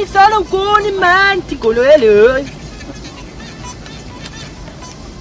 [0.00, 2.44] ni sono con manti colore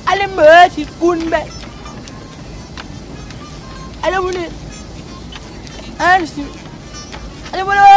[0.06, 1.52] alle mercy kun be
[4.00, 4.50] alle mune
[5.98, 6.50] ansi
[7.52, 7.89] alle mune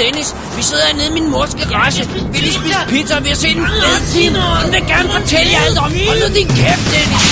[0.00, 0.34] Dennis.
[0.56, 2.02] Vi sidder hernede i min mors garage.
[2.32, 4.34] Vi lige spise pizza, og vi har set en fed film.
[4.34, 5.92] Hun vil gerne fortælle jer alt om.
[6.08, 7.26] Hold nu din kæft, Dennis.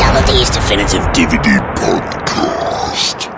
[0.00, 3.30] Double D's Definitive DVD podcast.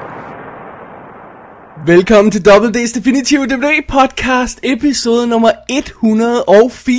[1.86, 6.98] Velkommen til WD's Definitive DVD podcast, episode nummer 104.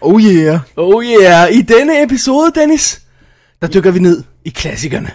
[0.00, 0.60] Oh yeah.
[0.76, 3.02] Oh yeah, i denne episode, Dennis,
[3.60, 5.10] der dykker vi ned i klassikerne.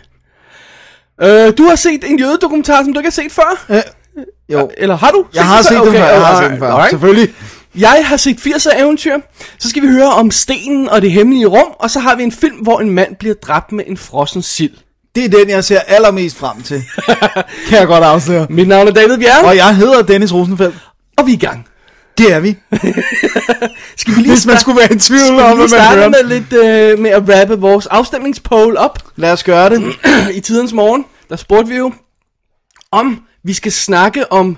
[1.24, 3.66] Uh, du har set en jødedokumentar, som du ikke har set før?
[3.70, 4.70] Uh, jo.
[4.78, 5.26] Eller har du?
[5.34, 6.68] Jeg har set den før, jeg har set den før.
[6.68, 6.90] alright.
[6.90, 7.34] Selvfølgelig.
[7.76, 9.18] Jeg har set 80'er eventyr.
[9.60, 12.32] Så skal vi høre om stenen og det hemmelige rum, og så har vi en
[12.32, 14.74] film, hvor en mand bliver dræbt med en frossen sild.
[15.16, 16.84] Det er den, jeg ser allermest frem til.
[17.68, 18.48] kan jeg godt afsløre.
[18.50, 20.76] Mit navn er David Bjerg, Og jeg hedder Dennis Rosenfeldt.
[21.18, 21.68] og vi er i gang.
[22.18, 22.56] Det er vi.
[23.98, 26.10] Skal vi lige Hvis man skulle være i tvivl om, hvad man hører.
[26.10, 29.84] med lidt øh, med at rappe vores afstemningspoll op Lad os gøre det.
[30.38, 31.06] i tidens morgen.
[31.30, 31.94] Der spurgte vi jo,
[32.92, 34.58] om vi skal snakke om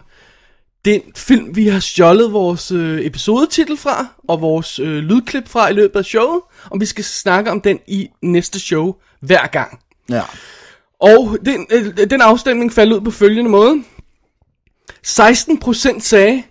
[0.86, 5.74] den film, vi har stjålet vores øh, episodetitel fra, og vores øh, lydklip fra i
[5.74, 9.80] løbet af showet, om vi skal snakke om den i næste show hver gang.
[10.10, 10.22] Ja.
[11.00, 13.84] Og den, øh, den afstemning faldt ud på følgende måde.
[15.08, 16.44] 16% sagde,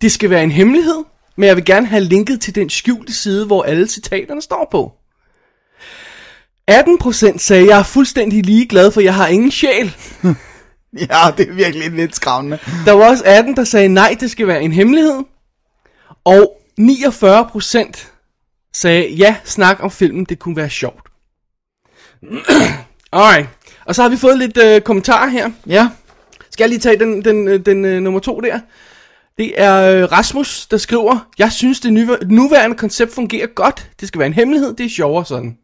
[0.00, 1.04] det skal være en hemmelighed,
[1.36, 4.92] men jeg vil gerne have linket til den skjulte side, hvor alle citaterne står på.
[6.70, 9.96] 18% sagde, jeg er fuldstændig ligeglad, for jeg har ingen sjæl.
[10.98, 12.58] Ja, det er virkelig lidt skræmmende.
[12.84, 15.22] Der var også 18, der sagde, nej, det skal være en hemmelighed.
[16.24, 18.06] Og 49%
[18.74, 21.09] sagde, ja, snak om filmen, det kunne være sjovt.
[23.12, 23.48] Alright.
[23.86, 25.50] Og så har vi fået lidt øh, kommentarer her.
[25.66, 25.88] Ja.
[26.50, 28.60] Skal jeg lige tage den, den, øh, den øh, nummer to der?
[29.38, 33.90] Det er øh, Rasmus, der skriver, jeg synes, det nyvær- nuværende koncept fungerer godt.
[34.00, 35.58] Det skal være en hemmelighed, det er sjovere sådan.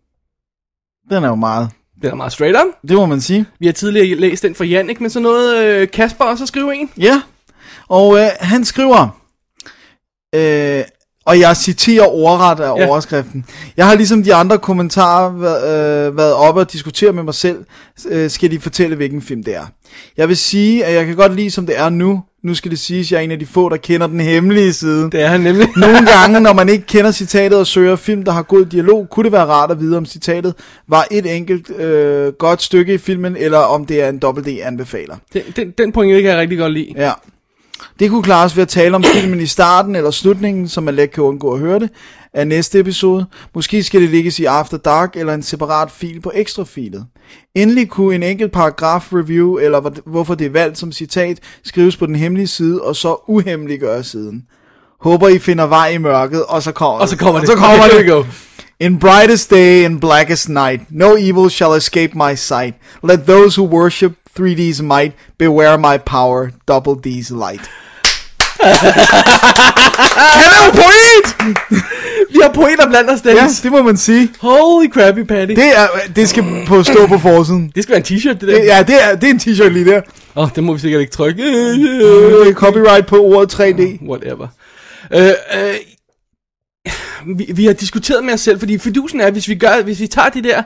[1.11, 1.69] Den er jo meget.
[2.03, 2.89] Det er meget straight up.
[2.89, 3.47] Det må man sige.
[3.59, 6.77] Vi har tidligere læst den fra Jannik, men så noget øh, Kasper også at skrive
[6.77, 6.91] en.
[6.99, 7.23] Ja.
[7.89, 9.21] Og øh, han skriver,
[10.35, 10.85] øh,
[11.27, 12.87] og jeg citerer ordret af Ja.
[12.89, 13.45] overskriften.
[13.77, 17.59] Jeg har ligesom de andre kommentarer været, øh, været oppe og diskutere med mig selv,
[18.09, 19.65] øh, skal de fortælle, hvilken film det er.
[20.17, 22.23] Jeg vil sige, at jeg kan godt lide, som det er nu.
[22.45, 24.73] Nu skal det siges, at jeg er en af de få, der kender den hemmelige
[24.73, 25.11] side.
[25.11, 25.69] Det er han nemlig.
[25.77, 29.25] Nogle gange, når man ikke kender citatet og søger film, der har god dialog, kunne
[29.25, 30.55] det være rart at vide, om citatet
[30.89, 35.17] var et enkelt øh, godt stykke i filmen, eller om det er en dobbelt D-anbefaler.
[35.33, 36.93] Den, den, den pointe kan jeg rigtig godt lide.
[36.97, 37.13] Ja.
[37.99, 41.11] Det kunne klares ved at tale om filmen i starten eller slutningen, så man let
[41.11, 41.91] kan undgå at høre det,
[42.35, 43.27] af næste episode.
[43.55, 47.07] Måske skal det ligges i After Dark eller en separat fil på ekstrafilet.
[47.55, 51.97] Endelig kunne en enkelt paragraf review, eller hvor- hvorfor det er valgt som citat, skrives
[51.97, 54.43] på den hemmelige side, og så uhemmeliggøre siden.
[55.01, 57.51] Håber I finder vej i mørket, og så kommer Og så kommer det.
[57.51, 58.07] Og så kommer det.
[58.07, 58.25] go.
[58.81, 62.75] In brightest day and blackest night, no evil shall escape my sight.
[63.05, 67.71] Let those who worship 3D's might beware my power, double D's light.
[70.17, 71.57] Han er jo point!
[72.33, 73.61] Vi har pointer blandt os, Ja, Dennis.
[73.61, 74.29] det må man sige.
[74.41, 75.49] Holy crappy patty.
[75.49, 75.87] Det, Det, er,
[76.17, 77.73] det skal på stå på forsiden.
[77.75, 78.47] det skal være en t-shirt, det der.
[78.59, 80.01] Det, ja, det er, det er en t-shirt lige der.
[80.37, 81.43] Åh, oh, det må vi sikkert ikke trykke.
[82.43, 84.09] Det er copyright på ordet 3D.
[84.09, 84.47] Whatever.
[85.15, 85.21] Øh,
[85.55, 85.75] øh,
[87.39, 90.07] vi, vi har diskuteret med os selv, fordi fidusen er, hvis vi, gør, hvis vi
[90.07, 90.63] tager de der,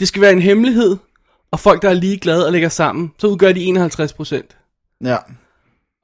[0.00, 0.96] det skal være en hemmelighed,
[1.54, 4.56] og folk, der er ligeglade og lægger sammen, så udgør de 51 procent.
[5.04, 5.16] Ja.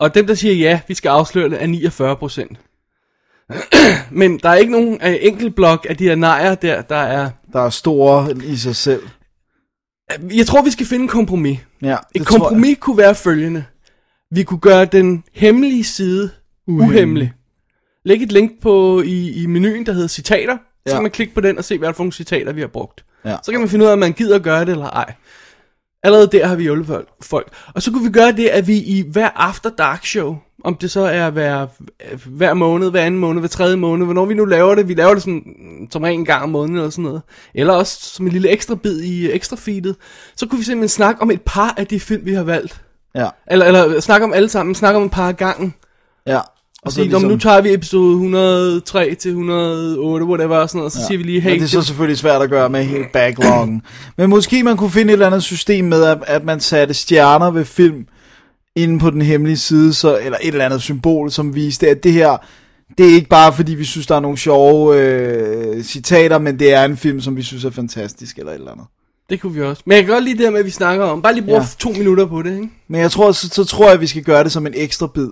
[0.00, 2.58] Og dem, der siger ja, vi skal afsløre det, er 49 procent.
[4.10, 7.30] Men der er ikke nogen uh, enkelt blok af de her nejer der, der er...
[7.52, 9.02] Der er store i sig selv.
[10.34, 11.58] Jeg tror, vi skal finde en kompromis.
[11.82, 13.64] Ja, Et kompromis kunne være følgende.
[14.30, 16.30] Vi kunne gøre den hemmelige side
[16.66, 16.96] uhemmelig.
[16.96, 17.32] uhemmelig.
[18.04, 20.56] Læg et link på i, i menuen, der hedder citater.
[20.56, 20.92] Så Ja.
[20.94, 23.04] kan man klikke på den og se, hvad for nogle citater, vi har brugt.
[23.24, 23.36] Ja.
[23.42, 25.14] Så kan man finde ud af, om man gider at gøre det eller ej.
[26.02, 27.52] Allerede der har vi hjulpet folk-.
[27.74, 30.90] Og så kunne vi gøre det, at vi i hver After Dark show, om det
[30.90, 31.66] så er hver,
[32.26, 35.14] hver måned, hver anden måned, hver tredje måned, hvornår vi nu laver det, vi laver
[35.14, 37.22] det sådan, som regel en gang om måneden eller sådan noget,
[37.54, 39.96] eller også som en lille ekstra bid i øh, ekstra feedet,
[40.36, 42.82] så kunne vi simpelthen snakke om et par af de film, vi har valgt.
[43.14, 45.74] Ja, Eller, eller snakke om alle sammen, snakke om et par af gangen.
[46.26, 46.40] ja.
[46.82, 47.22] Og sige, ligesom...
[47.22, 51.06] nu tager vi episode 103 til 108, whatever, og sådan noget, og så ja.
[51.06, 53.82] siger vi lige, hey, Men det er så selvfølgelig svært at gøre med hele backloggen.
[54.18, 57.50] Men måske man kunne finde et eller andet system med, at, at man satte stjerner
[57.50, 58.06] ved film
[58.76, 62.12] inde på den hemmelige side, så, eller et eller andet symbol, som viste, at det
[62.12, 62.36] her,
[62.98, 66.72] det er ikke bare fordi, vi synes, der er nogle sjove øh, citater, men det
[66.74, 68.86] er en film, som vi synes er fantastisk, eller et eller andet.
[69.30, 69.82] det kunne vi også.
[69.86, 71.56] Men jeg kan godt lide det her med, at vi snakker om, bare lige bruge
[71.56, 71.62] Ja.
[71.62, 71.66] ja.
[71.78, 72.68] to minutter på det, ikke?
[72.88, 75.06] Men jeg tror, så, så tror jeg, at vi skal gøre det som en ekstra
[75.14, 75.28] bid.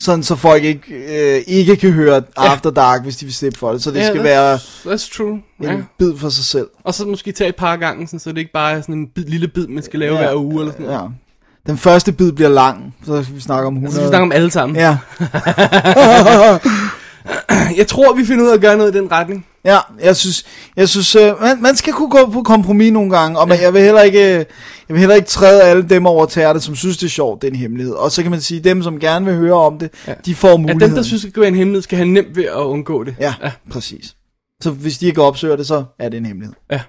[0.00, 3.72] Sådan, så folk ikke, øh, ikke kan høre After Dark, hvis de vil slippe for
[3.72, 3.82] det.
[3.82, 5.30] Så det Ja, skal that's- være That's true.
[5.32, 5.76] en Ja.
[5.98, 6.66] bid for sig selv.
[6.84, 9.06] Og så måske tage et par gange, sådan, så det ikke bare er sådan en
[9.14, 10.20] bid, lille bid, man skal lave Ja.
[10.20, 10.98] hver uge eller sådan noget.
[10.98, 11.04] Ja.
[11.66, 13.92] Den første bid bliver lang, så skal vi snakke om 100.
[13.92, 14.76] Så skal vi snakke om alle sammen.
[14.76, 14.96] Ja,
[17.76, 19.46] Jeg tror, vi finder ud af at gøre noget i den retning.
[19.66, 20.44] Ja, jeg synes,
[20.76, 23.74] jeg synes øh, man, man skal kunne gå på kompromis nogle gange, og man, jeg
[23.74, 24.44] vil heller ikke, øh,
[24.88, 27.48] jeg vil heller ikke træde alle dem over tæerne, som synes, det er sjovt, det
[27.48, 27.94] er en hemmelighed.
[27.94, 30.14] Og så kan man sige, dem, som gerne vil høre om det, ja.
[30.26, 30.80] de får muligheden.
[30.80, 33.14] dem, der synes, det skal være en hemmelighed, skal have nemt ved at undgå det.
[33.20, 34.14] Ja, ja, præcis.
[34.60, 36.54] Så hvis de ikke opsøger det, så er det en hemmelighed.
[36.70, 36.80] Ja.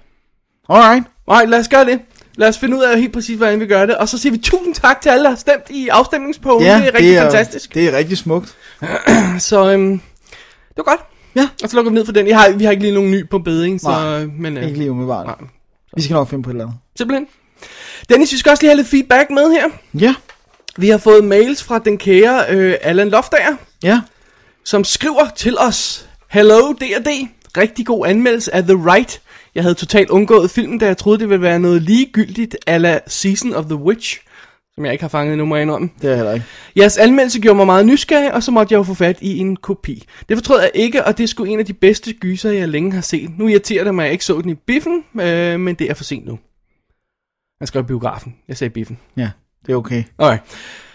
[0.68, 1.06] Alright.
[1.28, 2.00] Alright, lad os gøre det.
[2.36, 3.96] Lad os finde ud af helt præcis, hvordan vi gør det.
[3.96, 6.66] Og så siger vi tusind tak til alle, der har stemt i afstemningspolen.
[6.66, 7.74] Ja, det er rigtig fantastisk.
[7.74, 8.56] Det er rigtig smukt.
[9.38, 10.00] Så øhm,
[10.68, 11.00] det var godt.
[11.40, 11.48] Ja.
[11.62, 12.26] Og så lukker vi ned for den.
[12.28, 13.88] Jeg har, vi har ikke lige nogen ny på beding, så...
[13.88, 15.26] Nej, men, øh, Ikke lige umiddelbart.
[15.26, 15.36] nej.
[15.96, 16.78] Vi skal nok finde på et eller andet.
[16.96, 17.26] Simpelthen.
[18.08, 19.64] Dennis, vi skal også lige have lidt feedback med her.
[19.94, 20.14] Ja,
[20.76, 24.00] Vi har fået mails fra den kære øh, Allan Loftager, ja.
[24.64, 27.08] som skriver til os, Hello D&D,
[27.56, 29.20] rigtig god anmeldelse af The Right.
[29.54, 33.54] Jeg havde totalt undgået filmen, da jeg troede, det ville være noget ligegyldigt ala Season
[33.54, 34.18] of the Witch,
[34.78, 35.90] som jeg ikke har fanget endnu, må jeg indrømme.
[36.02, 36.46] Det er heller ikke.
[36.76, 39.56] Jeres anmeldelse gjorde mig meget nysgerrig, og så måtte jeg jo få fat i en
[39.56, 40.04] kopi.
[40.28, 42.92] Det fortrød jeg ikke, og det er sgu en af de bedste gyser, jeg længe
[42.92, 43.38] har set.
[43.38, 45.94] Nu irriterer det mig, at jeg ikke så den i biffen, øh, men det er
[45.94, 46.38] for sent nu.
[47.60, 48.34] Jeg skrev biografen.
[48.48, 48.98] Jeg sagde biffen.
[49.16, 49.30] Ja,
[49.66, 50.02] det er okay.
[50.18, 50.38] Okay.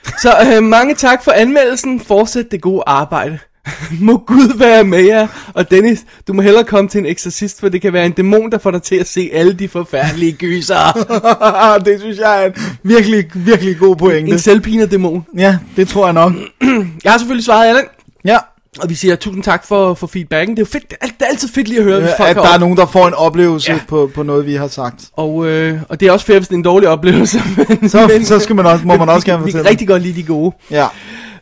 [0.04, 2.00] Så øh, mange tak for anmeldelsen.
[2.00, 3.40] Fortsæt det gode arbejde.
[4.08, 5.28] må Gud være med jer.
[5.54, 8.52] Og Dennis, du må hellere komme til en eksorcist, for det kan være en dæmon,
[8.52, 11.80] der får dig til at se alle de forfærdelige gyser.
[11.86, 14.40] det synes jeg er en virkelig, virkelig god en pointe.
[14.40, 15.26] selvpiner dæmon.
[15.38, 16.34] Ja, det tror jeg nok.
[17.04, 17.86] Jeg har selvfølgelig svaret Allan.
[18.26, 18.38] Ja,
[18.80, 20.56] Og vi siger tusind tak for, for feedbacken.
[20.58, 20.90] Det er jo fedt.
[20.90, 23.08] Det er, altid fedt lige at høre, hvis folk at der er nogen, der får
[23.08, 23.80] en oplevelse Ja.
[23.88, 25.06] på, på noget, vi har sagt.
[25.14, 27.38] Og, øh, og det er også fedt, hvis det er en dårlig oplevelse.
[27.80, 29.70] Men, Så, så skal man også, må man også gerne vi, vi kan fortælle.
[29.70, 30.52] rigtig godt lide de gode.
[30.72, 30.88] Ja.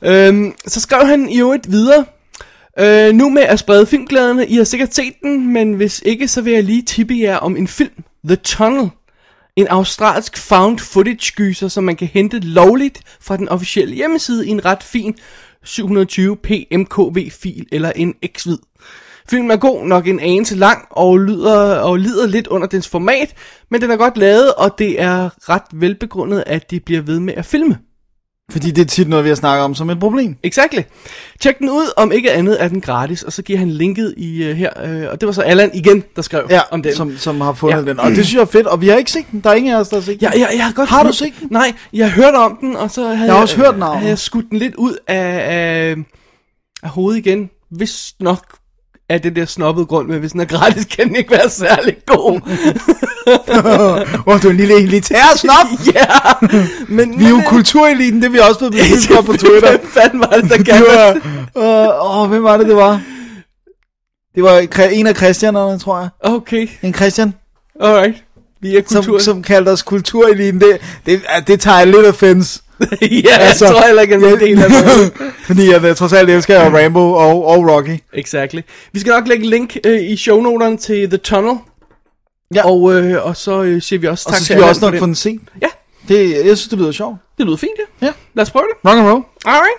[0.04, 2.06] Øhm, så skrev han i øvrigt videre.
[2.80, 4.48] Øh, nu med at sprede filmglæderne.
[4.48, 7.58] I har sikkert set den, men hvis ikke, så vil jeg lige tippe jer om
[7.58, 8.04] en film.
[8.28, 8.90] The Tunnel.
[9.56, 14.50] En australsk found footage gyser, som man kan hente lovligt fra den officielle hjemmeside i
[14.50, 15.16] en ret fin
[15.66, 18.58] 720p MKV-fil eller en X-vid.
[19.30, 23.36] Filmen er god, nok en anelse lang og, lyder, og lider lidt under dens format,
[23.70, 27.34] men den er godt lavet, og det er ret velbegrundet, at de bliver ved med
[27.34, 27.78] at filme.
[28.52, 30.36] Fordi det er tit noget, vi har snakket om som et problem.
[30.44, 30.80] Exactly.
[31.40, 34.50] Tjek den ud, om ikke andet er den gratis, og så giver han linket i
[34.50, 34.70] uh, her,
[35.06, 36.96] uh, og det var så Allan igen, der skrev Ja, om den.
[36.96, 37.90] som, som har fundet Ja.
[37.92, 38.00] den.
[38.00, 39.40] Og det synes jeg er fedt, og vi har ikke set den.
[39.40, 40.30] Der er ingen af os, der har set den.
[40.34, 41.48] Ja, ja, jeg har godt Har du set den?
[41.52, 43.98] Nej, jeg har hørt om den, og så havde Jeg har også hørt navnet.
[44.00, 45.96] havde jeg skudt den lidt ud af, af,
[46.84, 47.50] af hovedet igen.
[47.72, 48.46] Hvis nok
[49.10, 51.96] af det der snobbede grund med, hvis den er gratis, kan den ikke være særlig
[52.06, 52.40] god.
[53.28, 55.68] Åh, oh, du er en lille elitær snop.
[55.96, 56.08] ja,
[56.88, 57.20] men...
[57.20, 59.70] Vi er jo kultureliten, det er vi også blevet beskyldt for på Twitter.
[59.70, 61.22] Hvem fanden var det, der gav det?
[61.56, 63.02] åh, oh, hvem var det, det var?
[64.36, 66.10] Det var en af Christianerne, tror jeg.
[66.22, 67.34] Okay, En Christian,
[67.82, 68.24] alright.
[68.62, 69.20] Vi er kultur.
[69.20, 70.62] som, som kaldte os kultureliten.
[70.62, 72.62] Det, det, det tager jeg lidt offense.
[73.02, 75.12] ja, altså, jeg tror heller ikke, at det er en del af det.
[75.46, 77.98] Fordi jeg, jeg trods alt elsker jeg Rambo og, og Rocky.
[78.14, 78.60] Exactly.
[78.94, 81.58] Vi skal nok lægge link øh, i shownoterne til The Tunnel.
[82.56, 82.70] Ja.
[82.70, 84.86] Og, øh, og så øh, siger vi også Og tak så til skal vi også
[84.92, 85.40] nok få den set.
[85.62, 85.68] Ja,
[86.08, 87.16] Det, jeg synes, det lyder sjovt.
[87.38, 88.06] det lyder fint, ja.
[88.06, 88.12] Ja.
[88.34, 88.90] Lad os prøve det.
[88.90, 89.24] Rock and roll.
[89.46, 89.76] Alright.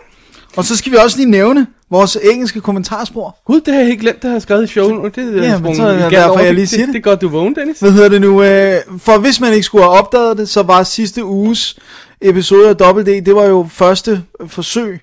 [0.57, 3.37] Og så skal vi også lige nævne vores engelske kommentarspor.
[3.47, 4.99] Gud, det har jeg helt glemt, det har jeg skrevet i showen.
[4.99, 6.93] og Det, er Ja, men så er det derfor, jeg lige siger det.
[6.95, 7.81] Det er godt, du vågen, Dennis.
[7.81, 8.43] Hvad hedder det nu?
[8.43, 11.77] Øh, for hvis man ikke skulle have opdaget det, så var sidste uges
[12.21, 15.01] episode af Double D, det var jo første forsøg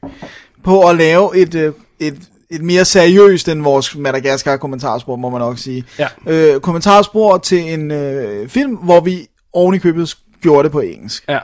[0.64, 2.16] på at lave et, øh, et,
[2.52, 5.84] et mere seriøst end vores Madagaskar kommentarspor, må man nok sige.
[6.00, 6.08] Ja.
[6.28, 11.24] Øh, kommentarspor til en øh, film, hvor vi oven i købet gjorde det på engelsk.
[11.30, 11.40] Ja.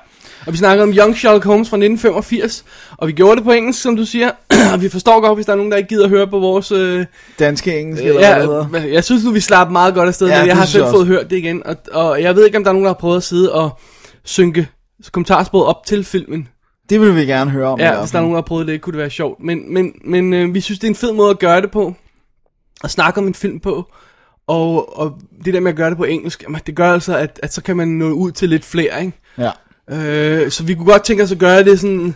[0.46, 2.66] Og vi snakker om Young Sherlock Holmes fra 1985,
[2.98, 4.32] og vi gjorde det på engelsk, som du siger,
[4.74, 6.72] og vi forstår godt, hvis der er nogen, der ikke gider høre på vores...
[6.72, 7.06] Øh,
[7.40, 8.88] Danske engelsk, eller hvad det hedder.
[8.88, 11.08] ja, jeg synes nu, vi slapper meget godt afsted, Ja, det jeg har selv fået
[11.08, 13.18] hørt det igen, og, og jeg ved ikke, om der er nogen, der har prøvet
[13.18, 13.80] at sidde og
[14.24, 14.68] synke
[15.12, 16.48] kommentarsporet op til filmen.
[16.90, 17.80] Det vil vi gerne høre om.
[17.80, 19.44] Ja, hvis der er nogen, der har prøvet det, kunne det være sjovt.
[19.44, 21.94] Men, men, men øh, vi synes, det er en fed måde at gøre det på.
[22.84, 23.92] At snakke om en film på.
[24.48, 27.40] Og, og det der med at gøre det på engelsk, jamen, det gør altså, at,
[27.44, 29.20] at så kan man nå ud til lidt flere, ikke?
[29.38, 29.52] Ja.
[29.90, 32.16] Øh, så vi kunne godt tænke os at gøre det sådan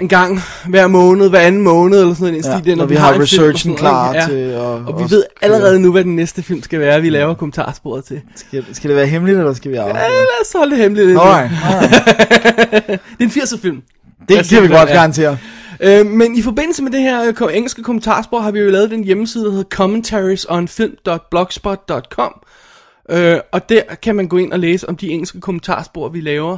[0.00, 2.44] en gang hver måned, hver anden måned, eller sådan noget.
[2.46, 4.26] Ja, stil, der, når vi har film og researchen noget, klar ikke?
[4.26, 7.34] til at- Og vi ved allerede nu, hvad den næste film skal være, vi laver
[7.34, 8.20] kommentarsporet til.
[8.36, 10.02] Skal, skal det være hemmeligt, eller skal vi afsløre?
[10.04, 11.18] Ja, lad os holde det hemmeligt.
[11.20, 11.94] Alright, alright.
[12.86, 13.82] Det er en 80'er film.
[14.28, 14.94] Det kan vi godt Ja.
[14.94, 15.38] garantere.
[15.80, 18.90] Øh, men i forbindelse med det her øh, ko- engelske kommentarspor, har vi jo lavet
[18.90, 22.32] den hjemmeside, der hedder commentariesonfilm.blogspot.com.
[23.10, 26.56] Øh, og der kan man gå ind og læse om de engelske kommentarspor, vi laver.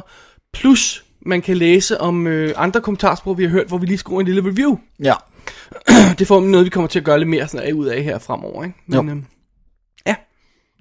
[0.53, 4.19] Plus, man kan læse om øh, andre kommentarspor, vi har hørt, hvor vi lige skriver
[4.19, 4.77] en lille review.
[5.03, 5.13] Ja.
[6.19, 8.19] Det får noget, vi kommer til at gøre lidt mere sådan af ud af her
[8.19, 8.63] fremover.
[8.63, 8.75] Ikke?
[8.87, 9.15] Men, Jo.
[9.15, 9.21] øh,
[10.07, 10.15] ja,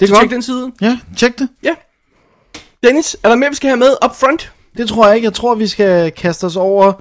[0.00, 0.30] Det er tjek godt.
[0.30, 0.72] den side.
[0.80, 1.48] Ja, tjek det.
[1.62, 1.74] Ja.
[2.84, 4.52] Dennis, er der mere, vi skal have med up front?
[4.76, 5.24] Det tror jeg ikke.
[5.26, 6.92] Jeg tror, vi skal kaste os over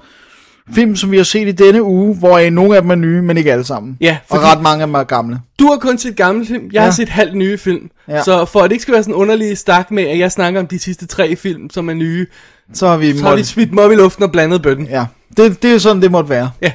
[0.74, 3.36] film, som vi har set i denne uge, hvor nogle af dem er nye, men
[3.36, 3.96] ikke alle sammen.
[4.00, 5.40] Ja, Og ret mange af dem er gamle.
[5.58, 6.92] Du har kun set gamle film, jeg har Ja.
[6.92, 7.90] set halvt nye film.
[8.08, 8.22] Ja.
[8.22, 10.66] Så for at det ikke skal være sådan underlig stak med, at jeg snakker om
[10.66, 12.26] de sidste tre film, som er nye,
[12.74, 13.18] Så har vi...
[13.18, 14.86] så har vi smidt dem op i luften og blandet bøtten.
[14.86, 15.06] Ja,
[15.36, 16.50] det, det er sådan, det måtte være.
[16.62, 16.72] Ja.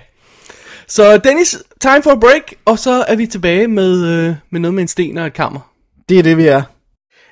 [0.88, 4.74] Så Dennis, time for a break, og så er vi tilbage med, øh, med noget
[4.74, 5.60] med en sten og et kammer.
[6.10, 6.62] Det er det, vi er.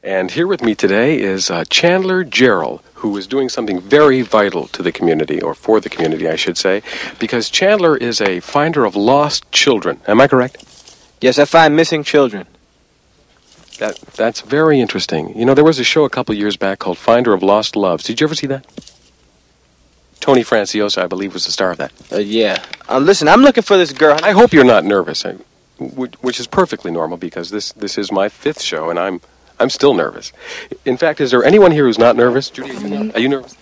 [0.04, 4.68] And here with me today is uh, Chandler Gerald, who is doing something very vital
[4.74, 6.82] to the community, or for the community, I should say,
[7.20, 9.98] because Chandler is a finder of lost children.
[10.08, 10.58] Am I correct?
[11.22, 12.46] Yes, I find missing children.
[13.80, 15.38] That that's very interesting.
[15.38, 18.04] You know, there was a show a couple years back called Finder of Lost Loves.
[18.04, 18.66] Did you ever see that?
[20.20, 21.94] Tony Franciosa, I believe, was the star of that.
[22.12, 22.62] Uh, yeah.
[22.90, 24.20] Uh, listen, I'm looking for this girl.
[24.22, 25.36] I hope you're not nervous, I,
[25.80, 29.22] which, which is perfectly normal because this this is my fifth show, and I'm
[29.60, 30.34] I'm still nervous.
[30.84, 32.50] In fact, is there anyone here who's not nervous?
[32.50, 33.56] Judy, are you, not, are you nervous?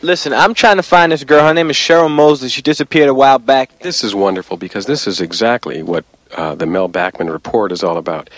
[0.00, 1.46] Listen, I'm trying to find this girl.
[1.46, 2.48] Her name is Cheryl Mosley.
[2.48, 3.78] She disappeared a while back.
[3.78, 6.04] This is wonderful because this is exactly what
[6.36, 8.30] uh, the Mel Backman report is all about.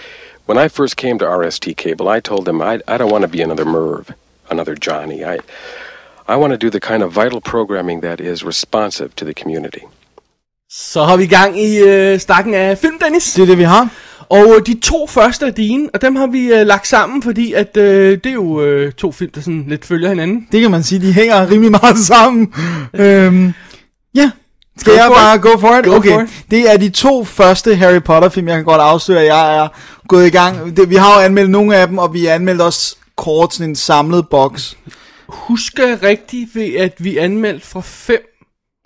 [0.47, 3.29] When I first came to RST Cable, I told them I, I don't want to
[3.29, 4.11] be another Merv,
[4.51, 5.25] another Johnny.
[5.25, 5.39] I,
[6.29, 9.83] I want to do the kind of vital programming that is responsive to the community.
[10.71, 13.35] Så har vi gang i øh, stakken af film, Dennis.
[13.35, 13.89] Det er det, vi har.
[14.29, 17.53] Og øh, de to første er dine, og dem har vi øh, lagt sammen, fordi
[17.53, 20.49] at øh, det er jo øh, to film, der sådan lidt følger hinanden.
[20.53, 22.55] Det kan man sige, de hænger rimelig meget sammen.
[22.95, 23.53] øhm,
[24.15, 24.31] ja,
[24.79, 25.43] skal Go jeg bare it.
[25.43, 25.85] go for it?
[25.85, 26.45] Go okay, for it.
[26.51, 29.69] det er de to første Harry Potter film, jeg kan godt afsløre, at jeg er
[30.09, 30.77] gået i gang.
[30.77, 33.71] Det, vi har jo anmeldt nogle af dem, og vi har anmeldt også kort sådan
[33.71, 34.77] en samlet boks.
[35.29, 38.19] Husker jeg rigtigt ved, at vi anmeldte fra 5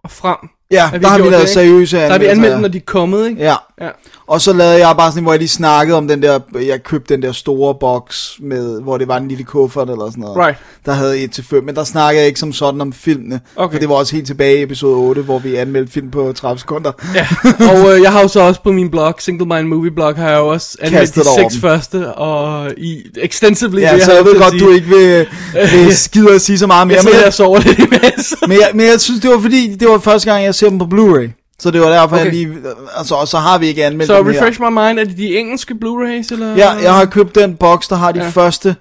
[0.04, 0.36] og frem?
[0.70, 3.28] Ja, der har vi lavet seriøse Der har vi anmeldelser, anmeldt når de er kommet,
[3.28, 3.42] ikke?
[3.42, 3.54] Ja.
[3.80, 3.88] ja.
[4.28, 7.14] Og så lavede jeg bare sådan, hvor jeg lige snakkede om den der, jeg købte
[7.14, 10.36] den der store boks, med, hvor det var en lille kuffert eller sådan noget.
[10.46, 10.58] Right.
[10.86, 13.40] Der havde 1 til 5, men der snakkede jeg ikke som sådan om filmene.
[13.56, 13.74] Okay.
[13.74, 16.58] For det var også helt tilbage i episode 8, hvor vi anmeldte film på 30
[16.58, 16.92] sekunder.
[17.14, 17.26] Ja,
[17.72, 20.28] og øh, jeg har jo så også på min blog, Single Mind Movie Blog, har
[20.30, 21.60] jeg jo også anmeldt Kastet de seks dem.
[21.60, 23.80] første, og i extensively.
[23.80, 25.26] Ja, vil så jeg ved godt, du ikke vil,
[25.72, 26.96] vil skide at sige så meget mere.
[26.96, 28.34] Jeg Men sidder jeg, og sover lidt imens.
[28.48, 30.78] men, jeg, men jeg synes, det var fordi, det var første gang, jeg ser dem
[30.78, 31.47] på Blu-ray.
[31.60, 32.24] Så det var derfor, okay.
[32.24, 32.48] Jeg lige...
[32.96, 34.30] Altså, og så har vi ikke anmeldt Så her.
[34.30, 36.56] refresh my mind, er det de engelske Blu-rays, eller?
[36.56, 38.28] Ja, jeg har købt den boks, der har de ja.
[38.28, 38.76] Første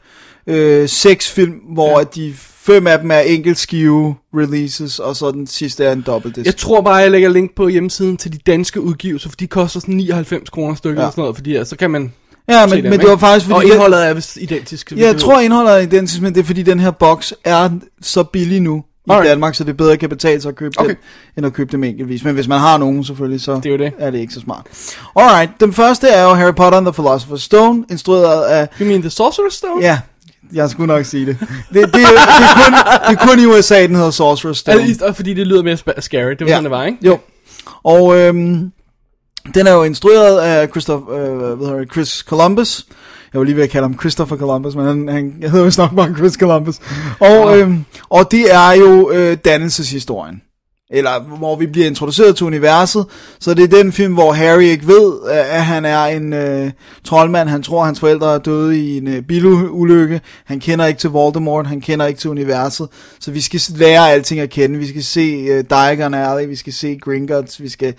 [0.47, 2.03] øh, seks film, hvor ja.
[2.15, 6.45] de fem af dem er enkeltskive releases, og så den sidste er en dobbeltdisc.
[6.45, 9.79] Jeg tror bare, jeg lægger link på hjemmesiden til de danske udgivelser, for de koster
[9.79, 11.05] sådan 99 kroner stykket Ja.
[11.05, 12.13] og sådan noget, fordi ja, så kan man
[12.49, 13.65] ja, men, dem, men det var faktisk fordi...
[13.65, 14.91] Og indholdet er vist identisk.
[14.91, 17.69] Ja, jeg tror indholdet er identisk, men det er fordi den her boks er
[18.01, 19.29] så billig nu i Alright.
[19.29, 20.89] Danmark, så det bedre kan betale sig at købe Okay.
[20.89, 20.97] den,
[21.37, 22.23] end at købe dem enkeltvis.
[22.23, 23.91] Men hvis man har nogen selvfølgelig, så Det er jo det.
[23.99, 24.65] er det ikke så smart.
[25.15, 28.67] Alright, den første er jo Harry Potter and the Philosopher's Stone, instrueret af...
[28.81, 29.81] You mean The Sorcerer's Stone?
[29.85, 29.99] Ja,
[30.53, 31.37] jeg skulle nok sige det.
[31.39, 32.73] Det, det, det, er, kun,
[33.09, 34.81] det er kun i USA, den hedder Sorcerer's Stone.
[34.81, 36.51] Altså, og fordi det lyder mere scary, det var ja.
[36.51, 36.97] sådan, det var, ikke?
[37.01, 37.17] Jo.
[37.83, 38.71] Og øhm,
[39.53, 42.85] den er jo instrueret af Christoph, øh, hvad hedder det, Chris Columbus.
[43.33, 45.77] Jeg var lige ved at kalde ham Christopher Columbus, men han, han jeg hedder vist
[45.77, 46.79] nok bare Chris Columbus.
[47.19, 50.41] Og, øhm, og det er jo øh, dannelseshistorien.
[50.91, 53.05] Eller hvor vi bliver introduceret til universet.
[53.39, 56.71] Så det er den film, hvor Harry ikke ved, at han er en øh,
[57.03, 57.49] troldmand.
[57.49, 60.21] Han tror, at hans forældre er døde i en øh, bilulykke.
[60.45, 61.67] Han kender ikke til Voldemort.
[61.67, 62.87] Han kender ikke til universet.
[63.19, 64.79] Så vi skal lære alting at kende.
[64.79, 66.47] Vi skal se øh, Diagon Alley.
[66.49, 67.61] Vi skal se Gringotts.
[67.61, 67.93] Vi skal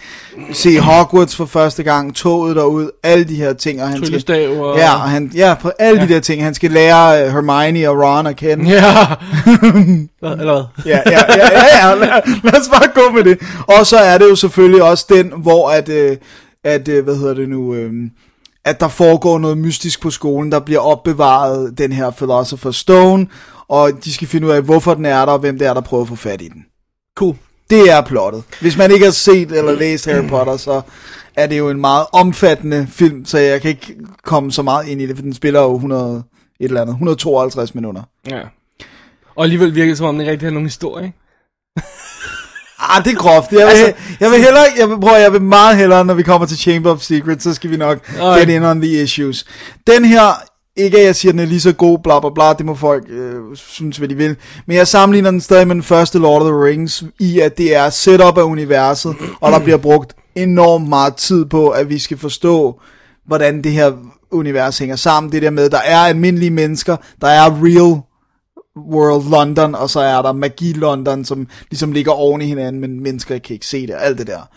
[0.52, 2.14] se Hogwarts for første gang.
[2.14, 2.90] Toget derud.
[3.02, 3.82] Alle de her ting.
[3.82, 4.76] Og han skal, og...
[4.78, 6.06] ja, og han, ja, på alle ja.
[6.06, 6.44] de der ting.
[6.44, 8.70] Han skal lære øh, Hermione og Ron at kende.
[8.70, 9.06] Ja.
[10.22, 10.86] Eller hvad?
[10.86, 11.94] Ja, ja, ja, ja, ja.
[11.94, 12.08] Lad,
[12.44, 13.38] lad os bare gå med det.
[13.78, 16.16] Og så er det jo selvfølgelig også den, hvor at, øh,
[16.64, 17.92] at øh, hvad hedder det nu, øh,
[18.64, 23.26] at der foregår noget mystisk på skolen, der bliver opbevaret den her Philosopher's Stone,
[23.68, 25.80] og de skal finde ud af, hvorfor den er der, og hvem det er, der
[25.80, 26.64] prøver at få fat i den.
[27.16, 27.36] Cool.
[27.70, 28.42] Det er plottet.
[28.60, 30.80] Hvis man ikke har set eller læst Harry Potter, så
[31.36, 35.02] er det jo en meget omfattende film, så jeg kan ikke komme så meget ind
[35.02, 36.22] i det, for den spiller jo 100,
[36.60, 38.02] et eller andet, 152 minutter.
[38.30, 38.40] Ja.
[39.36, 41.12] Og alligevel virker det, som om den ikke rigtig har nogen historie?
[42.80, 43.52] Ah, det er groft.
[43.52, 46.22] Jeg vil, altså, jeg vil hellere, jeg vil, prøv, jeg vil meget hellere, når vi
[46.22, 48.46] kommer til Chamber of Secrets, så skal vi nok Alright.
[48.46, 49.44] get in on the issues.
[49.86, 50.42] Den her,
[50.76, 52.74] ikke at jeg siger, at den er lige så god, bla bla bla, det må
[52.74, 54.36] folk øh, synes, hvad de vil.
[54.66, 57.76] Men jeg sammenligner den stadig med den første Lord of the Rings, i at det
[57.76, 62.18] er setup af universet, og der bliver brugt enormt meget tid på, at vi skal
[62.18, 62.80] forstå,
[63.26, 63.92] hvordan det her
[64.30, 65.32] univers hænger sammen.
[65.32, 68.00] Det der med, der er almindelige mennesker, der er real
[68.92, 73.00] World London, og så er der Magi London, som ligesom ligger oven i hinanden, men
[73.00, 74.48] mennesker kan ikke se det, alt det der.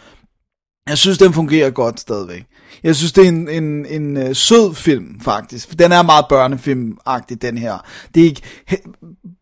[0.89, 2.43] Jeg synes, den fungerer godt stadigvæk.
[2.83, 5.67] Jeg synes, det er en, en, en øh, sød film, faktisk.
[5.67, 7.77] For den er meget børnefilmagtig, den her.
[8.15, 8.77] Det er ikke, he,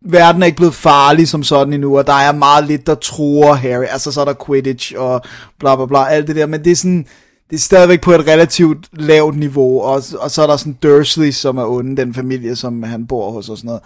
[0.06, 3.54] verden er ikke blevet farlig som sådan endnu, og der er meget lidt, der tror
[3.54, 3.86] Harry.
[3.90, 5.22] Altså, så er der Quidditch og
[5.60, 6.46] bla bla bla, alt det der.
[6.46, 7.06] Men det er sådan,
[7.50, 11.32] det er stadigvæk på et relativt lavt niveau, og, og så er der sådan Dursley,
[11.32, 13.82] som er onde, den familie, som han bor hos og sådan noget.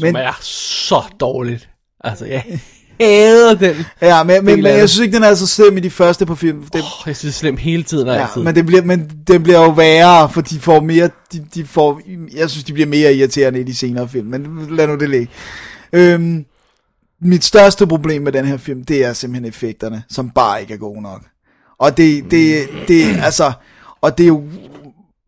[0.00, 1.68] Men, som er så dårligt.
[2.04, 2.60] Altså, jeg
[3.00, 3.76] hader den.
[4.02, 6.34] Ja, men, men, men jeg synes ikke, den er så slem i de første på
[6.34, 6.62] film.
[6.62, 8.42] Det, Oh, jeg synes det er slemt hele tiden ja, altid.
[8.42, 12.00] men, det bliver, men det bliver jo værre, for de får mere, de, de får,
[12.34, 15.28] jeg synes, de bliver mere irriterende i de senere film, men lad nu det ligge.
[15.92, 16.44] Øhm,
[17.20, 20.78] mit største problem med den her film, det er simpelthen effekterne, som bare ikke er
[20.78, 21.22] gode nok.
[21.78, 23.52] Og det, det, det, altså,
[24.00, 24.42] og det er jo,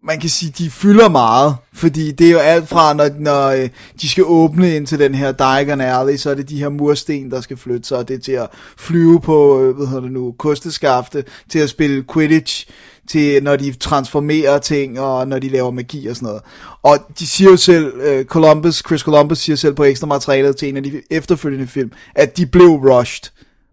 [0.05, 3.69] man kan sige, de fylder meget, fordi det er jo alt fra, når, når øh,
[4.01, 7.31] de skal åbne ind til den her Diagon Alley, så er det de her mursten,
[7.31, 10.13] der skal flytte sig, og det er til at flyve på, øh, hvad hedder det
[10.13, 12.67] nu, kosteskafte, til at spille Quidditch,
[13.09, 16.43] til når de transformerer ting, og når de laver magi og sådan noget.
[16.83, 20.69] Og de siger jo selv, øh, Columbus, Chris Columbus siger selv på ekstra materialet til
[20.69, 23.31] en af de efterfølgende film, at de blev rushed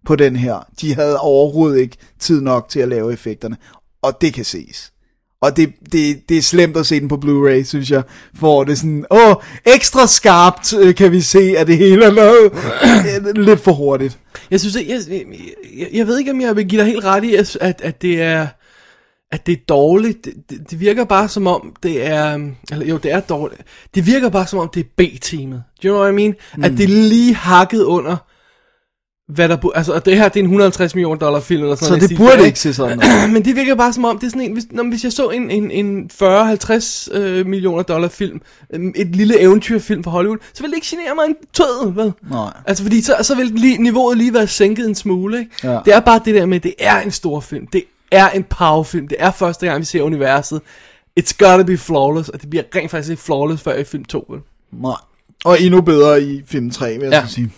[0.08, 0.68] på den her.
[0.82, 3.58] De havde overhovedet ikke tid nok til at lave effekterne,
[4.02, 4.91] og det kan ses.
[5.41, 8.04] Og det, det, det er slemt at se den på Blu-ray, synes jeg.
[8.36, 12.52] For det sådan, åh, ekstra skarpt øh, kan vi se, at det hele er lavet
[13.28, 14.20] øh, lidt for hurtigt.
[14.52, 15.26] Jeg synes, jeg, jeg,
[15.78, 18.02] jeg, jeg ved ikke, om jeg vil give dig helt ret i, at, at, at
[18.02, 18.48] det er
[19.32, 20.26] at det er dårligt.
[20.26, 22.50] Det, det, det virker bare som om, det er...
[22.72, 23.62] Eller jo, det er dårligt.
[23.96, 25.63] Det virker bare som om, det er B-teamet.
[25.84, 26.36] Do you know what I mean?
[26.58, 26.63] Mm.
[26.63, 28.17] At det er lige hakket under,
[29.28, 29.58] hvad der...
[29.76, 32.04] Altså, og det her, det er en 150 millioner dollar film, eller sådan Så det
[32.04, 33.28] stil burde ikke se sådan ud.
[33.34, 35.30] Men det virker bare som om, det er sådan en, hvis, når, hvis jeg så
[35.30, 38.42] en, en, en 40-50 øh, millioner dollar film,
[38.74, 42.13] øh, et lille eventyrfilm fra Hollywood, så ville det ikke genere mig en tød, vel?
[42.32, 42.54] Nej.
[42.66, 45.52] Altså fordi så, så vil lige, niveauet lige være sænket en smule, ikke?
[45.63, 45.80] Ja.
[45.86, 49.08] Det er bare det der med, det er en stor film, det er en powerfilm,
[49.08, 50.62] det er første gang, vi ser universet.
[51.20, 54.26] It's gotta be flawless, og det bliver rent faktisk ikke flawless før i film 2,
[54.30, 54.40] vel?
[54.72, 54.96] Nej.
[55.46, 57.28] Og endnu bedre i film 3, vil jeg ja.
[57.28, 57.52] sige.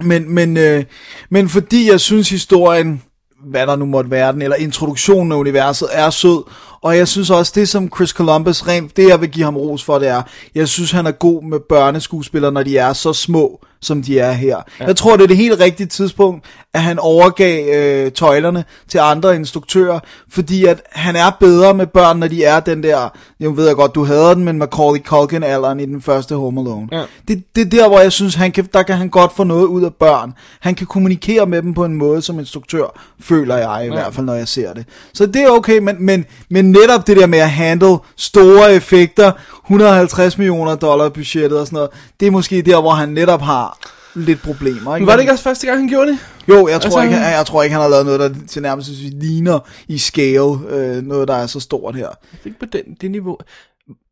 [0.00, 0.84] Men, men, øh,
[1.30, 3.02] men fordi jeg synes historien,
[3.44, 6.42] hvad der nu måtte være den, eller introduktionen af universet, er sød,
[6.80, 9.84] og jeg synes også, det som Chris Columbus, rent, det jeg vil give ham ros
[9.84, 10.22] for, det er,
[10.54, 14.32] jeg synes han er god med børneskuespillere, når de er så små, som de er
[14.32, 14.56] her.
[14.80, 14.86] Ja.
[14.86, 19.36] Jeg tror, det er det helt rigtige tidspunkt, at han overgav øh, tøjlerne til andre
[19.36, 23.08] instruktører, fordi at han er bedre med børn, når de er den der,
[23.40, 26.88] jeg ved jeg godt, du hader den, men Macaulay Culkin-alderen i den første Home Alone.
[26.92, 27.02] Ja.
[27.28, 29.66] Det, det er der, hvor jeg synes, han kan, der kan han godt få noget
[29.66, 30.32] ud af børn.
[30.60, 33.92] Han kan kommunikere med dem på en måde, som instruktør, føler jeg i ja.
[33.92, 34.86] hvert fald, når jeg ser det.
[35.14, 39.32] Så det er okay, men, men, men netop det der med at handle store effekter,
[39.68, 43.78] 150 millioner dollar budgettet og sådan noget, det er måske der, hvor han netop har
[44.14, 44.96] lidt problemer.
[44.96, 45.04] Ikke?
[45.04, 46.18] Men var det ikke også første gang, han gjorde det?
[46.48, 48.62] Jo, jeg tror, Altså- ikke, jeg, jeg tror ikke, han har lavet noget, der til
[48.62, 52.08] nærmest ligner i scale, øh, noget, der er så stort her.
[52.44, 53.38] Ikke på den, det niveau.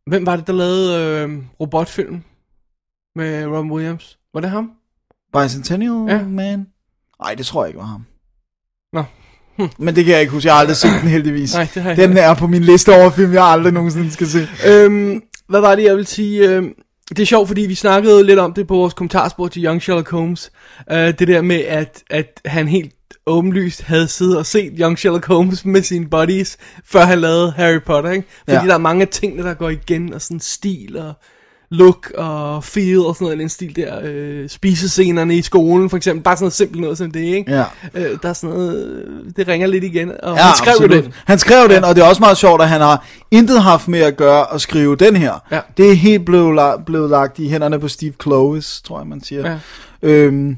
[0.06, 2.22] Hvem var det, der lavede øh, robotfilm
[3.16, 4.18] med Robin Williams?
[4.34, 4.70] Var det ham?
[5.32, 6.22] Bicentennial Ja.
[6.24, 6.66] Man?
[7.22, 8.04] Nej, det tror jeg ikke var ham.
[8.92, 9.04] Nå.
[9.78, 10.46] Men det kan jeg ikke huske.
[10.46, 11.54] Jeg har aldrig set den heldigvis.
[11.54, 14.26] Nej, det har jeg Den er på min liste over film, jeg aldrig nogensinde skal
[14.26, 14.48] se.
[14.66, 16.48] Øhm, hvad var det, jeg vil sige?
[16.48, 16.74] Øhm,
[17.08, 20.10] det er sjovt, fordi vi snakkede lidt om det på vores kommentarspor til Young Sherlock
[20.10, 20.52] Holmes.
[20.92, 22.92] Øh, det der med, at, at han helt
[23.26, 27.82] åbenlyst havde siddet og set Young Sherlock Holmes med sine buddies, før han lavede Harry
[27.86, 28.28] Potter, ikke?
[28.38, 28.60] Fordi ja.
[28.60, 28.66] Ja.
[28.66, 31.14] der er mange af tingene, der går igen, og sådan stil og
[31.70, 34.00] look og feel og sådan noget, i den stil der.
[34.04, 36.22] Øh, spisescenerne i skolen, for eksempel.
[36.22, 37.52] Bare sådan noget simpelt noget som det, ikke?
[37.52, 37.64] Ja.
[37.94, 40.12] Øh, der er sådan noget, øh, det ringer lidt igen.
[40.22, 41.04] Og Ja, han skrev absolut.
[41.04, 41.12] den.
[41.24, 44.00] Han skrev den, og det er også meget sjovt, at han har intet haft med
[44.00, 45.32] at gøre at skrive den her.
[45.52, 45.60] Ja.
[45.76, 49.22] Det er helt blevet, la- blevet lagt i hænderne på Steve Clovis, tror jeg, man
[49.24, 49.50] siger.
[49.50, 49.58] Ja.
[50.02, 50.56] Øhm,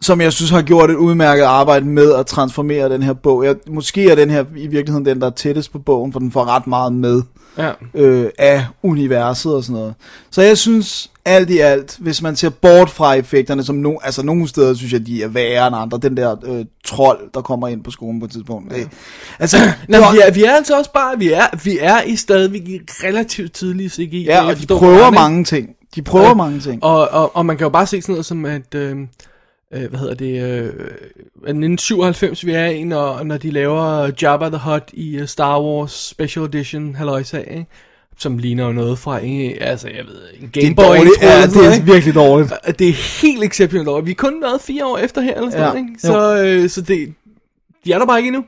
[0.00, 3.44] som jeg synes har gjort et udmærket arbejde med at transformere den her bog.
[3.44, 6.32] Jeg, måske er den her i virkeligheden den, der er tættest på bogen, for den
[6.32, 7.22] får ret meget med
[7.58, 7.70] Ja.
[7.94, 9.94] øh, af universet og sådan noget.
[10.30, 14.22] Så jeg synes alt i alt, hvis man ser bort fra effekterne, som no, altså
[14.22, 15.98] nogle steder synes jeg, de er værre end andre.
[16.02, 18.74] Den der øh, trold, der kommer ind på skolen på et tidspunkt.
[18.74, 18.88] Det,
[19.38, 19.56] altså,
[19.88, 22.68] Nå, var- vi, er, vi er altså også bare, vi er, vi er i stadigvæk
[22.68, 24.24] i relativt tidlige CGI.
[24.24, 25.68] ja, og de prøver mange ting.
[25.94, 26.34] De prøver Ja.
[26.34, 26.84] mange ting.
[26.84, 28.96] Og, og, og man kan jo bare se sådan noget som, at, øh,
[29.74, 30.64] øh, hvad hedder det, øh,
[31.36, 35.92] 1997 vi er i, når, når de laver Jabba the Hutt i uh, Star Wars
[35.92, 37.66] Special Edition, halløjsa, ikke?
[38.20, 40.84] Som ligner jo noget fra, en, altså jeg ved, en Det er Game Boy.
[40.84, 41.04] dårligt.
[41.06, 41.86] intro Ja, det er ikke?
[41.92, 42.52] virkelig dårligt.
[42.78, 44.06] Det er helt exceptionelt dårligt.
[44.06, 46.00] Vi er kun været fire år efter her, eller sådan Ja, noget, ikke?
[46.00, 47.14] Så, øh, så det,
[47.84, 48.44] de er der bare ikke endnu.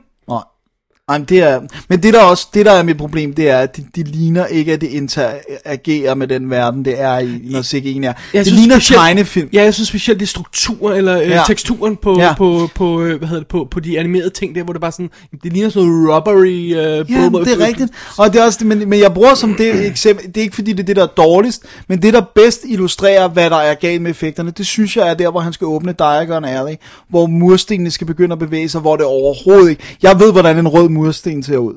[1.11, 1.15] Nej.
[1.15, 3.57] Ej, men det er, men det der også, det der er mit problem, det er,
[3.59, 7.59] at de, de ligner ikke, at det interagerer med den verden, det er i, når
[7.61, 8.01] CGI'en er.
[8.01, 9.49] Jeg det synes ligner specielt- tegnefilm.
[9.53, 11.41] Ja, jeg synes specielt, det er struktur, eller øh, Ja.
[11.47, 12.33] teksturen på, Ja.
[12.37, 14.91] på, på, øh, hvad hedder det, på, på de animerede ting der, hvor det bare
[14.91, 15.09] sådan,
[15.43, 16.47] det ligner sådan noget rubbery.
[16.47, 16.71] Øh,
[17.11, 17.91] Ja, bubble- det er rigtigt.
[18.17, 20.55] Og det er også, det, men, men jeg bruger som det eksempel, det er ikke
[20.55, 23.73] fordi det er det, der er dårligst, men det, der bedst illustrerer, hvad der er
[23.73, 26.73] galt med effekterne, det synes jeg er der, hvor han skal åbne Diagon Alley,
[27.09, 29.83] hvor murstenene skal begynde at bevæge sig, hvor det overhovedet ikke...
[30.03, 31.73] Jeg ved, hvordan en rød mursten ser ud.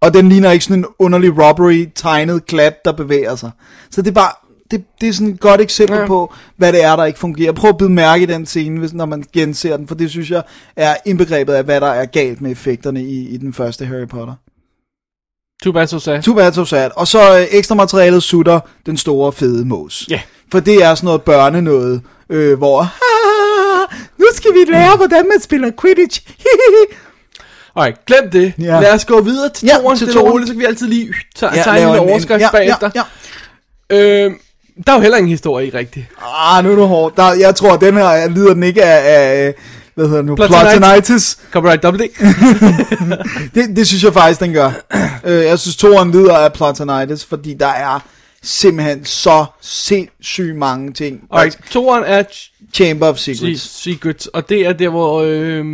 [0.00, 3.50] Og den ligner ikke sådan en underlig robbery, tegnet klat, der bevæger sig.
[3.90, 4.30] Så det er bare...
[4.70, 6.06] Det, det er sådan et godt eksempel ja.
[6.06, 7.52] På, hvad det er, der ikke fungerer.
[7.52, 10.30] Prøv at bide mærke i den scene, hvis, når man genser den, for det synes
[10.30, 10.42] jeg
[10.76, 14.34] er indbegrebet af, hvad der er galt med effekterne i, i den første Harry Potter.
[15.62, 16.22] Too bad, so sad.
[16.22, 16.90] Too bad, so sad.
[16.96, 20.06] Og så øh, ekstra materialet sutter den store fede mås.
[20.10, 20.20] Ja.
[20.52, 22.80] For det er sådan noget børne noget, øh, hvor...
[23.08, 26.20] "Ah, Nu skal vi lære, hvordan man spiller Quidditch.
[27.78, 28.52] Alright, glem det.
[28.60, 28.80] Ja.
[28.80, 30.86] Lad os gå videre til Ja, toren, til stille og roligt, så kan vi altid
[30.86, 32.90] lige tage, Ja, en lille overskrift ja, bagefter.
[32.94, 33.02] Ja,
[33.90, 34.24] ja.
[34.24, 34.30] Øh,
[34.86, 36.06] der er jo heller ingen historie i rigtigt.
[36.22, 37.16] Ah, nu er du hård.
[37.16, 39.00] Der, jeg tror, den her lider den ikke af,
[39.46, 39.54] af
[39.94, 41.38] hvad hedder det nu, platonitis.
[41.50, 42.10] Copyright double D.
[43.54, 44.70] Det, det synes jeg faktisk, den gør.
[45.24, 48.00] øh, jeg synes, toren lider af platonitis, fordi der er
[48.42, 51.20] simpelthen så sindssygt mange ting.
[51.32, 53.82] Alright, toren er Ch- Chamber of Se- Secrets.
[53.82, 55.64] Secrets, og det er der, hvor øh,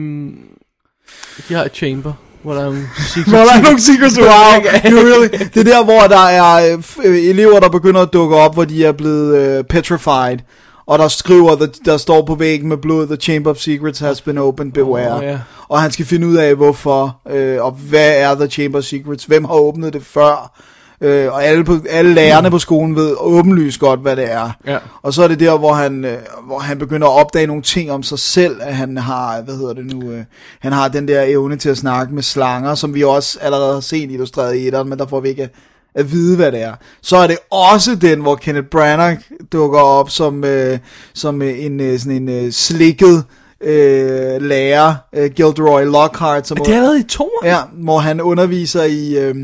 [1.48, 3.30] de har et chamber, hvor der er nogle secrets.
[3.32, 5.28] Nå, der er nogle secrets, wow, really.
[5.54, 8.84] Det er der, hvor der er øh, elever, der begynder at dukke op, hvor de
[8.84, 10.38] er blevet øh, petrified.
[10.86, 14.20] Og der skriver, der, der står på væggen med blod, The Chamber of Secrets has
[14.20, 15.16] been opened, beware.
[15.16, 15.38] Åh, ja.
[15.68, 19.24] Og han skal finde ud af, hvorfor, øh, og hvad er The Chamber of Secrets,
[19.24, 20.60] hvem har åbnet det før.
[21.04, 24.50] Øh, og alle, på, alle lærerne på skolen ved åbenlyst godt, hvad det er.
[24.66, 24.78] Ja.
[25.02, 27.90] Og så er det der, hvor han, øh, hvor han begynder at opdage nogle ting
[27.90, 30.24] om sig selv, at han har, hvad hedder det nu, øh,
[30.60, 33.80] han har den der evne til at snakke med slanger, som vi også allerede har
[33.80, 35.48] set illustreret i etteren, men der får vi ikke
[35.94, 36.74] at vide, hvad det er.
[37.02, 39.18] Så er det også den, hvor Kenneth Branagh
[39.52, 40.78] dukker op som, øh,
[41.14, 43.24] som en, øh, sådan en øh, slikket
[43.60, 47.44] øh, lærer, øh, Gilderoy Lockhart, som Det er allerede i toren?
[47.44, 49.34] Ja, hvor han underviser i øh,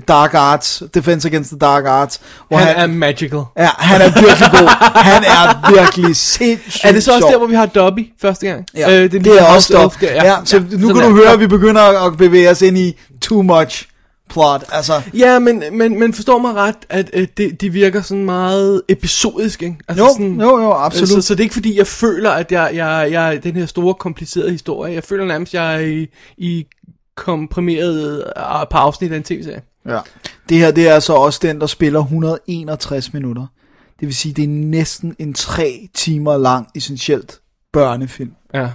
[0.00, 2.20] Dark Arts, Defense Against the Dark Arts.
[2.48, 3.42] Hvor Han er magical.
[3.58, 4.68] Ja, han er virkelig god.
[4.94, 7.30] Han er virkelig sindssygt Er det så også sjov.
[7.30, 8.66] der, hvor vi har Dobby første gang?
[8.76, 10.06] Ja, øh, det, det ligner er også Elf der.
[10.06, 12.78] der, Ja, ja, så nu kan du høre, at vi begynder at bevæge os ind
[12.78, 13.88] i too much
[14.30, 14.64] plot.
[14.72, 18.82] Altså, Ja, men, men, men forstår mig ret, at øh, det, de virker sådan meget
[18.88, 19.76] episodisk, ikke?
[19.88, 21.08] Altså jo, sådan, jo, jo, absolut.
[21.08, 23.66] Så, så det er ikke fordi, jeg føler, at jeg, jeg, jeg er den her
[23.66, 24.94] store, komplicerede historie.
[24.94, 26.06] Jeg føler nærmest, jeg er i,
[26.38, 26.66] i
[27.16, 29.60] komprimeret øh, par afsnit af en tv-serie.
[29.88, 29.98] Ja.
[30.48, 33.46] Det her, det er så også den, der spiller 161 minutter.
[34.00, 37.40] Det vil sige, det er næsten en tre timer lang, essentielt
[37.72, 38.32] børnefilm.
[38.54, 38.68] Ja.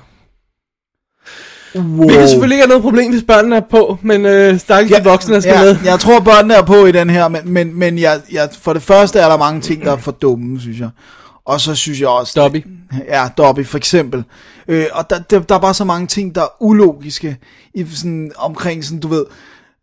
[1.76, 2.08] Wow.
[2.08, 5.04] Vi kan selvfølgelig ikke have noget problem, hvis børnene er på, men øh, stakkels ja,
[5.04, 5.78] voksne, der skal ja, med.
[5.84, 8.82] Jeg tror, børnene er på i den her, men, men, men jeg, jeg, for det
[8.82, 10.89] første er der mange ting, der er for dumme, synes jeg.
[11.45, 12.34] Og så synes jeg også...
[12.36, 12.65] Dobby.
[13.08, 14.24] Ja, Dobby for eksempel.
[14.67, 17.38] Øh, og der, der, der er bare så mange ting, der er ulogiske
[17.74, 19.26] i sådan, omkring sådan, du ved...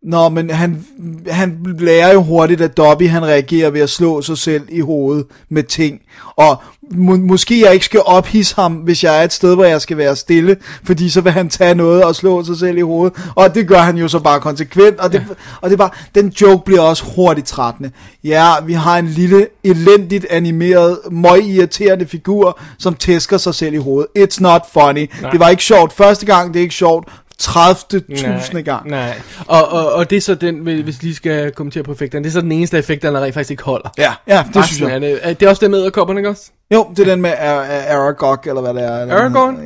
[0.03, 0.85] Nå, men han,
[1.29, 5.25] han lærer jo hurtigt, at Dobby han reagerer ved at slå sig selv i hovedet
[5.49, 5.99] med ting.
[6.35, 9.81] Og må, måske jeg ikke skal ophisse ham, hvis jeg er et sted, hvor jeg
[9.81, 13.17] skal være stille, fordi så vil han tage noget og slå sig selv i hovedet.
[13.35, 14.99] Og det gør han jo så bare konsekvent.
[14.99, 15.25] Og det,
[15.61, 17.91] og det er bare, den joke bliver også hurtigt trættende.
[18.23, 23.77] Ja, vi har en lille, elendigt animeret, møg irriterende figur, som tæsker sig selv i
[23.77, 24.07] hovedet.
[24.17, 25.09] It's not funny.
[25.21, 25.31] Nej.
[25.31, 27.07] Det var ikke sjovt første gang, det er ikke sjovt
[27.39, 28.01] 30.
[28.39, 28.89] tusinde gang.
[28.89, 32.29] Nej, og, og, og det er så den, hvis lige skal kommentere på effekterne, det
[32.29, 33.89] er så den eneste effekt, der rent faktisk ikke holder.
[33.97, 34.91] Ja, ja, det synes jeg.
[34.95, 36.51] Er det, er det også det med æderkopperne, ikke også?
[36.73, 38.99] Jo, det er den med Ar- Ar- Aragog, eller hvad det er.
[39.01, 39.57] Den Aragorn?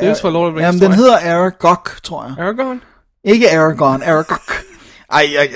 [0.00, 2.44] Det er fra Lord of the Rings, Jamen, den hedder Aragog, tror jeg.
[2.44, 2.80] Aragorn?
[3.24, 4.38] Ikke Aragorn, Aragog.
[5.12, 5.48] Ej, ej,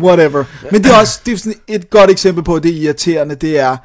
[0.00, 0.44] whatever.
[0.72, 3.34] Men det er også det er sådan et godt eksempel på, at det er irriterende,
[3.34, 3.76] det er,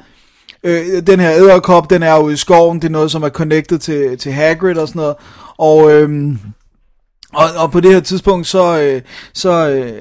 [0.64, 3.78] øh, den her æderkop, den er ude i skoven, det er noget, som er connected
[3.78, 5.14] til, til Hagrid og sådan noget.
[5.58, 6.38] Og, øhm,
[7.34, 9.02] og, og på det her tidspunkt, så, øh,
[9.34, 9.92] så, øh,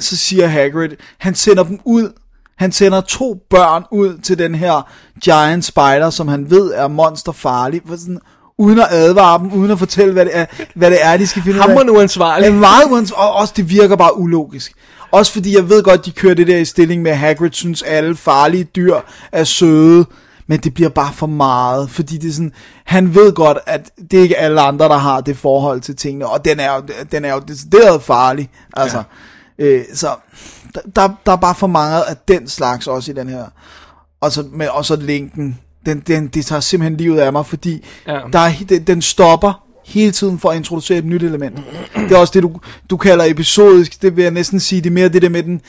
[0.00, 2.12] så siger Hagrid, han sender dem ud,
[2.58, 4.88] han sender to børn ud til den her
[5.22, 8.20] giant spider, som han ved er monsterfarlig, for sådan,
[8.58, 11.42] uden at advare dem, uden at fortælle, hvad det er, hvad det er de skal
[11.42, 11.76] finde ud af.
[11.76, 12.46] Hammer uansvarlig.
[12.46, 14.72] Er meget uansvarlig, og også det virker bare ulogisk.
[15.10, 17.82] Også fordi jeg ved godt, de kører det der i stilling med, at Hagrid synes,
[17.82, 18.96] alle farlige dyr
[19.32, 20.06] er søde,
[20.48, 22.52] men det bliver bare for meget, fordi det er sådan,
[22.84, 26.26] han ved godt, at det er ikke alle andre, der har det forhold til tingene,
[26.26, 26.82] og den er jo,
[27.12, 29.02] den er jo decideret farlig, altså.
[29.58, 29.64] Ja.
[29.64, 30.08] Øh, så
[30.96, 33.44] der, der er bare for meget af den slags også i den her.
[34.20, 37.84] Og så, med, og så linken, den, den, det tager simpelthen livet af mig, fordi
[38.06, 38.20] Ja.
[38.32, 41.58] der er, den, den stopper hele tiden for at introducere et nyt element.
[41.94, 44.94] Det er også det, du, du kalder episodisk, det vil jeg næsten sige, det er
[44.94, 45.60] mere det der med den,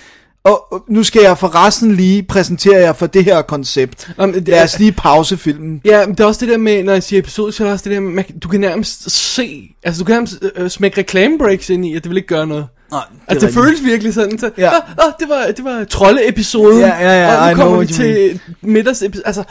[0.44, 4.12] og nu skal jeg for resten lige præsentere jer for det her koncept.
[4.18, 5.82] Nå, men det Lad os lige pause filmen.
[5.86, 7.74] Ja, men det er også det der med, når jeg siger episode, så er der
[7.74, 10.98] også det der med, man, du kan nærmest se, altså du kan nærmest øh, smække
[10.98, 12.68] reklamebreaks ind i, at det vil ikke gøre noget.
[12.92, 14.76] Nej, Altså det føles virkelig sådan, så, ja.
[14.76, 17.88] Åh, åh, det var, det var trolde-episoden, Ja, ja, ja, og I nu kommer know
[17.88, 19.44] vi til middagsepisoden, altså,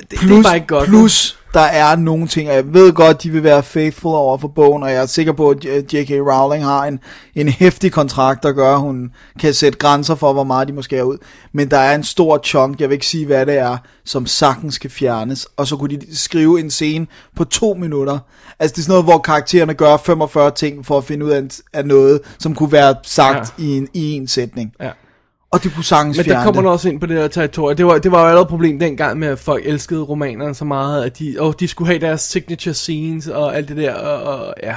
[0.00, 0.88] det, det er Plus, bare ikke godt.
[0.88, 4.48] plus, der er nogle ting, og jeg ved godt, de vil være faithful over for
[4.48, 6.10] bogen, og jeg er sikker på, at J.K.
[6.10, 7.00] Rowling har en,
[7.34, 10.96] en hæftig kontrakt, der gør, at hun kan sætte grænser for, hvor meget de måske
[10.96, 11.18] er ud.
[11.52, 14.74] Men der er en stor chunk, jeg vil ikke sige, hvad det er, som sagtens
[14.74, 17.06] skal fjernes, og så kunne de skrive en scene
[17.36, 18.18] på to minutter.
[18.58, 21.42] Altså det er sådan noget, hvor karaktererne gør 45 ting for at finde ud af,
[21.72, 23.64] af noget, som kunne være sagt ja.
[23.64, 24.72] i, en, i en sætning.
[24.80, 24.90] Ja.
[25.50, 27.76] Og det kunne sagtens Men der kommer du også ind på det der territorie.
[27.76, 30.64] Det var, det var jo allerede et problem dengang med, at folk elskede romanerne så
[30.64, 34.22] meget, at de, og de skulle have deres signature scenes og alt det der, og,
[34.34, 34.76] og ja,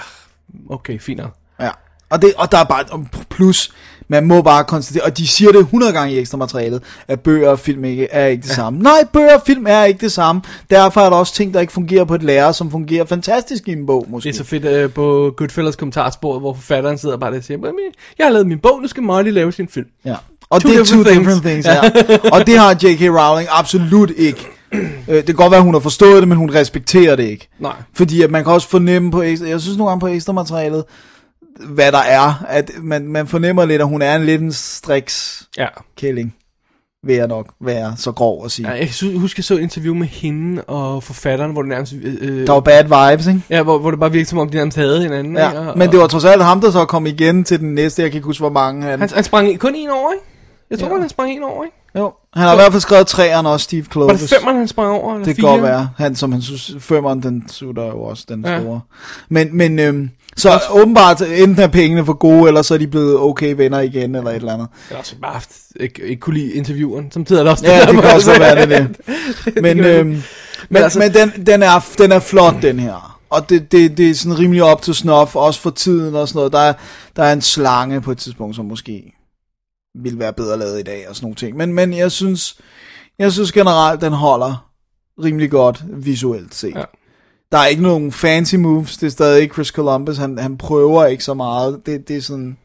[0.69, 1.33] okay, fint nok.
[1.59, 1.69] Ja,
[2.09, 3.71] og, det, og der er bare plus,
[4.07, 7.49] man må bare konstatere, og de siger det 100 gange i ekstra materialet, at bøger
[7.49, 8.53] og film ikke er ikke det ja.
[8.55, 8.79] samme.
[8.79, 10.41] Nej, bøger og film er ikke det samme.
[10.69, 13.71] Derfor er der også ting, der ikke fungerer på et lærer, som fungerer fantastisk i
[13.71, 14.27] en bog, måske.
[14.27, 17.57] Det er så fedt uh, på Goodfellas kommentarspor, hvor forfatteren sidder bare der og siger,
[17.57, 17.73] "Men
[18.17, 19.87] jeg har lavet min bog, nu skal Molly lave sin film.
[20.05, 20.15] Ja.
[20.51, 21.65] Og Two det er two different different things.
[21.67, 22.29] things, ja.
[22.33, 23.01] og det har J.K.
[23.01, 24.47] Rowling absolut ikke.
[24.73, 27.49] Øh, Det kan godt være, at hun har forstået det, men hun respekterer det ikke.
[27.59, 27.73] Nej.
[27.95, 30.83] Fordi at man kan også fornemme på ekstra, jeg synes nogle gange på ekstra materialet,
[31.67, 35.43] hvad der er, at man, man fornemmer lidt, at hun er en lidt en striks
[35.57, 35.67] Ja.
[35.97, 36.35] kælling,
[37.03, 38.67] vil jeg nok være så grov at sige.
[38.69, 41.69] ja jeg kan su- huske, jeg så et interview med hende og forfatteren, hvor det
[41.69, 41.93] nærmest...
[42.03, 43.41] Øh, øh, Der var bad vibes, ikke?
[43.49, 45.31] Ja, hvor, hvor det bare virkede som om, de nærmest havde hinanden.
[45.31, 45.41] ikke?
[45.41, 48.01] Ja, og, men det var trods alt ham, der så kom igen til den næste.
[48.01, 48.99] Jeg kan ikke huske, hvor mange han...
[48.99, 50.25] Han, han sprang i- kun en over, ikke?
[50.71, 50.99] Jeg tror, Ja.
[50.99, 51.77] han sprang en over, ikke?
[51.97, 54.89] Jo, han har i hvert fald skrevet træerne også, Steve Var det femmeren, han sprang
[54.91, 55.13] over?
[55.13, 55.89] Eller Det kan godt være.
[55.97, 58.59] Han, som han synes, femmeren, den sutter jo også, den Ja.
[58.61, 58.81] store.
[59.29, 63.19] Men, men øhm, så åbenbart, enten er pengene for gode, eller så er de blevet
[63.19, 64.67] okay venner igen, eller et eller andet.
[64.89, 67.11] Jeg har også bare haft, ikke, ikke kunne lide intervieweren.
[67.11, 68.97] Som tider er det også Ja, det der, kan også være det, det.
[69.63, 70.21] Men, kan- øhm,
[70.69, 73.17] men, altså- men den, den, er, den er flot, den her.
[73.29, 76.37] Og det, det, det er sådan rimelig op til snuff, også for tiden og sådan
[76.37, 76.53] noget.
[76.53, 76.73] Der er,
[77.15, 79.13] der er en slange på et tidspunkt, som måske
[79.95, 81.57] ville være bedre lavet i dag og sådan nogle ting.
[81.57, 82.57] Men, men jeg synes,
[83.19, 84.71] jeg synes generelt, den holder
[85.23, 86.75] rimelig godt visuelt set.
[86.75, 86.83] Ja.
[87.51, 91.23] Der er ikke nogen fancy moves, det er stadig Chris Columbus, han, han prøver ikke
[91.23, 91.81] så meget.
[91.85, 92.57] Det, det er sådan,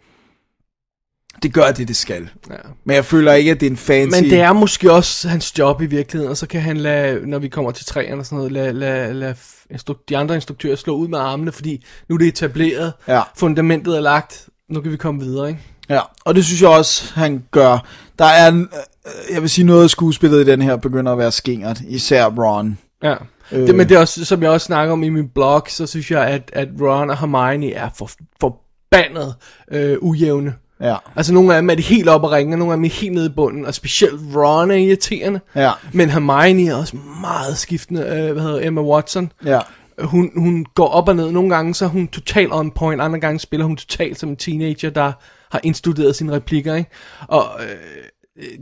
[1.42, 2.28] det gør det, det skal.
[2.50, 2.56] Ja.
[2.84, 4.20] Men jeg føler ikke, at det er en fancy...
[4.20, 7.38] Men det er måske også hans job i virkeligheden, og så kan han lade, når
[7.38, 9.34] vi kommer til træerne og sådan noget, lade, lade, lade
[9.74, 13.22] instru- de andre instruktører slå ud med armene, fordi nu er det etableret, Ja.
[13.36, 15.60] fundamentet er lagt, nu kan vi komme videre, ikke?
[15.88, 17.78] Ja, og det synes jeg også, han gør.
[18.18, 21.18] Der er, en, øh, jeg vil sige, noget af skuespillet i den her begynder at
[21.18, 22.78] være skingert, især Ron.
[23.02, 23.14] Ja.
[23.52, 23.66] Øh.
[23.66, 26.10] Det, men det er også, som jeg også snakker om i min blog, så synes
[26.10, 29.34] jeg, at, at Ron og Hermione er for, forbandet
[29.70, 30.54] øh, ujævne.
[30.80, 32.84] Ja, Altså nogle af dem er de helt oppe at ringe, og nogle af dem
[32.84, 35.40] er helt nede i bunden, og specielt Ron er irriterende.
[35.54, 39.32] ja, Men Hermione er også meget skiftende, øh, hvad hedder Emma Watson.
[39.44, 39.60] ja.
[40.00, 41.30] Hun, hun går op og ned.
[41.32, 44.36] Nogle gange så er hun totalt on point, andre gange spiller hun totalt som en
[44.36, 45.12] teenager, der
[45.56, 46.90] har indstuderet sine replikker, ikke?
[47.28, 48.58] Og, øh, øh,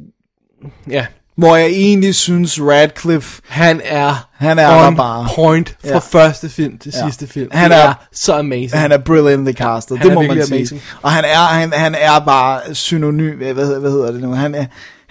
[0.92, 5.28] ja, Hvor jeg egentlig synes, Radcliffe, han er, Han er on bare.
[5.34, 5.98] point fra Ja.
[5.98, 7.06] første film til Ja.
[7.06, 7.48] sidste film.
[7.52, 8.72] Han Det er- så amazing.
[8.80, 10.56] han er brilliantly castet, Han det er må man sige.
[10.56, 10.82] amazing.
[11.02, 14.54] Og han er, han, han er bare synonym, hvad, hedder- hvad hedder det nu, han
[14.54, 14.64] er,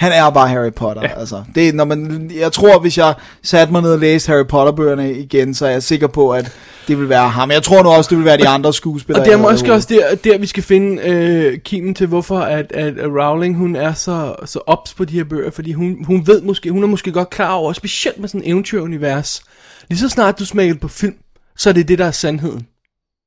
[0.03, 1.19] han er bare Harry Potter, ja.
[1.19, 1.43] altså.
[1.55, 3.13] Det, når man, jeg tror, hvis jeg
[3.43, 6.51] satte mig ned og læste Harry Potter-bøgerne igen, så er jeg sikker på, at
[6.87, 7.51] det vil være ham.
[7.51, 9.21] Jeg tror nu også, det vil være de andre skuespillere.
[9.21, 12.71] Og det er måske også der, der vi skal finde øh, kimen til, hvorfor at,
[12.71, 16.41] at Rowling, hun er så, så ops på de her bøger, fordi hun, hun ved
[16.41, 19.43] måske, hun er måske godt klar over, specielt med sådan et eventyrunivers,
[19.89, 21.15] lige så snart du smækker på film,
[21.57, 22.67] så er det det, der er sandheden.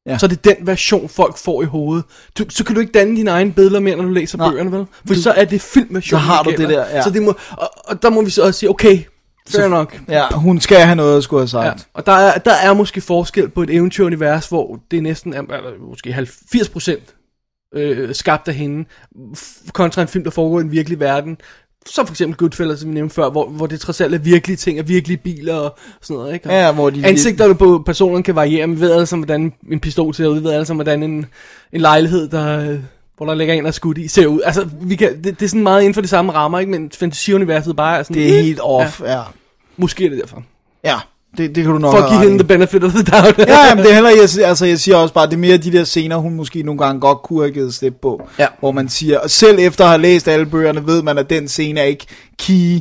[0.07, 0.19] Ja.
[0.19, 2.05] Så er det den version, folk får i hovedet.
[2.39, 4.51] Du, så kan du ikke danne dine egne billeder mere, når du læser Nej.
[4.51, 4.87] bøgerne, vel?
[5.07, 7.03] For så er det filmversionen, Så har du det der, ja.
[7.03, 8.99] Så det må, og, og der må vi så også sige, okay,
[9.49, 10.01] Fair nok.
[10.09, 11.81] Ja, hun skal have noget at skulle have sagt.
[11.81, 11.85] Ja.
[11.95, 15.89] Og der er, der er måske forskel på et eventyrunivers, hvor det næsten er eller
[15.91, 18.89] måske 80% øh, skabt af hende,
[19.73, 21.37] kontra en film, der foregår i en virkelig verden.
[21.87, 24.57] Som for eksempel Goodfellas, som vi nævnte før, hvor, hvor det trods alt er virkelige
[24.57, 26.49] ting, er virkelige biler og sådan noget, ikke?
[26.49, 29.53] Og Ja, hvor de- Ansigterne på personerne kan variere, men vi ved alle sammen, hvordan
[29.71, 31.27] en pistol ser ud, vi ved alle sammen, hvordan en,
[31.73, 32.79] en lejlighed, der,
[33.17, 34.41] hvor der ligger en, der er skudt i, ser ud.
[34.45, 36.71] Altså, vi kan, det, det er sådan meget inden for de samme rammer, ikke?
[36.73, 38.17] Men fantasiuniverset bare er sådan...
[38.17, 39.13] Det er helt off, ja.
[39.13, 39.23] Ja,
[39.77, 40.43] Måske er det derfor.
[40.85, 40.97] ja
[41.39, 43.39] det, det kan du nok For at give hende the benefit of the doubt.
[43.39, 45.73] Ja, jamen, det er heller, jeg, altså, jeg siger også bare, det er mere de
[45.73, 48.29] der scener, hun måske nogle gange godt kunne have givet slip på.
[48.39, 48.47] Ja.
[48.61, 51.49] Hvor man siger, og selv efter at have læst alle bøgerne, ved man, at den
[51.49, 52.07] scene er ikke
[52.39, 52.81] key.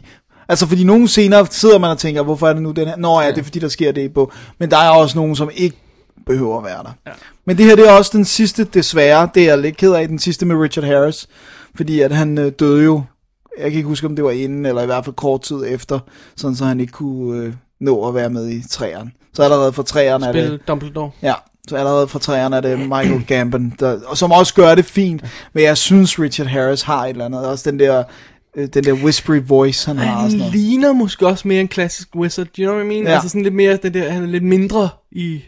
[0.49, 2.97] Altså, fordi nogle scener sidder man og tænker, hvorfor er det nu den her?
[2.97, 4.31] Nå ja, det er fordi, der sker det på.
[4.59, 5.77] Men der er også nogen, som ikke
[6.25, 6.91] behøver at være der.
[7.07, 7.11] Ja.
[7.45, 10.07] Men det her, det er også den sidste, desværre, det er jeg lidt ked af,
[10.07, 11.27] den sidste med Richard Harris.
[11.75, 13.03] Fordi at han øh, døde jo,
[13.57, 15.99] jeg kan ikke huske, om det var inden, eller i hvert fald kort tid efter,
[16.35, 19.11] sådan så han ikke kunne øh, nå at være med i træerne.
[19.33, 20.47] Så allerede fra træerne er det...
[20.47, 21.11] Spil Dumbledore.
[21.21, 21.33] Ja,
[21.67, 25.23] så allerede fra træerne er det Michael Gambon, der, og som også gør det fint,
[25.53, 28.03] men jeg synes Richard Harris har et eller andet, også den der,
[28.55, 31.67] øh, den der whispery voice, han har og sådan Han ligner måske også mere en
[31.67, 33.03] klassisk wizard, you know what I mean?
[33.03, 33.13] Ja.
[33.13, 35.41] Altså sådan lidt mere, det der, han er lidt mindre i...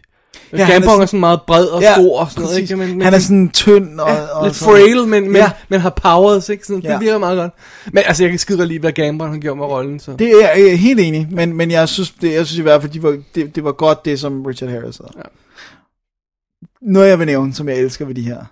[0.53, 2.71] Ja, han er er, sådan- meget bred og Ja, stor og sådan noget, præcis.
[2.71, 2.75] ikke?
[2.85, 5.51] Men, men, han er sådan tynd og, ja, og lidt sådan- frail, men, men, Ja.
[5.69, 6.65] men har powers, ikke?
[6.67, 6.91] Sådan, Ja.
[6.93, 7.53] Det virker meget godt.
[7.93, 10.11] Men altså, jeg kan skide lide, hvad Gambon har gjort med rollen, så...
[10.19, 12.81] Det er jeg er helt enig, men, men jeg synes, det, jeg synes i hvert
[12.81, 15.11] fald, de var, det, det var godt det, som Richard Harris havde.
[15.17, 15.21] Ja.
[16.81, 18.45] Noget jeg vil nævne, som jeg elsker ved de her.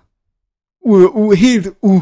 [0.86, 2.00] U, u, helt u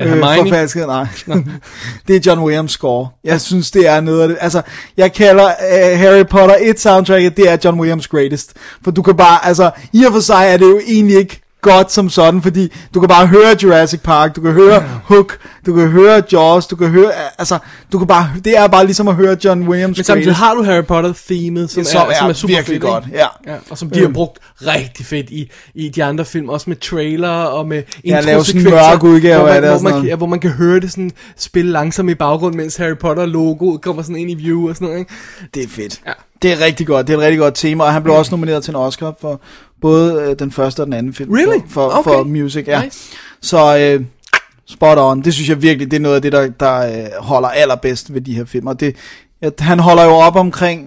[0.00, 1.06] øh, forfalsket, nej.
[2.08, 3.08] det er John Williams score.
[3.24, 4.38] Jeg synes, det er noget af det.
[4.40, 4.62] Altså,
[4.96, 8.52] jeg kalder uh, Harry Potter et soundtrack, det er John Williams greatest.
[8.84, 11.92] For du kan bare, altså, i og for sig er det jo egentlig ikke godt
[11.92, 15.88] som sådan, fordi du kan bare høre Jurassic Park, du kan høre Hook, du kan
[15.88, 17.58] høre Jaws, du kan høre, altså,
[17.92, 20.62] du kan bare, det er bare ligesom at høre John Williams Men samtidig har du
[20.62, 23.26] Harry Potter-themet, som, Som er, som er er super virkelig fedt, godt, ja.
[23.46, 23.56] ja.
[23.70, 24.12] Og som de har Øhm.
[24.14, 28.44] brugt rigtig fedt i, i de andre film, også med trailer og med Ja, lave
[28.44, 30.50] sådan en mørk udgave hvor af man, det og hvor, man, ja, hvor man kan
[30.50, 34.68] høre det sådan spille langsomt i baggrund, mens Harry Potter-logoet kommer sådan ind i view
[34.68, 35.12] og sådan noget, ikke?
[35.54, 36.00] Det er fedt.
[36.06, 36.12] Ja.
[36.42, 37.06] Det er rigtig godt.
[37.06, 39.40] Det er et rigtig godt tema, og han blev også nomineret til en Oscar for
[39.84, 41.32] både øh, den første og den anden film.
[41.32, 41.58] Really?
[41.68, 42.10] For, for, Okay.
[42.10, 42.84] for music, ja.
[42.84, 43.12] Nice.
[43.42, 44.04] Så øh,
[44.66, 45.22] spot on.
[45.22, 48.20] Det synes jeg virkelig, det er noget af det, der, der øh, holder allerbedst ved
[48.20, 48.66] de her film.
[48.66, 48.96] Og det,
[49.42, 50.86] at han holder jo op omkring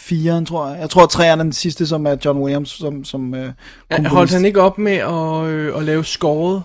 [0.00, 0.76] firen, tror jeg.
[0.80, 3.50] Jeg tror, træerne er den sidste, som er John Williams, som, som øh, Ja,
[3.96, 4.14] komponist.
[4.14, 6.62] holdt han ikke op med at, øh, at lave skåret?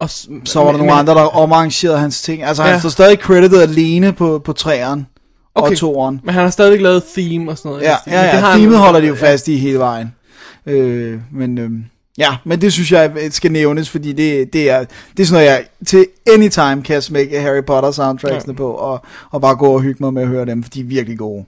[0.00, 2.42] Og, Så var der nogle men- andre, der omarrangerede hans ting.
[2.42, 2.78] Altså, han Ja.
[2.80, 5.06] står stadig credited alene på, på træeren
[5.54, 5.70] okay.
[5.70, 6.20] Og toeren.
[6.24, 7.82] Men han har stadigvæk lavet theme og sådan noget.
[7.84, 8.44] Ja, Men ja, det har ja.
[8.46, 10.14] han- Themet holder de jo fast i hele vejen.
[10.66, 11.70] Øh, men øh,
[12.18, 14.84] ja, men det synes jeg øh, skal nævnes, fordi det, det, er,
[15.16, 18.56] det er sådan noget, jeg til anytime kan smække Harry Potter soundtracksene ja.
[18.56, 20.84] på, og, og bare gå og hygge mig med at høre dem, for de er
[20.84, 21.44] virkelig gode.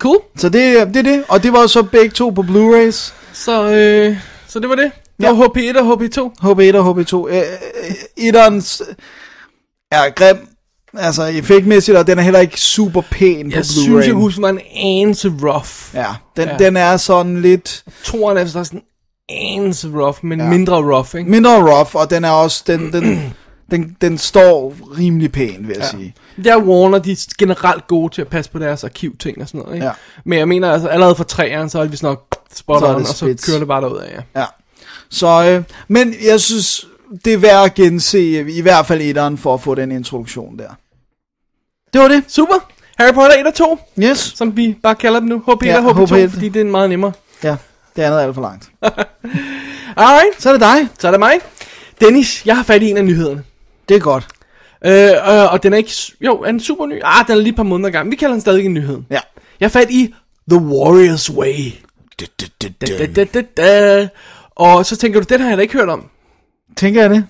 [0.00, 0.18] Cool.
[0.36, 3.14] Så det, det er det, og det var så begge to på Blu-rays.
[3.32, 4.90] Så, øh, så det var det.
[5.16, 5.32] Det Ja.
[5.32, 6.32] var HP1 og HP2.
[6.42, 7.28] HP1 og HP2.
[7.28, 8.82] Øh, øh, Etterens
[9.90, 10.48] er grim,
[10.94, 13.82] altså effektmæssigt, og den er heller ikke super pæn på Jeg Blu-ray.
[13.84, 15.68] synes, jeg husker, var en anelse rough.
[15.94, 16.56] Ja, den, Ja.
[16.64, 18.82] den er sådan lidt Toren er så sådan
[19.28, 20.46] en anelse rough, men Ja.
[20.46, 21.30] mindre rough, ikke?
[21.30, 23.34] mindre rough, og den er også, den, den,
[23.70, 25.98] den, den står rimelig pæn, vil jeg ja.
[25.98, 26.14] sige.
[26.44, 29.58] Der er Warner, de er generelt gode til at passe på deres arkivting og sådan
[29.60, 29.86] noget, ikke?
[29.86, 29.92] Ja.
[30.24, 32.94] Men jeg mener, altså allerede fra træerne, så er det vist nok spot er on,
[32.94, 34.40] og så kører det bare derud af, ja.
[34.40, 34.46] Ja.
[35.10, 36.86] Så, øh, men jeg synes,
[37.24, 40.68] det er værd at gense, i hvert fald etteren, for at få den introduktion der.
[41.92, 42.24] Det var det.
[42.28, 42.70] Super.
[42.98, 44.18] Harry Potter 1 og 2, Yes.
[44.18, 45.38] som vi bare kalder dem nu.
[45.48, 46.26] HP1 Ja, og HP2, HP1.
[46.26, 47.12] fordi det er meget nemmere.
[47.42, 47.56] Ja,
[47.96, 48.70] det andet er alt for langt.
[49.96, 50.88] Alright, Så er det dig.
[50.98, 51.32] så er det mig.
[52.00, 53.42] Dennis, jeg har fat i en af nyhederne.
[53.88, 54.26] Det er godt.
[54.84, 55.92] Øh, øh, og den er ikke...
[56.20, 57.00] Jo, er den super ny?
[57.04, 58.10] Ah, den er lige et par måneder gammel.
[58.10, 58.98] Vi kalder den stadig en nyhed.
[59.10, 59.20] Ja.
[59.60, 60.14] Jeg fat i
[60.50, 61.72] The Warrior's Way.
[62.20, 64.08] Da, da, da.
[64.56, 66.06] Og så tænker du, den har jeg da ikke hørt om.
[66.76, 67.24] Tænker jeg det?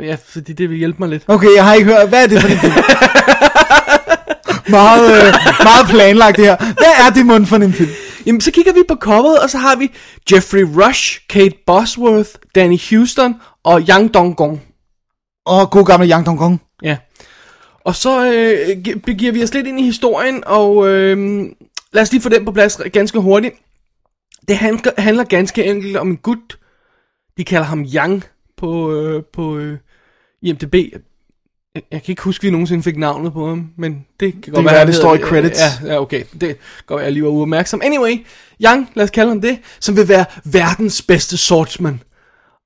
[0.00, 1.24] Ja, fordi det vil hjælpe mig lidt.
[1.28, 2.08] Okay, jeg har ikke hørt.
[2.08, 2.72] Hvad er det for en film?
[4.78, 6.56] meget, øh, meget planlagt det her.
[6.56, 7.90] Hvad er det mund for en film?
[8.26, 9.90] Jamen, så kigger vi på coveret, og så har vi
[10.32, 13.34] Jeffrey Rush, Kate Bosworth, Danny Houston
[13.64, 14.60] og Yang Dong-gong.
[15.46, 16.60] Oh, god gamle Yang Dong Kong.
[16.82, 16.96] Ja.
[17.84, 21.44] Og så øh, gi- begiver vi os lidt ind i historien, og øh,
[21.92, 23.54] lad os lige få den på plads ganske hurtigt.
[24.48, 26.58] Det handler, handler ganske enkelt om en gut,
[27.38, 28.24] de kalder ham Yang
[28.58, 29.78] på, øh, på øh,
[30.42, 30.74] IMDb.
[30.74, 34.52] Jeg, jeg kan ikke huske, at vi nogensinde fik navnet på ham, men det kan
[34.52, 35.60] godt være, være, det står i credits.
[35.60, 36.24] Ja, ja, okay.
[36.32, 36.56] Det kan
[36.86, 37.80] godt være, jeg lige var uopmærksom.
[37.84, 38.26] Anyway,
[38.64, 42.02] Yang, lad os kalde ham det, som vil være verdens bedste swordsman.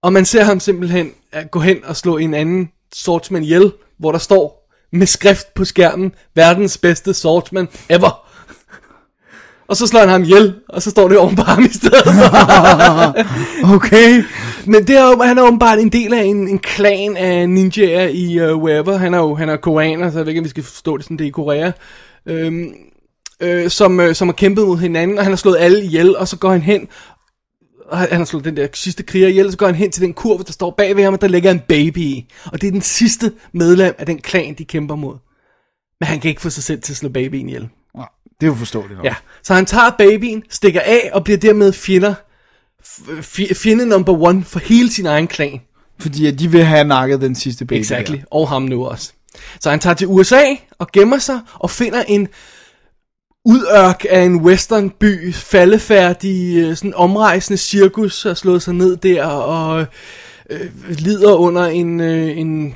[0.02, 1.10] Og man ser ham simpelthen
[1.50, 6.12] gå hen og slå en anden swordsman ihjel, hvor der står med skrift på skærmen,
[6.34, 8.31] verdens bedste swordsman ever.
[9.72, 12.04] Og så slår han ham ihjel, og så står det oven på ham i stedet.
[13.74, 14.24] Okay.
[14.66, 18.52] Men det er han er åbenbart en del af en, en klan af ninjaer i
[18.52, 18.96] uh, wherever.
[18.96, 21.04] Han er jo han er koreaner, så jeg ved ikke, om vi skal forstå det
[21.04, 21.72] sådan, det er i Korea.
[22.26, 22.74] Øhm,
[23.40, 26.28] øh, som, øh, som har kæmpet mod hinanden, og han har slået alle ihjel, og
[26.28, 26.88] så går han hen,
[27.88, 30.02] og han har slået den der sidste kriger ihjel, og så går han hen til
[30.02, 32.32] den kurve, der står bag ved ham, og der ligger en baby i.
[32.44, 35.16] Og det er den sidste medlem af den klan, de kæmper mod.
[36.00, 37.68] Men han kan ikke få sig selv til at slå babyen ihjel.
[38.42, 38.96] Det er jo forståeligt.
[38.96, 39.04] nok.
[39.04, 42.14] Ja, så han tager babyen, stikker af og bliver dermed fjender,
[43.54, 45.60] fjende number one for hele sin egen klan.
[46.00, 47.80] Fordi at de vil have nakket den sidste baby.
[47.80, 48.16] Exactly.
[48.16, 48.22] der.
[48.30, 49.12] Og ham nu også.
[49.60, 50.42] Så han tager til USA
[50.78, 52.28] og gemmer sig og finder en
[53.44, 59.86] udørk af en westernby, faldefærdig, øh, sådan omrejsende cirkus, har slået sig ned der og
[60.50, 62.74] øh, lider under en, øh, en,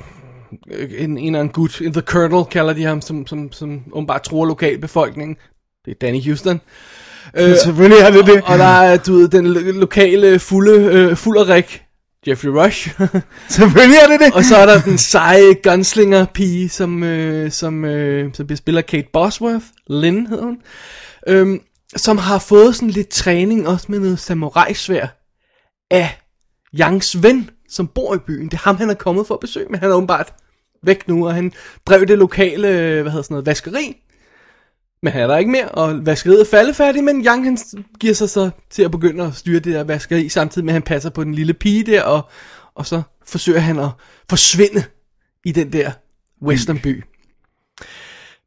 [0.70, 4.44] øh, en, en anden gut, The Colonel kalder de ham, som, som, som åbenbart tror
[4.44, 5.36] lokalbefolkningen.
[5.86, 6.60] Det er Danny Houston.
[7.38, 8.42] Øh, Selvfølgelig er det det.
[8.44, 11.82] og der er, du ved, den lo- lokale fulde, øh, fulderik,
[12.28, 13.00] Jeffrey Rush.
[13.48, 14.34] Selvfølgelig er det det.
[14.34, 19.08] Og så er der den seje gunslinger pige, som, øh, som, øh, som af Kate
[19.12, 19.64] Bosworth.
[19.90, 20.56] Lynn hedder hun.
[21.28, 21.60] Øhm,
[21.96, 25.06] som har fået sådan lidt træning også med noget samurai-svær
[25.90, 26.20] af
[26.80, 28.44] Yangs ven, som bor i byen.
[28.44, 30.32] Det er ham, han er kommet for at besøge, men han er åbenbart
[30.82, 31.52] væk nu, og han
[31.86, 33.96] drev det lokale, øh, hvad hedder sådan noget, vaskeri.
[35.06, 37.58] Men han er der ikke mere, og vaskeriet er faldefærdigt, men Yang han
[38.00, 40.82] giver sig så til at begynde at styre det der vaskeri, samtidig med at han
[40.82, 42.28] passer på den lille pige der, og,
[42.74, 43.88] og så forsøger han at
[44.28, 44.84] forsvinde
[45.44, 45.92] i den der
[46.42, 47.04] westernby.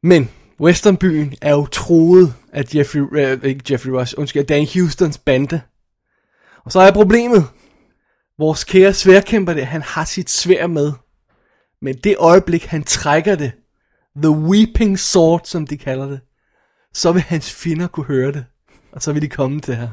[0.02, 0.30] Men
[0.60, 5.60] westernbyen er jo troet af Jeffrey, uh, ikke Jeffrey Rush, undskyld, Dan Houstons bande.
[6.64, 7.44] Og så er problemet,
[8.38, 10.92] vores kære sværkæmper der, han har sit svær med.
[11.82, 13.52] Men det øjeblik, han trækker det,
[14.16, 16.20] The Weeping Sword, som de kalder det,
[16.94, 18.44] så vil hans fjender kunne høre det.
[18.92, 19.88] Og så vil de komme til her.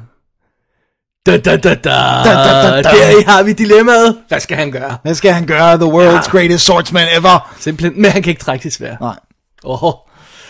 [1.25, 1.75] Da da da da.
[1.75, 2.81] da, da, da, da.
[2.81, 4.17] Der har vi dilemmaet.
[4.27, 4.97] Hvad skal han gøre?
[5.03, 5.77] Hvad skal han gøre?
[5.77, 7.55] The world's greatest swordsman ever.
[7.59, 8.95] Simpelthen, men han kan ikke trække sit svær.
[9.01, 9.15] Nej,
[9.63, 9.93] Åh.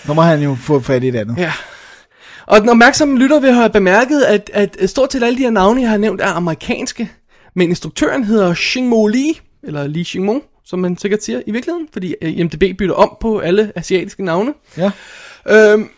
[0.08, 1.38] nu må han jo få fat i et andet.
[1.38, 1.54] Ja.
[2.46, 5.82] Og den opmærksomme lytter vil have bemærket, at, at stort set alle de her navne,
[5.82, 7.12] jeg har nævnt, er amerikanske.
[7.56, 12.16] Men instruktøren hedder Xingmo Li, eller Li Xingmo, som man sikkert siger i virkeligheden, fordi
[12.22, 14.54] øh, IMDb bytter om på alle asiatiske navne.
[14.78, 14.92] Ja.
[15.50, 15.90] Øhm,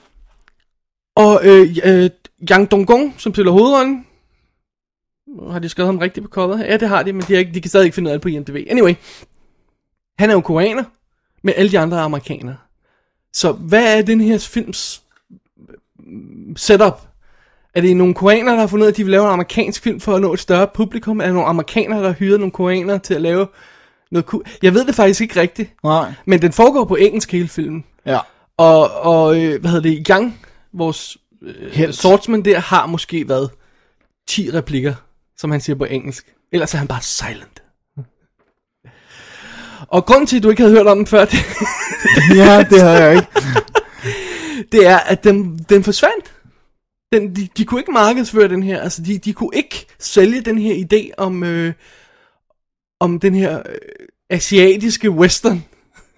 [1.20, 2.10] og øh, øh,
[2.52, 4.06] Yang Donggong, som spiller hovedrollen,
[5.52, 6.60] har de skrevet ham rigtigt på coveret?
[6.68, 8.16] Ja, det har de, men de, har ikke, de kan stadig ikke finde ud af
[8.16, 8.56] det på IMDb.
[8.70, 8.94] Anyway,
[10.20, 10.84] han er jo koreaner,
[11.44, 12.58] men alle de andre er amerikanere.
[13.34, 15.04] Så hvad er den her films
[16.00, 17.02] mm, setup?
[17.76, 19.84] Er det nogle koreanere, der har fundet ud af, at de vil lave en amerikansk
[19.84, 21.20] film for at nå et større publikum?
[21.20, 23.48] Er det nogle amerikanere, der har hyret nogle koreanere til at lave
[24.12, 25.74] noget ku- Jeg ved det faktisk ikke rigtigt.
[25.84, 26.14] Nej.
[26.26, 27.84] Men den foregår på engelsk hele filmen.
[28.06, 28.20] Ja.
[28.58, 30.40] Og, og øh, hvad hedder det, Yang,
[30.74, 31.96] vores øh, Helt.
[31.96, 33.50] swordsman der, har måske været
[34.28, 34.94] 10 replikker,
[35.38, 36.36] som han siger på engelsk.
[36.52, 37.64] Ellers er han bare silent.
[39.88, 41.40] Og grunden til, at du ikke havde hørt om den før, det,
[42.36, 43.28] ja, det har jeg ikke.
[44.72, 46.34] det er, at den, den forsvandt.
[47.14, 50.58] Den, de, de kunne ikke markedsføre den her, altså de, de kunne ikke sælge den
[50.58, 51.74] her idé om, øh,
[53.00, 53.76] om den her øh,
[54.30, 55.66] asiatiske western.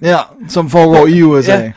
[0.01, 1.53] Ja, som foregår i USA.
[1.57, 1.71] Ja.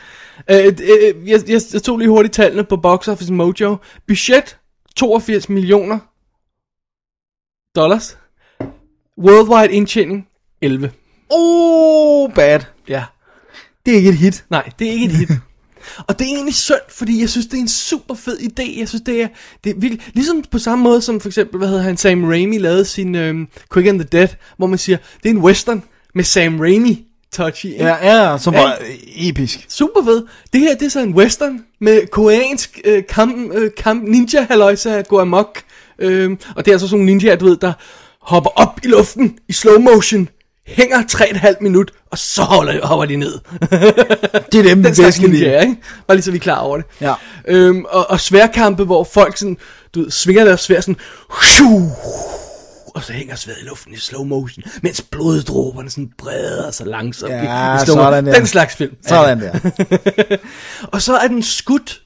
[0.51, 3.77] Øh, øh, jeg, jeg, jeg tog lige hurtigt tallene på Box Office Mojo.
[4.07, 4.57] Budget
[4.95, 5.99] 82 millioner
[7.75, 8.17] dollars.
[9.17, 10.27] Worldwide indtjening
[10.61, 10.91] 11.
[11.29, 12.59] Oh, bad.
[12.87, 13.03] Ja.
[13.85, 14.45] Det er ikke et hit.
[14.49, 15.29] Nej, det er ikke et hit.
[16.07, 18.79] Og det er egentlig synd, fordi jeg synes, det er en super fed idé.
[18.79, 19.27] Jeg synes, det er,
[19.63, 22.57] det er virkelig, ligesom på samme måde som for eksempel, hvad hedder han, Sam Raimi
[22.57, 24.27] lavede sin øhm, Quick and the Dead,
[24.57, 25.83] hvor man siger, det er en western
[26.15, 27.71] med Sam Raimi touch i.
[27.73, 27.85] ikke?
[27.85, 28.61] Ja, ja, som Ja.
[28.61, 28.77] var
[29.15, 29.65] episk.
[29.69, 30.23] Super fed.
[30.53, 35.01] Det her, det er så en western med koreansk øh, kamp, øh, kamp ninja halløjsa
[35.01, 35.61] gå amok.
[35.99, 37.73] Øh, og det er altså sådan nogle ninjaer, du ved, der
[38.21, 40.29] hopper op i luften i slow motion,
[40.67, 43.33] hænger 3,5 minut, og så holder, hopper de ned.
[44.51, 45.75] Det er dem, Den slags ninjaer, ikke?
[46.07, 46.85] Bare lige så vi er klar over det.
[47.01, 47.13] Ja.
[47.47, 49.57] Øhm, og, og sværkampe, hvor folk sådan,
[49.95, 50.97] du ved, svinger deres svær sådan,
[51.43, 51.81] shoo,
[52.95, 57.31] og så hænger sværet i luften i slow motion, mens bloddråberne sådan breder sig langsomt.
[57.31, 58.33] Ja, i slow sådan der.
[58.33, 58.95] Den slags film.
[59.07, 59.59] Sådan der.
[60.93, 62.01] Og så er den skudt.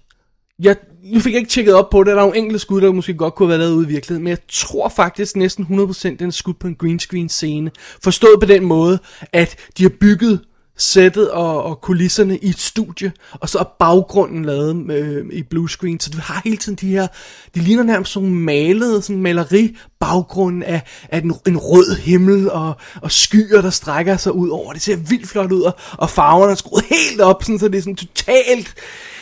[0.60, 2.08] Jeg, nu fik jeg ikke tjekket op på det.
[2.08, 4.24] Der er nogle enkelte skud, der måske godt kunne have været lavet ude i virkeligheden.
[4.24, 7.72] Men jeg tror faktisk næsten 100% den er skudt på en green screen scene.
[8.04, 9.00] Forstået på den måde,
[9.34, 10.40] at de har bygget
[10.80, 16.00] sættet og, og kulisserne i et studie, og så er baggrunden lavet med, i bluescreen,
[16.00, 17.08] så du har hele tiden de her,
[17.56, 22.74] de ligner nærmest sådan malede, sådan maleri baggrunden af, af en, en rød himmel og,
[23.02, 24.74] og skyer, der strækker sig ud over.
[24.74, 27.78] Det ser vildt flot ud, og, og farverne er skruet helt op, sådan, så det
[27.78, 28.76] er sådan totalt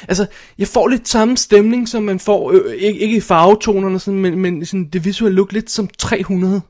[0.07, 0.25] Altså,
[0.57, 4.39] jeg får lidt samme stemning, som man får, øh, ikke, ikke i farvetonerne, sådan, men,
[4.39, 6.61] men sådan det visuelle look lidt som 300.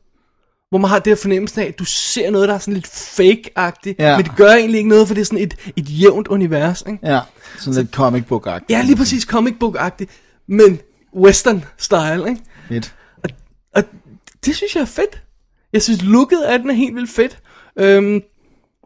[0.69, 3.95] Hvor man har det fornemmelse af, at du ser noget, der er sådan lidt fake-agtigt,
[3.99, 4.17] Ja.
[4.17, 6.99] men det gør egentlig ikke noget, for det er sådan et, et jævnt univers, ikke?
[7.03, 7.19] Ja,
[7.59, 8.65] sådan lidt comic book-agtigt.
[8.69, 10.09] Ja, lige præcis comic book-agtigt,
[10.47, 10.79] men
[11.15, 12.41] western-style, ikke?
[12.69, 12.95] Lidt.
[13.23, 13.29] Og,
[13.75, 13.83] og
[14.45, 15.21] det synes jeg er fedt.
[15.73, 17.37] Jeg synes, looket af den er helt vildt fedt.
[17.79, 18.21] Øhm,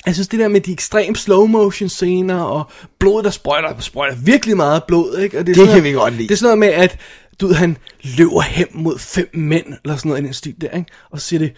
[0.05, 2.63] jeg synes, det der med de ekstrem slow motion scener, og
[2.99, 5.39] blod, der sprøjter, sprøjter virkelig meget blod, ikke?
[5.39, 6.27] Og det, er Det kan noget- vi godt lide.
[6.27, 6.97] Det er sådan noget med, at
[7.41, 7.77] du ved, han
[8.17, 10.91] løber hen mod fem mænd, eller sådan noget i den stil der, ikke?
[11.11, 11.53] Og så siger det!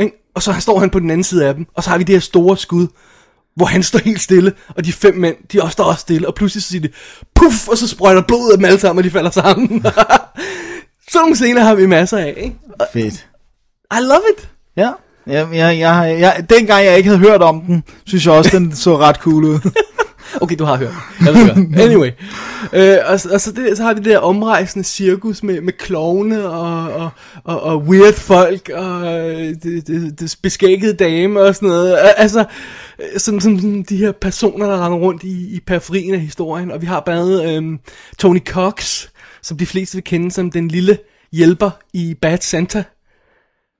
[0.00, 0.16] Ikke?
[0.34, 2.14] og så står han på den anden side af dem, og så har vi det
[2.14, 2.86] her store skud,
[3.56, 6.34] hvor han står helt stille, og de fem mænd, de også står også stille, og
[6.34, 6.92] pludselig så siger det,
[7.34, 9.68] puff, og så sprøjter blodet af dem alle sammen, og de falder sammen.
[11.10, 12.56] sådan nogle scener har vi masser af, ikke?
[12.92, 13.26] Fedt.
[13.92, 14.48] I love it.
[14.76, 14.90] Ja.
[15.26, 18.76] Ja, jeg, jeg, jeg, dengang jeg ikke havde hørt om den, synes jeg også, den
[18.76, 19.58] så ret cool ud.
[20.40, 20.92] Okay, du har hørt.
[21.26, 21.80] Jeg ved godt.
[21.80, 22.10] Anyway.
[22.72, 26.48] Øh, og, og så, det, så har vi det der omrejsende cirkus med, med klovne
[26.48, 27.10] og, og,
[27.44, 31.92] og, og weird folk og øh, det, det, det beskækkede dame og sådan noget.
[31.96, 32.44] Al- Altså,
[33.16, 36.70] sådan, sådan, sådan de her personer, der render rundt i, i periferien af historien.
[36.70, 37.78] Og vi har blandt andet øhm,
[38.18, 39.06] Tony Cox,
[39.42, 40.98] som de fleste vil kende som den lille
[41.32, 42.84] hjælper i Bad Santa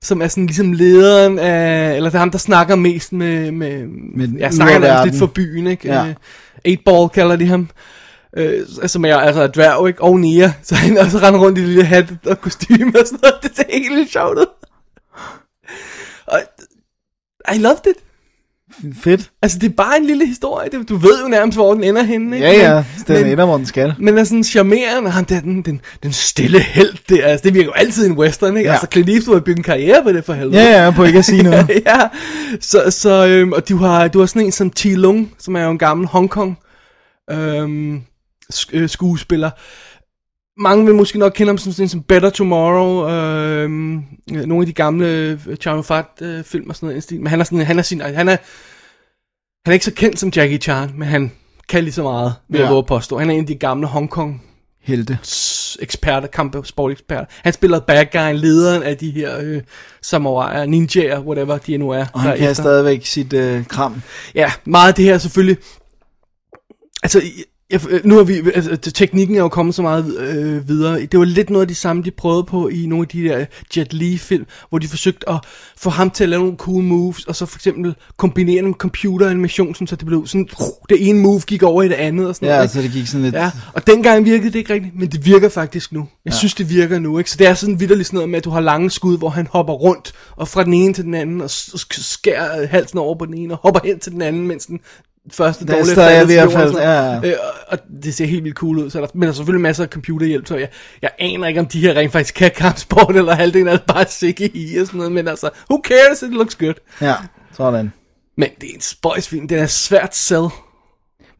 [0.05, 3.87] som er sådan ligesom lederen af, eller det er ham, der snakker mest med, med,
[3.87, 5.87] Med jeg snakker nærmest lidt for byen, ikke?
[5.87, 6.03] Ja.
[6.03, 6.13] Ja.
[6.75, 7.69] 8-ball kalder de ham.
[8.37, 10.01] Øh, altså med altså er dværg, ikke?
[10.03, 10.53] Og Nia.
[10.63, 13.35] Så han også render rundt i det lille hat og kostyme og sådan noget.
[13.43, 14.45] Det ser helt sjovt ud.
[16.25, 16.41] Og,
[17.55, 18.04] I loved it.
[19.01, 19.31] Fedt.
[19.41, 20.69] Altså, det er bare en lille historie.
[20.71, 22.47] Det, du ved jo nærmest, hvor den ender henne, ikke?
[22.47, 22.83] Ja, ja.
[23.07, 23.93] Den men- ender, hvor den skal.
[23.99, 27.65] men er sådan charmerende, han der, den, den, den stille held der, altså det virker
[27.65, 28.67] jo altid en western, ikke?
[28.67, 28.73] Ja.
[28.73, 28.73] Ja.
[28.73, 30.57] Altså Clint Eastwood har bygget en karriere på det for helvede.
[30.63, 31.69] Ja, ja, på ikke at sige noget.
[31.85, 31.99] ja,
[32.61, 34.85] så, så øhm, og du har, du har sådan en som T.
[34.85, 36.57] Lung, som er jo en gammel Hongkong
[37.31, 38.01] øhm,
[38.53, 39.49] sk- øh, skuespiller.
[40.57, 43.69] Mange vil måske nok kende ham som sådan som Better Tomorrow, øh,
[44.47, 45.07] nogle af de gamle
[45.47, 47.17] øh, Chow Fat øh, film og sådan noget stil.
[47.19, 48.37] Men han er sådan, han er sin, han er,
[49.65, 51.31] han er ikke så kendt som Jackie Chan, men han
[51.69, 52.73] kan lige så meget, vil ja.
[52.75, 53.17] Jeg påstå.
[53.17, 54.43] Han er en af de gamle Hongkong
[54.81, 55.17] Helte.
[55.23, 57.25] s- eksperter, kamp sporteksperter.
[57.43, 59.61] Han spiller bad guy, lederen af de her øh,
[60.01, 62.05] samuraier, ninjaer, whatever de nu er.
[62.13, 64.01] Og han kan stadigvæk sit øh, kram.
[64.35, 65.57] Ja, meget af det her selvfølgelig.
[67.03, 67.21] Altså,
[67.69, 71.01] jeg, nu har vi, altså, teknikken er jo kommet så meget øh, videre.
[71.01, 73.45] Det var lidt noget af det samme, de prøvede på i nogle af de der
[73.77, 75.35] Jet Li-film, hvor de forsøgte at
[75.77, 78.73] få ham til at lave nogle cool moves, og så for eksempel kombinere dem med
[78.73, 80.47] computeranimation, så det blev sådan,
[80.89, 82.61] det ene move gik over i det andet, og sådan Ja, noget.
[82.61, 83.35] altså det gik sådan lidt...
[83.35, 85.99] Ja, og dengang virkede det ikke rigtigt, men det virker faktisk nu.
[86.25, 86.37] Jeg ja.
[86.37, 87.31] synes, det virker nu, ikke?
[87.31, 89.47] Så det er sådan vidderligt sådan noget med, at du har lange skud, hvor han
[89.51, 93.33] hopper rundt, og fra den ene til den anden, og skærer halsen over på den
[93.33, 94.79] ene, og hopper hen til den anden, mens den
[95.31, 97.23] første dårlige til jorden, falde, sådan noget.
[97.23, 97.29] ja.
[97.29, 97.35] Øh,
[97.67, 99.83] og- det ser helt vildt cool ud, så er der, men der er selvfølgelig masser
[99.83, 100.69] af computerhjælp, så jeg,
[101.01, 104.05] jeg aner ikke, om de her rent faktisk kan kampsport, eller halvdelen af det bare
[104.09, 106.73] CGI og sådan noget, men altså, who cares, it looks good.
[107.01, 107.15] Ja,
[107.53, 107.91] sådan.
[108.37, 110.47] Men det er en spøjsfilm, den er svært sell.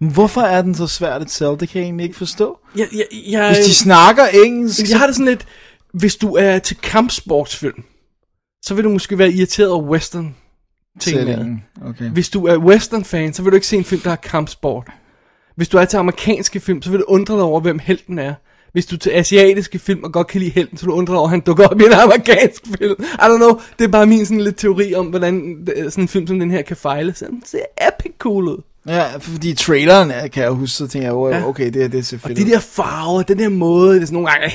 [0.01, 1.57] Men hvorfor er den så svært at sælge?
[1.59, 2.57] Det kan jeg egentlig ikke forstå.
[2.77, 5.45] Jeg, jeg, jeg, Hvis de snakker engelsk, Jeg har det sådan lidt,
[5.93, 7.83] hvis du er til kampsportsfilm,
[8.65, 10.35] så vil du måske være irriteret over western
[10.99, 11.17] ting.
[11.17, 11.63] Sætningen.
[11.85, 12.09] Okay.
[12.09, 14.87] Hvis du er western-fan, så vil du ikke se en film, der har kampsport.
[15.55, 18.33] Hvis du er til amerikanske film, så vil du undre dig over, hvem helten er.
[18.73, 21.11] Hvis du er til asiatiske film og godt kan lide helten, så vil du undre
[21.13, 22.95] dig over, at han dukker op i en amerikansk film.
[22.99, 26.07] I don't know, det er bare min sådan lidt teori om, hvordan øh, sådan en
[26.07, 27.13] film som den her kan fejle.
[27.13, 28.61] Så den ser epic cool ud.
[28.87, 31.47] Ja, fordi traileren er- kan jeg huske, så tænker jeg, Ja.
[31.47, 32.45] okay, det, er- det er Og selvfølgelig...
[32.47, 34.53] de der farver, den der måde, det er sådan nogle gange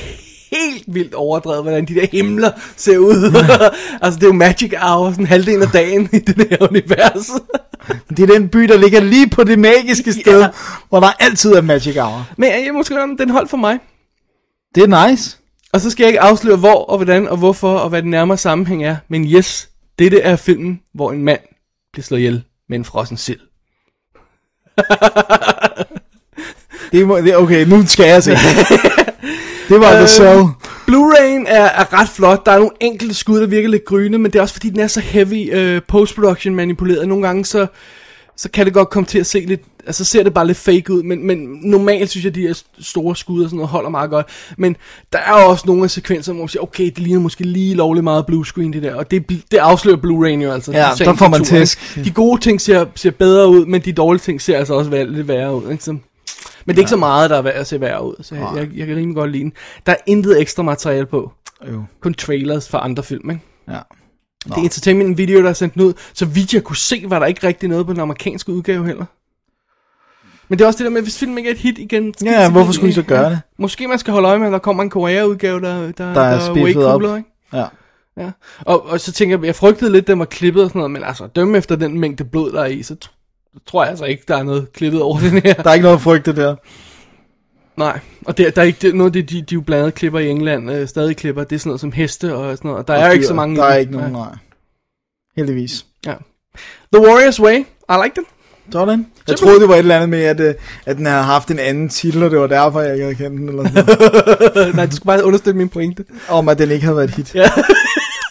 [0.51, 3.35] helt vildt overdrevet, hvordan de der himler ser ud.
[4.01, 7.29] altså det er jo magic hour, sådan halvdelen af dagen i det der univers.
[8.09, 10.47] Det er den by, der ligger lige på det magiske sted, Ja.
[10.89, 12.27] hvor der altid er magic hour.
[12.37, 13.79] Men jeg må sige, den holdt for mig.
[14.75, 15.37] Det er nice.
[15.73, 18.37] Og så skal jeg ikke afsløre hvor og hvordan og hvorfor og hvad den nærmere
[18.37, 18.95] sammenhæng er.
[19.09, 21.39] Men yes, dette er filmen, hvor en mand
[21.93, 23.39] bliver slået ihjel med en frossen sild.
[26.91, 28.31] Det må, det, okay, nu skal jeg se.
[29.69, 30.41] det var The Øh, Cell.
[30.87, 32.45] Blu-ray'en er, er ret flot.
[32.45, 34.79] Der er nogle enkelte skud, der virker lidt gryne, men det er også fordi, den
[34.79, 37.07] er så heavy uh, post-production manipuleret.
[37.07, 37.67] Nogle gange så,
[38.37, 40.93] så kan det godt komme til at se lidt altså ser det bare lidt fake
[40.93, 43.89] ud, men, men normalt synes jeg, at de her store skud og sådan noget holder
[43.89, 44.25] meget godt.
[44.57, 44.75] Men
[45.13, 48.03] der er også nogle af sekvenser, hvor man siger, okay, det ligner måske lige lovligt
[48.03, 50.71] meget blue screen det der, og det, det afslører Blu-ray jo altså.
[50.71, 51.95] Ja, der får man tæsk.
[52.05, 55.27] De gode ting ser, ser bedre ud, men de dårlige ting ser altså også lidt
[55.27, 55.83] værre ud, ikke?
[55.83, 55.97] Så,
[56.65, 58.47] men det er ikke så meget, der er værd at se værre ud, så jeg,
[58.55, 59.53] jeg, jeg kan rimelig godt lide den.
[59.85, 61.31] Der er intet ekstra materiale på,
[61.71, 61.83] Jo.
[62.01, 63.43] kun trailers fra andre film, ikke?
[63.69, 63.79] Ja.
[64.45, 65.93] Det er Entertainment Video, der er sendt den ud.
[66.13, 69.05] Så vidt jeg kunne se, var der ikke rigtig noget på den amerikanske udgave heller.
[70.49, 72.13] Men det er også det der med, hvis filmen ikke er et hit igen.
[72.23, 73.41] Ja, de hvorfor skulle de så gøre det?
[73.57, 76.21] Måske man skal holde øje med, at der kommer en Korea-udgave, der, der, der, Der
[76.21, 77.01] er way spiffet op.
[77.01, 77.23] ikke?
[77.53, 77.65] Ja.
[78.17, 78.31] Ja.
[78.59, 80.91] Og, og så tænker jeg, jeg frygtede lidt, at den var klippet og sådan noget,
[80.91, 82.95] men altså, dømme efter den mængde blod, der er i, så
[83.67, 85.53] tror jeg altså ikke, der er noget klippet over den her.
[85.53, 86.55] Der er ikke noget frygte der.
[87.77, 89.95] Nej, og der, der er ikke det, noget af det, de, de jo blandt andet
[89.95, 92.79] klipper i England, øh, stadig klipper, det er sådan noget som heste og sådan noget,
[92.79, 94.35] og der er jo ikke så mange Der er ikke nogen, nej.
[95.37, 95.85] Heldigvis.
[96.05, 96.13] Ja.
[96.93, 97.57] The Warrior's Way,
[97.89, 98.25] I like den.
[98.71, 99.07] Sådan.
[99.27, 101.59] Jeg troede, det var et eller andet med, at, øh, at den havde haft en
[101.59, 103.49] anden titel, og det var derfor, jeg ikke havde kendt den.
[103.49, 104.75] Eller sådan.
[104.75, 106.05] Nej, du skal bare understøtte min pointe.
[106.29, 107.35] Om at den ikke havde været et hit.
[107.35, 107.49] Ja.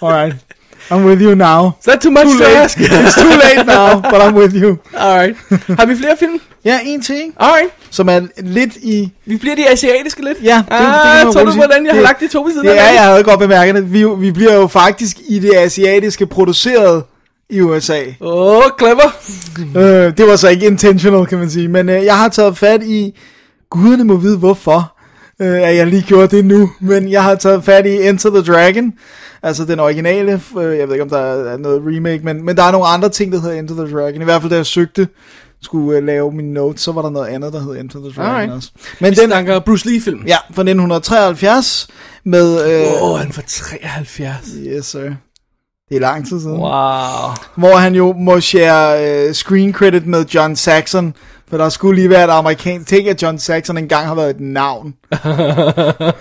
[0.02, 0.36] Alright.
[0.92, 1.70] I'm with you now.
[1.86, 2.56] Er det too much Too to late.
[2.56, 2.78] ask.
[2.80, 4.76] It's too late now, but I'm with you.
[4.94, 5.36] Alright.
[5.78, 6.40] Har vi flere film?
[6.64, 7.70] Ja, en ting, Alright.
[7.90, 9.12] som er lidt i...
[9.26, 10.38] Vi bliver de asiatiske lidt.
[10.42, 12.76] Ja, det, ah, tror du, hvordan jeg har lagt de to ved siden Det af
[12.76, 12.96] hinanden?
[13.02, 13.92] jeg havde godt bemærket det.
[13.92, 17.02] Vi, vi bliver jo faktisk i det asiatiske produceret
[17.50, 18.00] i USA.
[18.20, 19.10] Åh, oh, clever.
[19.76, 21.68] Øh, det var så ikke intentional, kan man sige.
[21.68, 23.14] Men øh, jeg har taget fat i...
[23.70, 24.96] Guderne må vide, hvorfor
[25.40, 26.70] øh, at jeg lige gjorde det nu.
[26.80, 28.92] Men jeg har taget fat i Enter the Dragon.
[29.42, 30.40] Altså den originale.
[30.58, 32.24] Øh, jeg ved ikke, om der er noget remake.
[32.24, 34.20] Men, men der er nogle andre ting, der hedder Enter the Dragon.
[34.20, 35.08] I hvert fald, da jeg søgte
[35.62, 38.32] skulle øh, lave mine notes, så var der noget andet, der hed Enter the Dragon
[38.32, 38.52] Alright.
[38.52, 38.70] også.
[39.00, 40.22] Men den, snakker Bruce Lee-film.
[40.26, 41.88] ja, fra 1973
[42.24, 42.70] med...
[42.70, 44.46] Øh, Åh, oh, han var 73.
[44.66, 45.10] Yes, sir.
[45.88, 46.56] Det er lang tid siden.
[46.56, 47.30] Wow.
[47.56, 51.14] Hvor han jo må share øh, screen credit med John Saxon.
[51.50, 54.40] For der skulle lige være et amerikansk ting, at John Saxon engang har været et
[54.40, 54.94] navn.
[55.14, 55.30] Åh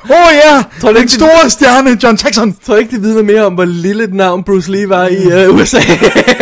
[0.10, 2.56] oh, ja, Tror den ikke, det- store stjerne, John Saxon.
[2.66, 5.56] Tror ikke, det vidner mere om, hvor lille et navn Bruce Lee var i uh,
[5.56, 5.78] USA?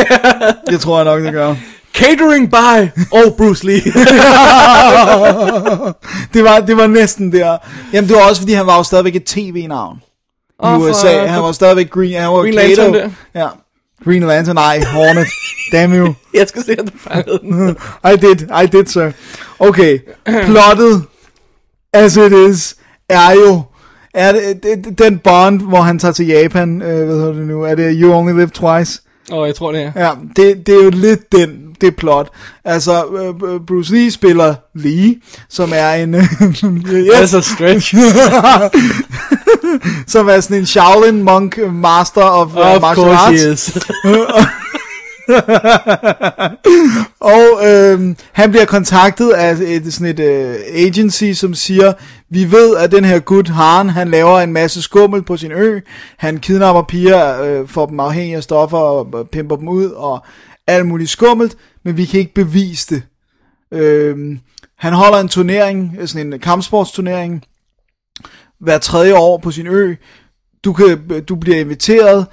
[0.72, 1.56] Det tror jeg nok, det gør.
[1.94, 3.82] Catering by og Bruce Lee.
[6.34, 7.58] Det var, det var næsten der.
[7.94, 9.98] Jamen, det var også, fordi han var jo stadigvæk et tv-navn.
[9.98, 10.02] I
[10.62, 11.26] for- USA.
[11.26, 12.54] Han for- var stadigvæk Green, han var Green.
[12.54, 13.48] Lantern Ja.
[14.04, 15.28] Green Lantern, nej, Hornet.
[15.72, 16.14] Damn you.
[16.34, 17.78] jeg skal se, om du fangede den.
[18.14, 19.12] I did, I did, sir.
[19.60, 21.04] Okay, plottet,
[21.94, 22.76] as it is,
[23.10, 23.62] er jo,
[24.14, 27.64] er det, det, den bond, hvor han tager til Japan, øh, hvad hedder det nu,
[27.64, 29.02] er det You Only Live Twice?
[29.32, 29.92] Åh, oh, jeg tror det er.
[29.96, 32.30] Ja, det, det er jo lidt den, det plot.
[32.66, 35.16] Altså, øh, Bruce Lee spiller Lee,
[35.50, 37.96] som er en, That's yes, a stretch.
[40.14, 43.42] som er sådan en Shaolin monk, master of, uh, of martial course arts.
[43.42, 43.78] he is.
[47.20, 51.94] Og øh, han bliver kontaktet af et, sådan et øh, agency, som siger,
[52.30, 55.80] vi ved, at den her gut Haren, han laver en masse skummel på sin ø.
[56.18, 60.26] Han kidnapper piger, øh, får dem afhængige af stoffer og pimper dem ud og
[60.68, 63.04] alt muligt skummelt, men vi kan ikke bevise det.
[63.72, 64.38] Øh,
[64.78, 67.44] han holder en turnering, sådan en kampsportsturnering,
[68.60, 69.96] hver tredje år på sin ø.
[70.66, 72.26] Du, kan, du bliver inviteret,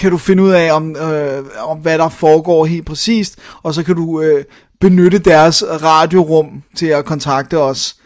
[0.00, 3.82] kan du finde ud af, om, øh, om hvad der foregår helt præcist, og så
[3.82, 4.44] kan du øh,
[4.80, 7.96] benytte deres radiorum til at kontakte os.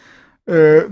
[0.49, 0.83] Øh,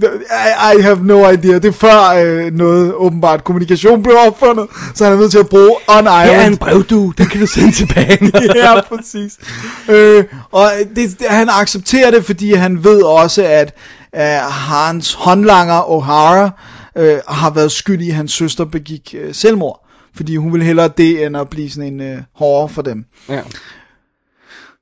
[0.74, 1.54] I, I have no idea.
[1.54, 5.48] Det er før øh, noget åbenbart kommunikation blev opfundet, så han er nødt til at
[5.48, 6.58] bruge on Her er en island.
[6.58, 7.12] brev, du.
[7.18, 8.32] Den kan du sende tilbage.
[8.64, 9.38] ja, præcis.
[9.88, 13.74] Øh, og det, det, han accepterer det, fordi han ved også, at
[14.16, 16.50] øh, hans håndlanger O'Hara
[17.02, 19.81] øh, har været skyld i, at hans søster begik øh, selvmord.
[20.16, 23.04] Fordi hun vil hellere det, end at blive sådan en øh, hårde for dem.
[23.28, 23.40] ja.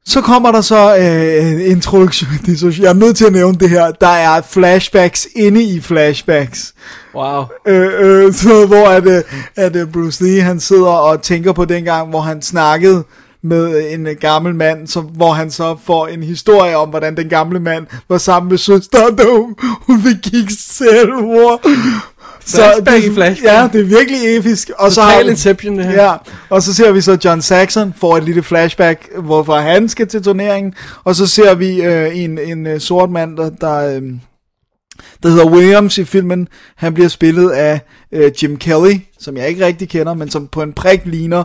[0.05, 2.31] Så kommer der så øh, en introduktion.
[2.47, 3.91] Det er så, jeg er nødt til at nævne det her.
[3.91, 6.75] Der er flashbacks inde i flashbacks.
[7.15, 7.45] Wow.
[7.67, 9.23] Øh, øh, så hvor at, øh,
[9.57, 13.05] at øh, Bruce Lee han sidder og tænker på dengang, hvor han snakkede
[13.43, 17.17] med øh, en øh, gammel mand, som, hvor han så får en historie om, hvordan
[17.17, 21.67] den gamle mand var sammen med søsteren, da hun, hun begik selvmord.
[22.47, 23.45] Flashback det, i flashback.
[23.45, 24.71] Ja, det er virkelig episk.
[24.79, 26.03] Og så har Inception, det her.
[26.03, 26.13] Ja,
[26.49, 30.23] og så ser vi så John Saxon får et lille flashback, hvorfor han skal til
[30.23, 30.75] turneringen,
[31.05, 34.03] og så ser vi øh, en, en øh, sort mand, der, der, øh,
[35.23, 36.49] der hedder Williams i filmen.
[36.77, 37.81] Han bliver spillet af
[38.13, 41.45] øh, Jim Kelly, som jeg ikke rigtig kender, men som på en prik ligner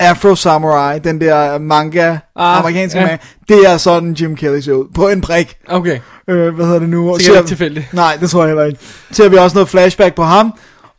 [0.00, 3.04] Afro Samurai, den der manga, Ah, amerikanske ja.
[3.06, 3.18] manga.
[3.48, 5.56] Det er sådan Jim Kelly ser ud, på en prik.
[5.68, 5.98] Okay.
[6.28, 7.10] Øh, hvad hedder det nu?
[7.12, 7.92] Og Sikkert ser- ikke tilfældigt.
[7.94, 8.78] Nej, det tror jeg heller ikke.
[9.12, 10.52] Så vi også noget flashback på ham.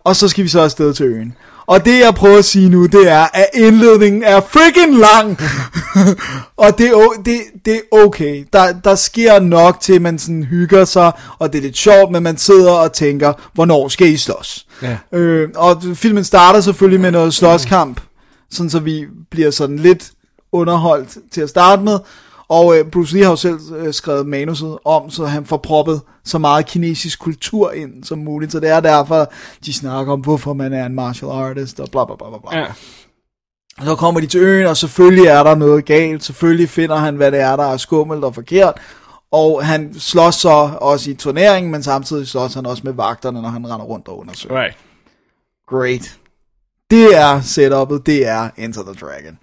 [0.03, 1.33] Og så skal vi så afsted til øen.
[1.67, 5.39] Og det jeg prøver at sige nu, det er, at indledningen er freaking lang.
[6.57, 8.45] og det er, det, det er okay.
[8.53, 12.11] Der, der sker nok til, at man sådan hygger sig, og det er lidt sjovt,
[12.11, 14.65] men man sidder og tænker, hvornår skal I slås?
[14.81, 14.97] Ja.
[15.19, 18.01] Øh, og filmen starter selvfølgelig med noget slåskamp,
[18.51, 20.11] sådan så vi bliver sådan lidt
[20.51, 21.99] underholdt til at starte med.
[22.47, 26.01] Og øh, Bruce Lee har jo selv øh, skrevet manuset om, så han får proppet
[26.25, 28.51] så meget kinesisk kultur ind som muligt.
[28.51, 29.31] Så det er derfor,
[29.65, 32.59] de snakker om, hvorfor man er en martial artist og bla bla bla bla.
[32.59, 32.65] Ja.
[33.77, 36.23] Og så kommer de til øen, og selvfølgelig er der noget galt.
[36.23, 38.73] Selvfølgelig finder han, hvad det er, der er skummelt og forkert.
[39.31, 43.49] Og han slås så også i turneringen, men samtidig slås han også med vagterne, når
[43.49, 44.61] han render rundt og undersøger.
[44.61, 44.77] Right.
[45.69, 46.17] Great.
[46.91, 49.37] Det er setupet, det er Enter the Dragon.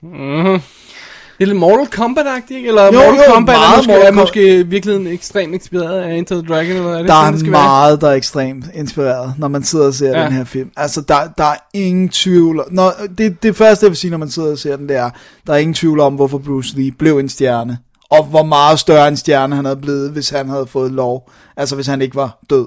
[1.39, 2.69] Det er lidt Mortal Kombat-agtigt, ikke?
[2.69, 6.35] Eller Jo, Mortal jo, Kombat er måske, Mortal er måske virkelig ekstremt inspireret af Enter
[6.43, 9.35] the Dragon, eller er det Der sådan, det er skal meget, der er ekstremt inspireret,
[9.39, 10.25] når man sidder og ser Ja.
[10.25, 10.71] den her film.
[10.77, 12.61] Altså, der, der er ingen tvivl.
[12.71, 15.11] Når, det, det første, jeg vil sige, når man sidder og ser den, det er,
[15.47, 17.79] der er ingen tvivl om, hvorfor Bruce Lee blev en stjerne.
[18.11, 21.31] Og hvor meget større en stjerne han havde blevet, hvis han havde fået lov.
[21.57, 22.67] Altså, hvis han ikke var død.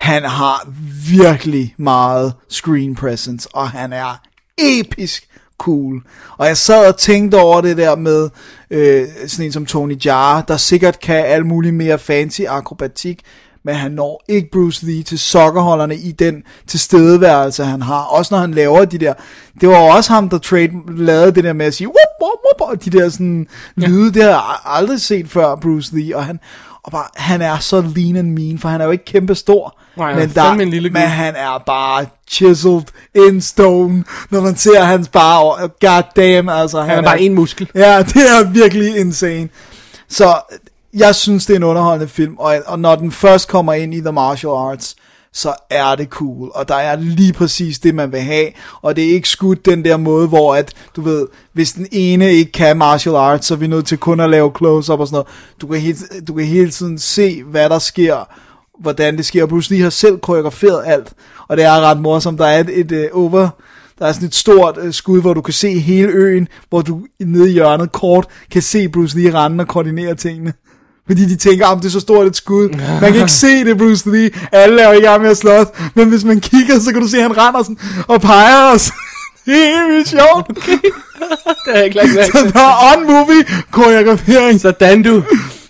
[0.00, 0.68] Han har
[1.08, 4.20] virkelig meget screen presence, og han er
[4.58, 5.28] episk
[5.58, 6.02] cool.
[6.38, 8.30] Og jeg sad og tænkte over det der med
[8.70, 13.20] øh, sådan en som Tony Jaa, der sikkert kan alt muligt mere fancy akrobatik,
[13.64, 18.02] men han når ikke Bruce Lee til sokkerholderne i den tilstedeværelse, han har.
[18.02, 19.14] Også når han laver de der...
[19.60, 21.86] Det var også ham, der trade, lavede det der med at sige...
[21.86, 25.96] Whoop, whoop, whoop, og de der sådan lyde, det har jeg aldrig set før, Bruce
[25.96, 26.16] Lee.
[26.16, 26.40] Og han,
[26.84, 29.78] og bare, han er så lean and mean, for han er jo ikke kæmpe stor.
[29.96, 32.82] Nej, han men, der, en lille men han er bare chiseled
[33.14, 36.82] in stone, når man ser hans bare, god damn, altså.
[36.82, 37.70] Han er bare en muskel.
[37.74, 39.48] Ja, det er virkelig insane.
[40.08, 40.34] Så
[40.94, 44.00] jeg synes, det er en underholdende film, og, og når den først kommer ind i
[44.00, 44.96] The Martial Arts,
[45.34, 48.46] så er det cool, og der er lige præcis det, man vil have,
[48.82, 52.32] og det er ikke skudt den der måde, hvor at, du ved, hvis den ene
[52.32, 55.14] ikke kan martial arts, så er vi nødt til kun at lave close-up og sådan
[55.14, 55.26] noget.
[55.60, 58.28] Du kan, hele, du kan hele tiden se, hvad der sker,
[58.80, 59.46] hvordan det sker.
[59.46, 61.12] Bruce Lee har selv koreograferet alt,
[61.48, 62.38] og det er ret morsomt.
[62.38, 63.48] Der er et, et uh, over...
[63.98, 67.00] Der er sådan et stort uh, skud, hvor du kan se hele øen, hvor du
[67.20, 70.52] nede i hjørnet kort kan se Bruce Lee rende og koordinere tingene.
[71.06, 72.68] Fordi de tænker, om det er så stort et skud.
[73.00, 74.30] Man kan ikke se det, Bruce Lee.
[74.52, 75.66] Alle er jo i gang med at slås.
[75.94, 77.78] Men hvis man kigger, så kan du se, at han render sådan,
[78.08, 78.92] og peger os.
[79.46, 80.48] Det er helt sjovt.
[81.64, 84.60] Det er jeg ikke lagt Så der er on-movie koreografering.
[84.60, 85.22] Sådan du.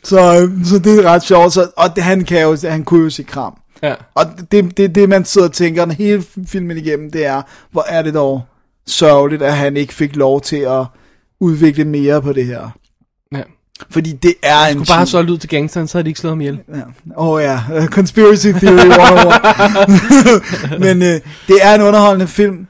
[0.04, 1.52] Så, så det er ret sjovt.
[1.52, 3.52] Så, og det, han, kan jo, han kunne jo se kram.
[3.82, 3.94] Ja.
[4.14, 8.02] Og det, det, det man sidder og tænker hele filmen igennem, det er, hvor er
[8.02, 8.42] det dog
[8.86, 10.84] sørgeligt, at han ikke fik lov til at
[11.40, 12.70] udvikle mere på det her.
[13.32, 13.42] ja.
[13.90, 14.78] Fordi det er en...
[14.78, 16.58] Du bare have solgt ud til gangsteren, så havde de ikke slået ham ihjel.
[16.68, 16.80] Ja.
[17.16, 20.80] Åh oh, ja, uh, Conspiracy Theory 101.
[20.84, 21.08] men uh,
[21.48, 22.66] det er en underholdende film,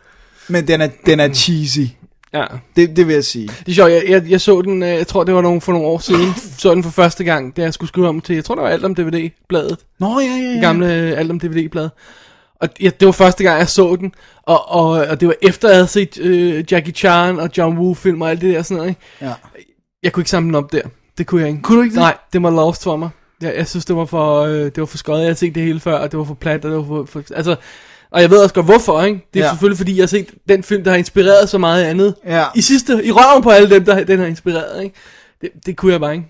[0.49, 1.89] men den er, den er cheesy.
[2.35, 2.45] Ja.
[2.77, 3.47] Det, det vil jeg sige.
[3.47, 5.73] Det er sjovt, jeg, jeg, jeg så den, øh, jeg tror det var nogle, for
[5.73, 8.45] nogle år siden, så den for første gang, da jeg skulle skrive om til, jeg
[8.45, 10.53] tror det var alt om DVD-bladet, Nå ja, ja, ja.
[10.53, 11.89] det gamle øh, alt om DVD-blad.
[12.61, 15.69] Og ja, det var første gang, jeg så den, og, og, og det var efter,
[15.69, 18.77] jeg havde set øh, Jackie Chan og John Woo film og alt det der sådan
[18.77, 19.01] noget, ikke?
[19.21, 19.33] Ja.
[20.03, 20.83] Jeg kunne ikke samle den op der.
[21.19, 21.63] Det kunne jeg ikke.
[21.63, 22.01] Kunne du ikke det?
[22.01, 23.09] Nej, det var lost for mig.
[23.43, 25.21] Jeg, jeg synes, det var for, øh, det var for skøjet.
[25.21, 27.05] Jeg havde set det hele før, og det var for plat, og det var for,
[27.05, 27.57] for altså,
[28.11, 29.27] og jeg ved også godt hvorfor, ikke?
[29.35, 29.51] Det er Ja.
[29.51, 32.15] selvfølgelig fordi, jeg har set den film, der har inspireret så meget andet.
[32.27, 32.45] Ja.
[32.55, 34.95] I sidste, i røven på alle dem, der den har inspireret, ikke?
[35.41, 36.27] Det, det kunne jeg bare ikke.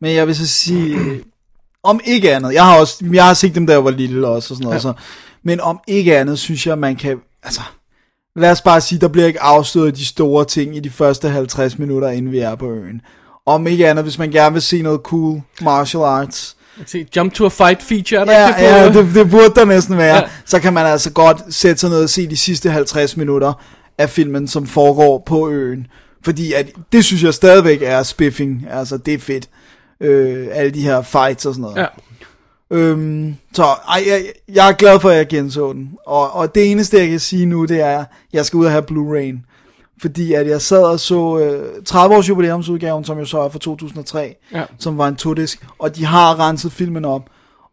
[0.00, 0.98] Men jeg vil så sige,
[1.82, 4.56] om ikke andet, jeg har også, jeg har set dem, jeg var lille også, og
[4.56, 4.80] sådan noget, Ja.
[4.80, 4.92] så,
[5.42, 7.60] men om ikke andet, synes jeg, man kan, altså,
[8.36, 11.78] lad os bare sige, der bliver ikke afsløret de store ting i de første 50
[11.78, 13.00] minutter, inden vi er på øen.
[13.46, 17.44] Om ikke andet, hvis man gerne vil se noget cool martial arts, se, Jump to
[17.44, 20.16] a Fight feature, er der ja, ikke det ja, det, det burde der næsten være,
[20.16, 20.22] Ja.
[20.44, 23.52] så kan man altså godt sætte sig ned og se de sidste 50 minutter
[23.98, 25.86] af filmen, som foregår på øen.
[26.24, 29.48] Fordi at, det synes jeg stadigvæk er spiffing, altså det er fedt.
[30.00, 31.76] Øh, alle de her fights og sådan noget.
[31.76, 31.86] Ja.
[32.70, 34.22] Øhm, så ej, jeg,
[34.54, 35.90] jeg er glad for, at jeg genså den.
[36.06, 38.70] Og, og det eneste, jeg kan sige nu, det er, at jeg skal ud og
[38.70, 39.52] have Blu-ray.
[40.00, 43.58] Fordi at jeg sad og så øh, 30 års jubilæumsudgaven, som jo så er fra
[43.58, 44.64] 2003, Ja.
[44.78, 47.22] som var en todisk, og de har renset filmen op.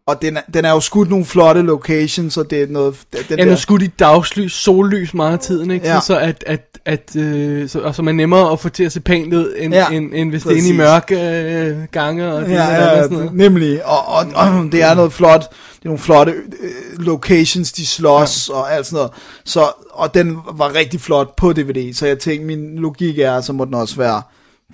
[0.06, 2.96] Og den er, den er jo skudt nogle flotte locations, og det er noget...
[3.28, 5.86] Den Den er skudt i dagslys, sollys meget af tiden, ikke?
[5.86, 5.94] Ja.
[5.94, 6.00] Ja.
[6.00, 8.92] Så, at, at, at øh, så, og så er man nemmere at få til at
[8.92, 9.96] se pænt ud, end, Ja, ja.
[9.96, 10.78] end, end hvis det er inde i præcis.
[10.78, 11.40] mørke
[11.70, 13.34] øh, gange og det Ja, og ja, andet sådan noget.
[13.34, 13.86] nemlig.
[13.86, 18.48] Og, og, og det er noget flot, det er nogle flotte øh, locations, de slås
[18.48, 18.54] ja.
[18.54, 19.10] og alt sådan noget.
[19.44, 23.52] Så, og den var rigtig flot på DVD, så jeg tænkte, min logik er, så
[23.52, 24.22] må den også være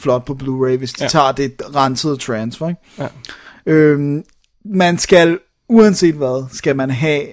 [0.01, 1.05] flot på Blu-ray, hvis de ja.
[1.05, 1.09] Ja.
[1.09, 2.69] tager det rensede transfer.
[2.69, 2.81] Ikke?
[2.99, 3.07] Ja.
[3.67, 4.23] Øhm,
[4.65, 5.39] man skal,
[5.69, 7.27] uanset hvad, skal man have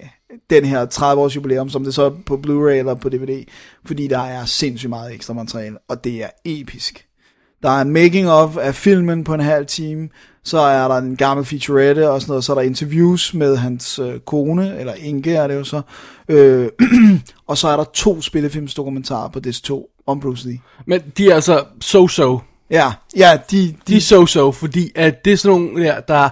[0.49, 3.43] den her 30 års jubilæum, som det så er på Blu-ray eller på DVD,
[3.86, 7.07] fordi der er sindssygt meget ekstra materiale, og det er episk.
[7.63, 10.09] Der er making of af filmen på en halv time,
[10.43, 13.99] så er der en gammel featurette og sådan noget, så er der interviews med hans
[13.99, 15.82] øh, kone, eller Inge er det jo så,
[16.30, 16.69] øh,
[17.47, 20.59] og så er der to spillefilmsdokumentarer på DS2 om Bruce Lee.
[20.86, 22.39] Men de er altså so-so.
[22.69, 26.30] Ja, ja, de, De er so-so, fordi at det er sådan nogle der, der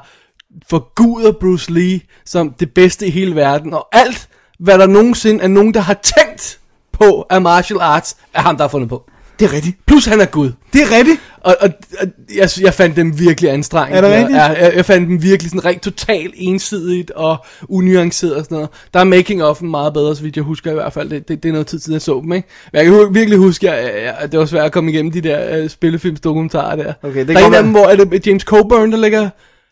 [0.70, 4.30] forguder Bruce Lee som det bedste i hele verden, og alt,
[4.60, 6.60] hvad der nogensinde er nogen, der har tænkt
[6.92, 9.10] på af martial arts, er ham, der har fundet på.
[9.40, 9.78] det er rigtigt.
[9.86, 10.52] Plus han er Gud.
[10.74, 11.22] Det er rigtigt.
[11.42, 13.98] Og, og, og jeg, jeg fandt dem virkelig anstrengende.
[13.98, 14.38] Er det rigtigt?
[14.38, 18.70] Jeg, jeg, jeg fandt dem virkelig sådan rent totalt ensidigt og unuanceret og sådan noget.
[18.94, 21.10] Der er making of meget bedre, så vidt jeg husker i hvert fald.
[21.10, 22.48] Det, det, det er noget tid siden, jeg så dem, ikke?
[22.74, 25.64] Men jeg kan virkelig huske, at, at, det var svært at komme igennem de der
[25.64, 26.94] uh, spillefilmsdokumentarer der.
[27.04, 29.30] Okay, det der er en af dem, hvor er det James Coburn, der lægger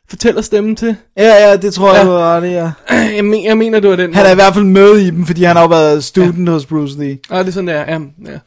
[0.10, 0.96] fortæller stemmen til.
[1.18, 2.12] Ja, ja, det tror jeg, Ja.
[2.12, 2.72] du har det, ja.
[3.16, 4.14] Jeg, men, jeg mener, det var den.
[4.14, 6.52] Han er i hvert fald med i dem, fordi han har jo været student ja.
[6.54, 7.18] hos Bruce Lee.
[7.30, 8.00] Ah, det er sådan der, ja.
[8.32, 8.38] ja.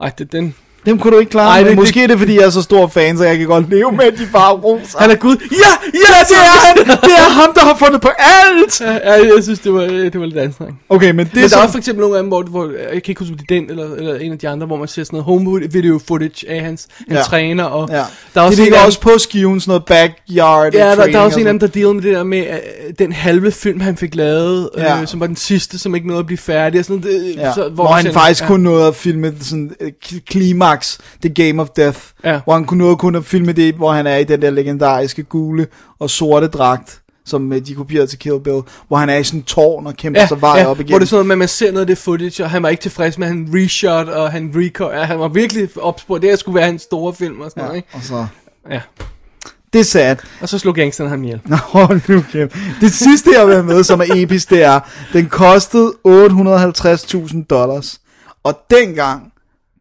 [0.00, 0.54] Ej, det, den...
[0.86, 2.42] Dem kunne du ikke klare, Ej, Ej, det- men det- måske er det, fordi jeg
[2.44, 4.98] er så stor fan, så jeg kan godt leve med, at de bare roser.
[4.98, 5.36] Han er Gud.
[5.52, 6.76] Ja, ja, det er han!
[7.06, 8.80] Det er ham, der har fundet på alt!
[8.80, 10.80] Ja, ja, jeg synes, det var, det var lidt anstrengende.
[10.88, 11.62] Okay, men det Men er der er så...
[11.62, 13.60] også for eksempel nogle af dem, hvor, hvor jeg kan ikke huske, om det er
[13.60, 16.50] den eller, eller en af de andre, hvor man ser sådan noget home video footage
[16.50, 17.22] af hans, hans Ja.
[17.22, 17.64] træner.
[17.64, 17.94] Og Ja.
[17.94, 21.02] der er det også en ligger også på skiven, sådan noget backyard Ja, der, der
[21.14, 21.60] er og også en sådan.
[21.60, 25.00] der dealer med det der med uh, den halve film, han fik lavet, Ja.
[25.00, 26.78] øh, som var den sidste, som ikke nåede at blive færdig.
[26.78, 28.46] Og sådan, det, Ja, så, hvor, hvor han sådan- faktisk ja.
[28.46, 29.88] kun nåede at filme sådan uh,
[30.76, 32.40] klimaks, The Game of Death, Ja.
[32.44, 35.22] hvor han kunne nåede kun at filme det, hvor han er i den der legendariske
[35.22, 35.66] gule
[35.98, 39.40] og sorte dragt, som uh, de kopierede til Kill Bill, hvor han er i sådan
[39.40, 41.00] en tårn og kæmper Ja, sig vej ja, op hvor igennem.
[41.00, 42.68] det er sådan noget med, at man ser noget af det footage, og han var
[42.68, 46.30] ikke tilfreds med, at han reshot, og han record, ja, han var virkelig opspurgt, det
[46.30, 47.88] her skulle være hans store film og sådan ja, noget, ikke?
[47.92, 48.26] og så...
[48.70, 48.80] Ja.
[49.72, 50.16] Det er sad.
[50.40, 51.40] Og så slog gangsterne ham ihjel.
[51.44, 51.56] Nå,
[52.08, 52.56] nu kæft.
[52.80, 54.80] Det sidste, jeg vil med, som er episk, det er,
[55.12, 58.00] den kostede 850.000 dollars,
[58.44, 59.32] og dengang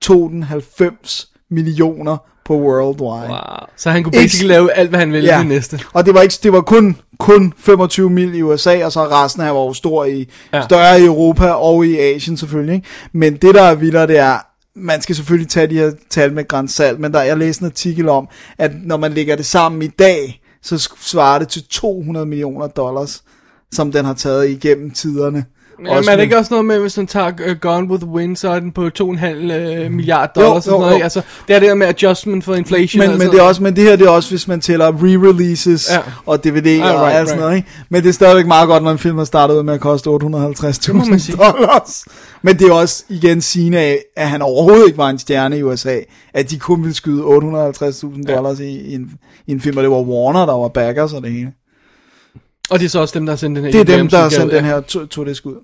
[0.01, 3.29] tog den 90 millioner på worldwide.
[3.29, 3.39] Wow.
[3.77, 5.39] Så han kunne basically lave alt, hvad han ville ja.
[5.39, 5.79] det næste.
[5.93, 9.41] Og det var, ikke, det var kun, kun 25 mil i USA, og så resten
[9.41, 10.63] af var jo stor i, Ja.
[10.63, 12.75] større i Europa og i Asien selvfølgelig.
[12.75, 12.87] Ikke?
[13.13, 14.37] Men det, der er vildere, det er,
[14.75, 17.65] man skal selvfølgelig tage de her tal med græns salt, men der, jeg læste en
[17.65, 18.27] artikel om,
[18.57, 23.23] at når man lægger det sammen i dag, så svarer det til 200 millioner dollars,
[23.71, 25.45] som den har taget igennem tiderne.
[25.85, 28.11] Ja, men er det ikke også noget med, hvis man tager uh, Gone with the
[28.11, 31.03] Wind, så er den på 2,5 uh, milliard dollars Jo, og sådan jo, noget, jo.
[31.03, 33.41] Altså, det er det der med adjustment for inflation men, og men, sådan det er
[33.41, 33.49] noget.
[33.49, 35.95] også, men det her det er også, hvis man tæller re-releases Ja.
[35.97, 36.01] ja.
[36.25, 37.39] og DVD Ah, og right, alt sådan right.
[37.39, 37.55] noget.
[37.55, 37.69] Ikke?
[37.89, 40.09] Men det er stadigvæk meget godt, når en film har startet ud med at koste
[40.09, 41.37] 850.000 må man sige.
[41.37, 42.05] dollars.
[42.41, 45.63] Men det er også igen sigende af, at han overhovedet ikke var en stjerne i
[45.63, 45.97] USA.
[46.33, 49.11] At de kun ville skyde 850.000 dollars i, i, en,
[49.47, 51.51] i en film, og det var Warner, der var backers og det hele.
[52.69, 54.17] Og det er så også dem, der har sendt den her Det er dem, der
[54.17, 54.57] har sendt ja.
[54.57, 55.63] den her to, to det ud.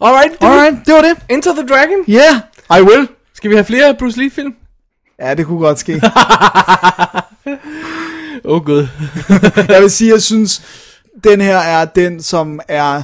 [0.00, 1.16] Alright, det var Alright, det var det.
[1.28, 2.04] Enter the Dragon.
[2.08, 3.08] Yeah, I will.
[3.34, 4.54] Skal vi have flere Bruce Lee film?
[5.20, 6.00] Ja, det kunne godt ske.
[8.44, 8.86] Oh, gud.
[9.68, 10.62] jeg vil sige, jeg synes,
[11.24, 13.02] den her er den, som er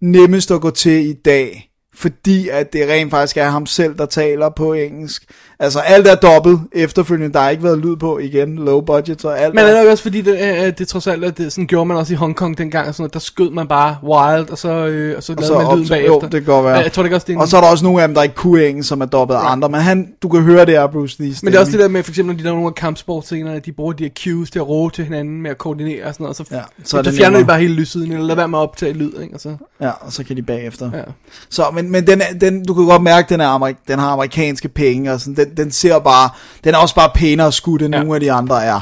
[0.00, 1.70] nemmest at gå til i dag.
[1.94, 5.24] Fordi at det rent faktisk er ham selv, der taler på engelsk.
[5.62, 7.32] Altså alt er dobbelt efterfølgende.
[7.34, 8.56] Der har ikke været lyd på igen.
[8.56, 9.54] Low budget og alt.
[9.54, 10.32] Men er- er det også fordi, det,
[10.66, 13.02] øh, det trods alt, at det, sådan gjorde man også i Hongkong dengang, og sådan
[13.02, 15.88] noget, der skød man bare wild, og så, øh, og så lavede så man lyden
[15.88, 16.06] bagefter.
[16.14, 16.74] jo, det kan godt være.
[16.76, 18.14] Ja, Jeg tror det også, det en, Og så er der også nogle af dem,
[18.14, 19.68] der ikke kunne engelsk, som er dobbelt af andre.
[19.68, 21.88] Men han, du kan høre, det er Bruce Lee Men det er også det der
[21.88, 24.58] med, for eksempel, når de laver nogle af kampsportscenerne, de bruger de her cues til
[24.58, 26.90] at roe til hinanden med at koordinere og sådan noget, og så, Ja, ja, så
[26.90, 28.92] så, er så det fjerner de bare hele lydsiden, eller lad være med at optage
[28.92, 29.34] lyd, ikke?
[29.34, 30.90] Og så, Ja, og så kan de bagefter.
[30.94, 31.02] ja.
[31.50, 34.68] Så, men, men den, den, du kan godt mærke, den, er amerik- den har amerikanske
[34.68, 36.30] penge, og sådan, den, den ser bare,
[36.64, 38.00] den er også bare pænere skudt, end Ja.
[38.00, 38.80] nogle af de andre er.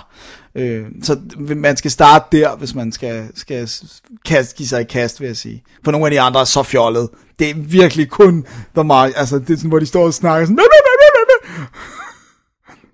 [0.55, 1.17] Øh, så
[1.57, 3.69] man skal starte der, hvis man skal, skal
[4.27, 5.63] kast, give sig i kast, vil jeg sige.
[5.85, 7.09] For nogle af de andre er så fjollet.
[7.39, 8.47] Det er virkelig kun
[8.77, 10.59] The Mar- altså det er sådan, hvor de står og snakker sådan,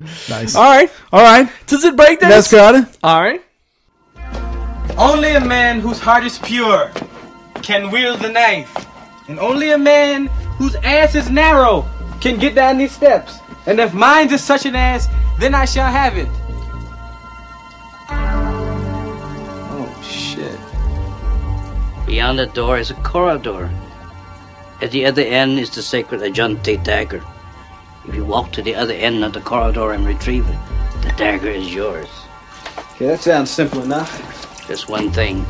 [0.01, 0.59] Nice.
[0.59, 2.29] Alright, Alright, tid til et breakdance.
[2.31, 2.87] lad os gøre det.
[3.03, 3.41] Alright.
[4.99, 6.81] Only a man whose heart is pure
[7.63, 8.87] can wield the knife.
[9.29, 11.85] And only a man whose ass is narrow
[12.23, 13.33] can get down these steps.
[13.67, 15.09] And if mine is such an ass,
[15.39, 16.29] then I shall have it.
[19.69, 20.59] Oh, shit.
[22.07, 23.71] Beyond the door is a corridor.
[24.81, 27.23] At the other end is the sacred Ajante dagger.
[28.07, 30.59] If you walk to the other end of the corridor and retrieve it,
[31.03, 32.09] the dagger is yours.
[32.93, 34.69] Okay, that sounds simple enough.
[34.69, 35.45] Just one thing.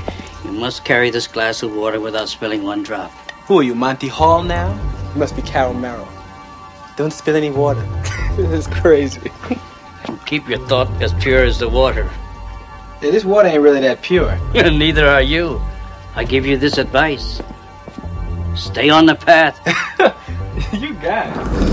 [0.45, 3.11] You must carry this glass of water without spilling one drop.
[3.47, 4.73] Who are you, Monty Hall now?
[5.13, 6.09] You must be Carol Merrill.
[6.97, 7.83] Don't spill any water.
[8.37, 9.31] this is crazy.
[10.25, 12.09] Keep your thought as pure as the water.
[13.03, 14.39] Yeah, this water ain't really that pure.
[14.55, 15.61] Neither are you.
[16.17, 17.43] I give you this advice.
[18.57, 19.57] Stay on the path.
[20.73, 21.67] You got it.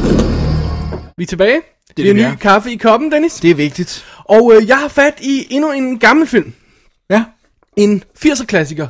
[1.17, 1.61] Vi er tilbage.
[1.87, 3.33] Det, det, er ny kaffe i koppen, Dennis.
[3.33, 4.05] Det er vigtigt.
[4.25, 6.53] Og øh, jeg har fat i endnu en gammel film.
[7.09, 7.23] Ja.
[7.77, 8.87] En 80'er klassiker,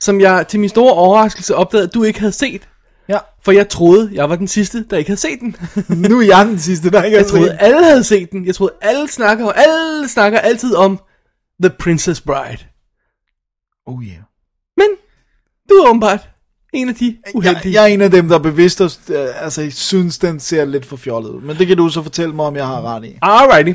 [0.00, 2.68] som jeg til min store overraskelse opdagede, at du ikke havde set.
[3.08, 3.18] Ja.
[3.42, 5.56] For jeg troede, jeg var den sidste, der ikke havde set den.
[6.10, 7.56] Nu er jeg den sidste, der ikke Jeg har troede, set.
[7.60, 8.46] alle havde set den.
[8.46, 11.00] Jeg troede, alle snakker, alle snakker altid om
[11.62, 12.58] The Princess Bride.
[13.86, 14.18] Oh yeah.
[14.76, 14.86] Men
[15.68, 16.28] du er åbenbart
[16.72, 17.74] en af de Jeg, uheldige.
[17.74, 18.88] jeg er en af dem, der bevidst øh,
[19.40, 21.40] altså, synes, den ser lidt for fjollet ud.
[21.40, 23.18] Men det kan du så fortælle mig, om jeg har ret i.
[23.22, 23.72] Alrighty.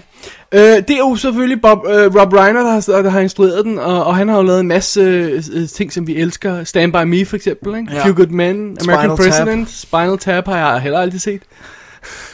[0.52, 3.80] Øh, det er jo selvfølgelig Bob, øh, Rob Reiner, der har, der har instrueret den,
[3.80, 6.64] og, og han har jo lavet en masse øh, ting, som vi elsker.
[6.64, 7.94] Stand By Me for eksempel, ikke?
[7.94, 8.06] Ja.
[8.06, 9.18] Few Good Men, American Spinal Tap.
[9.18, 11.42] President, Spinal Tap har jeg heller aldrig set.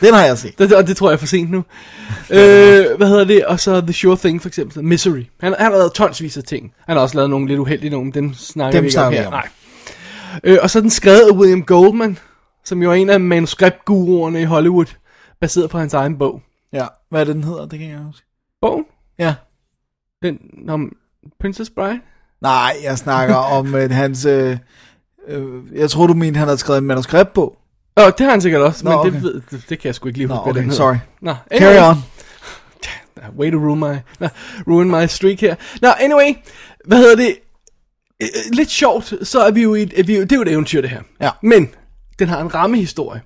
[0.02, 0.60] Den har jeg set.
[0.60, 1.58] Det, og det tror jeg er for sent nu.
[2.30, 3.46] øh, hvad hedder det?
[3.46, 5.24] Og så The Sure Thing for eksempel, Misery.
[5.42, 6.72] Han, han har lavet tonsvis af ting.
[6.88, 9.30] Han har også lavet nogle lidt uheldige nogle, dem snakker Dem vi ikke om her.
[9.30, 9.48] Nej.
[10.44, 12.18] Øh, og så er den skrevet af William Goldman,
[12.64, 14.96] som jo er en af manuskriptguruerne i Hollywood,
[15.42, 16.42] baseret på hans egen bog.
[16.74, 17.66] Ja, hvad er det, den hedder?
[17.66, 18.26] Det kan jeg huske.
[18.62, 18.86] Bogen?
[19.20, 19.36] Ja.
[20.22, 20.92] Den om
[21.40, 22.00] Princess Bride?
[22.42, 24.26] Nej, jeg snakker om øh, hans...
[24.26, 24.58] Øh,
[25.28, 27.58] øh, jeg tror, du mente, han havde skrevet en manuskript på.
[27.98, 29.12] Åh, det har han sikkert også, Nå, men okay.
[29.12, 30.96] det, ved, det, det kan jeg sgu ikke lige Nå, huske, hvad okay, den sorry.
[31.22, 31.98] Nå, Carry on.
[33.40, 34.28] Way to ruin my, no,
[34.74, 35.56] ruin my streak her.
[35.82, 36.34] Nå, anyway,
[36.86, 37.36] hvad hedder det?
[38.24, 40.42] Øh, Lidt sjovt, så er vi jo i et, vi, er jo- det er jo
[40.42, 41.02] et eventyr, det her.
[41.22, 41.30] Ja.
[41.44, 41.70] Men,
[42.20, 43.22] den har en rammehistorie.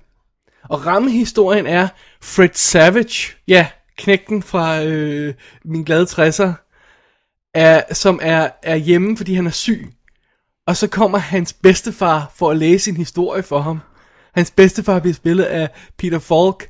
[0.68, 1.88] Og rammehistorien er
[2.22, 3.66] Fred Savage, ja,
[3.98, 5.34] knægten fra øh,
[5.64, 6.52] min glade 60'er,
[7.54, 9.88] er, som er, er hjemme, fordi han er syg.
[10.66, 13.80] Og så kommer hans bedstefar for at læse en historie for ham.
[14.34, 15.68] Hans bedstefar bliver spillet af
[15.98, 16.68] Peter Falk,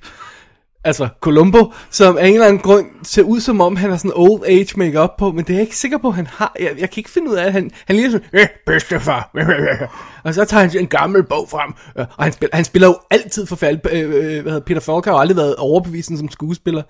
[0.85, 4.13] altså Columbo, som af en eller anden grund ser ud som om, han har sådan
[4.15, 6.57] old age makeup på, men det er jeg ikke sikker på, han har.
[6.61, 9.31] Jeg, jeg kan ikke finde ud af, at han, han ligner sådan, øh, bedstefar.
[10.25, 12.99] og så tager han en gammel bog frem, øh, og han spiller, han spiller jo
[13.11, 13.87] altid forfærdeligt.
[13.93, 16.83] Øh, øh, hvad hedder, Peter Falk har jo aldrig været overbevisende som skuespiller.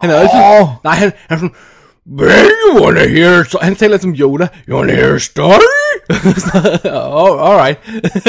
[0.00, 1.54] Han er altid, nej, han, han er sådan,
[2.06, 3.44] Well, you wanna hear...
[3.44, 4.48] So han taler som Yoda.
[4.68, 5.60] You wanna hear a story?
[6.84, 7.78] oh, alright.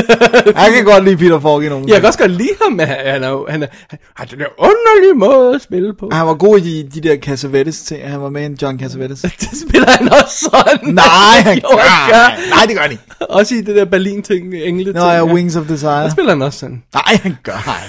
[0.62, 2.88] Jeg kan godt lide Peter Falk i nogle Jeg kan også godt lide ham, men
[2.88, 6.10] han, han, er, han, er, han har den der underlige måde at spille på.
[6.12, 8.10] Han var god i de, de der Cassavetes ting.
[8.10, 9.22] Han var med i en John Cassavetes.
[9.42, 10.94] Det spiller han også sådan.
[10.94, 11.82] Nej, han jo, gør.
[11.82, 12.56] han gør.
[12.56, 13.04] Nej, det gør han ikke.
[13.20, 15.92] Også i det der Berlin-ting, engle Nå, ja, Wings of Desire.
[15.92, 16.84] Der spiller han også sådan.
[16.94, 17.88] Nej, han gør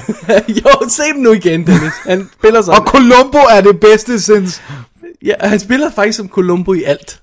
[0.49, 1.93] jo, se den nu igen, Dennis.
[2.07, 2.81] Han spiller sådan.
[2.81, 4.63] Og Columbo er det bedste sinds...
[5.25, 7.23] Ja, han spiller faktisk som Columbo i alt.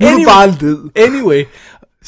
[0.00, 0.90] Nu er du bare led.
[0.96, 1.44] Anyway,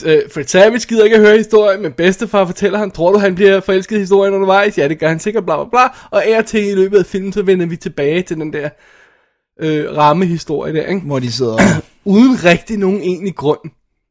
[0.05, 3.34] øh, Fred Savage gider ikke at høre historien, men bedstefar fortæller ham, tror du han
[3.34, 4.78] bliver forelsket i historien undervejs?
[4.78, 5.80] Ja, det gør han sikkert, bla bla bla.
[6.11, 8.68] Og af og til i løbet af filmen, så vender vi tilbage til den der
[9.61, 11.01] øh, rammehistorie der, ikke?
[11.01, 11.61] Hvor de sidder og...
[12.05, 13.61] Uden rigtig nogen egentlig grund.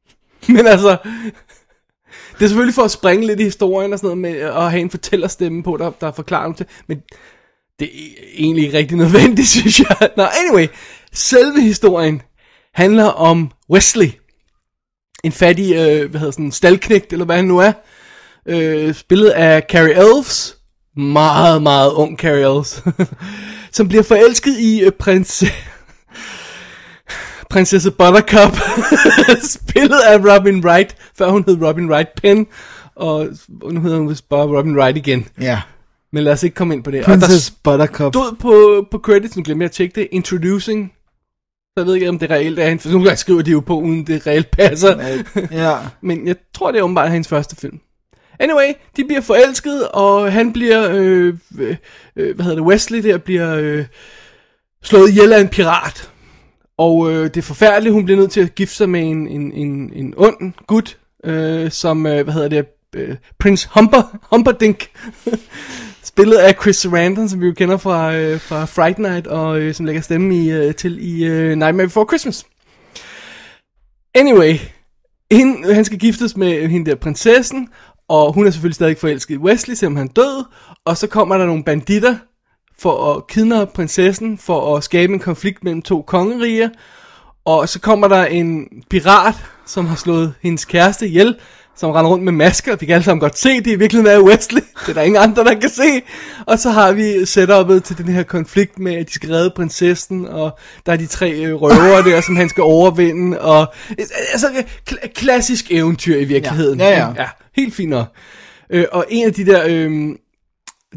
[0.55, 0.97] Men altså,
[2.33, 4.81] det er selvfølgelig for at springe lidt i historien og sådan noget, med at have
[4.81, 7.01] en fortællerstemme på, der, der forklarer dem til, men
[7.79, 10.09] det er egentlig ikke rigtig nødvendigt, synes jeg.
[10.17, 10.67] Nå, anyway,
[11.13, 12.21] selve historien
[12.73, 14.11] handler om Wesley.
[15.23, 17.71] En fattig, øh, hvad hedder sådan, staldknægt, eller hvad han nu er.
[18.45, 20.57] Øh, spillet af Carrie Elves.
[20.97, 22.83] Meget, meget ung Carrie Elves.
[23.71, 25.43] som bliver forelsket i øh, prins...
[27.49, 28.57] Prinsesse Buttercup,
[29.43, 32.47] spillet af Robin Wright, før hun hed Robin Wright Penn,
[32.95, 33.27] og
[33.71, 35.27] nu hedder hun vist bare Robin Wright igen.
[35.41, 35.61] Ja.
[36.13, 37.05] Men lad os ikke komme ind på det.
[37.05, 38.13] Princess og Buttercup.
[38.13, 40.93] der stod på, på credits, nu glemte jeg at tjekke det, Introducing.
[41.69, 43.59] Så jeg ved ikke, om det reelt er hendes, for nogle gange skriver de jo
[43.59, 45.23] på, uden det reelt passer.
[45.51, 45.77] Ja.
[46.07, 47.79] Men jeg tror, det er åbenbart hendes første film.
[48.39, 51.75] Anyway, de bliver forelsket, og han bliver, øh, øh,
[52.15, 53.85] øh, hvad hedder det, Wesley der bliver øh,
[54.83, 56.11] slået ihjel af en pirat.
[56.77, 59.51] Og øh, det er forfærdeligt, hun bliver nødt til at gifte sig med en, en,
[59.51, 64.89] en, en ond gut, øh, som, øh, hvad hedder det, øh, Prince Humper, Humperdinck,
[66.19, 69.73] spillet af Chris Sarandon, som vi jo kender fra, øh, fra Fright Night, og øh,
[69.73, 72.45] som lægger stemme i, øh, til i øh, Nightmare Before Christmas.
[74.15, 74.55] Anyway,
[75.31, 77.67] hende, han skal giftes med hende der prinsessen,
[78.07, 80.45] og hun er selvfølgelig stadig forelsket i Wesley, selvom han er død,
[80.85, 82.15] og så kommer der nogle banditter
[82.79, 86.69] for at kidnappe prinsessen, for at skabe en konflikt mellem to kongeriger,
[87.45, 91.35] og så kommer der en pirat, som har slået hendes kæreste ihjel,
[91.79, 94.23] som render rundt med masker, vi kan alle sammen godt se, det i virkeligheden er
[94.23, 96.01] Wesley, det er der ingen andre, der kan se,
[96.45, 100.27] og så har vi setupet til den her konflikt med, at de skal redde prinsessen,
[100.27, 104.47] og der er de tre øh, røvere der, som han skal overvinde, og øh, altså
[104.89, 106.79] kl- klassisk eventyr i virkeligheden.
[106.79, 107.13] Ja, ja, ja.
[107.17, 108.07] ja helt fint nok.
[108.69, 109.91] Øh, og en af de der, øh,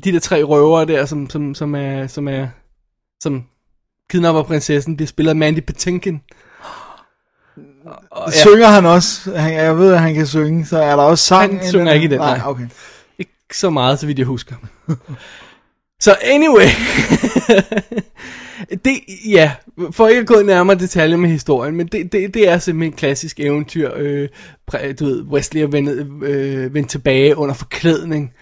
[0.05, 2.47] de der tre røvere der, som, som, som er, som er,
[3.23, 3.43] som
[4.11, 6.21] kidnapper prinsessen, bliver spillet af Mandy Patinkin.
[8.11, 8.39] Og, Ja.
[8.39, 9.37] Synger han også?
[9.37, 11.59] Han, jeg ved, at han kan synge, så er der også sang?
[11.59, 12.41] Han synger ikke i den, nej.
[12.45, 12.67] okay.
[13.19, 14.55] Ikke så meget, så vidt jeg husker.
[16.01, 16.69] så anyway.
[18.85, 18.93] det,
[19.27, 19.53] ja,
[19.91, 22.97] for ikke at gå nærmere detaljer med historien, men det, det, det er simpelthen en
[22.97, 23.91] klassisk eventyr.
[23.97, 24.29] Øh,
[24.73, 28.33] du ved, Wesley er vendt, øh, vendt tilbage under forklædning,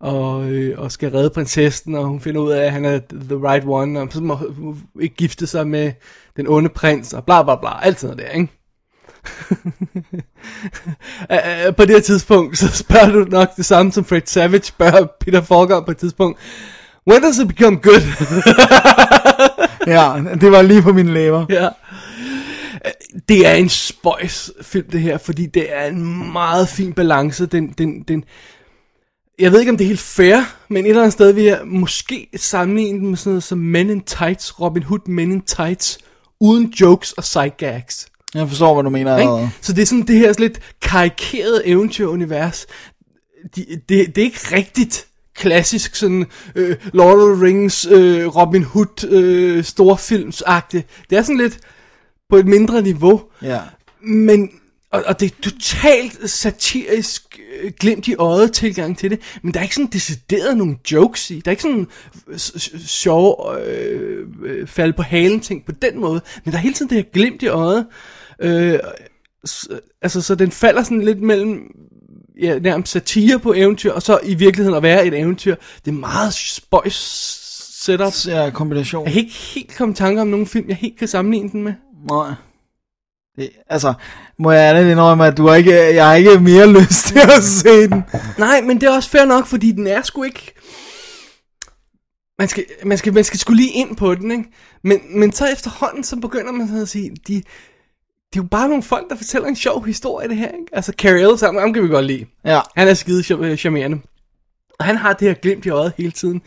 [0.00, 3.36] og, øh, og skal redde prinsessen, og hun finder ud af, at han er the
[3.36, 5.92] right one, og så må hun ikke gifte sig med
[6.36, 8.59] den onde prins, og bla bla bla, alt sådan noget der, ikke?
[11.76, 15.42] På det her tidspunkt, så spørger du nok det samme som Fred Savage spørger Peter
[15.42, 16.38] Falk om på et tidspunkt.
[17.10, 18.02] When does it become good?
[19.86, 21.46] Ja, det var lige på mine læber.
[21.48, 21.68] ja.
[23.28, 27.46] Det er en spøjs film det her, fordi det er en meget fin balance.
[27.46, 28.24] Den, den, den,
[29.38, 31.60] jeg ved ikke om det er helt fair, men et eller andet sted vil jeg
[31.64, 35.98] måske sammenligne den med sådan noget som Men in Tights, Robin Hood Men in Tights,
[36.40, 38.08] uden jokes og side gags.
[38.34, 39.18] Jeg forstår, hvad du mener.
[39.18, 39.50] Ikke?
[39.60, 42.66] Så det er sådan det her sådan lidt karikerede eventyrunivers.
[43.56, 48.62] De, det, det er ikke rigtigt klassisk sådan øh, Lord of the Rings, øh, Robin
[48.62, 50.86] Hood, øh, storfilmsagtigt.
[51.10, 51.58] Det er sådan lidt
[52.30, 53.22] på et mindre niveau.
[53.42, 53.60] Ja.
[54.02, 54.50] Men,
[54.92, 59.60] og, og det er totalt satirisk øh, glimt i øjet tilgang til det, men der
[59.60, 61.34] er ikke sådan decideret nogle jokes i.
[61.44, 61.86] Der er ikke sådan
[62.28, 66.58] øh, s- s- sjove øh, øh, falde på halen ting på den måde, men der
[66.58, 67.78] er hele tiden det her glimt i øjet.
[67.78, 67.84] Øh,
[69.48, 69.68] s-
[70.02, 71.62] altså, så den falder sådan lidt mellem
[72.42, 75.54] ja, nærmest satire på eventyr, og så i virkeligheden at være et eventyr.
[75.84, 76.94] Det er meget spøjs
[77.84, 78.12] setup.
[78.26, 79.04] Ja, kombination.
[79.04, 81.62] Jeg kan ikke helt komme i tanke om nogen film, jeg helt kan sammenligne den
[81.62, 81.72] med.
[82.10, 82.34] Nej.
[83.36, 83.94] Det, altså,
[84.38, 87.42] må jeg ærligt indrømme, at du har ikke, jeg har ikke mere lyst til at
[87.44, 88.04] se den.
[88.38, 90.52] Nej, men det er også fair nok, fordi den er sgu ikke...
[92.38, 94.44] Man skal, man skal, man skal sgu lige ind på den, ikke?
[94.84, 97.42] Men, men så efterhånden, så begynder man sådan at sige, de,
[98.32, 100.66] det er jo bare nogle folk, der fortæller en sjov historie, det her, ikke?
[100.72, 102.26] Altså, Carrie Ellis, ham, ham kan vi godt lide.
[102.44, 102.60] Ja.
[102.76, 104.00] Han er skide øh, charmerende.
[104.78, 106.42] Og han har det her glimt i øjet hele tiden.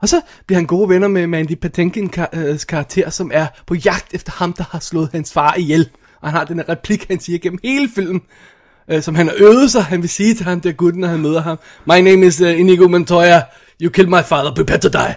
[0.00, 4.32] Og så bliver han gode venner med Mandy Patinkin's karakter, som er på jagt efter
[4.32, 5.90] ham, der har slået hans far ihjel.
[6.20, 8.22] Og han har den her replik, han siger gennem hele filmen,
[8.90, 9.82] øh, som han har øvet sig.
[9.82, 11.58] Han vil sige til ham, der gutten, når han møder ham.
[11.86, 13.40] My name is uh, Inigo Montoya.
[13.82, 15.14] You killed my father, prepare to die.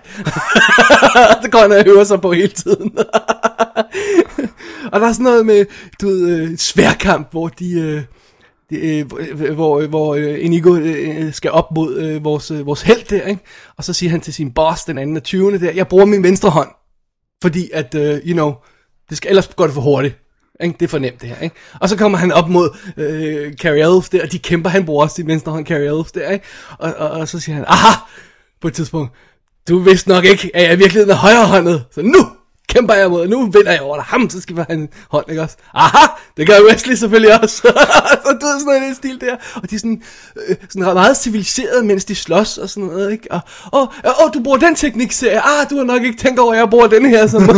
[1.43, 2.97] det går han og øver sig på hele tiden.
[4.91, 5.66] og der er sådan noget med,
[6.01, 7.72] du ved, øh, sværkamp, hvor de...
[7.72, 8.03] Øh,
[8.70, 12.66] det, øh, hvor, øh, øh, hvor øh, Inigo øh, skal op mod øh, vores, øh,
[12.66, 13.41] vores held der, ikke?
[13.78, 15.60] Og så siger han til sin boss, den anden af 20.
[15.60, 16.70] der, jeg bruger min venstre hånd,
[17.41, 18.53] fordi at, øh, you know,
[19.10, 20.16] det skal, ellers går det for hurtigt.
[20.64, 20.76] Ikke?
[20.80, 21.55] Det er for nemt det her, ikke?
[21.80, 25.03] Og så kommer han op mod øh, Carrie Elf der, og de kæmper, han bruger
[25.03, 26.45] også sin venstre hånd, Carrie Elf der, ikke?
[26.78, 27.99] Og, og, og så siger han, aha,
[28.62, 29.12] på et tidspunkt,
[29.70, 32.28] du vidste nok ikke, at jeg i virkeligheden er højrehåndet, så nu
[32.70, 35.26] kæmper jeg mod, nu vinder jeg over dig, ham, så skal vi have en hånd,
[35.30, 35.57] ikke også?
[35.74, 36.07] Aha,
[36.38, 37.55] det gør Wesley selvfølgelig også.
[38.26, 40.01] så du ved sådan noget i den stil der, og de er sådan,
[40.47, 43.32] øh, sådan meget civiliseret, mens de slås og sådan noget, ikke?
[43.32, 43.39] Og,
[43.74, 46.39] åh, oh, oh, du bruger den teknik, siger jeg, ah, du har nok ikke tænkt
[46.39, 47.55] over, at jeg bruger den her, som, og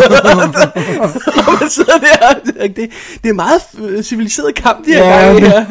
[1.60, 2.34] man sidder der,
[2.68, 2.92] det,
[3.24, 5.66] det er meget øh, civiliseret kamp, de her Ja, gange her.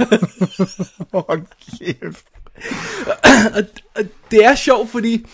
[1.28, 1.42] Hold
[1.78, 2.24] kæft.
[3.56, 3.62] og,
[3.96, 5.26] og det er sjovt, fordi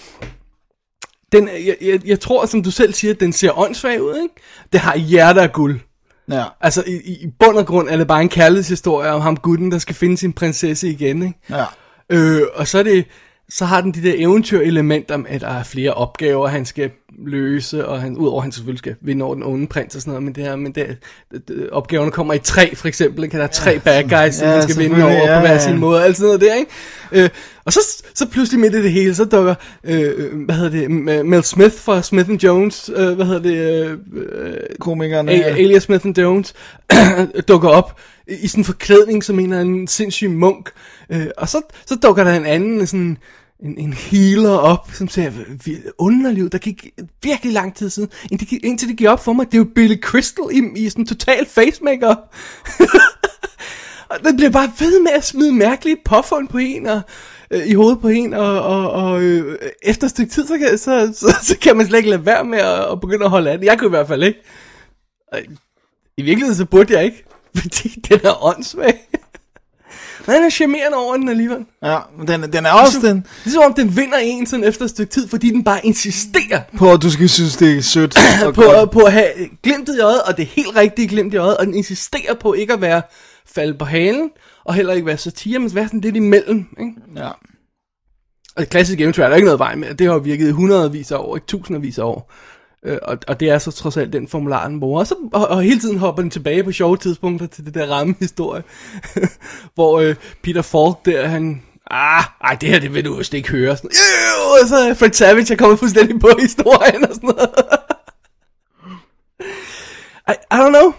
[1.32, 4.34] den, jeg, jeg, jeg tror, som du selv siger, den ser åndssvag ud, ikke?
[4.72, 5.80] Det har hjerter af guld.
[6.30, 6.44] Ja.
[6.60, 9.72] Altså, i, i i bund og grund er det bare en kærlighedshistorie om ham gutten,
[9.72, 11.38] der skal finde sin prinsesse igen, ikke?
[11.50, 11.64] Ja.
[12.10, 13.04] Øh, og så er det,
[13.48, 16.90] så har den de der eventyrelementer, med, at der er flere opgaver, han skal
[17.26, 20.10] løse, og han, udover at han selvfølgelig skal vinde over den onde prins og sådan
[20.10, 20.96] noget, men det her, men det,
[21.72, 23.36] opgaverne kommer i tre, for eksempel, ikke?
[23.38, 25.58] der er tre bad guys, som Ja, han skal vinde over ja, på hver ja.
[25.58, 26.70] sin måde, alt sådan noget der, ikke?
[27.12, 27.28] Øh,
[27.64, 27.80] og så,
[28.14, 29.54] så pludselig midt i det hele, så dukker,
[29.84, 30.90] øh, hvad hedder det,
[31.26, 35.32] Mel Smith fra Smith Jones, øh, hvad hedder det, øh, øh, Komikerne.
[35.32, 36.54] A- Alias Smith and Jones
[37.48, 40.70] dukker op i i sådan en forklædning som en eller anden sindssyg munk.
[41.12, 43.18] Øh, og så, så dukker der en anden sådan
[43.62, 45.32] en, en healer op, som siger,
[45.64, 46.86] "Vi- underliv, der gik
[47.22, 49.68] virkelig lang tid siden, indtil det, indtil det gik op for mig, det er jo
[49.74, 52.14] Billy Crystal i, i sådan total facemaker.
[54.10, 57.00] og det bliver bare ved med at smide mærkelige påfund på en, og
[57.50, 60.78] øh, i hovedet på en, og, og, og øh, efter et stykke tid, så kan,
[60.78, 63.50] så, så, så kan man slet ikke lade være med at, at begynde at holde
[63.50, 63.66] af det.
[63.66, 64.38] Jeg kunne i hvert fald ikke.
[65.32, 65.38] Og
[66.16, 67.24] I virkeligheden så burde jeg ikke,
[67.60, 69.05] fordi den er åndssvag.
[70.26, 71.64] Men den er charmerende over den alligevel.
[71.82, 74.84] Ja, men den, den er også Ligesom- den, Ligesom om den vinder en sådan efter
[74.84, 78.14] et stykke tid, fordi den bare insisterer på at du skal synes, det er sødt.
[78.46, 78.90] og på, godt.
[78.90, 79.28] på at have
[79.62, 82.52] glimtet i øjet, og det er helt rigtigt glimt i øjet, og den insisterer på
[82.52, 83.02] ikke at være
[83.54, 84.30] falde på halen,
[84.64, 86.64] og heller ikke være satire, men være sådan lidt imellem.
[86.80, 86.92] Ikke?
[87.16, 87.28] Ja.
[88.56, 91.12] Og det klassiske eventyr er der ikke noget vej med, det har virket i hundredvis
[91.12, 92.32] af år, ikke tusindvis af år.
[92.86, 95.00] Øh, og, og det er så trods alt den formular, den bruger.
[95.00, 97.86] Og, så, og, og hele tiden hopper den tilbage på sjove tidspunkter til det der
[97.86, 98.62] rammehistorie.
[99.74, 101.62] hvor øh, Peter Falk der, han...
[101.90, 103.76] Ah, ej, det her, det vil du vist ikke høre.
[103.76, 107.48] Sådan, "Øh", og så er Fred Savage er kommet fuldstændig på historien og sådan noget.
[110.28, 110.92] I, I don't know.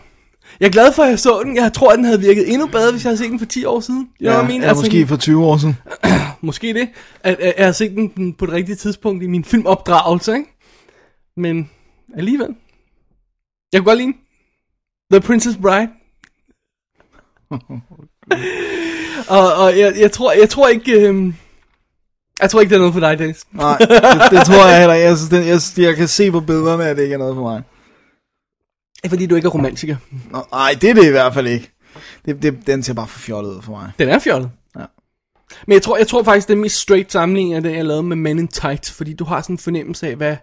[0.59, 1.55] Jeg er glad for, at jeg så den.
[1.55, 3.65] Jeg tror, at den havde virket endnu bedre, hvis jeg havde set den for 10
[3.65, 4.09] år siden.
[4.19, 4.61] Know Ja, mean?
[4.61, 5.77] ja, måske for 20 år siden.
[6.41, 6.89] måske det.
[7.23, 10.45] At, at jeg har set den på det rigtige tidspunkt i min filmopdragelse, ikke?
[11.37, 11.69] Men
[12.15, 12.55] alligevel.
[13.73, 14.13] Jeg kunne godt lide.
[15.11, 15.89] The Princess Bride.
[19.35, 21.07] og og jeg, jeg, tror, jeg tror ikke...
[21.07, 21.33] Øhm,
[22.41, 23.45] jeg tror ikke, det er noget for dig, Dennis.
[23.51, 23.89] Nej, det,
[24.31, 25.07] det tror jeg heller ikke.
[25.07, 27.63] Jeg, den, jeg, jeg kan se på billederne, at det ikke er noget for mig.
[28.95, 29.95] Det er fordi, du ikke er romantiker.
[30.31, 31.71] Nå, Nej, det er det i hvert fald ikke.
[32.25, 33.91] Det, det, den ser bare for fjollet ud for mig.
[33.99, 34.51] Den er fjollet.
[34.79, 34.85] Ja.
[35.67, 38.03] Men jeg tror, jeg tror faktisk, det er mest straight sammenligning af det, jeg lavede
[38.03, 40.35] med Men in Tights, fordi du har sådan en fornemmelse af, hvad,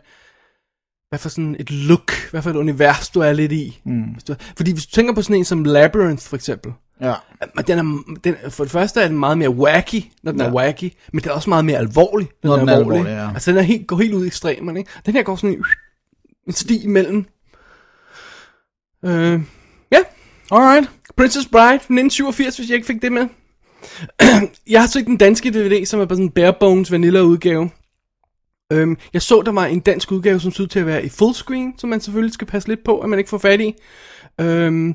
[1.14, 3.80] hvad for sådan et look, hvad for et univers, du er lidt i.
[3.84, 4.02] Mm.
[4.02, 7.14] Hvis du, fordi hvis du tænker på sådan en som Labyrinth, for eksempel, Ja.
[7.56, 10.46] men den er, den, for det første er den meget mere wacky, når den ja.
[10.46, 13.28] Er wacky, men den er også meget mere alvorlig, Når den er alvorlig, ja.
[13.34, 14.90] Altså den er helt, går helt ud i ekstremerne, ikke?
[15.06, 15.64] Den her går sådan en,
[16.46, 17.24] en sti imellem.
[19.04, 19.40] Øh,
[19.92, 19.98] ja,
[20.50, 20.90] Alright.
[21.16, 23.26] Princess Bride fra 1987, hvis jeg ikke fik det med.
[24.70, 27.70] jeg har set den danske DVD, som er bare sådan en bare bones vanilla udgave.
[28.74, 31.72] Øhm, jeg så, der var en dansk udgave, som ud til at være i fullscreen,
[31.78, 33.74] som man selvfølgelig skal passe lidt på, at man ikke får fat i.
[34.40, 34.94] Øhm,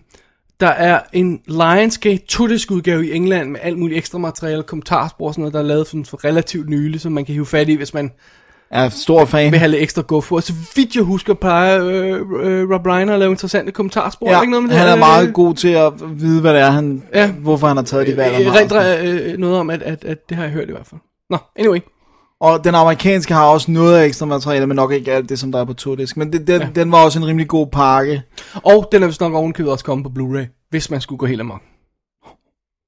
[0.60, 5.34] der er en Lionsgate turdisk udgave i England med alt muligt ekstra materiale, kommentarspor og
[5.34, 7.76] sådan noget, der er lavet sådan for relativt nylig, som man kan hive fat i,
[7.76, 8.11] hvis man
[8.72, 9.51] er stor fan.
[9.51, 10.39] vil have lidt ekstra go for.
[10.39, 12.11] Så vidt jeg husker, plejer øh,
[12.43, 14.30] øh, Rob Reiner at lave interessante kommentarspor.
[14.30, 14.89] Ja, ikke noget med han det?
[14.91, 17.31] er Øh, meget god til at vide, hvad det er, han, Ja.
[17.31, 18.34] hvorfor han har taget de valg.
[18.39, 18.60] Jeg har.
[18.60, 21.01] rendrer øh, noget om, at, at, at det har jeg hørt i hvert fald.
[21.30, 21.80] Nå, anyway.
[22.41, 25.52] Og den amerikanske har også noget af ekstra materiale, men nok ikke alt det, som
[25.52, 26.18] der er på turdisk.
[26.18, 26.68] Men det, den, Ja.
[26.76, 28.22] den var også en rimelig god pakke.
[28.56, 31.41] Og den er vist nok ovenkøbet også kommet på Blu-ray, hvis man skulle gå helt
[31.41, 31.61] amok.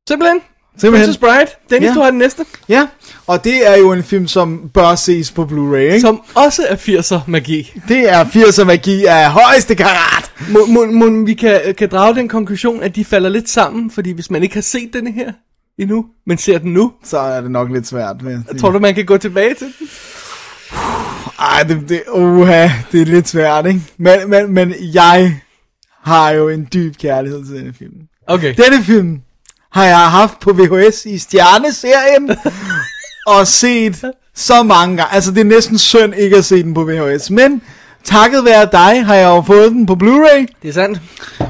[0.09, 0.39] Simpelthen.
[0.77, 1.05] Simpelthen.
[1.07, 1.51] Princess Bride.
[1.69, 1.93] Dennis, Ja.
[1.93, 2.45] du har den næste.
[2.69, 2.87] Ja,
[3.27, 6.01] og det er jo en film, som bør ses på Blu-ray, ikke?
[6.01, 7.71] Som også er 80'er magi.
[7.87, 10.31] Det er 80'er magi af højeste karat.
[10.49, 14.11] Må, må, må vi kan, kan drage den konklusion, at de falder lidt sammen, fordi
[14.11, 15.31] hvis man ikke har set denne her
[15.81, 18.21] endnu, men ser den nu, Så er det nok lidt svært.
[18.21, 18.59] Med.
[18.59, 19.87] tror du, man kan gå tilbage til den?
[21.39, 23.81] Ej, det, det, uha, det er lidt svært, ikke?
[23.97, 25.41] Men, men, men jeg
[26.03, 27.93] har jo en dyb kærlighed til denne film.
[28.27, 28.53] Okay.
[28.53, 29.21] Denne film
[29.71, 32.31] har jeg haft på VHS i Stjerneserien
[33.27, 35.13] og set så mange gange.
[35.13, 37.29] Altså, det er næsten synd ikke at se den på VHS.
[37.29, 37.61] Men
[38.03, 40.45] takket være dig har jeg jo fået den på Blu-ray.
[40.61, 41.01] Det er sandt.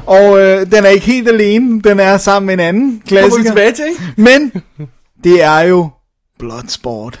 [0.06, 1.82] Og øh, den er ikke helt alene.
[1.82, 3.44] Den er sammen med en anden Kommer klassiker.
[3.50, 4.02] tilbage til, ikke?
[4.16, 4.52] Men
[5.24, 5.88] det er jo
[6.38, 7.20] Bloodsport.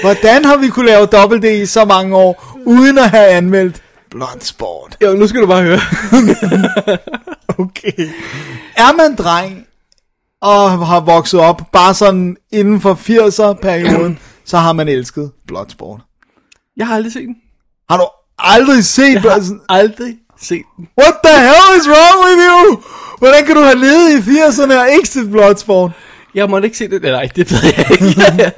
[0.00, 3.82] Hvordan har vi kunne lave dobbelt D i så mange år, uden at have anmeldt
[4.10, 4.96] Bloodsport?
[5.02, 5.80] Jo, nu skal du bare høre.
[7.58, 8.08] Okay.
[8.76, 9.66] Er man dreng,
[10.40, 16.00] og har vokset op, bare sådan inden for 80'er-perioden, så har man elsket Bloodsport.
[16.76, 17.36] Jeg har aldrig set den.
[17.90, 18.06] Har du
[18.38, 20.88] aldrig set Jeg har aldrig set den.
[21.00, 22.82] What the hell is wrong with you?
[23.18, 25.90] Hvordan kan du have levet i 80'erne og ikke set Bloodsport?
[26.34, 27.02] Jeg måtte ikke se det.
[27.02, 28.52] Nej, det ved jeg ikke.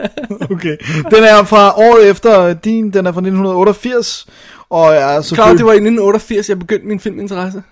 [0.55, 0.77] Okay.
[1.11, 4.27] Den er fra året efter din, den er fra 1988,
[4.71, 5.59] og er Klar, selvfølgelig...
[5.59, 7.63] det var i 1988, jeg begyndte min filminteresse.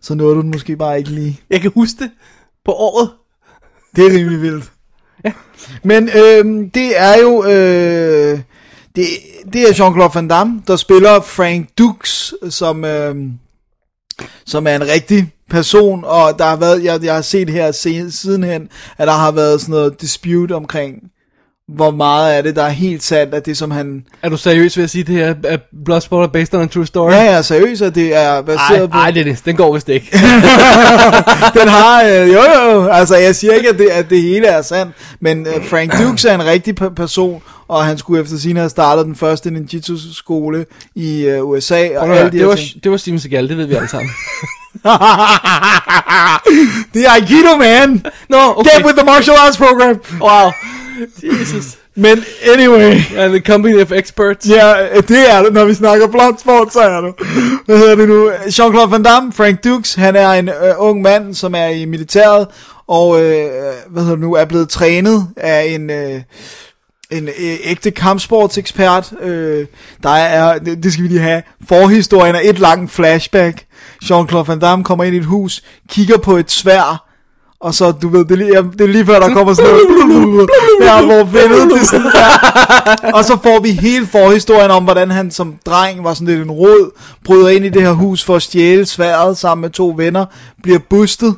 [0.00, 1.40] Så nåede du den måske bare ikke lige.
[1.50, 2.10] Jeg kan huske det
[2.64, 3.10] på året.
[3.96, 4.72] Det er rimelig vildt.
[5.24, 5.32] Ja.
[5.82, 7.44] Men øhm, det er jo...
[7.44, 8.40] Øh,
[8.98, 9.06] det,
[9.52, 13.16] det er Jean-Claude Van Damme, der spiller Frank Dux, som, øh,
[14.46, 17.72] som er en rigtig person, og der har været, jeg, jeg har set her
[18.10, 18.68] sidenhen,
[18.98, 20.94] at der har været sådan noget dispute omkring,
[21.68, 24.04] hvor meget af det, der er helt sandt, at det som han...
[24.22, 26.86] Er du seriøs ved at sige det her, at Bloodsport er based on a true
[26.86, 27.10] story?
[27.12, 28.98] Ja, ja, seriøst, at det er baseret Ej, på...
[28.98, 30.08] ej, Dennis, den går vist ikke.
[31.60, 34.62] den har, øh, jo jo, altså jeg siger ikke, at det, at det hele er
[34.62, 38.56] sandt, men øh, Frank Dukes er en rigtig pe- person, og han skulle efter sin
[38.56, 42.84] have startet den første ninjitsu-skole i øh, USA, og alle de det, var, ting.
[42.84, 44.10] det var Steven Seagal, det ved vi alle sammen.
[46.94, 48.04] det er Aikido, man!
[48.28, 48.70] Nå, okay.
[48.76, 50.00] Get with the martial arts program!
[50.20, 50.50] Wow.
[51.40, 51.78] Jesus.
[51.94, 54.48] Men anyway, And the company of experts.
[54.48, 54.74] ja,
[55.08, 57.14] det er det, når vi snakker Bloodsport, så er det.
[57.66, 58.30] Hvad hedder det nu?
[58.30, 62.46] Jean-Claude Van Damme, Frank Dukes, han er en øh, ung mand, som er i militæret,
[62.88, 63.50] og øh,
[63.90, 65.90] hvad hedder det nu, er blevet trænet af en...
[65.90, 66.20] Øh,
[67.10, 69.12] en øh, ægte kampsportsekspert.
[69.20, 69.66] Øh,
[70.02, 73.64] der er, det, det skal vi lige have, forhistorien er et langt flashback.
[74.04, 77.07] Jean-Claude Van Damme kommer ind i et hus, kigger på et svær,
[77.60, 79.70] og så, du ved, det er lige, ja, det er lige før, der kommer sådan
[79.70, 80.50] noget,
[80.82, 83.12] ja, hvor billedet, det sådan der.
[83.16, 86.50] Og så får vi hele forhistorien om, hvordan han som dreng var sådan lidt en
[86.50, 86.90] rod,
[87.24, 90.26] bryder ind i det her hus for at stjæle sværet sammen med to venner,
[90.62, 91.34] bliver bustet,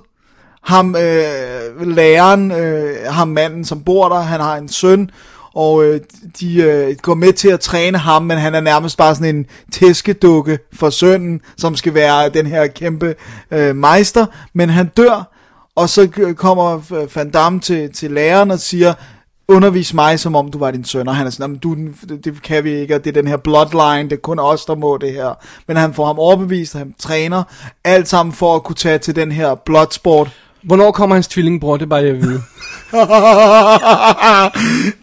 [0.63, 5.11] ham, øh, læreren, øh, ham manden, som bor der, han har en søn,
[5.55, 6.01] og øh,
[6.41, 9.47] de øh, går med til at træne ham, men han er nærmest bare sådan en
[9.73, 13.15] tæskedukke for sønnen, som skal være den her kæmpe
[13.51, 15.30] øh, meister, men han dør,
[15.81, 16.81] og så kommer
[17.15, 18.95] Van Damme til, til læreren og siger,
[19.49, 21.75] undervis mig, som om du var din søn, og han er sådan, "Jamen, du,
[22.09, 24.65] det, det kan vi ikke, og det er den her bloodline, det er kun os,
[24.65, 25.39] der må det her.
[25.69, 27.43] Men han får ham overbevist, og han træner,
[27.85, 30.31] alt sammen for at kunne tage til den her bloodsport,
[30.63, 31.77] Hvornår kommer hans tvillingbror?
[31.77, 32.43] Det er bare jeg vide.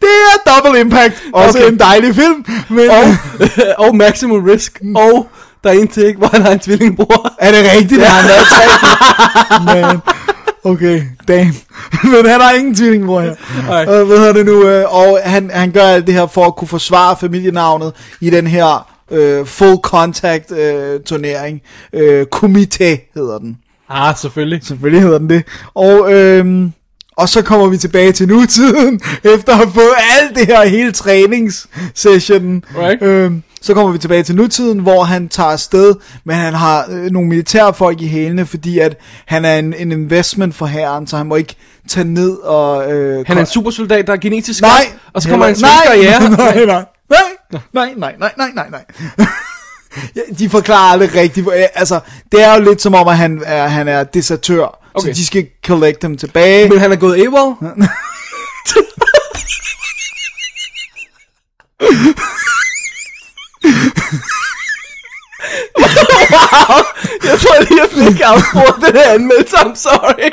[0.01, 1.13] det er Double Impact.
[1.33, 1.71] Også Okay.
[1.71, 2.45] en dejlig film.
[2.69, 3.03] Men og,
[3.87, 4.81] og Maximum Risk.
[4.95, 5.27] Og
[5.63, 7.33] der er en til, ikke, hvor han har en tvillingbror.
[7.39, 8.65] er det rigtigt, at han har tre?
[9.75, 10.01] Men,
[10.71, 11.53] okay, damn.
[12.13, 13.35] Men han har ingen tvillingbror her.
[13.87, 14.67] Og, hvad hedder det nu?
[14.67, 18.47] øh, Og han, han gør alt det her for at kunne forsvare familienavnet i den
[18.47, 21.61] her øh, full contact øh, turnering.
[21.93, 23.57] Øh, Komité hedder den.
[23.89, 24.59] Ah, selvfølgelig.
[24.63, 25.43] Selvfølgelig hedder den det.
[25.73, 26.71] Og, øhm,
[27.17, 29.01] og så kommer vi tilbage til nutiden,
[29.35, 32.63] efter at have fået alt det her hele træningssessionen.
[32.77, 33.01] Right.
[33.03, 37.11] Øhm, så kommer vi tilbage til nutiden, hvor han tager afsted, men han har øh,
[37.11, 41.25] nogle militærfolk i hælene, fordi at han er en, en investment for herren, så han
[41.25, 41.55] må ikke
[41.89, 42.91] tage ned og...
[42.91, 44.69] Øh, Han er en supersoldat, der er genetisk Nej!
[44.83, 46.29] skarp, og så kommer han en nej, svensk karriere.
[47.09, 47.19] nej,
[47.73, 48.85] nej, nej, nej, nej, nej, nej, nej,
[49.17, 49.27] nej.
[50.39, 51.47] De forklarer aldrig rigtigt.
[51.75, 51.99] Altså,
[52.31, 54.65] det er jo lidt som om, at han er, han er desertør.
[54.65, 54.77] Okay.
[54.93, 55.13] Okay.
[55.13, 56.69] Så de skal collect dem tilbage.
[56.69, 57.55] Men han er gået AWOL.
[65.79, 66.77] wow,
[67.23, 69.55] jeg tror lige, jeg fik afbrudt den her anmeldelse.
[69.55, 70.29] I'm sorry.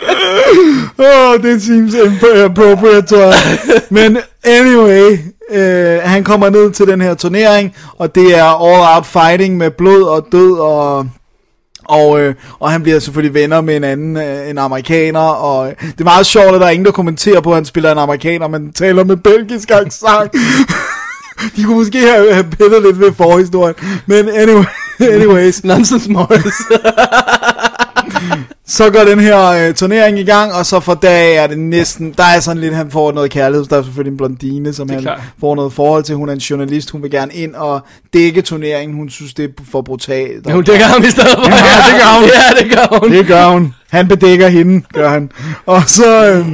[0.98, 3.58] Åh, oh, det seems imp- appropriate, tror jeg.
[3.90, 5.18] Men anyway,
[5.50, 9.70] øh, han kommer ned til den her turnering, og det er all out fighting med
[9.70, 11.06] blod og død og...
[11.88, 15.72] Og, øh, og han bliver selvfølgelig venner med en anden, øh, en amerikaner, og øh,
[15.80, 17.98] det er meget sjovt, at der er ingen, der kommenterer på, at han spiller en
[17.98, 20.34] amerikaner, men taler med belgisk accent.
[21.56, 23.74] De kunne måske have, have pillet lidt ved forhistorien,
[24.06, 24.64] men anyway,
[25.14, 25.64] anyways.
[25.64, 26.54] Nonsense Morris.
[28.66, 32.14] Så går den her øh, turnering i gang, og så for dag er det næsten,
[32.16, 35.00] der er sådan lidt, han får noget kærlighed, der er selvfølgelig en blondine, som han
[35.00, 35.20] klart.
[35.40, 37.80] får noget forhold til, hun er en journalist, hun vil gerne ind og
[38.12, 40.46] dække turneringen, hun synes det er for brutalt.
[40.46, 41.50] Men hun dækker ham i stedet for.
[41.50, 42.28] Ja, det gør hun.
[42.34, 43.10] Ja, det gør hun.
[43.12, 43.74] Det gør hun.
[43.90, 45.30] Han bedækker hende, gør han.
[45.66, 46.46] Og så, øh,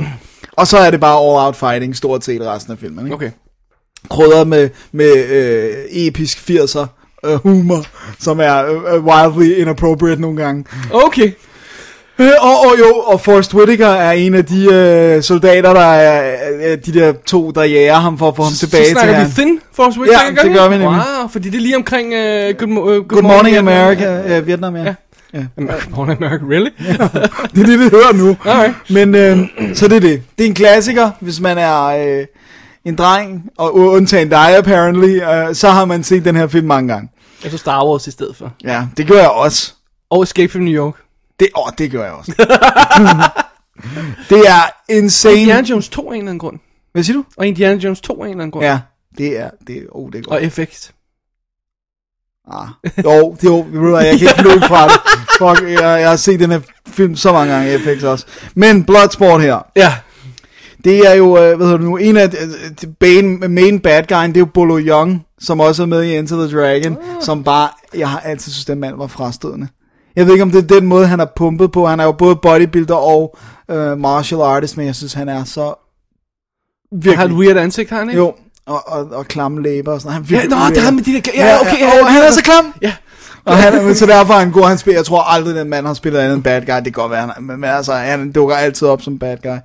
[0.52, 3.04] og så er det bare all out fighting, stort set resten af filmen.
[3.06, 3.14] Ikke?
[3.14, 3.30] Okay.
[4.10, 6.86] Krydret med, med øh, episk 80'er
[7.26, 7.84] øh, humor,
[8.20, 8.64] som er
[8.94, 10.64] øh, wildly inappropriate nogle gange.
[10.92, 11.32] Okay.
[12.18, 16.34] Øh, og, og jo, og Forrest Whitaker er en af de øh, soldater, der er
[16.72, 19.14] øh, de der to, der jager ham for at få ham tilbage så til snakker
[19.14, 19.26] han.
[19.26, 20.88] vi Thin Force Whitaker, Ja, det gør vi nemlig.
[20.88, 22.14] Wow, fordi det er lige omkring uh,
[22.58, 24.82] Good, uh, Good, Good Morning America, øh, Vietnam, ja.
[24.84, 24.94] Ja.
[25.34, 25.44] ja.
[25.56, 26.70] Good Morning America, really?
[27.54, 28.36] Det er det, det hører nu.
[28.44, 28.74] Alright.
[28.90, 29.38] Men øh,
[29.74, 30.22] så det er det.
[30.38, 32.26] Det er en klassiker, hvis man er øh,
[32.84, 36.92] en dreng, og undtagen dig apparently, øh, så har man set den her film mange
[36.92, 37.08] gange.
[37.42, 38.52] Jeg så Star Wars i stedet for.
[38.64, 39.72] Ja, det gør jeg også.
[40.10, 40.94] Og Escape from New York.
[41.40, 42.32] Det, åh, det gør jeg også.
[44.30, 45.40] det er insane.
[45.40, 46.58] Indiana Jones 2 af en eller anden grund.
[46.92, 47.24] Hvad siger du?
[47.36, 48.64] Og Indiana Jones 2 af en eller anden grund.
[48.64, 48.78] Ja,
[49.18, 50.44] det er, det oh, det er godt.
[50.44, 50.90] Og FX.
[52.52, 52.68] Ah.
[53.04, 55.00] Jo, det, jo, ved du hvad, jeg kan ikke løbe fra det.
[55.38, 58.26] Fuck, jeg, jeg har set den her film så mange gange i FX også.
[58.54, 59.94] Men Bloodsport her, Ja.
[60.84, 62.36] Det er jo, øh, hvad hedder det nu, en af de,
[62.82, 66.16] de main, main bad guyen, det er jo Bolo Young, som også er med i
[66.16, 69.68] Enter the Dragon, som bare, jeg har altid synes, den mand var frastødende.
[70.16, 71.86] Jeg ved ikke, om det er den måde, han har pumpet på.
[71.86, 73.36] Han er jo både bodybuilder og
[73.70, 75.74] øh, martial artist, men jeg synes, han er så
[77.04, 78.18] Han har et weird ansigt, har han ikke?
[78.18, 78.34] Jo,
[78.66, 80.94] og, og, og klamme læber og sådan Han er Ja, virkelig nå, det er ham
[80.94, 81.20] med de der...
[81.34, 81.80] Ja, okay.
[81.80, 82.74] Ja, og han er så klam.
[82.82, 82.92] Ja.
[83.44, 85.86] Og han, men så derfor er han god, han spiller, jeg tror aldrig, den mand
[85.86, 88.32] har spillet andet end bad guy, det kan godt være, han, men, men altså, han
[88.32, 89.56] dukker altid op som bad guy.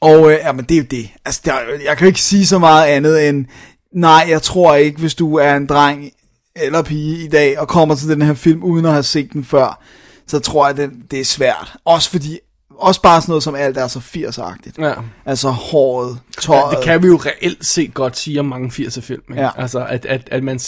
[0.00, 1.10] Og øh, ja, men det er jo det.
[1.24, 1.52] Altså, der,
[1.84, 3.46] jeg kan jo ikke sige så meget andet end,
[3.94, 6.10] nej, jeg tror ikke, hvis du er en dreng
[6.56, 9.44] eller pige i dag, og kommer til den her film, uden at have set den
[9.44, 9.82] før,
[10.26, 11.76] så tror jeg, det, det er svært.
[11.84, 12.38] Også fordi,
[12.78, 14.82] også bare sådan noget som alt er så 80'er-agtigt.
[14.84, 14.94] Ja.
[15.26, 16.72] Altså håret, tøjet.
[16.72, 19.22] Ja, det kan vi jo reelt set godt sige om mange 80'er film.
[19.30, 19.42] Ikke?
[19.42, 19.50] Ja.
[19.56, 20.60] Altså, at, at, at man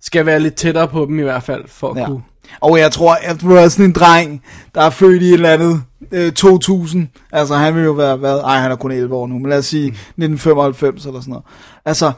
[0.00, 2.06] skal være lidt tættere på dem i hvert fald, for at Ja.
[2.06, 2.22] kunne...
[2.60, 4.42] Og jeg tror, at du er sådan en dreng,
[4.74, 7.08] der er født i et eller andet øh, 2000.
[7.32, 8.38] Altså, han vil jo være, hvad?
[8.38, 11.44] Ej, han er kun 11 år nu, men lad os sige 1995 eller sådan noget.
[11.84, 12.12] Altså,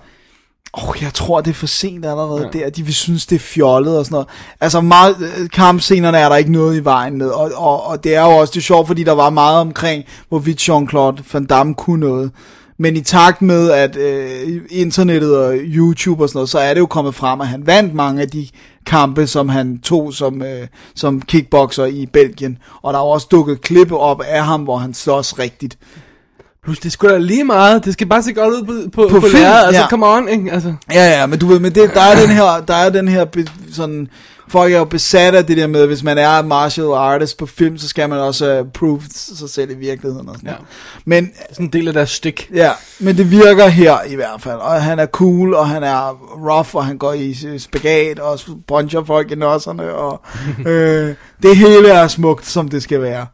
[0.79, 2.59] Åh, oh, jeg tror, det er for sent allerede ja.
[2.59, 2.71] der.
[2.71, 4.29] De vil synes, det er fjollet og sådan noget.
[4.61, 7.29] Altså, meget, øh, kampscenerne er der ikke noget i vejen med.
[7.29, 10.69] Og, og, og det er jo også det sjovt, fordi der var meget omkring, hvorvidt
[10.69, 12.31] Jean-Claude Van Damme kunne noget.
[12.79, 16.81] Men i takt med, at øh, internettet og YouTube og sådan noget, så er det
[16.81, 18.49] jo kommet frem, at han vandt mange af de
[18.87, 22.59] kampe, som han tog som, øh, som kickboxer i Belgien.
[22.83, 25.79] Og der er jo også dukket klip op af ham, hvor han slås rigtigt.
[26.65, 27.85] Plus, det skulle da lige meget.
[27.85, 29.67] Det skal bare se godt ud på, på, På på, film, lærredet.
[29.67, 29.89] Altså, ja.
[29.89, 30.53] come on, ikke?
[30.53, 33.09] Altså, Ja, ja, men du ved, men det, der er den her, der er den
[33.09, 33.27] her
[33.73, 34.09] sådan,
[34.49, 37.79] folk er jo besat af det der med, hvis man er martial artist på film,
[37.79, 40.53] så skal man også uh, prove sig selv i virkeligheden og sådan Ja.
[40.55, 40.67] noget.
[41.05, 42.51] Men, sådan en del af deres stik.
[42.55, 46.11] ja, men det virker her i hvert fald, og han er cool, og han er
[46.51, 50.21] rough, og han går i øh, spagat, og puncher folk i nosserne, og
[50.71, 53.27] øh, det hele er smukt, som det skal være.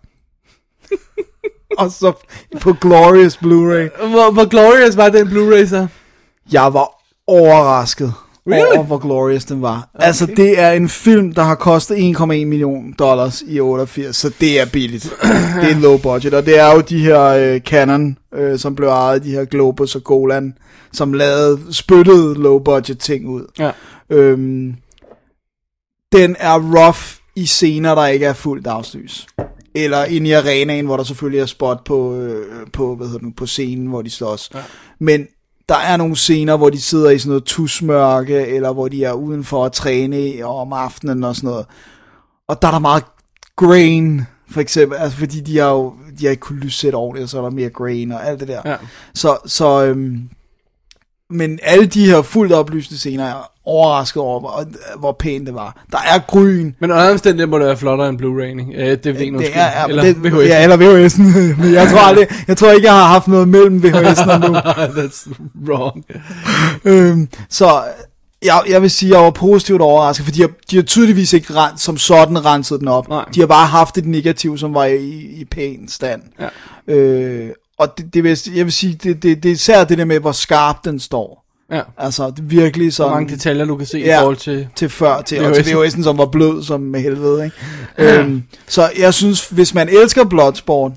[1.78, 2.12] og så
[2.60, 4.06] på Glorious Blu-ray.
[4.08, 5.86] Hvor, hvor glorious var den Blu-ray så?
[6.52, 6.88] Jeg var
[7.26, 8.14] overrasket
[8.46, 8.76] Really?
[8.76, 9.88] over, hvor glorious den var.
[9.94, 10.06] Okay.
[10.06, 14.60] Altså, det er en film, der har kostet 1,1 million dollars i 88, så det
[14.60, 15.04] er billigt.
[15.62, 18.88] det er low budget, og det er jo de her øh, Canon, øh, som blev
[18.88, 20.54] ejet de her Globus og Golan,
[20.92, 23.44] som lavede, spyttede low budget ting ud.
[23.58, 23.70] Ja.
[24.10, 24.74] Øhm,
[26.12, 29.26] den er rough i scener, der ikke er fuldt dagslys.
[29.74, 33.26] Eller ind i arenaen, hvor der selvfølgelig er spot på, øh, på, hvad hedder det,
[33.26, 34.50] nu, på scenen, hvor de slås.
[34.54, 34.60] Ja.
[34.98, 35.26] Men
[35.72, 39.12] der er nogle scener, hvor de sidder i sådan noget tusmørke, eller hvor de er
[39.12, 41.66] udenfor at træne om aftenen og sådan noget.
[42.48, 43.04] Og der er der meget
[43.56, 47.28] grain, for eksempel, altså fordi de har jo de har ikke kunnet lyssætte ordentligt, og
[47.28, 48.60] så er der mere grain og alt det der.
[48.64, 48.76] Ja.
[49.14, 50.30] Så, så øhm,
[51.32, 54.64] men alle de her fuldt oplyste scener er overrasket over, hvor,
[54.98, 55.84] hvor pænt det var.
[55.92, 56.72] Der er gryn.
[56.80, 58.90] Men under omstændighed må det være flottere end Blu-ray, ikke?
[58.90, 60.48] Øh, DVD'en, Det er, eller det, VHS.
[60.48, 61.22] ja, eller VHS'en.
[61.62, 64.56] Men jeg tror, aldrig, jeg tror ikke, jeg har haft noget mellem VHS'en og nu.
[64.98, 65.30] That's
[65.68, 66.04] wrong.
[66.84, 67.82] øhm, så
[68.44, 71.54] jeg, jeg vil sige, jeg var positivt overrasket, for de har, de har tydeligvis ikke
[71.54, 73.08] rent, som sådan renset den op.
[73.08, 73.24] Nej.
[73.34, 76.22] De har bare haft et negativ, som var i, i pæn stand.
[76.88, 76.94] Ja.
[76.94, 80.04] Øh, og det, det vil, jeg vil sige, det, det, det er især det der
[80.04, 81.42] med, hvor skarp den står.
[81.72, 81.80] Ja.
[81.98, 83.12] Altså, det er virkelig Så sådan...
[83.12, 84.16] mange detaljer, du kan se Ja.
[84.16, 84.68] i forhold til...
[84.76, 85.76] til før, til, og til VHS'en.
[85.76, 87.56] VHS'en, som var blød som med helvede, ikke?
[88.18, 90.92] øhm, så jeg synes, hvis man elsker Bloodsport,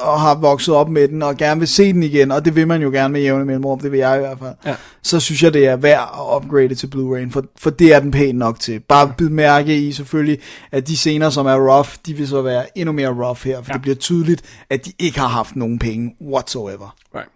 [0.00, 2.66] og har vokset op med den, og gerne vil se den igen, og det vil
[2.68, 4.74] man jo gerne med jævne mellemrum, det vil jeg i hvert fald, Ja.
[5.02, 8.10] så synes jeg, det er værd at upgrade til Blu-ray, for, for det er den
[8.10, 8.80] pæn nok til.
[8.88, 10.38] Bare bid mærke i selvfølgelig,
[10.72, 13.64] at de scener, som er rough, de vil så være endnu mere rough her, for
[13.68, 13.72] ja.
[13.72, 16.94] det bliver tydeligt, at de ikke har haft nogen penge whatsoever.
[17.14, 17.28] Right.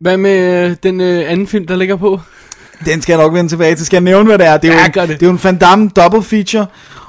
[0.00, 2.20] Hvad med øh, den øh, anden film, der ligger på?
[2.84, 3.86] Den skal jeg nok vende tilbage til.
[3.86, 4.56] Skal jeg nævne, hvad det er?
[4.56, 5.20] Det er, Ja, jo, en, det.
[5.20, 5.26] det.
[5.26, 6.66] er jo en Van Damme double feature,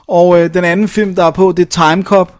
[0.07, 2.36] og øh, den anden film, der er på, det er Time Cop,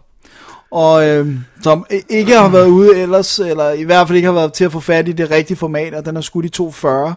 [0.70, 1.28] og øh,
[1.62, 4.64] som i- ikke har været ude ellers, eller i hvert fald ikke har været til
[4.64, 7.14] at få fat i det rigtige format, og den er skudt i 240.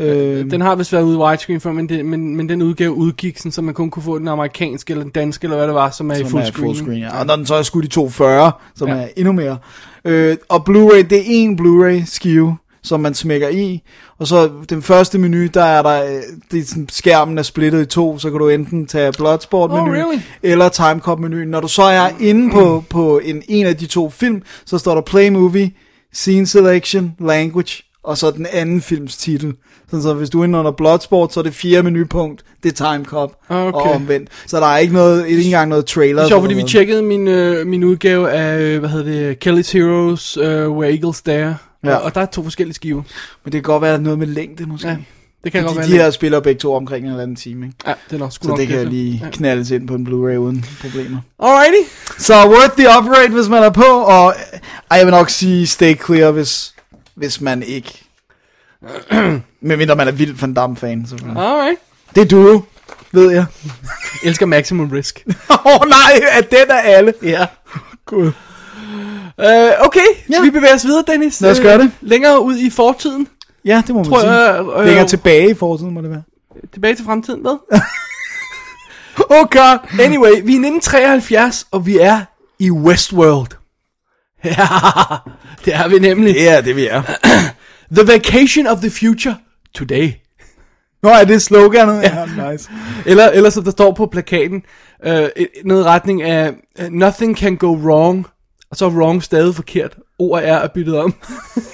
[0.00, 2.92] Øh, Den har vist været ude i widescreen før, men, det, men, men den udgave
[2.92, 5.74] udgik, sådan, så man kun kunne få den amerikanske eller den danske, eller hvad det
[5.74, 6.66] var, som er i som full er screen.
[6.74, 7.20] fullscreen, ja.
[7.20, 8.94] Og når den så er skudt i 240, som ja.
[8.94, 9.58] er endnu mere.
[10.04, 12.56] Øh, og Blu-ray, det er en Blu-ray skive,
[12.88, 13.82] som man smækker i.
[14.18, 17.82] Og så den første menu, der er der, øh, det er sådan, skærmen er splittet
[17.82, 20.20] i to, så kan du enten tage Bloodsport menu, Oh, really?
[20.42, 21.36] eller Timecop menu.
[21.44, 24.94] Når du så er inde på, på en, en af de to film, så står
[24.94, 25.70] der Play Movie,
[26.12, 29.52] Scene Selection, Language, og så den anden films titel.
[29.90, 32.92] Sådan så hvis du er inde under Bloodsport, så er det fjerde menupunkt, det er
[32.92, 33.72] Timecop, Okay.
[33.72, 34.28] og omvendt.
[34.46, 36.14] Så der er ikke noget, ikke engang noget trailer.
[36.22, 39.46] Det er sjovt, fordi vi tjekkede min, øh, min udgave af, øh, hvad hedder det,
[39.46, 41.94] Kelly's Heroes, øh, Where Eagles Dare, Ja.
[41.96, 43.02] og, og der er to forskellige skiver.
[43.44, 44.88] Men det kan godt være, noget med længde måske.
[44.88, 44.96] Ja,
[45.44, 47.66] det kan godt Fordi være de her spiller begge to omkring en eller anden time,
[47.66, 47.78] ikke?
[47.86, 48.90] Ja, det er nok sgu Så nok det kan efter.
[48.90, 49.30] lige Ja.
[49.30, 51.18] knaldes ind på en Blu-ray uden problemer.
[51.42, 51.90] Alrighty.
[52.18, 54.34] Så worth the upgrade, hvis man er på, og
[54.90, 56.74] jeg vil nok sige stay clear, hvis,
[57.14, 58.04] hvis man ikke...
[59.60, 61.42] Medmindre man er vild Van Damme-fan, selvfølgelig.
[61.42, 61.78] Alright.
[62.14, 62.64] Det er du
[63.12, 63.44] ved jeg.
[64.24, 65.24] Elsker Maximum Risk.
[65.50, 67.14] Åh oh, nej, at den er alle.
[67.22, 67.46] ja.
[68.06, 68.32] Gud.
[69.40, 69.46] Øh,
[69.80, 70.00] okay,
[70.30, 70.34] Ja.
[70.36, 70.42] ja.
[70.42, 71.40] vi bevæger os videre, Dennis.
[71.40, 71.90] Lad os Øh, gøre det.
[72.00, 73.28] Længere ud i fortiden.
[73.64, 74.32] Ja, det må man Tror sige.
[74.32, 76.22] jeg, øh, Længere tilbage i fortiden, må det være.
[76.72, 77.58] Tilbage til fremtiden, hvad?
[79.30, 79.78] Oh god.
[80.00, 82.20] Anyway, vi er i 1973, og vi er
[82.58, 83.48] i Westworld.
[84.44, 84.50] Ja,
[85.64, 86.34] det er vi nemlig.
[86.34, 87.02] Det er det, vi er.
[87.96, 89.36] The vacation of the future
[89.74, 90.10] today.
[91.02, 92.02] Nå, er det sloganet?
[92.02, 92.70] Ja, ja nice.
[93.06, 94.62] Eller, eller som der står på plakaten,
[95.06, 98.26] øh, et- noget retning af, øh, nothing can go wrong,
[98.70, 99.96] og så er wrong stadig forkert.
[100.18, 101.12] O og R er byttet om.
[101.54, 101.64] Det,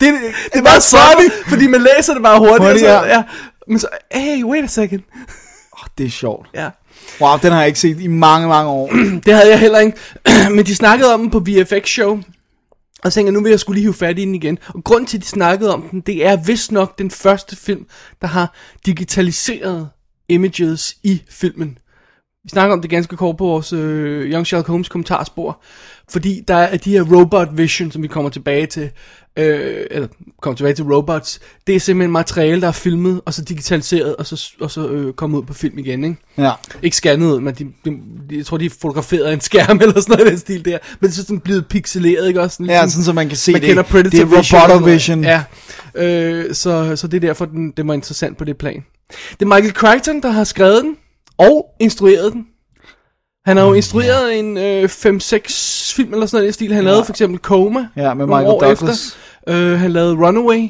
[0.00, 0.10] det,
[0.52, 2.60] Det er bare sådan, fordi man læser det bare hurtigt.
[2.60, 3.16] og Så, Hurtigt, ja.
[3.16, 3.22] ja.
[3.68, 5.00] Men så, hey, wait a second.
[5.72, 6.48] oh, det er sjovt.
[6.54, 6.70] Ja.
[7.20, 8.90] Wow, den har jeg ikke set i mange, mange år.
[9.26, 9.98] Det havde jeg heller ikke.
[10.56, 12.20] Men de snakkede om den på VFX Show.
[13.04, 14.58] Og så tænkte jeg, nu vil jeg skulle lige hive fat i den igen.
[14.68, 17.86] Og grunden til, at de snakkede om den, det er vist nok den første film,
[18.20, 18.54] der har
[18.86, 19.88] digitaliseret
[20.28, 21.78] images i filmen.
[22.44, 25.60] Vi snakker om det ganske kort på vores øh, Young Sherlock Holmes kommentarspor.
[26.08, 28.90] Fordi der er de her robot vision, som vi kommer tilbage til,
[29.36, 30.08] øh, eller
[30.40, 34.26] kommer tilbage til robots, det er simpelthen materiale, der er filmet, og så digitaliseret, og
[34.26, 36.16] så, og så øh, kommet ud på film igen, ikke?
[36.38, 36.50] Ja.
[36.82, 37.90] Ikke scannet men de, de,
[38.30, 40.78] de, jeg tror, de er fotograferet af en skærm eller sådan noget den stil der.
[41.00, 42.54] Men det er sådan blevet pixeleret, ikke også?
[42.54, 43.68] Sådan, Ja, sådan, så man kan se man det.
[43.68, 44.94] Kender Predator Det er sådan noget.
[44.94, 45.24] Vision.
[45.24, 45.42] Ja,
[45.94, 48.84] øh, så, så det er derfor, den, det var interessant på det plan.
[49.30, 50.96] Det er Michael Crichton, der har skrevet den,
[51.38, 52.46] og instrueret den.
[53.46, 54.88] Han har jo instrueret en øh, 5-6
[55.96, 56.72] film eller sådan noget i stil.
[56.74, 57.88] Han lavede for eksempel Coma.
[57.96, 59.16] Ja, med Michael Douglas.
[59.46, 59.72] Efter.
[59.72, 60.68] Øh, han lavede Runaway.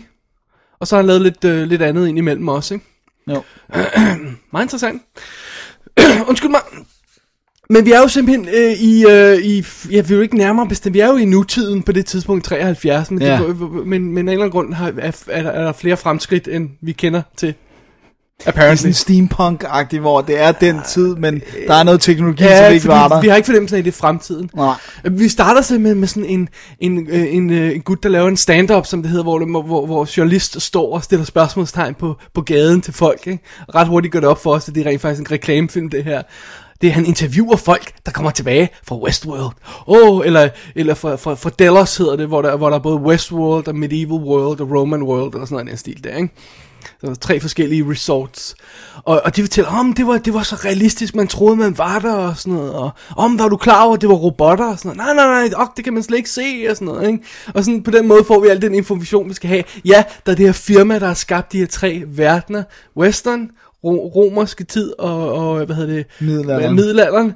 [0.81, 2.87] Og så har han lavet lidt, øh, lidt andet ind imellem også, ikke?
[3.29, 3.43] Jo.
[4.53, 5.03] Meget interessant.
[6.29, 6.61] Undskyld mig.
[7.71, 10.69] Men vi er jo simpelthen øh, i, øh, i, ja, vi er jo ikke nærmere
[10.69, 13.39] bestemt, vi er jo i nutiden på det tidspunkt 73, men, Ja.
[13.43, 16.49] det, men, men af en eller anden grund har, er, er, er der flere fremskridt,
[16.49, 17.55] end vi kender til.
[18.47, 18.89] Apparently.
[18.89, 22.65] Det er sådan steampunk-agtigt, hvor det er den tid, men der er noget teknologi, Ja,
[22.67, 23.21] som ikke var der.
[23.21, 24.51] vi har ikke fornemmelsen af, at det er fremtiden.
[24.55, 24.75] Nej.
[25.11, 26.49] Vi starter simpelthen med sådan en,
[26.81, 29.87] en, øh, en, øh, en gut, der laver en stand-up, som det hedder, hvor, hvor,
[29.87, 33.27] hvor journalist står og stiller spørgsmålstegn på, på gaden til folk.
[33.27, 33.43] Ikke?
[33.75, 36.05] Ret hurtigt går det op for os, at det er rent faktisk en reklamefilm, det
[36.05, 36.23] her.
[36.81, 39.55] Det er, han interviewer folk, der kommer tilbage fra Westworld.
[39.87, 42.97] Oh, eller, eller fra, fra, fra Delos hedder det, hvor der, hvor der er både
[42.97, 46.35] Westworld og Medieval World og Roman World, eller sådan noget i den stil der, ikke?
[47.01, 48.55] Så der er tre forskellige resorts.
[49.05, 51.99] Og, og de fortæller, om det var, det var så realistisk, man troede, man var
[51.99, 52.73] der og sådan noget.
[52.75, 55.17] Og om var du klar over, at det var robotter og sådan noget.
[55.17, 57.09] Nej, nej, nej, ok, det kan man slet ikke se og sådan noget.
[57.09, 57.25] Ikke?
[57.55, 59.65] Og sådan på den måde får vi al den information, vi skal have.
[59.85, 62.63] Ja, der er det her firma, der har skabt de her tre verdener.
[62.97, 63.51] Western,
[63.85, 66.07] ro- romerske tid og, og hvad hedder det?
[66.21, 66.75] Middelalderen.
[66.75, 67.33] Middelalderen.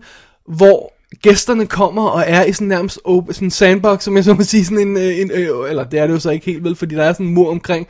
[0.47, 4.35] Hvor gæsterne kommer og er i sådan nærmest open, sådan en sandbox, som jeg så
[4.35, 6.65] må sige, sådan en, øh, en ø, eller det er det jo så ikke helt
[6.65, 7.87] vel, fordi der er sådan en mur omkring,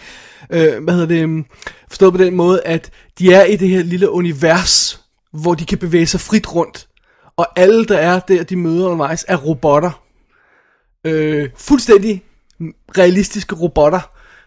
[0.51, 1.45] øh, hvad hedder det,
[1.89, 5.01] forstået på den måde, at de er i det her lille univers,
[5.33, 6.89] hvor de kan bevæge sig frit rundt,
[7.37, 10.03] og alle der er der, de møder undervejs, er robotter.
[11.05, 12.23] Øh, fuldstændig
[12.99, 14.01] realistiske robotter,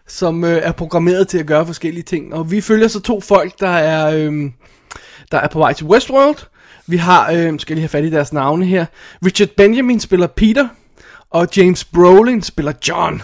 [0.06, 2.34] som øh, er programmeret til at gøre forskellige ting.
[2.34, 4.50] Og vi følger så to folk, der er, øh,
[5.32, 6.36] der er på vej til Westworld.
[6.86, 8.86] Vi har, øh, skal lige have fat i deres navne her,
[9.26, 10.68] Richard Benjamin spiller Peter,
[11.30, 13.22] og James Brolin spiller John.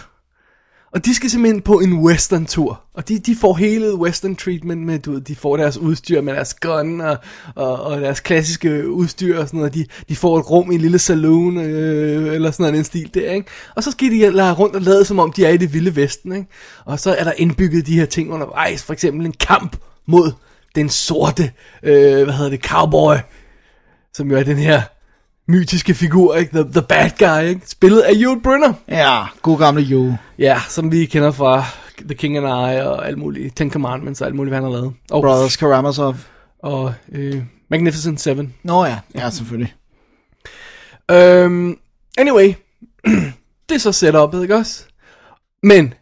[0.93, 2.81] Og de skal simpelthen på en western tur.
[2.93, 6.33] Og de, de får hele western treatment med, du ved, de får deres udstyr med
[6.33, 7.17] deres gun og,
[7.55, 9.73] og, og deres klassiske udstyr og sådan noget.
[9.73, 13.31] De, de får et rum i en lille saloon øh, eller sådan en stil der,
[13.31, 13.49] ikke?
[13.75, 15.95] Og så skal de lade rundt og lade som om de er i det vilde
[15.95, 16.47] vesten, ikke?
[16.85, 18.83] Og så er der indbygget de her ting undervejs.
[18.83, 20.31] For eksempel en kamp mod
[20.75, 21.51] den sorte,
[21.83, 23.15] øh, hvad hedder det, cowboy.
[24.19, 24.81] Som jo er den her
[25.47, 26.51] mytiske figur, ikke?
[26.51, 27.61] The, the bad guy, ikke?
[27.65, 28.73] Spillet af Yul Brynner.
[28.87, 30.15] Ja, god gamle Jo.
[30.39, 31.63] Ja, som vi kender fra
[31.99, 33.55] The King and I og alt muligt.
[33.57, 34.93] Ten Commandments og alt muligt, hvad han har lavet.
[35.11, 36.15] Og, Brothers Karamazov.
[36.63, 38.53] og øh, Magnificent Seven.
[38.63, 39.73] Nå ja, ja selvfølgelig.
[41.13, 41.77] Um,
[42.17, 42.53] anyway,
[43.69, 44.83] det er så setupet, ikke også?
[45.63, 45.93] Men,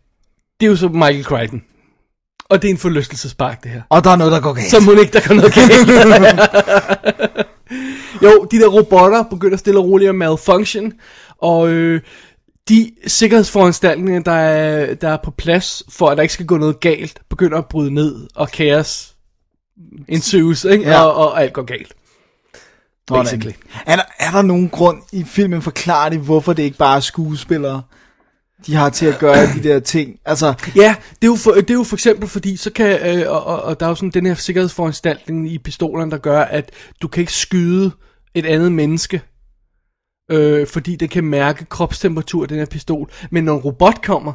[0.60, 1.64] det er jo så Michael Crichton.
[2.50, 3.82] Og det er en forlystelsespark, det her.
[3.90, 4.70] Og der er noget, der går galt.
[4.70, 5.72] Så må ikke, der kan noget galt.
[8.24, 10.94] jo, de der robotter begynder stille og roligt at malfunction,
[11.42, 12.02] og øh,
[12.70, 16.80] de sikkerhedsforanstaltninger, der er, der er på plads, for at der ikke skal gå noget
[16.80, 19.14] galt, begynder at bryde ned, og kaos
[20.08, 20.90] ensues, ikke?
[20.90, 21.02] Ja.
[21.02, 21.94] Og, og alt går galt.
[23.08, 23.54] Basically.
[23.86, 27.00] Er der, er der nogen grund i filmen forklarer de, hvorfor det ikke bare er
[27.00, 27.82] skuespillere,
[28.68, 30.20] de har til at gøre de der ting?
[30.26, 33.32] Altså, Ja, det er jo for, det er jo for eksempel fordi, så kan, øh,
[33.32, 36.72] og, og, og der er jo sådan den her sikkerhedsforanstaltning i pistolerne, der gør, at
[37.02, 37.92] du kan ikke skyde
[38.36, 39.22] et andet menneske,
[40.32, 43.12] øh, fordi det kan mærke kropstemperatur, den her pistol.
[43.32, 44.34] Men når en robot kommer,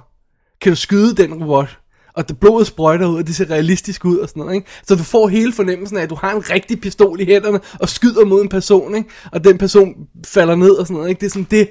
[0.61, 1.79] kan du skyde den robot,
[2.15, 4.67] og det blodet sprøjter ud, og det ser realistisk ud og sådan noget, ikke?
[4.87, 7.89] Så du får hele fornemmelsen af, at du har en rigtig pistol i hænderne, og
[7.89, 9.09] skyder mod en person, ikke?
[9.33, 9.95] Og den person
[10.27, 11.21] falder ned og sådan noget, ikke?
[11.21, 11.69] Det er sådan det,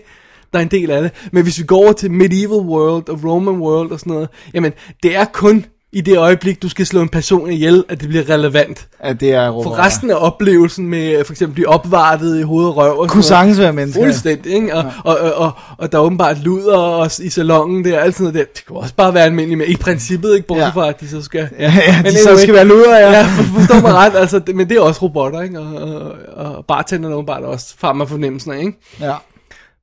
[0.54, 1.12] der er en del af det.
[1.32, 4.72] Men hvis vi går over til Medieval World og Roman World og sådan noget, jamen,
[5.04, 8.30] det er kun i det øjeblik, du skal slå en person ihjel, at det bliver
[8.30, 8.88] relevant.
[9.00, 9.84] at det er For robotter.
[9.86, 13.24] resten af oplevelsen med øh, for eksempel blive opvartet i hoved og røv og Kunne
[13.24, 14.04] sagtens være mennesker.
[14.04, 14.76] Fuldstændig, ikke?
[14.76, 18.24] Og, og, og, og, og der er åbenbart luder også i salongen der, alt sådan
[18.24, 18.54] noget der.
[18.56, 20.48] Det kunne også bare være almindeligt, men i princippet, ikke?
[20.48, 20.70] Bortset Ja.
[20.70, 21.50] fra, at de så skal...
[21.60, 22.42] Ja, ja, de Men så anyway.
[22.42, 23.12] skal være luder, ja.
[23.12, 25.60] Ja, for, forstår mig ret, altså, det, men det er også robotter, ikke?
[25.60, 25.74] Og,
[26.36, 28.74] og, og bartenderne åbenbart også, far mig fornemmelsen af, ikke?
[29.02, 29.14] ja.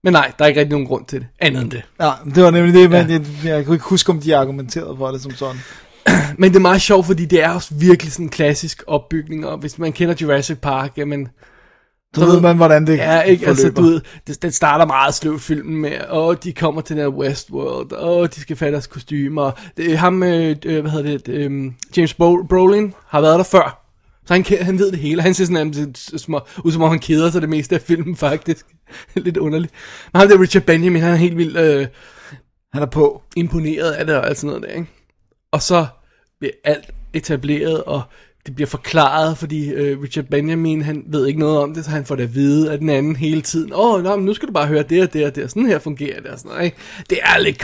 [0.04, 1.82] Men nej, der er ikke rigtig nogen grund til det, andet end det.
[2.00, 5.08] Ja, det var nemlig det, men jeg, jeg kunne ikke huske, om de argumenterede for
[5.10, 5.60] det som sådan.
[6.38, 9.58] Men det er meget sjovt, fordi det er også virkelig sådan en klassisk opbygning, og
[9.58, 11.28] hvis man kender Jurassic Park, jamen,
[12.14, 13.46] Så ved man, hvordan det Ja, ikke?
[13.46, 13.82] Altså, forløber.
[13.82, 17.08] du ved, det, den starter meget sløvt filmen med, åh, de kommer til den her
[17.08, 19.50] Westworld, åh, de skal fatte deres kostymer.
[19.76, 23.84] Det, ham, øh, øh, hvad hedder det, øh, James Bro- Brolin har været der før.
[24.26, 25.22] Så han, han ved det hele.
[25.22, 28.16] Han ser sådan nærmest små, ud som om han keder sig det meste af filmen,
[28.16, 28.66] faktisk.
[29.16, 29.72] Lidt underligt.
[30.12, 31.86] Men ham der Richard Benjamin, han er helt vildt øh,
[32.72, 33.22] Han er på.
[33.36, 34.90] imponeret af det og alt sådan noget der, ikke?
[35.52, 35.86] Og så
[36.40, 38.02] bliver alt etableret, og
[38.46, 42.04] det bliver forklaret, fordi øh, Richard Benjamin, han ved ikke noget om det, så han
[42.04, 43.72] får det at vide af den anden hele tiden.
[43.74, 45.78] Åh, oh, nu skal du bare høre det og det og det, og sådan her
[45.78, 46.76] fungerer det og sådan noget, ikke?
[47.10, 47.58] Det er lidt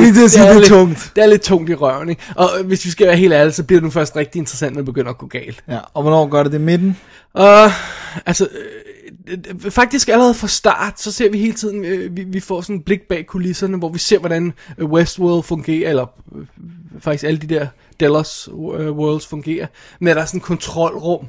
[0.00, 1.12] lige til at sige, det er lidt, tungt.
[1.16, 2.22] Det er lidt tungt i røven, ikke?
[2.36, 4.80] Og hvis vi skal være helt ærlige, så bliver det nu først rigtig interessant, når
[4.80, 5.64] det begynder at gå galt.
[5.68, 6.96] Ja, og hvornår gør det det i midten?
[7.34, 7.70] Og
[8.26, 8.89] altså, øh,
[9.28, 12.76] Øh, faktisk allerede fra start, så ser vi hele tiden, øh, vi, vi får sådan
[12.76, 16.06] en blik bag kulisserne, hvor vi ser, hvordan øh, Westworld fungerer, eller
[16.36, 16.46] øh,
[17.00, 17.66] faktisk alle de der
[18.00, 19.66] Dallas øh, Worlds fungerer,
[20.00, 21.26] med at der er sådan en kontrolrum,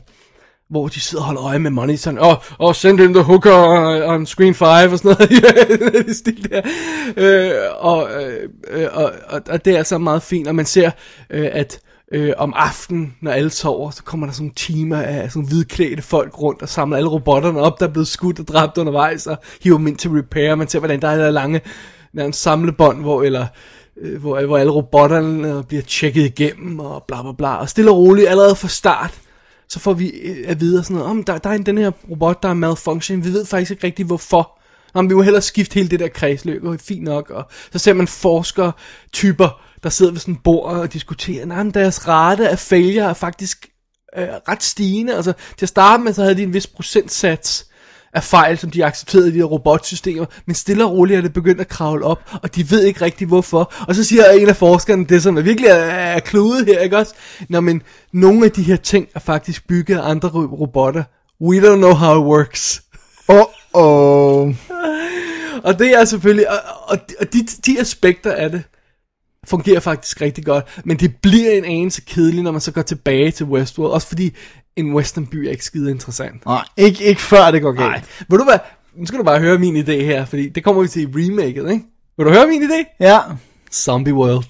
[0.69, 2.17] hvor de sidder og holder øje med monitoren.
[2.17, 3.53] og, oh, oh, send in the hooker
[4.07, 6.09] on, screen 5 og sådan noget.
[6.09, 6.61] i stil der.
[7.17, 10.91] Øh, og, øh, øh, og, og, og det er altså meget fint, og man ser,
[11.29, 11.79] øh, at
[12.11, 16.01] øh, om aftenen, når alle sover, så kommer der sådan nogle timer af sådan hvidklædte
[16.01, 19.37] folk rundt og samler alle robotterne op, der er blevet skudt og dræbt undervejs, og
[19.63, 20.55] hiver dem ind til repair.
[20.55, 21.61] Man ser, hvordan der er der lange
[22.13, 23.45] nærmest samlebånd, hvor, eller,
[24.01, 27.55] øh, hvor, hvor alle robotterne bliver tjekket igennem, og bla bla bla.
[27.55, 29.19] Og stille og roligt, allerede fra start,
[29.69, 31.91] så får vi øh, at vide sådan noget, om der, der er en, den her
[32.09, 34.57] robot, der er malfunction, vi ved faktisk ikke rigtig hvorfor.
[34.93, 37.93] Om vi må hellere skifte hele det der kredsløb, og fint nok, og så ser
[37.93, 38.71] man forskere,
[39.13, 43.09] typer, der sidder ved sådan et bord og diskuterer, nej, men deres rate af failure
[43.09, 43.69] er faktisk
[44.17, 47.65] øh, ret stigende, altså til at starte med, så havde de en vis procentsats
[48.13, 51.33] af fejl, som de accepterede i de her robotsystemer, men stille og roligt er det
[51.33, 53.73] begyndt at kravle op, og de ved ikke rigtig hvorfor.
[53.87, 57.13] Og så siger en af forskerne det, som er virkelig er, kludet her, ikke også?
[57.49, 57.81] Nå, men
[58.13, 61.03] nogle af de her ting er faktisk bygget af andre ro- robotter.
[61.41, 62.83] We don't know how it works.
[63.29, 63.43] Åh,
[63.73, 64.53] oh,
[65.63, 68.63] Og det er selvfølgelig, og, og, og de, de aspekter af det,
[69.47, 73.31] fungerer faktisk rigtig godt, men det bliver en anelse kedeligt, når man så går tilbage
[73.31, 74.35] til Westworld, også fordi
[74.75, 76.45] en westernby er ikke skide interessant.
[76.45, 77.89] Nej, ikke, ikke før det går galt.
[77.91, 78.59] Nej, ved du hvad,
[78.95, 81.71] nu skal du bare høre min idé her, fordi det kommer vi til i remaket,
[81.71, 81.83] ikke?
[82.17, 82.95] Vil du høre min idé?
[82.99, 83.19] Ja,
[83.73, 84.43] Zombie World.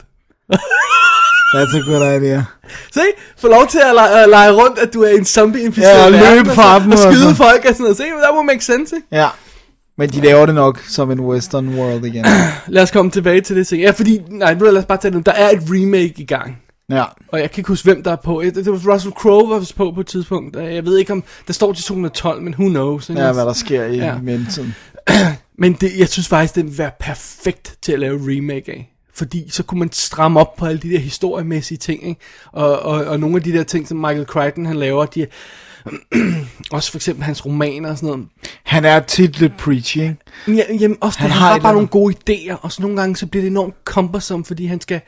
[1.55, 2.43] that's a good idea.
[2.93, 3.01] Se,
[3.37, 6.11] få lov til at lege, at lege rundt, at du er en zombie-inficeret Ja, og
[6.35, 7.35] løbe fra så- dem Og og skyde sådan.
[7.35, 7.97] folk og sådan noget.
[7.97, 9.07] Se, that would make sense, ikke?
[9.11, 9.27] Ja,
[10.01, 12.25] men de laver det nok som en western world igen.
[12.67, 13.81] Lad os komme tilbage til det ting.
[13.81, 15.25] Ja, fordi, nej, lad os bare tage det.
[15.25, 16.57] Der er et remake i gang.
[16.89, 18.41] Ja, Og jeg kan ikke huske, hvem der er på.
[18.55, 20.55] Det var Russell Crowe, var på på et tidspunkt.
[20.55, 23.09] Jeg ved ikke, om der står til 2012, men who knows.
[23.09, 23.21] ikke?
[23.21, 24.17] ja hvad der sker i Ja.
[24.23, 24.75] mellemtiden.
[25.57, 28.87] Men det, jeg synes faktisk, det vil være perfekt til at lave remake af.
[29.13, 32.21] Fordi så kunne man stramme op på alle de der historiemæssige ting, ikke?
[32.51, 35.25] Og, og, og nogle af de der ting, som Michael Crichton han laver, de
[36.71, 38.27] også for eksempel hans romaner og sådan noget.
[38.63, 40.17] Han er tit lidt preachy, ikke?
[40.47, 43.15] Ja, jamen, også Han han, har har, bare nogle gode idéer, og så nogle gange
[43.15, 45.01] så bliver det enormt cumbersome, fordi han skal,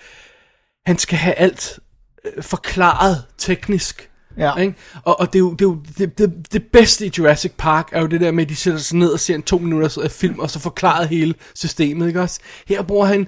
[0.86, 1.80] han skal have alt
[2.26, 4.10] øh, forklaret teknisk.
[4.38, 4.56] Ja.
[4.56, 4.76] Ikke?
[5.04, 7.90] Og, og det er jo, det, er jo det, det, det bedste i Jurassic Park
[7.92, 9.98] er jo det der med, at de sætter sig ned og ser en to minutters
[10.10, 12.40] film, og så forklaret hele systemet, ikke også?
[12.68, 13.28] Her bruger han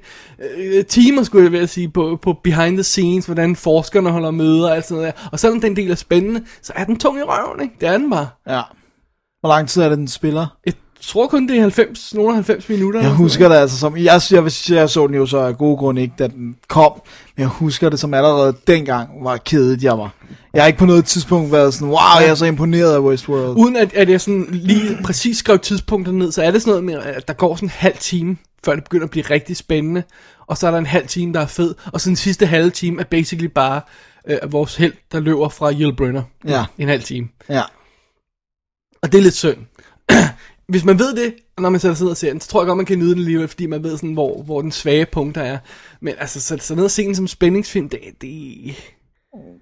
[0.58, 4.70] øh, timer, skulle jeg ved sige, på, på behind the scenes, hvordan forskerne holder møder
[4.70, 5.30] og alt sådan noget der.
[5.32, 7.76] Og selvom den del er spændende, så er den tung i røven, ikke?
[7.82, 8.28] Det er den bare.
[8.48, 8.62] Ja.
[9.40, 10.58] Hvor lang tid er det, den spiller?
[10.66, 10.74] Jeg
[11.08, 13.02] tror kun, det er 90, nogle af 90 minutter.
[13.02, 13.98] Jeg husker det altså som...
[13.98, 16.92] Jeg, jeg, jeg så den jo så af gode grunde ikke, da den kom.
[17.36, 20.14] Men jeg husker det som allerede dengang var kedet jeg var.
[20.54, 23.58] Jeg har ikke på noget tidspunkt været sådan, wow, jeg er så imponeret af Westworld.
[23.58, 26.84] Uden at, at jeg sådan lige præcis skrev tidspunkter ned, så er det sådan noget
[26.84, 30.04] med, at der går sådan en halv time, før det begynder at blive rigtig spændende.
[30.48, 31.76] Og så er der en halv time, der er fed.
[31.94, 33.82] Og så den sidste halve time er basically bare
[34.28, 36.24] øh, vores held, der løber fra Yul Brynner.
[36.48, 36.66] Ja.
[36.78, 37.28] En halv time.
[37.50, 37.62] Ja.
[39.02, 39.58] Og det er lidt synd.
[40.68, 42.78] Hvis man ved det, når man sig ned og ser den, så tror jeg godt,
[42.78, 45.58] man kan nyde den alligevel, fordi man ved sådan, hvor, hvor den svage punkter er.
[46.02, 48.32] Men altså, så, så ned og se den som spændingsfilm, det, det,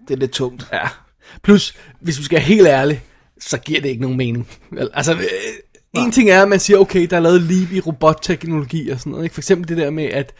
[0.07, 0.67] Det er lidt tungt.
[0.73, 0.88] Ja.
[1.43, 3.01] Plus, hvis vi skal være helt ærlige,
[3.39, 4.47] så giver det ikke nogen mening.
[4.93, 5.19] Altså, øh,
[5.93, 9.11] en ting er, at man siger, okay, der er lavet leap i robotteknologi og sådan
[9.11, 9.23] noget.
[9.23, 9.34] Ikke?
[9.34, 10.34] For eksempel det der med, at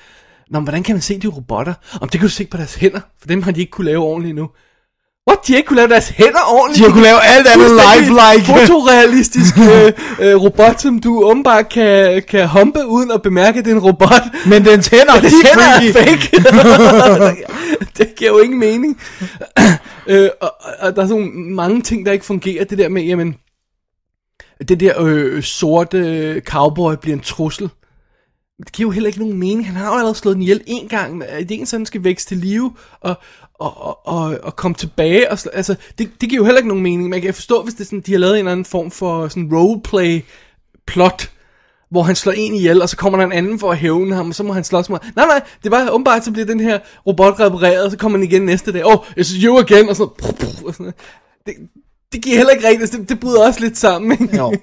[0.50, 1.74] Nå, hvordan kan man se de robotter?
[2.02, 4.04] Om det kan du se på deres hænder, for dem har de ikke kunne lave
[4.04, 4.50] ordentligt endnu.
[5.30, 5.48] What?
[5.48, 6.80] De har ikke kunne lave deres hænder ordentligt?
[6.80, 8.60] De har kunne lave alt andet lifelike.
[8.60, 13.72] Fotorealistisk øh, øh, robot, som du åbenbart kan, kan humpe uden at bemærke, at det
[13.72, 14.24] er en robot.
[14.46, 16.32] Men dens hænder, de Dens er hænder er fake.
[17.98, 19.00] det giver jo ingen mening.
[20.08, 22.64] øh, og, og der er sådan mange ting, der ikke fungerer.
[22.66, 23.36] Det der med, jamen,
[24.68, 27.70] det der øh, sorte cowboy bliver en trussel.
[28.60, 29.68] det giver jo heller ikke nogen mening.
[29.68, 31.22] Han har jo allerede slået den ihjel en gang.
[31.22, 33.16] Det ikke sådan, han skal vækste til live og,
[33.60, 35.32] og, og, og, og komme tilbage.
[35.32, 37.10] Og, altså, det, det giver jo heller ikke nogen mening.
[37.10, 39.50] Man kan forstå, hvis det sådan, de har lavet en eller anden form for sådan
[39.54, 40.22] roleplay
[40.88, 41.32] plot,
[41.90, 44.30] hvor han slår en ihjel, og så kommer der en anden for at hævne ham,
[44.30, 46.80] og så må han slås med Nej, nej, det var åbenbart, så bliver den her
[47.08, 48.86] robot repareret, og så kommer han igen næste dag.
[48.86, 50.04] Oh, it's you again, og så...
[50.04, 50.96] Og sådan noget.
[51.46, 51.54] det,
[52.12, 54.38] det giver heller ikke rigtigt, det, det bryder også lidt sammen, ikke?
[54.38, 54.54] Jo.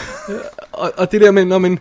[0.72, 1.78] og, og det der med, når man...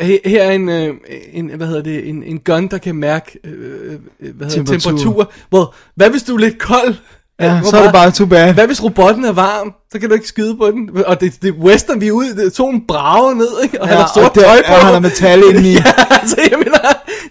[0.00, 0.94] Her, her er en, øh,
[1.32, 3.98] en, hvad hedder det, en, en gun, der kan mærke øh, øh,
[4.36, 4.90] hvad hedder, Temperatur.
[4.90, 5.32] temperatur.
[5.48, 6.94] Hvor, hvad hvis du er lidt kold?
[7.40, 8.54] Ja, så er det bare too bad.
[8.54, 9.74] Hvad hvis robotten er varm?
[9.92, 10.90] Så kan du ikke skyde på den.
[11.06, 13.82] Og det, det er western, vi er ude, det, solen brager ned, ikke?
[13.82, 14.72] Og ja, han har sort tøj der, på.
[14.72, 15.72] og han har metal indeni.
[15.86, 16.78] ja, altså, jeg mener,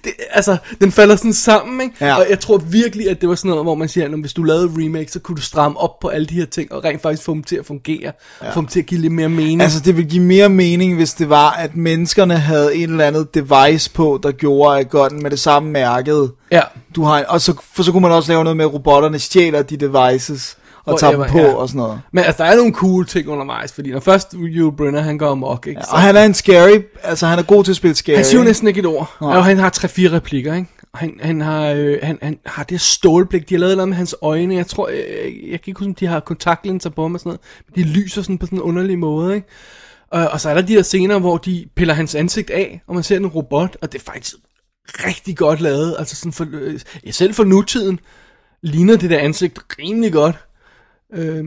[0.03, 1.95] det, altså, den falder sådan sammen, ikke?
[2.01, 2.15] Ja.
[2.15, 4.43] Og jeg tror virkelig, at det var sådan noget, hvor man siger, at hvis du
[4.43, 7.23] lavede remake, så kunne du stramme op på alle de her ting, og rent faktisk
[7.23, 8.11] få dem til at fungere,
[8.43, 8.49] ja.
[8.51, 9.61] få dem til at give lidt mere mening.
[9.61, 13.35] Altså, det ville give mere mening, hvis det var, at menneskerne havde en eller andet
[13.35, 16.31] device på, der gjorde, at gunnen med det samme mærkede.
[16.51, 16.61] ja.
[16.95, 19.61] Du har, og så, for så kunne man også lave noget med, at robotterne stjæler
[19.61, 20.57] de devices,
[20.93, 21.53] og tager dem på ja.
[21.53, 22.01] og sådan noget.
[22.11, 25.31] Men altså, der er nogle cool ting undervejs, fordi når først Yul Brynner, han går
[25.31, 25.81] amok, ikke?
[25.91, 28.15] Og han er en scary, altså han er god til at spille scary.
[28.15, 29.15] Han siger næsten ikke et ord.
[29.21, 29.37] Nej.
[29.37, 30.67] Og han har tre-fire replikker, ikke?
[30.93, 33.49] Han, han, har, øh, han, han har det stålblik.
[33.49, 34.55] De har lavet noget med hans øjne.
[34.55, 34.97] Jeg tror, øh,
[35.51, 37.41] jeg kan ikke huske, om de har kontaktlinser på ham og sådan noget.
[37.67, 39.47] Men de lyser sådan på sådan en underlig måde, ikke?
[40.11, 42.95] Og, og så er der de her scener, hvor de piller hans ansigt af, og
[42.95, 44.35] man ser en robot, og det er faktisk
[45.05, 45.95] rigtig godt lavet.
[45.99, 47.99] Altså sådan for, øh, ja, selv for nutiden
[48.61, 50.35] ligner det der ansigt rimelig godt.
[51.13, 51.45] Øh,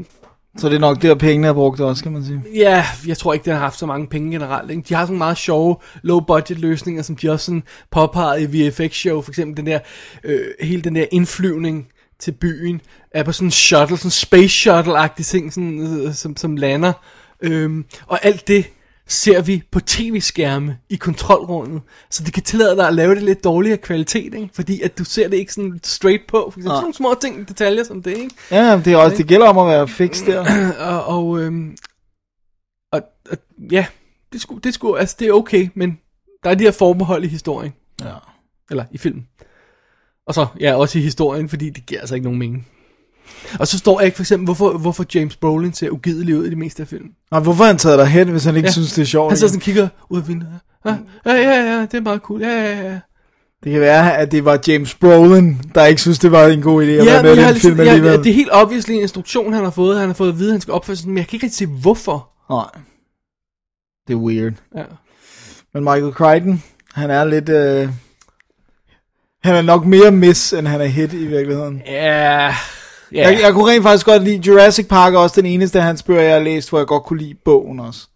[0.58, 2.42] Så det er nok der, pengene er brugt også, kan man sige.
[2.54, 4.70] Ja, jeg tror ikke, den har haft så mange penge generelt.
[4.70, 4.82] Ikke?
[4.88, 9.20] De har sådan meget sjove low-budget løsninger, som de også sådan påpeger i VFX-show.
[9.20, 9.78] For eksempel den der,
[10.24, 11.86] øh, hele den der indflyvning
[12.20, 12.80] til byen,
[13.10, 16.92] er på sådan en shuttle, sådan en space shuttle-agtig ting, sådan, øh, som, som lander.
[17.42, 18.64] Øhm, og alt det
[19.12, 21.82] ser vi på tv-skærme i kontrolrummet.
[22.10, 24.48] Så det kan tillade dig at lave det lidt dårligere kvalitet, ikke?
[24.52, 26.36] fordi at du ser det ikke sådan straight på.
[26.36, 26.74] For eksempel Nej.
[26.74, 28.34] sådan nogle små ting, detaljer som det, ikke?
[28.50, 30.44] Ja, det, er også, det gælder om at være fix der.
[30.90, 31.76] og, og, øhm,
[32.92, 33.36] og, og
[33.72, 33.86] ja,
[34.32, 35.98] det skulle, det skulle, altså det er okay, men
[36.44, 37.72] der er de her forbehold i historien.
[38.00, 38.14] Ja.
[38.70, 39.26] Eller i filmen.
[40.26, 42.68] Og så, ja, også i historien, fordi det giver altså ikke nogen mening.
[43.60, 46.50] Og så står jeg ikke for eksempel, hvorfor, hvorfor James Brolin ser ugidelig ud i
[46.50, 47.10] det meste af filmen.
[47.30, 48.68] Og hvorfor han taget dig hen, hvis han ikke Ja.
[48.68, 48.72] ja.
[48.72, 49.30] synes, det er sjovt?
[49.30, 50.52] Han så sådan kigger ud af vinduet.
[50.86, 50.96] Ja,
[51.26, 52.40] ja, ja, ja, det er meget cool.
[52.40, 52.98] Ja, ja, ja.
[53.64, 56.82] Det kan være, at det var James Brolin, der ikke synes, det var en god
[56.84, 58.18] idé at Ja, være med i den film ligesom, ja, alligevel.
[58.18, 59.98] det er helt obviously en instruktion, han har fået.
[59.98, 61.58] Han har fået at vide, at han skal opføre sig men jeg kan ikke rigtig
[61.58, 62.28] se, hvorfor.
[62.50, 62.82] Nej.
[64.08, 64.52] Det er weird.
[64.76, 64.82] Ja.
[65.74, 66.62] Men Michael Crichton,
[66.94, 67.48] han er lidt...
[67.48, 67.88] Øh...
[69.44, 71.82] Han er nok mere miss, end han er hit i virkeligheden.
[71.86, 72.54] Ja,
[73.14, 73.28] ja.
[73.30, 76.20] Jeg, jeg kunne rent faktisk godt lide Jurassic Park, også den eneste af hans bøger,
[76.22, 78.08] jeg har læst, hvor jeg godt kunne lide bogen også.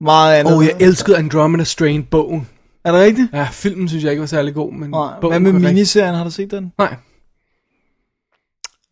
[0.00, 0.52] Meget andet.
[0.52, 2.48] Åh, oh, jeg elskede Andromeda Strain bogen.
[2.84, 3.28] Er det rigtigt?
[3.32, 5.12] Ja, filmen synes jeg ikke var særlig god, men Nej.
[5.20, 6.14] bogen Hvad med miniserien?
[6.14, 6.72] Har du set den?
[6.78, 6.94] Nej,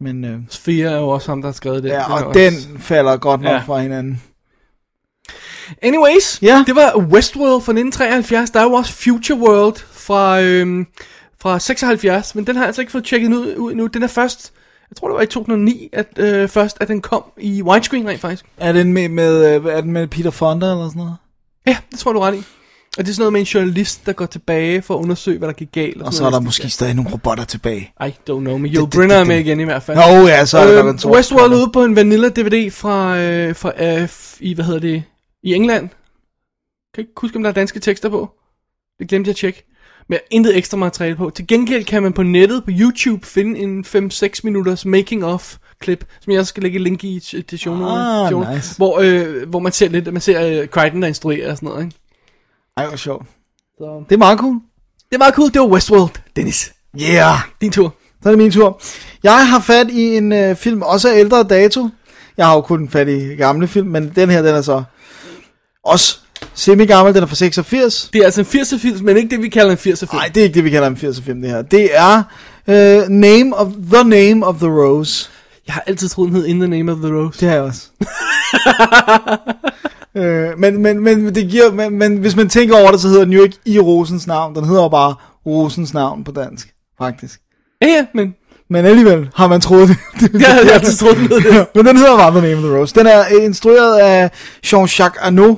[0.00, 1.88] Men, øh, Sfere er jo også ham, der har skrevet det.
[1.88, 3.58] ja, og også- den falder godt nok Ja.
[3.58, 4.22] fra hinanden.
[5.82, 6.64] Anyways, Ja.
[6.66, 8.50] det var Westworld fra 1973.
[8.50, 10.86] Der er jo også Future World fra, øhm,
[11.40, 13.86] fra 76, men den har jeg altså ikke fået tjekket ud, ud nu.
[13.86, 14.52] Den er først,
[14.90, 18.20] jeg tror det var i 2009, at øh, først, at den kom i widescreen rent
[18.20, 18.44] faktisk.
[18.56, 21.16] Er den med, med, øh, er den med Peter Fonda eller sådan noget?
[21.66, 22.42] Ja, det tror du ret i.
[22.98, 25.48] Og det er sådan noget med en journalist, der går tilbage for at undersøge, hvad
[25.48, 26.02] der gik galt.
[26.02, 27.92] Og så sådan er der måske stadig nogle robotter tilbage.
[28.06, 29.96] I don't know, men Yul det- Brynner er med igen i hvert fald.
[29.96, 31.12] Nå ja, så er der Øhm, den to.
[31.14, 33.72] Westworld er ude på en vanilla DVD fra, øh, fra
[34.02, 34.08] øh,
[34.40, 35.02] i, hvad hedder det,
[35.42, 35.88] i England.
[36.94, 38.30] Kan ikke huske, om der er danske tekster på.
[38.98, 39.75] Det glemte jeg at tjekke.
[40.08, 41.30] Men intet ekstra materiale på.
[41.30, 46.04] Til gengæld kan man på nettet, på YouTube, finde en 5-6 minutters making of klip,
[46.20, 48.76] som jeg også skal lægge link i til til show Ah, show- nice.
[48.76, 51.84] hvor, øh, hvor man ser lidt, man ser øh, Crichton, der instruerer og sådan noget,
[51.84, 51.96] ikke?
[52.76, 53.26] Ej, hvor sjovt.
[53.78, 54.04] Så.
[54.08, 54.54] Det er meget cool.
[55.08, 56.72] Det er meget cool, det var Westworld, Dennis.
[57.02, 57.36] Yeah.
[57.60, 57.94] Din tur.
[58.22, 58.80] Så er det min tur.
[59.22, 61.88] Jeg har fat i en øh, film, også af ældre dato.
[62.36, 64.82] Jeg har jo kun fat i gamle film, men den her, den er så
[65.84, 66.18] også
[66.54, 67.14] semi-gammel.
[67.14, 68.10] Den er fra 86.
[68.12, 70.08] Det er altså en 80'er film, men ikke det, vi kalder en 80'er film.
[70.12, 71.62] Nej, det er ikke det, vi kalder en 80'er film, det her.
[71.62, 72.22] Det er
[72.68, 75.30] øh, Name of, The Name of the Rose.
[75.66, 77.40] Jeg har altid troet, den hed In the Name of the Rose.
[77.40, 77.82] Det har jeg også.
[80.16, 83.24] øh, men, men, men, det giver, men, men hvis man tænker over det, så hedder
[83.24, 84.54] den jo ikke I Rosens navn.
[84.54, 85.14] Den hedder jo bare
[85.46, 86.68] Rosens navn på dansk,
[86.98, 87.40] faktisk.
[87.82, 88.34] Ja, ja, men
[88.70, 89.88] Men alligevel har man troet
[90.20, 90.30] det.
[90.40, 91.66] jeg har altid troet, det.
[91.74, 92.94] Men den hedder bare The Name of the Rose.
[92.94, 94.30] Den er øh, instrueret af
[94.66, 95.56] Jean-Jacques Arnaud,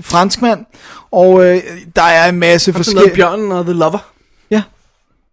[0.00, 0.66] franskmand.
[1.10, 1.62] Og øh,
[1.96, 3.14] der er en masse forskellige...
[3.14, 4.12] Bjørnen og The Lover?
[4.50, 4.62] Ja.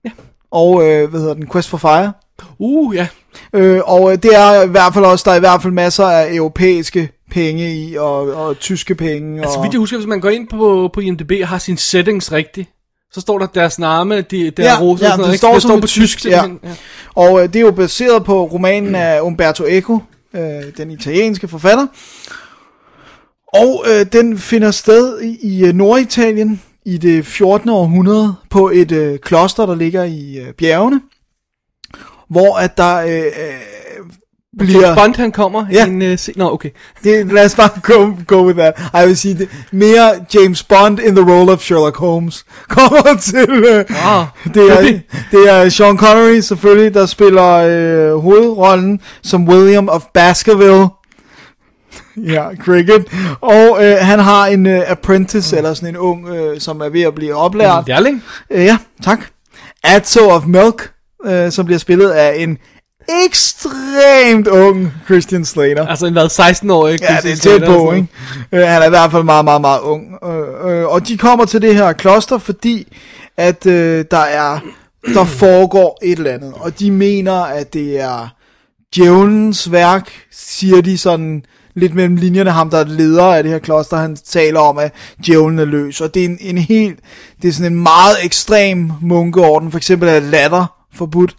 [0.06, 0.10] Ja.
[0.52, 1.49] Og øh, hvad hedder den?
[1.52, 2.14] Quest for Fire.
[2.60, 3.07] Uh, ja.
[3.53, 6.06] Øh, og øh, det er i hvert fald også, der er i hvert fald masser
[6.06, 9.41] af europæiske penge i, og, og tyske penge.
[9.41, 11.77] Altså, og, vidt jeg husker, hvis man går ind på, på IMDb og har sine
[11.77, 12.69] settings rigtigt,
[13.11, 15.61] så står der deres navne, de, der Ja, rose ja, og sådan noget, står det
[15.61, 16.44] står på tysk, tysk, ja.
[16.64, 16.69] Ja.
[17.15, 19.99] Og øh, det er jo baseret på romanen af Umberto Eco,
[20.34, 20.41] øh,
[20.77, 21.88] den italienske forfatter.
[23.53, 27.69] Og øh, den finder sted i, i øh, Norditalien i det 14.
[27.69, 31.01] århundrede på et øh, kloster, der ligger i øh, bjergene,
[32.30, 33.23] hvor at der øh, øh,
[34.59, 34.81] bliver...
[34.81, 35.85] James Bond, han kommer Ja.
[35.85, 36.01] i en...
[36.01, 36.69] Uh, se- Nå, okay.
[37.03, 38.73] Det, lad os bare go, go with that.
[38.93, 43.49] Jeg vil sige, det, mere James Bond in the role of Sherlock Holmes kommer til.
[43.49, 44.99] Øh, Ah, det, er,
[45.31, 50.88] det er Sean Connery selvfølgelig, der spiller øh, hovedrollen som William of Baskerville.
[52.33, 53.05] Ja, cricket.
[53.41, 57.01] Og øh, han har en øh, apprentice, eller sådan en ung, øh, som er ved
[57.01, 57.87] at blive oplært.
[57.87, 58.23] Lærling.
[58.49, 59.19] Øh, ja, tak.
[59.83, 60.91] Atso of Milk,
[61.25, 62.57] øh, som bliver spillet af en
[63.25, 65.87] ekstremt ung Christian Slater.
[65.87, 67.01] Altså en hvad, 16-årig?
[67.01, 68.07] Ja, det er tæt på, ikke?
[68.51, 70.03] Øh, han er i hvert fald meget, meget, meget ung.
[70.25, 72.97] Øh, øh, og de kommer til det her kloster, fordi
[73.37, 74.59] at øh, der er
[75.13, 76.53] der foregår et eller andet.
[76.55, 78.27] Og de mener, at det er
[78.95, 81.43] djævelens værk, siger de sådan
[81.80, 84.93] lidt mellem linjerne, ham der er leder af det her kloster, han taler om, at
[85.26, 86.01] djævlen er løs.
[86.01, 86.99] Og det er en, en helt,
[87.41, 89.72] det er sådan en meget ekstrem munkeorden.
[89.72, 91.35] For eksempel er latter forbudt.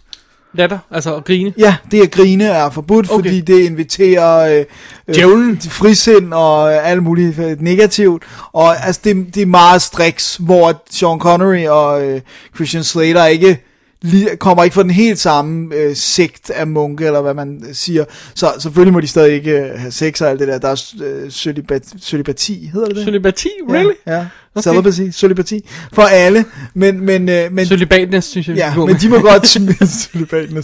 [0.53, 1.53] Latter, altså at grine.
[1.57, 3.15] Ja, det at grine er forbudt, okay.
[3.15, 4.65] Fordi det inviterer øh,
[5.07, 5.61] øh, Djævlen.
[5.61, 8.23] frisind og øh, alt muligt øh, negativt.
[8.53, 12.21] Og altså, det, det er meget striks, hvor Sean Connery og øh,
[12.55, 13.59] Christian Slater ikke
[14.05, 17.75] li- kommer ikke fra den helt samme øh, sekt af munke, eller hvad man øh,
[17.75, 18.05] siger.
[18.35, 20.57] Så selvfølgelig må de stadig ikke øh, have sex og alt det der.
[20.57, 23.03] Der er øh, celibat- celibati, hedder det det?
[23.05, 23.93] Celibaty, really?
[24.07, 24.25] Ja, ja.
[24.55, 24.69] Okay.
[24.69, 26.45] Celibacy, celibati for alle.
[26.73, 30.63] Men, men, øh, men Celibatness, synes jeg, Ja, men de må godt smile,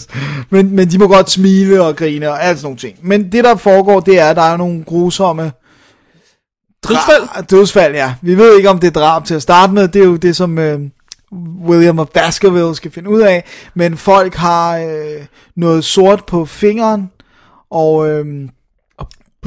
[0.50, 2.96] men, men de må godt smile og grine og alt sådan nogle ting.
[3.02, 5.52] Men det der foregår, det er, at der er nogle grusomme
[6.88, 7.22] Dødsfald?
[7.22, 8.14] dra- dødsfald, ja.
[8.22, 9.88] Vi ved ikke, om det er drab til at starte med.
[9.88, 10.80] Det er jo det, som øh,
[11.66, 13.44] William of Baskerville skal finde ud af.
[13.74, 15.26] Men folk har øh,
[15.56, 17.10] noget sort på fingeren
[17.70, 18.48] og, øh,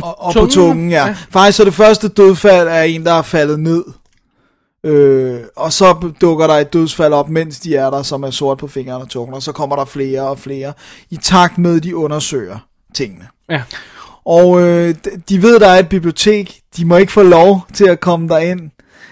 [0.02, 0.90] og, og på tungen.
[0.90, 1.06] Ja.
[1.06, 1.16] ja.
[1.30, 3.84] Faktisk så det første dødfald er en, der er faldet ned.
[4.84, 8.58] Øh, og så dukker der et dødsfald op, mens de er der, som er sort
[8.58, 10.74] på fingeren og tungen, og så kommer der flere og flere,
[11.10, 12.58] i takt med, de undersøger
[12.94, 13.28] tingene.
[13.49, 13.62] Ja.
[14.26, 14.95] Og øh,
[15.30, 18.70] de ved, der er et bibliotek, de må ikke få lov til at komme derind,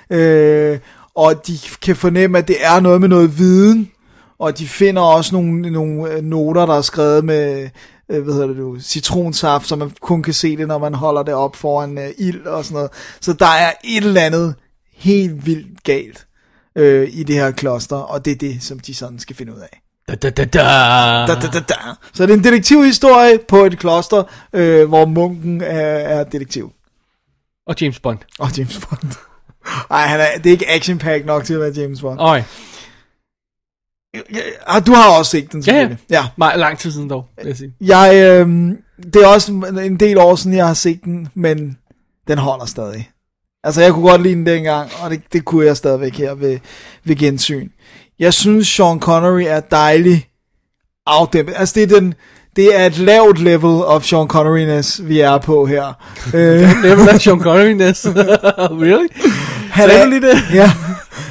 [0.10, 0.80] øh,
[1.20, 3.91] og de kan fornemme, at det er noget med noget viden,
[4.40, 7.70] og de finder også nogle, nogle øh, noter, der er skrevet med,
[8.10, 11.24] øh, hvad hedder det nu, citronsaft, så man kun kan se det, når man holder
[11.24, 12.91] det op foran øh, ild og sådan noget.
[13.22, 14.56] Så der er et eller andet
[14.94, 16.28] helt vildt galt
[16.76, 19.60] øh, i det her kloster, og det er det, som de sådan skal finde ud
[19.60, 19.82] af.
[20.08, 20.60] Da, da, da, da.
[21.28, 21.76] Da, da, da, da.
[22.14, 24.24] Så det er en detektivhistorie på et kloster,
[24.54, 26.72] øh, hvor munken er, er detektiv.
[27.68, 28.20] Og James Bond.
[28.40, 29.28] Og James Bond.
[29.91, 32.19] Ej, han er, det er ikke action pack nok til at være James Bond.
[32.22, 32.44] Øj.
[34.68, 35.80] Ah, du har også set den, Ja, ja.
[35.80, 36.06] selvfølgelig.
[36.10, 36.27] Ja.
[36.38, 37.73] Meget lang tid siden dog, vil jeg sige.
[37.81, 38.72] Jeg, øh,
[39.14, 39.52] det er også
[39.84, 41.77] en del år siden, jeg har set den, men
[42.27, 43.11] den holder stadig.
[43.64, 46.60] Altså, jeg kunne godt lide den dengang, og det, det kunne jeg stadigvæk her ved,
[47.03, 47.69] ved gensyn.
[48.19, 50.30] Jeg synes, Sean Connery er dejlig
[51.06, 51.53] afdæmpet.
[51.57, 52.14] Altså, det er, den,
[52.56, 55.86] det er et lavt level of Sean Connery-ness, vi er på her.
[56.34, 58.08] øh, Level af Sean Connery-ness.
[58.84, 59.08] really?
[59.72, 60.38] Han er, lige det?
[60.54, 60.72] Ja.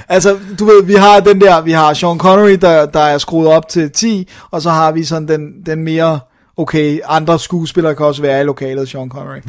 [0.08, 3.48] Altså, du ved, vi har den der, vi har Sean Connery, der, der er skruet
[3.48, 6.20] op til 10, og så har vi sådan den, den mere,
[6.56, 9.40] okay, andre skuespillere kan også være i lokalet, Sean Connery.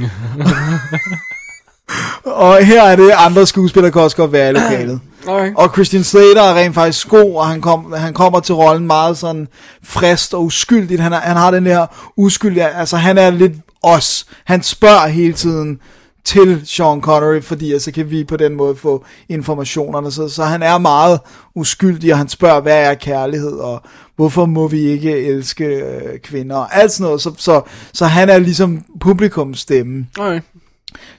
[2.24, 5.00] Og her er det, andre skuespillere kan også godt være i lokalet.
[5.28, 5.52] Okay.
[5.56, 9.18] Og Christian Slater er rent faktisk god, og han, kom, han kommer til rollen meget
[9.18, 9.48] sådan
[9.84, 11.02] frist og uskyldigt.
[11.02, 11.86] Han, er, han har den der
[12.18, 13.54] uskyldige, altså han er lidt
[13.84, 14.26] os.
[14.46, 15.80] Han spørger hele tiden
[16.24, 20.12] til Sean Connery, fordi altså kan vi på den måde få informationerne.
[20.12, 21.20] Så, så han er meget
[21.56, 23.82] uskyldig, og han spørger, hvad er kærlighed, og
[24.16, 27.22] hvorfor må vi ikke elske øh, kvinder, og alt sådan noget.
[27.22, 27.62] Så, så,
[27.94, 30.42] så han er ligesom publikums stemme Okay.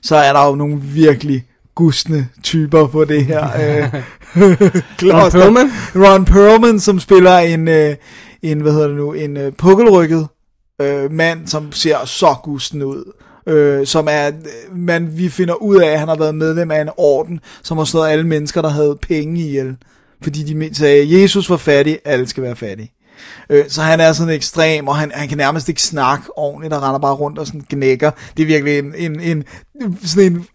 [0.02, 1.44] Så er der jo nogle virkelig
[1.74, 4.02] gustne typer på det her øh.
[5.02, 5.70] Ron Perlman?
[5.94, 7.96] Ron Perlman, som spiller en, øh,
[8.42, 10.28] en hvad hedder det nu, en øh, pukkelrykket
[10.80, 13.12] øh, mand, som ser så gusten ud.
[13.46, 16.80] Øh, som er, øh, man, vi finder ud af, at han har været medlem af
[16.80, 19.76] en orden, som har slået alle mennesker, der havde penge ihjel.
[20.22, 22.92] Fordi de sagde, at Jesus var fattig, alle skal være fattige.
[23.50, 26.82] Øh, så han er sådan ekstrem, og han, han kan nærmest ikke snakke ordentligt, og
[26.82, 28.10] render bare rundt og sådan gnækker.
[28.36, 29.44] Det er virkelig en, en, en
[30.04, 30.46] sådan en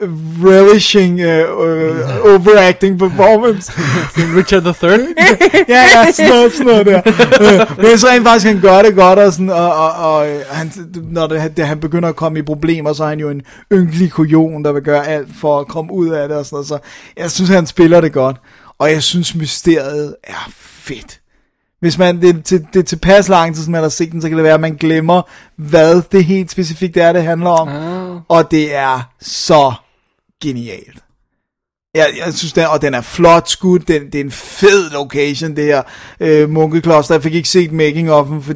[0.44, 3.72] relishing uh, uh, overacting performance.
[4.38, 5.00] Richard the Third.
[5.70, 7.02] ja, ja, sådan noget, sådan noget der.
[7.42, 10.72] Øh, Men så rent faktisk, han gør det godt, og, sådan, og, og, og han,
[11.12, 13.42] når det, det, han begynder at komme i problemer, så er han jo en
[13.74, 16.68] ynkelig kujon, der vil gøre alt for at komme ud af det, og sådan noget.
[16.68, 16.78] Så
[17.18, 18.38] jeg synes, han spiller det godt.
[18.80, 21.20] Og jeg synes, mysteriet er fedt.
[21.80, 24.30] Hvis man, det, det, det er tilpas lang tid, som man har set den, så
[24.30, 25.22] kan det være, at man glemmer,
[25.56, 27.68] hvad det helt specifikt er, det handler om.
[27.68, 28.22] Ah.
[28.28, 29.74] Og det er så
[30.42, 31.06] genialt.
[31.96, 35.56] Jeg, jeg synes, den, og den er flot skudt, den, det er en fed location,
[35.56, 35.82] det her
[36.20, 37.16] øh, munkekloster.
[37.16, 38.54] Jeg fik ikke set making of den, for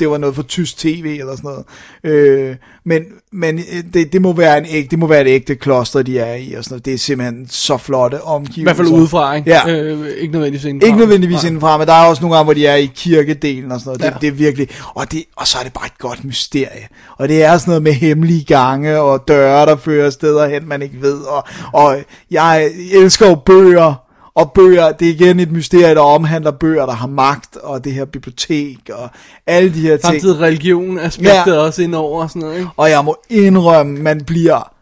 [0.00, 1.64] det var noget for tysk tv eller sådan noget.
[2.04, 3.02] Øh, men
[3.32, 6.18] men øh, det, det, må være en ægte, det må være et ægte kloster, de
[6.18, 6.84] er i, og sådan noget.
[6.84, 8.60] Det er simpelthen så flotte omgivelser.
[8.60, 9.50] I hvert fald udefra, ikke?
[9.50, 9.68] Ja.
[9.68, 10.86] Øh, ikke nødvendigvis indenfra.
[10.86, 13.80] Ikke nødvendigvis indenfra, men der er også nogle gange, hvor de er i kirkedelen og
[13.80, 14.00] sådan noget.
[14.00, 14.10] Det, Ja.
[14.12, 14.18] ja.
[14.20, 16.88] det er virkelig, og, det, og så er det bare et godt mysterie.
[17.18, 20.82] Og det er sådan noget med hemmelige gange og døre, der fører steder hen, man
[20.82, 21.20] ikke ved.
[21.20, 21.98] Og, og
[22.30, 23.94] jeg elsker jo bøger,
[24.34, 27.92] og bøger, det er igen et mysterie, der omhandler bøger, der har magt, og det
[27.92, 29.10] her bibliotek, og
[29.46, 30.02] alle de her ting.
[30.02, 31.58] Samtidig religion aspektet ja.
[31.58, 32.70] også indover og sådan noget, ikke?
[32.76, 34.72] Og jeg må indrømme, man bliver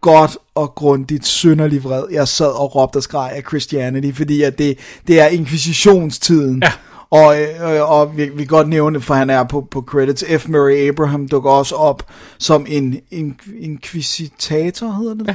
[0.00, 2.04] godt og grundigt synderlig vred.
[2.10, 6.62] Jeg sad og råbte og skreg af Christianity, fordi at det, det er inkvisitionstiden.
[6.62, 6.72] Ja.
[7.10, 10.24] Og, øh, og vi, vi kan godt nævne for han er på, på credits.
[10.38, 10.48] F.
[10.48, 12.02] Murray Abraham dukker også op
[12.38, 15.26] som en, en inkvisitator, hedder det?
[15.28, 15.34] Ja.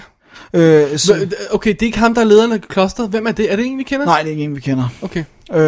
[0.53, 3.09] Øh, så, okay, det er ikke ham, der er lederen af klosteret.
[3.09, 3.51] Hvem er det?
[3.51, 4.05] Er det en, vi kender?
[4.05, 4.89] nej, det er ikke en, vi kender.
[5.01, 5.23] Okay.
[5.53, 5.59] Øh,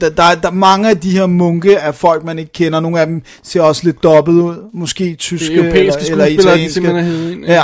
[0.00, 2.80] der, der, der, mange af de her munke er folk, man ikke kender.
[2.80, 4.56] Nogle af dem ser også lidt dobbelt ud.
[4.74, 7.02] Måske tyske Det er eller, eller de italienske.
[7.02, 7.62] hevet ind, ja.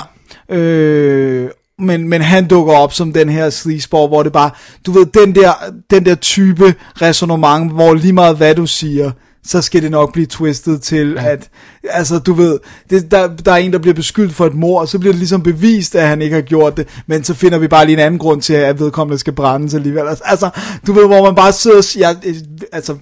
[0.50, 0.56] Ja.
[0.56, 4.50] Øh, men, men han dukker op som den her sleazeball, hvor det bare,
[4.86, 5.52] du ved, den der,
[5.90, 9.10] den der type resonemang, hvor lige meget hvad du siger,
[9.46, 11.28] så skal det nok blive twistet til, ja.
[11.30, 11.48] at,
[11.90, 12.58] altså du ved,
[12.90, 15.18] det, der, der er en, der bliver beskyldt for et mord, og så bliver det
[15.18, 18.00] ligesom bevist, at han ikke har gjort det, men så finder vi bare lige en
[18.00, 20.08] anden grund til, at vedkommende skal brændes alligevel.
[20.08, 20.50] Altså, Altså,
[20.86, 22.32] du ved, hvor man bare sidder og siger, ja,
[22.72, 22.96] altså,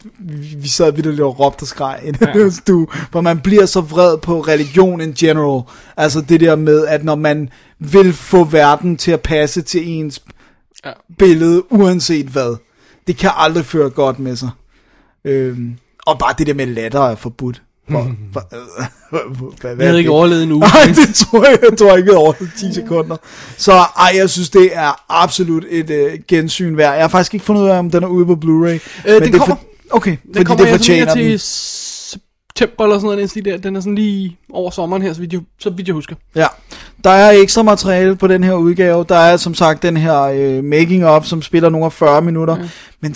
[0.61, 4.19] vi- sad vidt og råbte og skreg i den stue, hvor man bliver så vred
[4.19, 5.63] på religion in general.
[5.97, 7.49] Altså det der med, at når man
[7.79, 10.23] vil få verden til at passe til ens
[10.85, 10.91] Ja.
[11.19, 12.57] billede, uanset hvad,
[13.07, 14.51] det kan aldrig føre godt med sig.
[15.25, 15.73] Øhm,
[16.07, 17.63] og bare det der med latter er forbudt.
[17.91, 18.49] For, for,
[19.13, 19.21] øh,
[19.61, 20.61] hvad, Jeg havde ikke overlevet en uge.
[20.61, 23.17] Nej, det tror jeg, jeg tror ikke, jeg over 10 sekunder.
[23.57, 26.93] Så ej, jeg synes, det er absolut et øh, gensyn værd.
[26.95, 28.69] Jeg har faktisk ikke fundet ud af, om den er ude på Blu-ray.
[28.69, 29.57] Øh, men den det kommer.
[29.91, 31.39] Okay, Den fordi kommer, det jeg fortjener til den.
[32.59, 33.57] September eller sådan noget, den stil der.
[33.57, 36.17] Den er sådan lige over sommeren her, så vidt jeg, så vidt jeg husker.
[36.37, 36.47] Ja,
[37.05, 39.05] der er ekstra materiale på den her udgave.
[39.09, 42.57] Der er som sagt den her øh, making of, som spiller nogle af 40 minutter,
[42.57, 42.69] ja.
[43.01, 43.15] men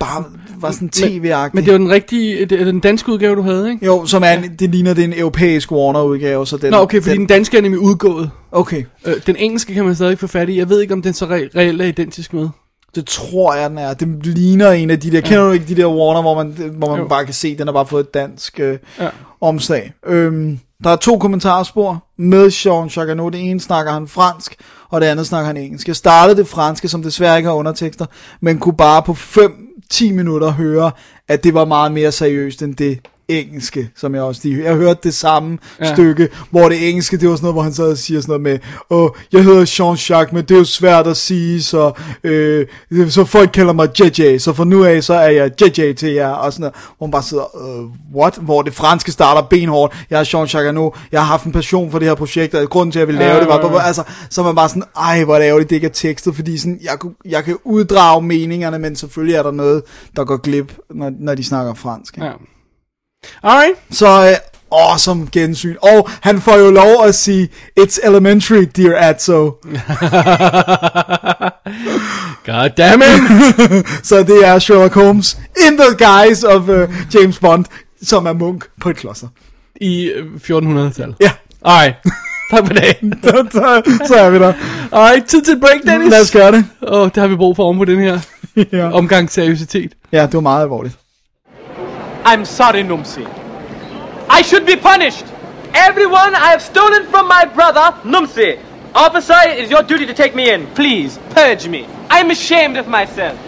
[0.00, 0.24] bare
[0.60, 1.54] var sådan tv-agtig.
[1.56, 3.86] Men det var den rigtige, det er den danske udgave, du havde, ikke?
[3.86, 6.70] Jo, som er en, det ligner, det er en europæisk Warner-udgave, så den...
[6.70, 8.30] Nå, okay, fordi den den, danske er nemlig udgået.
[8.52, 10.58] Okay, Øh, den engelske kan man stadig ikke få fat i.
[10.58, 12.48] Jeg ved ikke, om den så re- reelt er identisk med.
[12.94, 13.94] Det tror jeg, den er.
[13.94, 15.20] Det ligner en af de der...
[15.20, 17.08] Kender du ikke de der Warner, hvor man, hvor man Jo.
[17.08, 19.08] bare kan se, den har bare fået et dansk øh, Ja.
[19.40, 19.92] omslag.
[20.06, 23.28] Øhm, der er to kommentarspor med Sean Chagano.
[23.28, 24.54] Det ene snakker han fransk,
[24.90, 25.88] og det andet snakker han engelsk.
[25.88, 28.06] Jeg startede det franske, som desværre ikke har undertekster,
[28.40, 30.90] men kunne bare på 5-10 minutter høre,
[31.28, 32.98] at det var meget mere seriøst end det
[33.28, 35.92] engelske, som jeg også lige Jeg hørte det samme Ja.
[35.94, 38.58] stykke, hvor det engelske, det var sådan noget, hvor han så siger sådan noget med,
[38.90, 41.92] åh, jeg hedder Jean-Jacques, men det er jo svært at sige, så,
[42.24, 42.66] øh,
[43.08, 46.28] så folk kalder mig JJ, så fra nu af, så er jeg JJ til jer,
[46.28, 47.44] og sådan noget, hvor man bare sidder,
[47.80, 47.84] øh,
[48.16, 48.38] what?
[48.42, 51.98] Hvor det franske starter benhårdt, jeg er Jean Chagano, jeg har haft en passion for
[51.98, 53.82] det her projekt, og grunden til, at jeg vil lave Ja, det, var, ja, ja.
[53.86, 56.58] altså, så man bare sådan, ej, hvor er det ærgerligt, det ikke er tekstet, fordi
[56.58, 59.82] sådan, jeg, jeg kan uddrage meningerne, men selvfølgelig er der noget,
[60.16, 62.14] der går glip, når, når de snakker fransk.
[62.16, 62.26] ikke?
[62.26, 62.32] Ja.
[63.42, 63.74] Alright.
[63.90, 64.34] Så øh,
[64.72, 65.74] awesome gensyn.
[65.82, 67.48] Og han får jo lov at sige,
[67.80, 69.50] it's elementary, dear Atso.
[72.46, 73.20] God damn it.
[74.08, 75.38] Så det er Sherlock Holmes
[75.68, 77.64] in the guise of uh, James Bond,
[78.02, 79.28] som er munk på et kloster.
[79.80, 81.16] I øh, 1400-tallet.
[81.20, 81.30] Ja,
[81.64, 81.94] Alright.
[82.50, 83.14] Tak for dagen.
[84.06, 84.52] så, er vi der.
[84.92, 86.10] Alright, tid til break, Dennis.
[86.10, 86.64] Lad os gøre det.
[86.88, 88.18] Åh, det har vi brug for oven på den her
[88.72, 89.92] Ja, omgang seriøsitet.
[90.12, 90.94] ja det var meget alvorligt.
[92.24, 93.26] I'm sorry, Numsi.
[94.28, 95.24] I should be punished.
[95.74, 98.60] Everyone I have stolen from my brother, Numsi.
[98.94, 100.66] Officer, it is your duty to take me in.
[100.74, 101.86] Please, purge me.
[102.10, 103.38] I'm ashamed of myself.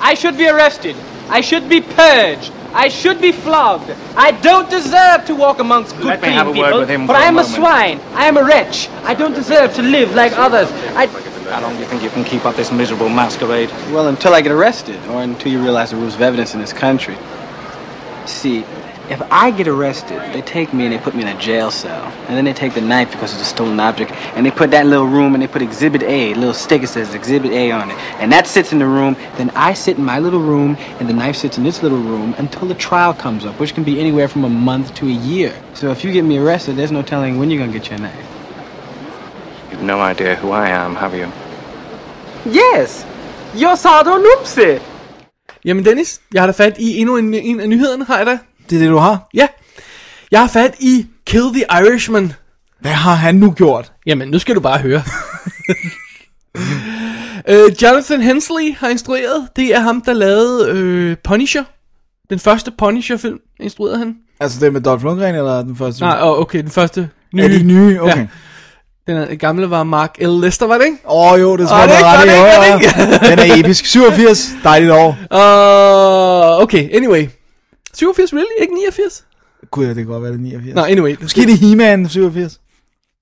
[0.00, 0.96] I should be arrested.
[1.28, 2.52] I should be purged.
[2.72, 3.90] I should be flogged.
[4.16, 7.06] I don't deserve to walk amongst good Let me clean have a word with him
[7.06, 7.54] but for I a am a moment.
[7.54, 8.00] swine.
[8.14, 8.88] I am a wretch.
[9.04, 10.70] I don't deserve to live like others.
[10.94, 13.70] I How long do you think you can keep up this miserable masquerade?
[13.92, 16.72] Well, until I get arrested, or until you realize the rules of evidence in this
[16.74, 17.16] country.
[18.28, 18.58] See,
[19.10, 22.04] if I get arrested, they take me and they put me in a jail cell.
[22.28, 24.12] And then they take the knife because it's a stolen object.
[24.36, 27.14] And they put that little room and they put Exhibit A, a little sticker says
[27.14, 27.96] Exhibit A on it.
[28.20, 29.16] And that sits in the room.
[29.38, 32.34] Then I sit in my little room and the knife sits in this little room
[32.36, 35.58] until the trial comes up, which can be anywhere from a month to a year.
[35.72, 37.98] So if you get me arrested, there's no telling when you're going to get your
[37.98, 38.26] knife.
[39.70, 41.32] You've no idea who I am, have you?
[42.44, 43.06] Yes!
[43.54, 44.82] You're Sardo Nupse!
[45.68, 48.38] Jamen Dennis, jeg har da fat i endnu en, en af nyhederne, har jeg da.
[48.70, 49.28] Det er det, du har.
[49.34, 49.46] Ja,
[50.30, 52.32] jeg har fat i Kill the Irishman.
[52.80, 53.92] Hvad har han nu gjort?
[54.06, 55.02] Jamen, nu skal du bare høre.
[57.48, 59.48] uh, Jonathan Hensley har instrueret.
[59.56, 61.64] Det er ham, der lavede uh, Punisher.
[62.30, 64.16] Den første Punisher-film instruerede han.
[64.40, 66.00] Altså det med Dolph Lundgren, eller den første?
[66.00, 67.44] Nej, okay, den første nye.
[67.44, 68.00] Er de nye?
[68.00, 68.16] Okay.
[68.16, 68.26] Ja.
[69.08, 70.40] Den gamle var Mark L.
[70.40, 70.98] Lester, var det ikke?
[71.04, 72.36] Åh oh, jo, det tror jeg, det er ikke, i.
[72.36, 73.30] det er Jo, ikke, jo.
[73.30, 73.86] Den er episk.
[73.86, 75.08] 87, dejligt år.
[75.08, 77.28] Uh, okay, anyway.
[77.94, 78.46] 87, really?
[78.60, 79.24] Ikke 89?
[79.70, 80.74] Gud, ja, det kan godt være, det er 89.
[80.74, 81.16] Nå, anyway.
[81.22, 82.60] Måske det er He-Man 87.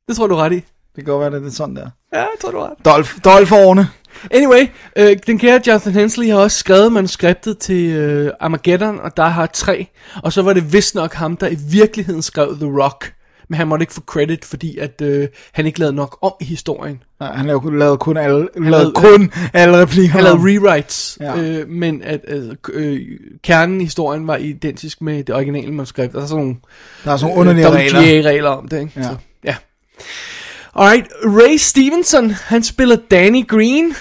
[0.08, 0.54] Det tror du ret i.
[0.96, 1.90] Det kan godt være, det er sådan der.
[2.12, 2.84] Ja, jeg tror du ret.
[2.84, 3.88] Dolph, Dolph årene.
[4.30, 9.26] Anyway, øh, den kære Jonathan Hensley har også skrevet manuskriptet til øh, Armageddon, og der
[9.26, 9.86] har tre.
[10.22, 13.12] Og så var det vist nok ham, der i virkeligheden skrev The Rock.
[13.48, 16.44] Men han måtte ikke få credit, fordi at øh, han ikke lavede nok om i
[16.44, 17.02] historien.
[17.20, 20.12] Nej, han lavede, kun- lavede kun alle, lavede lavede- kun alle replikker.
[20.12, 21.36] Han lavede rewrites, Ja.
[21.40, 22.42] øh, men at øh,
[22.72, 23.00] øh,
[23.44, 26.12] kernen i historien var identisk med det originale manuskript.
[26.12, 26.56] Der er sådan nogle,
[27.04, 28.28] Der er sådan nogle underlige regler.
[28.30, 28.92] regler om det, ikke?
[28.96, 29.02] Ja.
[29.02, 29.54] Så, ja.
[30.74, 33.94] Alright, Ray Stevenson, han spiller Danny Green.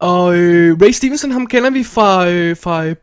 [0.00, 2.96] Og øh, Ray Stevenson, ham kender vi fra, øh, fra øh,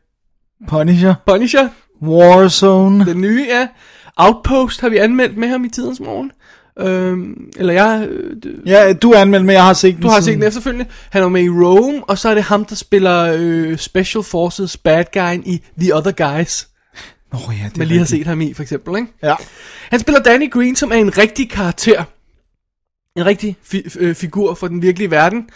[0.67, 1.15] Punisher.
[1.27, 1.69] Punisher,
[2.03, 3.05] Warzone.
[3.05, 3.67] den nye, ja.
[4.17, 6.31] Outpost har vi anmeldt med ham i tidens morgen.
[6.79, 10.01] Øhm, eller jeg, øh, Ja, du er anmeldt, men jeg har set den.
[10.01, 10.85] du har set den efterfølgende.
[11.09, 14.77] Han er med i Rome, og så er det ham, der spiller øh, Special Forces
[14.77, 16.67] bad guy i The Other Guys.
[17.33, 18.19] Nå ja, det Man lige har rigtigt.
[18.19, 19.07] set ham i, for eksempel, ikke?
[19.23, 19.35] Ja.
[19.89, 22.03] Han spiller Danny Green, som er en rigtig karakter.
[23.17, 25.49] En rigtig fi- øh, figur fra den virkelige verden,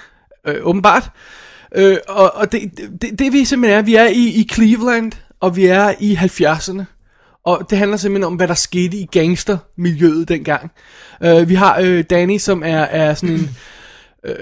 [0.47, 1.09] øh, åbenbart.
[1.75, 2.71] Øh, og og det,
[3.01, 6.83] det, det vi simpelthen er, vi er i, i Cleveland, og vi er i 70'erne.
[7.45, 10.71] Og det handler simpelthen om, hvad der skete i gangstermiljøet dengang.
[11.23, 13.49] Øh, vi har øh, Danny, som er, er sådan en...
[14.25, 14.35] Øh,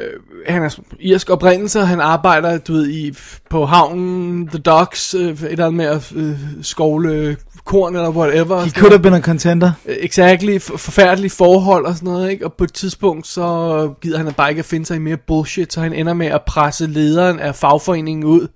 [0.47, 3.17] han er irsk oprindelse, og han arbejder, du ved, i,
[3.49, 8.61] på havnen, The Docks, øh, et eller andet med at øh, skovle korn eller whatever.
[8.61, 9.71] He could have been a contender.
[9.85, 12.45] Exactly, for, forfærdelige forhold og sådan noget, ikke?
[12.45, 15.73] Og på et tidspunkt, så gider han bare ikke at finde sig i mere bullshit,
[15.73, 18.47] så han ender med at presse lederen af fagforeningen ud.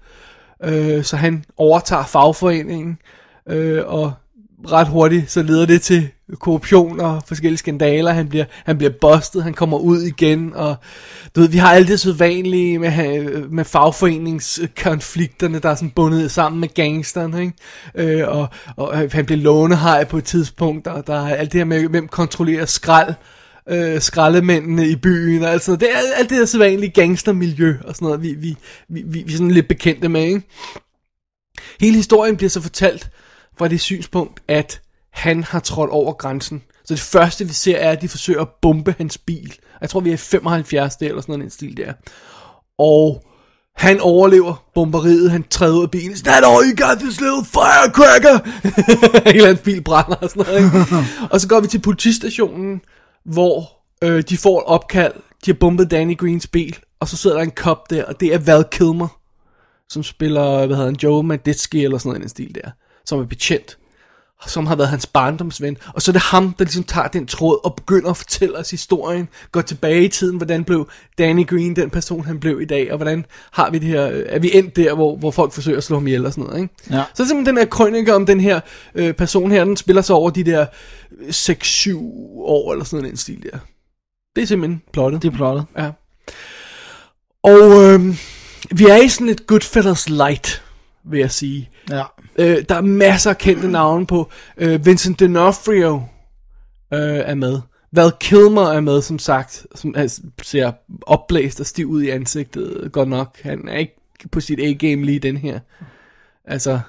[0.64, 2.98] Øh, så han overtager fagforeningen,
[3.50, 4.14] øh, og
[4.72, 6.10] ret hurtigt, så leder det til
[6.40, 8.12] korruption og forskellige skandaler.
[8.12, 10.76] Han bliver, han bliver bustet, han kommer ud igen, og
[11.36, 16.62] du ved, vi har alt det sædvanlige med, med fagforeningskonflikterne, der er sådan bundet sammen
[16.62, 17.54] med gangsteren, ikke?
[17.96, 18.48] Øh, og,
[18.78, 22.08] og han bliver lånehej på et tidspunkt, og der er alt det her med, hvem
[22.08, 23.14] kontrollerer skrald,
[23.70, 25.82] øh, skraldemændene i byen, og alt sådan noget.
[25.82, 28.58] Det er alt det der sædvanlige gangstermiljø, og sådan noget, vi, vi,
[28.90, 30.42] vi, vi, vi er sådan lidt bekendte med, ikke?
[31.80, 33.10] Hele historien bliver så fortalt
[33.58, 34.82] fra det synspunkt, at
[35.14, 36.64] han har trådt over grænsen.
[36.86, 39.56] Så det første, vi ser, er, at de forsøger at bombe hans bil.
[39.82, 41.94] Jeg tror, vi er i 75 der, eller sådan noget, en stil der.
[42.78, 43.24] Og
[43.76, 46.12] han overlever bomberiet, han træder ud af bilen.
[46.12, 48.40] Is that all you got, this little firecracker?
[49.32, 50.96] Hele hans bil brænder og sådan noget, ikke?
[51.32, 52.82] og så går vi til politistationen,
[53.26, 53.70] hvor
[54.04, 55.14] øh, de får et opkald.
[55.46, 58.34] De har bombet Danny Greens bil, og så sidder der en kop der, og det
[58.34, 59.08] er Val Kilmer
[59.92, 62.72] som spiller, hvad hedder han, Joe Maditsky eller sådan noget en stil der,
[63.06, 63.78] som er betjent,
[64.48, 67.60] som har været hans barndomsven, og så er det ham, der ligesom tager den tråd
[67.66, 71.90] og begynder at fortælle os historien, går tilbage i tiden, hvordan blev Danny Green den
[71.90, 74.94] person, han blev i dag, og hvordan har vi det her, er vi endt der,
[74.94, 76.74] hvor, hvor folk forsøger at slå ham ihjel og sådan noget, ikke?
[76.90, 77.04] Ja.
[77.14, 78.60] Så simpelthen den her krønike om den her
[78.96, 80.66] øh, person her, den spiller sig over de der
[81.12, 81.98] 6-7
[82.38, 83.58] år eller sådan den stil der.
[84.36, 85.22] Det er simpelthen plottet.
[85.22, 85.66] Det er plottet.
[85.78, 85.92] Ja.
[87.44, 88.16] Og øh,
[88.72, 90.64] vi er i sådan et Goodfellas light,
[91.04, 91.70] vil jeg sige.
[91.90, 92.04] Ja.
[92.36, 94.30] Øh, der er masser af kendte navne på.
[94.58, 95.94] Øh, Vincent D'Onofrio
[96.94, 97.60] øh, er med.
[97.94, 100.72] Val Kilmer er med, som sagt, som er, ser
[101.02, 103.38] opblæst og stiv ud i ansigtet, godt nok.
[103.44, 103.96] Han er ikke
[104.32, 105.60] på sit A-game lige den her.
[106.46, 106.80] Altså,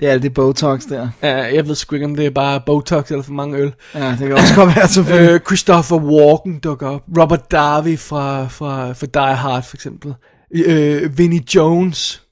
[0.00, 1.08] Det er alt det Botox der.
[1.22, 3.72] ja, jeg ved sgu ikke, om det er bare Botox eller for mange øl.
[3.94, 5.30] Ja, det kan også godt være selvfølgelig.
[5.34, 7.02] Øh, Christopher Walken dukker op.
[7.18, 10.14] Robert Darby fra, fra, fra Die Hard for eksempel.
[10.54, 12.22] Øh, Vinnie Jones.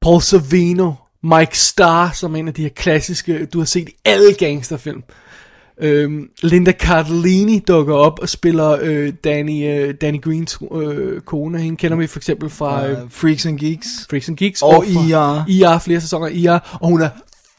[0.00, 0.92] Paul Savino.
[1.24, 5.02] Mike Starr, som er en af de her klassiske, du har set i alle gangsterfilm.
[5.80, 11.58] Øhm, Linda Cardellini dukker op og spiller øh, Danny, øh, Danny Greens øh, kone.
[11.60, 13.86] Hende kender vi for eksempel fra øh, Uh, Freaks and Geeks.
[14.10, 14.62] Freaks and Geeks.
[14.62, 15.74] Og fra ER.
[15.74, 16.78] ER, flere sæsoner ER.
[16.80, 17.08] Og hun er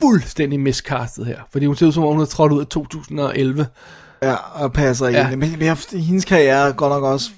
[0.02, 1.40] fuldstændig miscastet her.
[1.52, 3.68] Fordi hun ser ud som om, hun er trådt ud af 2011.
[4.24, 5.30] Ja, og passer Ja.
[5.30, 5.40] ind.
[5.40, 7.30] Men, men hendes karriere er godt nok også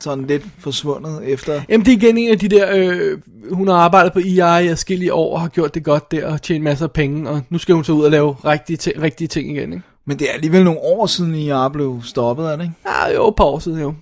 [0.00, 1.62] sådan lidt forsvundet efter...
[1.68, 2.68] Jamen, det er igen en af de der...
[2.74, 3.18] Øh,
[3.52, 6.42] hun har arbejdet på EI i adskillige år og har gjort det godt der og
[6.42, 7.30] tjent masser af penge.
[7.30, 9.84] Og nu skal hun så ud og lave rigtige, rigtige ting igen, ikke?
[10.06, 12.76] Men det er alligevel nogle år siden, I blev stoppet af det, ikke?
[12.86, 13.94] Ja, jo, et par år siden jo.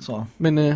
[0.00, 0.24] Så.
[0.38, 0.74] Men, øh,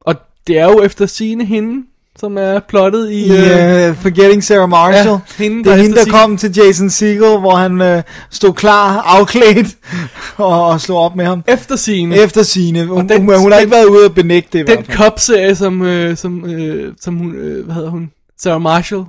[0.00, 0.14] og
[0.46, 1.86] det er jo efter sine hende,
[2.18, 3.26] som er plottet i...
[3.26, 5.08] I uh, Forgetting Sarah Marshall.
[5.38, 9.00] Ja, hende, det er hende, der kom til Jason Segel, hvor han uh, stod klar,
[9.00, 9.76] afklædt,
[10.36, 11.44] og, og slog op med ham.
[11.48, 12.16] Efter sine.
[12.16, 12.84] Efter sine.
[12.86, 16.16] Hun, den- hun, hun har ikke været ude at benægte det Den cop-serie, som, øh,
[16.16, 18.10] som, øh, som hun, øh, hvad hedder hun?
[18.40, 19.04] Sarah Marshall.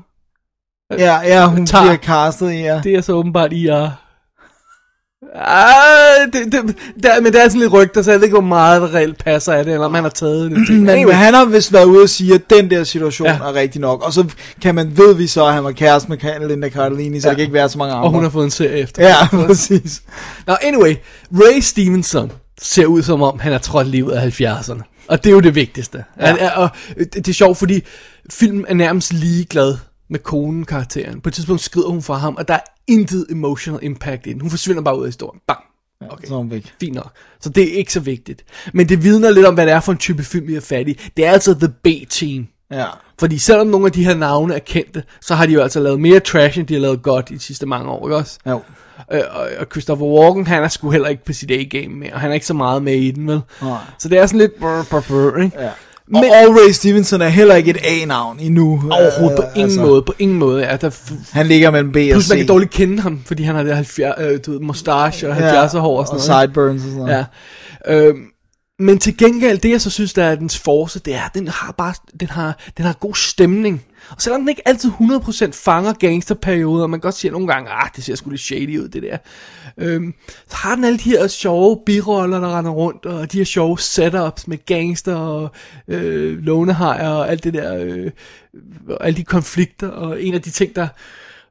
[0.99, 1.83] Ja, ja, hun tager.
[1.83, 2.81] bliver castet ja.
[2.83, 3.87] Det er så åbenbart i uh...
[5.35, 8.47] Ah, det, det, der, men det er sådan lidt rygter, så jeg ved ikke, hvor
[8.47, 10.69] meget der reelt passer af det, eller om han har taget det.
[10.69, 13.33] Men, men han har vist været ude og sige, at den der situation Ja.
[13.33, 14.05] er rigtig nok.
[14.05, 14.25] Og så
[14.61, 17.29] kan man, ved vi så, at han var kæreste med Linda Cardellini, så Ja.
[17.29, 18.03] det kan ikke være så mange andre.
[18.05, 19.07] Og hun har fået en serie efter.
[19.07, 20.01] Ja, præcis.
[20.47, 20.95] Nå, anyway.
[21.33, 22.31] Ray Stevenson
[22.61, 25.05] ser ud som om, han er trådt lige ud af 70'erne.
[25.07, 26.03] Og det er jo det vigtigste.
[26.21, 26.33] Ja.
[26.57, 27.83] Og, og det, det er sjovt, fordi
[28.31, 29.75] filmen er nærmest ligeglad
[30.09, 31.21] med konen-karakteren.
[31.21, 34.41] På et tidspunkt skrider hun fra ham, og der er intet emotional impact i den.
[34.41, 35.41] Hun forsvinder bare ud af historien.
[35.47, 35.59] Bang.
[36.09, 36.27] Okay.
[36.27, 36.73] Så er hun væk.
[36.79, 37.11] Fint nok.
[37.41, 38.43] Så det er ikke så vigtigt.
[38.73, 40.87] Men det vidner lidt om, hvad det er for en type film, vi er fat
[40.87, 40.99] i.
[41.17, 42.47] Det er altså The B-Team.
[42.71, 42.85] Ja.
[43.19, 45.99] Fordi selvom nogle af de her navne er kendte, så har de jo altså lavet
[45.99, 48.39] mere trash, end de har lavet godt i de sidste mange år, ikke også?
[48.47, 48.61] Jo.
[49.11, 49.21] Øh,
[49.59, 52.33] og, Christopher Walken, han er sgu heller ikke på sit A-game mere, og han er
[52.33, 53.41] ikke så meget med i den, vel?
[53.61, 53.77] Nej.
[53.99, 55.61] Så det er sådan lidt brr, brr, brr, ikke?
[55.61, 55.69] Ja.
[56.07, 58.83] Men, og, og Ray Stevenson er heller ikke et A-navn endnu.
[58.91, 60.63] Overhovedet på Øh, ingen måde, på ingen måde.
[60.67, 60.89] Ja, der,
[61.31, 62.29] Han ligger mellem B og plus C.
[62.29, 65.37] man kan dårligt kende ham, fordi han har det 70, øh, du ved, mustache og
[65.37, 66.43] 70'er Ja, hår og og sådan noget.
[66.47, 66.53] ikke?
[66.53, 67.25] sideburns og sådan noget.
[67.87, 68.07] Ja.
[68.07, 68.19] Øhm,
[68.79, 71.47] men til gengæld, det jeg så synes, der er dens force, det er, at den
[71.47, 73.83] har bare, den har, den har god stemning.
[74.09, 77.69] Og selvom den ikke altid 100% fanger gangsterperioder, og man kan godt sige nogle gange,
[77.69, 79.17] ah, det ser sgu lidt shady ud, det der.
[79.77, 80.13] Øhm,
[80.47, 83.79] så har den alle de her sjove biroller, der render rundt, og de her sjove
[83.79, 85.51] setups med gangster og
[85.87, 88.11] øh, lånehajer og alt det der, øh,
[88.87, 89.87] og alle de konflikter.
[89.87, 90.87] Og en af de ting, der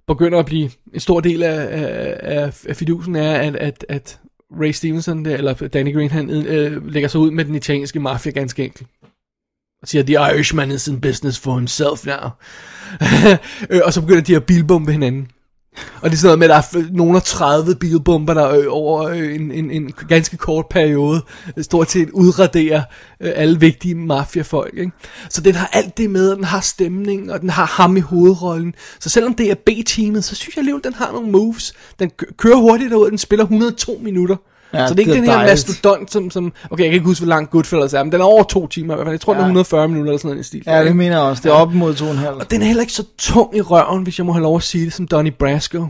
[0.06, 4.18] begynder at blive en stor del af, af, af, af fidusen, er, at, at, at
[4.60, 8.32] Ray Stevenson, der, eller Danny Green, han øh, lægger sig ud med den italienske mafia
[8.32, 8.88] ganske enkelt.
[9.82, 12.28] Og siger, the Irishman is in business for himself now.
[13.70, 15.26] Øh, og så begynder de at bilbombe hinanden.
[16.02, 18.48] Og det er sådan noget med, at der er f- nogle af 30 bilbomber, der
[18.50, 21.22] øh, over øh, en, en, en ganske kort periode
[21.60, 22.82] stort set udraderer
[23.20, 24.74] alle vigtige mafiafolk.
[24.78, 24.92] Ikke?
[25.28, 28.00] Så den har alt det med, og den har stemning, og den har ham i
[28.00, 28.74] hovedrollen.
[29.00, 31.72] Så selvom det er B-teamet, så synes jeg alligevel, den har nogle moves.
[31.98, 34.36] Den kører hurtigt derud, den spiller 102 minutter.
[34.74, 35.52] Ja, så det er ikke det den her dejligt.
[35.52, 36.52] mastodont, som, som...
[36.70, 38.94] Okay, jeg kan ikke huske, hvor lang Goodfellas er, men den er over to timer
[38.94, 39.12] i hvert fald.
[39.12, 39.38] Jeg tror, ja.
[39.38, 40.62] den er 140 minutter eller sådan noget i stil.
[40.66, 41.42] Ja, det mener jeg også.
[41.42, 42.34] Det er op mod to og en halv.
[42.34, 44.62] Og den er heller ikke så tung i røven, hvis jeg må have lov at
[44.62, 45.86] sige det, som Donnie Brasco.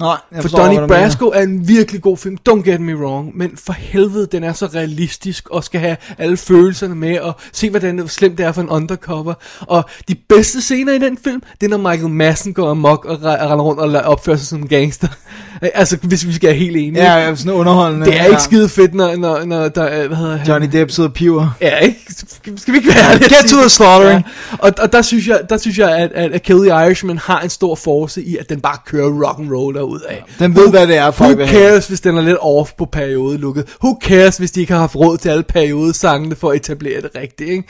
[0.00, 0.88] Nej, jeg For forstår, Donnie.
[0.88, 4.52] Brasco er en virkelig god film, don't get me wrong, men for helvede, den er
[4.52, 8.52] så realistisk, og skal have alle følelserne med, og se, hvordan hvor slemt det er
[8.52, 9.34] for en undercover.
[9.60, 13.16] Og de bedste scener i den film, det er, når Michael Madsen går amok og
[13.16, 15.08] re- render rundt og opfører sig som en gangster.
[15.62, 17.02] altså, hvis vi skal være helt enige.
[17.02, 18.06] Ja, ja, sådan underholdende.
[18.06, 18.30] Det er ja.
[18.30, 20.46] ikke skide fedt, når, når, når der er, hvad hedder han?
[20.46, 21.56] Johnny Depp sidder piver.
[21.60, 22.00] Ja, ikke?
[22.56, 23.18] Skal, vi ikke være?
[23.18, 24.24] Get to the slaughtering.
[24.52, 24.56] Ja.
[24.58, 27.40] Og, og der synes jeg, der synes jeg at, at, at Kill the Irishman har
[27.40, 30.24] en stor force i, at den bare kører rock and roll derud af.
[30.38, 33.76] Den ved, hvad det er, folk Who cares, hvis den er lidt off på periodelukket?
[33.84, 37.10] Who cares, hvis de ikke har haft råd til alle periodesangene for at etablere det
[37.14, 37.64] rigtigt, ikke?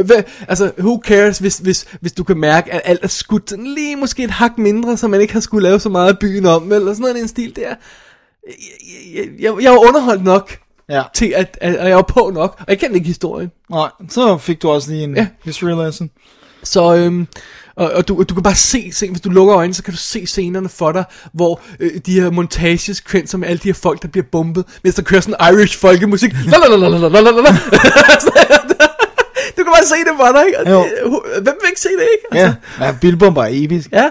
[0.00, 3.50] Uh, hvad, altså, who cares, hvis, hvis, hvis du kan mærke, at alt er skudt
[3.50, 6.18] sådan lige måske et hak mindre, så man ikke har skulle lave så meget af
[6.18, 7.62] byen om, eller sådan noget en stil der.
[7.68, 7.74] Jeg,
[9.14, 10.58] jeg, jeg, jeg var underholdt nok
[10.90, 11.02] Ja.
[11.14, 13.50] til, at, at, at jeg var på nok, og jeg kendte ikke historien.
[13.70, 15.26] Nej, så fik du også lige en Ja.
[15.44, 16.10] history lesson.
[16.62, 17.26] Så øhm,
[17.78, 19.98] og, og du, du kan bare se, se, hvis du lukker øjnene, så kan du
[19.98, 24.08] se scenerne for dig, hvor øh, de her montagesekvenser med alle de her folk, der
[24.08, 26.32] bliver bombet, mens der kører sådan Irish folkemusik.
[29.56, 30.70] Du kan bare se det for dig, ikke?
[30.70, 30.84] Jo.
[31.42, 32.44] Hvem vil ikke se det, ikke?
[32.44, 33.88] Altså, Ja, ja Bilbomber er episk.
[33.92, 34.10] Ja,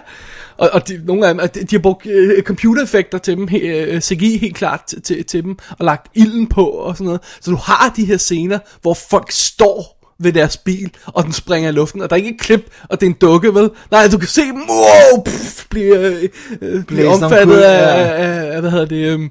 [0.57, 3.60] og, og de, nogle af dem, de, de har brugt øh, computereffekter til dem, he,
[3.60, 7.22] øh, CGI helt klart til, til, til dem, og lagt ilden på og sådan noget.
[7.41, 11.69] Så du har de her scener, hvor folk står ved deres bil, og den springer
[11.69, 13.69] i luften, og der er ikke et klip, og det er en dukke, vel?
[13.91, 16.30] Nej, du kan se dem, wow, pff, blive, øh,
[16.61, 18.23] øh, blive Blæst omfattet af, ja.
[18.23, 19.30] af, af, hvad hedder det,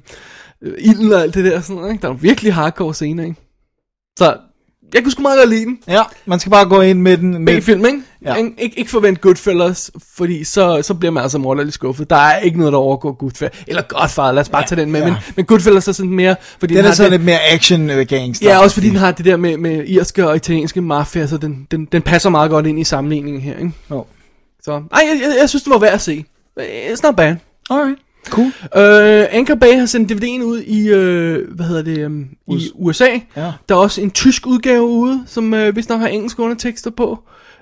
[0.62, 2.02] øh, ilden og alt det der, sådan ikke?
[2.02, 3.36] Der er virkelig hardcore scener, ikke?
[4.18, 4.36] Så,
[4.94, 5.78] jeg kunne sgu meget godt lide den.
[5.88, 7.44] Ja, man skal bare gå ind med den.
[7.44, 8.02] Med, B-film, ikke?
[8.24, 8.34] Ja.
[8.34, 8.42] Ja.
[8.42, 12.10] Ik- ikke, forvent Goodfellas, fordi så, så bliver man altså morderligt skuffet.
[12.10, 13.64] Der er ikke noget, der overgår Goodfellas.
[13.66, 15.00] Eller Godfather, lad os bare tage den med.
[15.00, 15.06] ja.
[15.06, 16.36] Men, men Goodfellas er sådan mere...
[16.60, 18.50] Fordi den er har sådan det, lidt mere action øh, gangster.
[18.50, 21.66] Ja, også fordi den har det der med, med irske og italienske mafia, så den,
[21.70, 23.72] den, den passer meget godt ind i sammenligningen her, ikke?
[23.90, 24.04] Jo.
[24.62, 26.24] Så, ej, jeg, jeg, jeg synes, det var værd at se.
[26.60, 27.36] It's not bad.
[27.70, 27.98] Alright,
[28.31, 28.53] cool.
[28.77, 33.09] Øh, Anchor Bay har sendt DVD'en ud i, øh, hvad hedder det, um, i USA.
[33.36, 33.53] Ja.
[33.69, 37.19] Der er også en tysk udgave ude, som øh, vist nok har engelske undertekster på.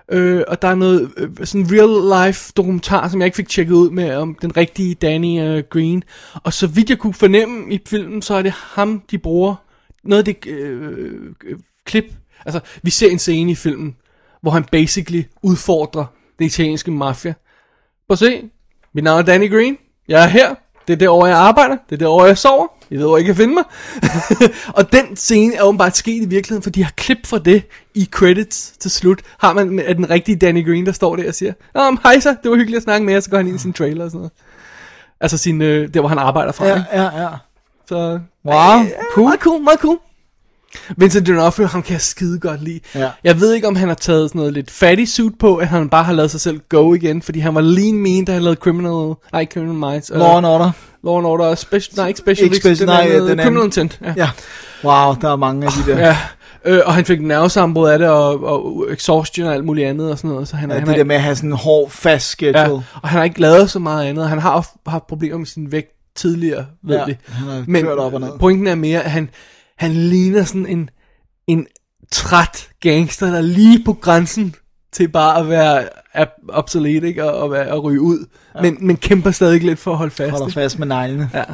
[0.09, 3.75] Øh, og der er noget øh, sådan real life dokumentar, som jeg ikke fik tjekket
[3.75, 6.03] ud med, om den rigtige Danny øh, Green.
[6.35, 9.55] Og så vidt jeg kunne fornemme i filmen, så er det ham, de bruger.
[10.05, 10.93] Noget af det øh,
[11.45, 12.05] øh, klip.
[12.47, 13.97] Altså, vi ser en scene i filmen,
[14.43, 16.05] hvor han basically udfordrer
[16.39, 17.35] det italienske mafia.
[18.09, 18.43] Prøv at se.
[18.95, 19.77] Mit navn er Danny Green.
[20.09, 20.55] Jeg er her.
[20.87, 21.77] Det er derovre, jeg arbejder.
[21.91, 22.67] Det er derovre, jeg sover.
[22.91, 23.65] I ved, hvor I kan finde mig.
[24.79, 27.63] og den scene er åbenbart sket i virkeligheden, for de har klip fra det
[27.95, 29.21] i credits til slut.
[29.39, 32.21] Har man af den rigtige Danny Green, der står der og siger, Nå, men hej
[32.21, 34.05] så, det var hyggeligt at snakke med jer, så går han ind i sin trailer
[34.05, 34.33] og sådan noget.
[35.21, 36.67] Altså sin, øh, der hvor han arbejder fra.
[36.67, 36.87] Ja, ikke?
[36.93, 37.29] ja, ja.
[37.89, 39.27] Så, Wow, ja, cool.
[39.27, 39.99] Meget cool, meget cool.
[40.97, 42.81] Vincent D'Onofrio, ham kan jeg skide godt lide.
[42.95, 43.11] Ja.
[43.25, 45.89] Jeg ved ikke, om han har taget sådan noget lidt fatty suit på, at han
[45.89, 48.61] bare har lavet sig selv go igen, fordi han var lean mean, da han lavede
[48.61, 50.11] Criminal, nej, Criminal Minds.
[50.11, 50.71] øh, Law and Order.
[51.05, 53.45] Law and Order, special, nej, ikke Special, Ikke special, nej, den, den anden.
[53.45, 54.01] Criminal Intent.
[54.05, 54.15] Ja.
[54.17, 54.31] Ja.
[54.85, 55.99] Wow, der er mange af de der.
[55.99, 56.17] ja.
[56.67, 60.19] Øh, og han fik nervesambrud af det, og, og exhaustion og alt muligt andet og
[60.19, 60.49] sådan noget.
[60.49, 62.59] Så han, Ja, han det er- der med at have sådan en hård, fast schedule.
[62.61, 64.29] Ja, og han har ikke lavet så meget andet.
[64.29, 67.17] Han har haft problemer med sin vægt tidligere, ved Ja, vi.
[67.29, 68.29] han har Men kørt op og ned.
[68.41, 69.29] pointen er mere, at han,
[69.77, 70.91] han ligner sådan en,
[71.47, 71.67] en
[72.13, 74.55] træt gangster, der er lige på grænsen
[74.93, 75.89] til bare at være
[76.49, 77.25] obsolete, ikke?
[77.25, 78.27] Og, og, være, at ryge ud.
[78.55, 78.63] Ja.
[78.63, 80.31] Men, men kæmper stadig lidt for at holde fast.
[80.31, 80.55] Holder ikke?
[80.55, 81.31] fast med neglene.
[81.35, 81.45] Ja.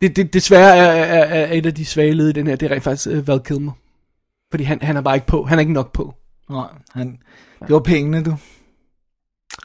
[0.00, 2.70] Det, det, desværre er, er, er et af de svage led i den her, det
[2.70, 3.72] er rent faktisk uh, Val Kilmer.
[4.50, 5.44] Fordi han, han er bare ikke på.
[5.44, 6.14] Han er ikke nok på.
[6.50, 7.18] Nej, han,
[7.60, 8.36] det var pengene, du.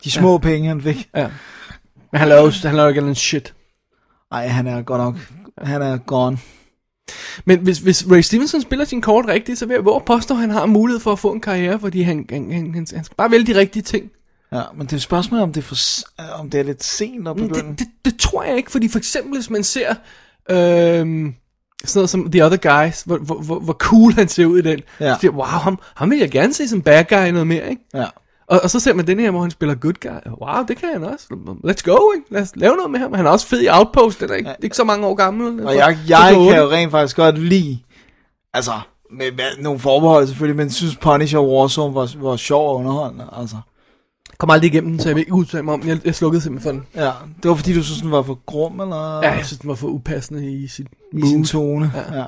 [0.04, 0.38] De små ja.
[0.38, 1.10] penge, han fik.
[1.16, 1.30] Ja.
[2.12, 3.54] Men han laver, jo- han laver ikke end shit.
[4.32, 5.16] Nej, han er godt nok.
[5.58, 6.38] Han er gone.
[7.46, 10.40] Men hvis, hvis Ray Stevenson spiller sin kort rigtigt, så vil jeg våge påstå, at
[10.40, 13.16] han har mulighed for at få en karriere, fordi han, han, han, han, han skal
[13.18, 14.10] bare vælge de rigtige ting.
[14.52, 15.76] Ja, men det er et spørgsmål, om det er, for,
[16.40, 17.70] om det er lidt sent at begynde.
[17.70, 19.90] det, det, det tror jeg ikke, fordi for eksempel, hvis man ser
[20.50, 21.34] øhm,
[21.86, 24.62] sådan noget som The Other Guys, hvor, hvor, hvor, hvor cool han ser ud i
[24.62, 25.14] den, Ja.
[25.14, 27.82] så siger, wow, ham, ham vil jeg gerne se som bad guy noget mere, ikke?
[27.94, 28.06] Ja.
[28.48, 30.32] Og, og så ser man den her, hvor han spiller good guy.
[30.42, 31.26] Wow, det kan han også.
[31.68, 32.28] Let's go, ikke?
[32.30, 33.14] Lad os lave noget med ham.
[33.14, 35.66] Han er også fed i Outpost, den er ikke, ikke så mange år gammel.
[35.66, 37.80] Og jeg, jeg kan jo rent faktisk godt lide,
[38.54, 38.72] altså,
[39.12, 43.56] med, med nogle forbehold selvfølgelig, men synes Punisher Warzone var, var sjov og underholdende, altså.
[44.30, 45.88] Jeg kom aldrig igennem den, så jeg vil ikke udtale mig om.
[45.88, 47.06] Jeg, jeg slukkede simpelthen for den.
[47.06, 47.12] Ja,
[47.44, 49.20] det var fordi, du synes, den var for grum, eller?
[49.24, 51.46] Ja, jeg synes, den var for upassende i sit I sin mood.
[51.46, 52.20] tone, ja.
[52.20, 52.26] ja.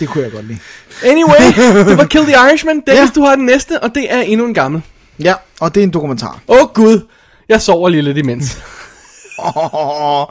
[0.00, 0.58] Det kunne jeg godt lide.
[1.04, 1.44] Anyway,
[1.88, 2.82] det var Kill the Irishman.
[2.86, 3.08] Dennis, ja.
[3.14, 4.82] du har den næste, og det er endnu en gammel.
[5.18, 6.40] Ja, og det er en dokumentar.
[6.48, 7.06] Åh oh, gud,
[7.48, 8.58] jeg sover lige lidt imens.
[9.38, 10.26] Åh, oh,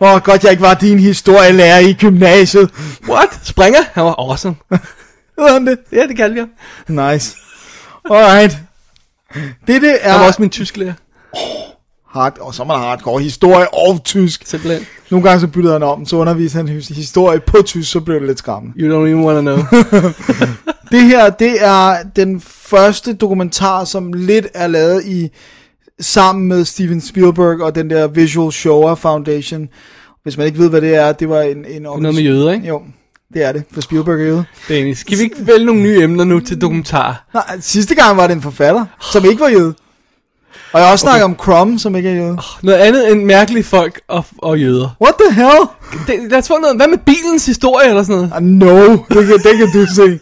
[0.00, 2.70] oh, godt jeg ikke var din historielærer i gymnasiet.
[3.08, 3.40] What?
[3.42, 3.80] Springer?
[3.92, 4.56] Han var awesome.
[5.38, 5.78] Ved han det?
[5.92, 7.12] Ja, det kaldte jeg.
[7.12, 7.36] Nice.
[8.10, 8.58] Alright.
[9.66, 10.12] Det, det er...
[10.12, 10.92] Han var også min tysklærer.
[12.14, 14.42] Hard, og så er man hardcore historie og tysk.
[14.46, 14.86] Simpelthen.
[15.10, 18.18] Nogle gange så byttede han om, så underviste han his- historie på tysk, så blev
[18.18, 18.78] det lidt skræmmende.
[18.78, 19.56] You don't even wanna know.
[20.90, 25.28] Det her, det er den første dokumentar, som lidt er lavet i
[26.00, 29.68] sammen med Steven Spielberg og den der Visual Shower Foundation.
[30.22, 31.64] Hvis man ikke ved, hvad det er, det var en...
[31.68, 32.66] en Noget med jøder, ikke?
[32.68, 32.82] Jo,
[33.34, 34.44] det er det, for Spielberg er jøde.
[34.68, 37.28] Dennis, skal vi ikke vælge nogle nye emner nu til dokumentar?
[37.34, 39.74] Nej, sidste gang var det en forfatter, som ikke var jøde.
[40.72, 42.38] Og jeg har også snakket om Crumb, som ikke er jøde.
[42.62, 44.96] Noget andet end mærkelige folk og, og jøder.
[45.02, 45.60] What the hell?
[46.06, 46.76] Det, lad os få noget.
[46.76, 48.32] Hvad med bilens historie eller sådan noget?
[48.34, 50.20] Ah, no, det kan, det kan du se.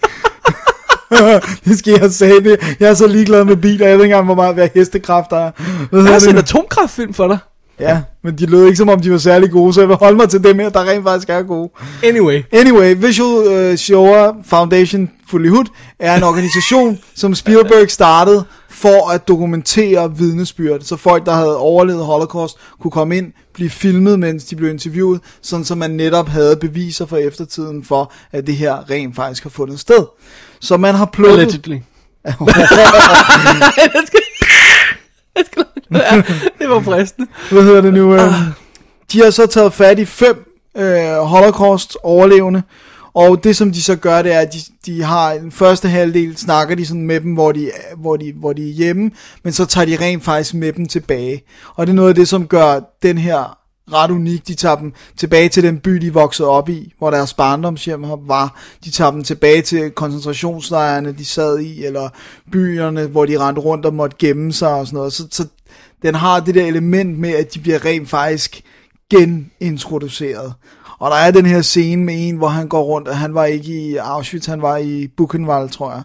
[1.65, 2.77] det skal jeg sige det.
[2.81, 5.39] Jeg er så ligeglad med biler, jeg ved ikke engang, hvor meget hvad hestekraft der
[5.39, 5.51] er.
[5.91, 7.39] Hvad Jeg har set en atomkraftfilm for dig.
[7.81, 10.17] Ja, men de lød ikke som om, de var særlig gode, så jeg vil holde
[10.17, 11.71] mig til dem her, der rent faktisk er gode.
[12.05, 12.43] Anyway.
[12.53, 15.65] Anyway, Visual uh, Shower Foundation Fully Hood
[15.99, 18.45] er en organisation, som Spielberg startede
[18.83, 20.81] for at dokumentere vidnesbyrd.
[20.81, 25.21] Så folk, der havde overlevet Holocaust, kunne komme ind, blive filmet, mens de blev interviewet,
[25.43, 29.51] sådan så man netop havde beviser for eftertiden for, at det her rent faktisk har
[29.51, 30.07] fundet sted.
[30.61, 31.39] Så man har plukket...
[31.39, 31.79] Allegedly.
[35.93, 36.23] ja,
[36.59, 37.29] det var fristende.
[37.51, 38.15] Hvad hedder det nu?
[38.15, 38.33] Øh?
[39.13, 42.63] De har så taget fat i fem øh, holocaust overlevende,
[43.15, 46.37] og det som de så gør, det er, at de, de har en første halvdel,
[46.37, 49.11] snakker de sådan med dem, hvor de, hvor, de, hvor de er hjemme,
[49.45, 51.43] men så tager de rent faktisk med dem tilbage.
[51.75, 53.59] Og det er noget af det, som gør den her
[53.93, 54.49] ret unik.
[54.49, 58.61] De tager dem tilbage til den by, de voksede op i, hvor deres barndomshjem var.
[58.85, 62.09] De tager dem tilbage til koncentrationslejrene, de sad i, eller
[62.53, 65.13] byerne, hvor de rendte rundt og måtte gemme sig og sådan noget.
[65.13, 65.47] Så, så
[66.03, 68.63] den har det der element med, at de bliver rent faktisk
[69.11, 70.55] genintroduceret.
[71.03, 73.45] Og der er den her scene med en, hvor han går rundt, og han var
[73.45, 76.03] ikke i Auschwitz, han var i Buchenwald, tror jeg,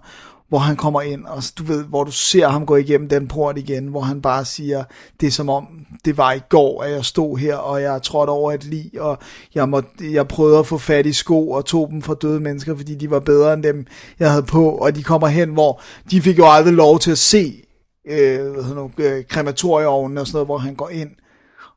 [0.50, 3.58] hvor han kommer ind, og du ved, hvor du ser ham gå igennem den port
[3.58, 4.84] igen, hvor han bare siger,
[5.22, 5.68] det er som om,
[6.06, 9.18] det var i går, at jeg stod her, og jeg trådte over et lig, og
[9.56, 12.76] jeg, må, jeg prøvede at få fat i sko, og tog dem fra døde mennesker,
[12.76, 13.86] fordi de var bedre end dem,
[14.20, 17.18] jeg havde på, og de kommer hen, hvor de fik jo aldrig lov til at
[17.18, 17.64] se
[18.08, 21.10] øh, hvad hedder nu, øh, krematorieovnen og sådan noget, hvor han går ind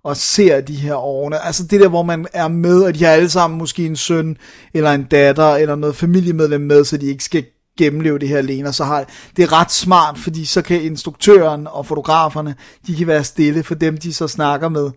[0.05, 1.47] og ser de her ovne.
[1.47, 4.37] Altså det der, hvor man er med, og de har alle sammen måske en søn,
[4.75, 7.45] eller en datter, eller noget familiemedlem med, så de ikke skal
[7.79, 9.05] gennemleve det her alene, og så har
[9.37, 12.55] det er ret smart, fordi så kan instruktøren og fotograferne,
[12.87, 14.91] de kan være stille for dem, de så snakker med.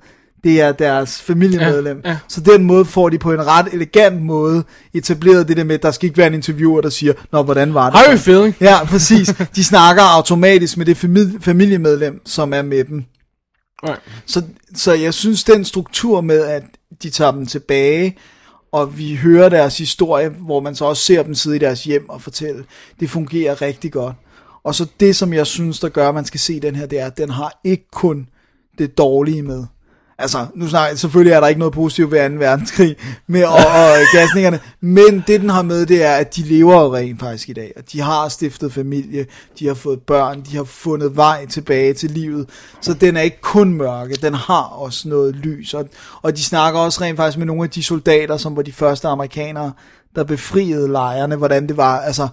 [0.43, 2.01] Det er deres familiemedlem.
[2.05, 2.17] Ja, ja.
[2.27, 4.63] Så den måde får de på en ret elegant måde
[4.93, 7.73] etableret det der med, at der skal ikke være en interviewer, der siger, Nå, hvordan
[7.73, 7.99] var det?
[7.99, 8.55] How you feeling?
[8.61, 9.33] Ja, præcis.
[9.55, 13.03] De snakker automatisk med det famili- familiemedlem, som er med dem.
[13.83, 14.01] Right.
[14.25, 14.43] Så,
[14.75, 16.63] så jeg synes, den struktur med, at
[17.03, 18.17] de tager dem tilbage,
[18.71, 22.09] og vi hører deres historie, hvor man så også ser dem sidde i deres hjem
[22.09, 22.65] og fortælle,
[22.99, 24.15] det fungerer rigtig godt.
[24.63, 26.99] Og så det, som jeg synes, der gør, at man skal se den her, det
[26.99, 28.27] er, at den har ikke kun
[28.77, 29.65] det dårlige med.
[30.17, 32.35] Altså, nu snakker, selvfølgelig er der ikke noget positivt ved 2.
[32.35, 32.95] verdenskrig
[33.27, 36.81] med og, og øh, gasningerne, men det den har med, det er, at de lever
[36.81, 39.25] jo rent faktisk i dag, og de har stiftet familie,
[39.59, 42.49] de har fået børn, de har fundet vej tilbage til livet,
[42.81, 45.89] så den er ikke kun mørke, den har også noget lys, og,
[46.21, 49.07] og de snakker også rent faktisk med nogle af de soldater, som var de første
[49.07, 49.71] amerikanere,
[50.15, 52.27] der befriede lejrene, hvordan det var, altså,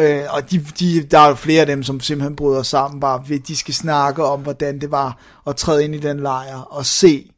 [0.00, 3.24] Øh, og de, de, der er jo flere af dem, som simpelthen bryder sammen, bare
[3.28, 6.86] ved, de skal snakke om, hvordan det var at træde ind i den lejr, og
[6.86, 7.30] se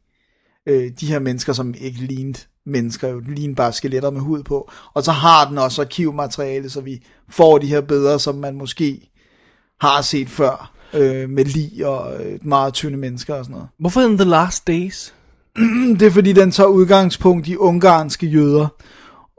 [0.67, 4.71] øh, de her mennesker, som ikke lignede mennesker, jo lignede bare skeletter med hud på.
[4.93, 9.11] Og så har den også arkivmateriale, så vi får de her billeder, som man måske
[9.81, 13.67] har set før, øh, med lig og øh, meget tynde mennesker og sådan noget.
[13.79, 15.13] Hvorfor den The Last Days?
[15.99, 18.67] Det er fordi, den tager udgangspunkt i ungarske jøder,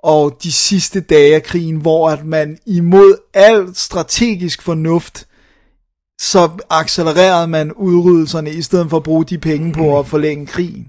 [0.07, 5.27] og de sidste dage af krigen, hvor at man imod al strategisk fornuft,
[6.21, 10.87] så accelererede man udryddelserne, i stedet for at bruge de penge på at forlænge krigen.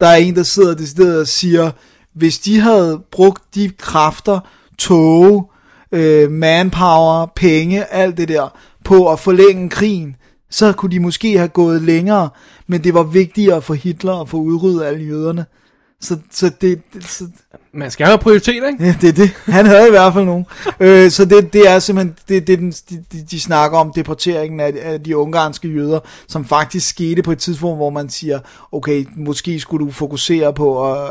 [0.00, 1.70] Der er en, der sidder det sted og siger,
[2.14, 4.40] hvis de havde brugt de kræfter,
[4.78, 5.50] tog,
[5.92, 10.16] øh, manpower, penge, alt det der, på at forlænge krigen,
[10.50, 12.28] så kunne de måske have gået længere,
[12.66, 15.46] men det var vigtigere for Hitler at få udryddet alle jøderne.
[16.00, 16.80] Så, så det...
[16.94, 17.24] det så,
[17.72, 18.84] Man skal have prioriteter, ikke?
[18.84, 19.30] Ja, det er det.
[19.44, 20.46] Han havde i hvert fald nogen.
[20.80, 22.70] øh, så det, det er simpelthen, det, det, den,
[23.12, 27.38] de, de- snakker om deporteringen af, af de ungarske jøder, som faktisk skete på et
[27.38, 28.38] tidspunkt, hvor man siger,
[28.72, 31.08] okay, måske skulle du fokusere på øh,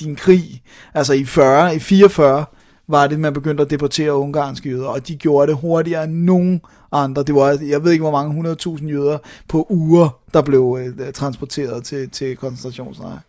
[0.00, 0.62] din krig.
[0.94, 2.44] Altså i 40, i 44
[2.88, 6.60] var det, man begyndte at deportere ungarske jøder, og de gjorde det hurtigere end nogen
[6.92, 7.22] andre.
[7.22, 11.84] Det var, jeg ved ikke, hvor mange 100.000 jøder på uger, der blev øh, transporteret
[11.84, 13.20] til, til koncentrationslejre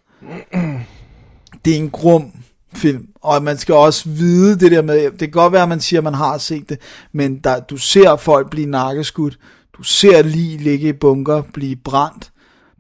[1.66, 2.32] det er en grum
[2.76, 5.82] film, og man skal også vide det der med, det kan godt være, at man
[5.82, 6.78] siger, at man har set det,
[7.14, 9.38] men der, du ser folk blive nakkeskudt,
[9.78, 12.32] du ser lige ligge i bunker, blive brændt,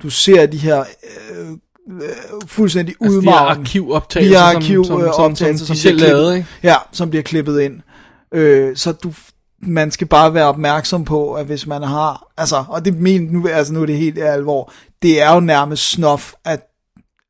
[0.03, 1.47] du ser de her øh,
[1.91, 2.09] øh,
[2.47, 6.13] fuldstændig Altså, de arkivoptagelser, de som- arkiv, som- som- optagelser, som de bliver selv klippet-
[6.18, 6.47] lavede, ikke?
[6.63, 7.80] Ja, som bliver klippet ind.
[8.34, 9.13] Øh, så du,
[9.61, 13.47] man skal bare være opmærksom på, at hvis man har, altså, og det men, nu,
[13.47, 16.59] altså, nu er det helt alvor, det er jo nærmest snof, at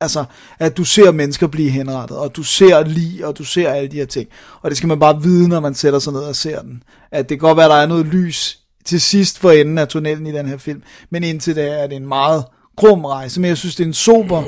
[0.01, 0.25] Altså,
[0.59, 3.97] at du ser mennesker blive henrettet, og du ser lige, og du ser alle de
[3.97, 4.29] her ting.
[4.61, 6.83] Og det skal man bare vide, når man sætter sig ned og ser den.
[7.11, 9.87] At det kan godt være, at der er noget lys til sidst for enden af
[9.87, 10.83] tunnelen i den her film.
[11.09, 12.43] Men indtil da er det en meget
[12.75, 13.41] grum rejse.
[13.41, 14.43] Men jeg synes, det er en super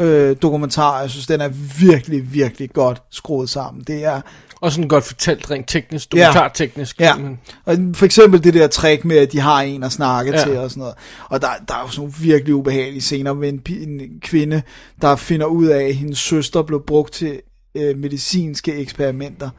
[0.00, 1.00] øh, dokumentar.
[1.00, 1.48] Jeg synes, den er
[1.80, 3.84] virkelig, virkelig godt skruet sammen.
[3.84, 4.20] Det er
[4.60, 6.18] og sådan godt fortalt rent teknisk, Ja.
[6.26, 7.00] dokumentarteknisk.
[7.00, 10.30] Ja, Men- og for eksempel det der trick med, at de har en at snakke
[10.32, 10.38] Ja.
[10.38, 10.44] ja.
[10.44, 10.94] til og sådan noget.
[11.30, 14.62] Og der, der er jo sådan nogle virkelig ubehagelige scener med en, en kvinde,
[15.02, 17.40] der finder ud af, at hendes søster blev brugt til
[17.74, 19.50] øh, medicinske eksperimenter.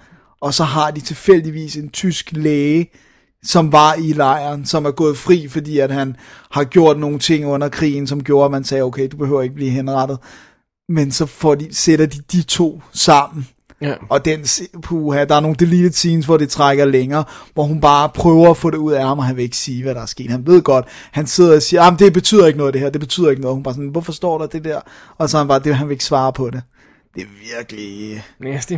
[0.42, 2.90] Og så har de tilfældigvis en tysk læge,
[3.44, 6.16] som var i lejren, som er gået fri, fordi at han
[6.52, 9.56] har gjort nogle ting under krigen, som gjorde, at man sagde, okay, du behøver ikke
[9.56, 10.18] blive henrettet.
[10.90, 13.48] Men så får de, sætter de de to sammen.
[13.82, 13.94] Ja.
[14.10, 14.40] Og den,
[14.84, 17.24] puha, der er nogle deleted scenes, hvor det trækker længere,
[17.54, 19.84] hvor hun bare prøver at få det ud af ham, og han vil ikke sige,
[19.84, 20.32] hvad der er sket.
[20.32, 23.02] Han ved godt, han sidder og siger, at det betyder ikke noget det her, det
[23.02, 23.56] betyder ikke noget.
[23.56, 24.80] Hun bare sådan, hvorfor står der det der?
[25.18, 26.62] Og så han bare, det, han vil ikke svare på det.
[27.16, 28.24] Det er virkelig...
[28.40, 28.74] Nasty.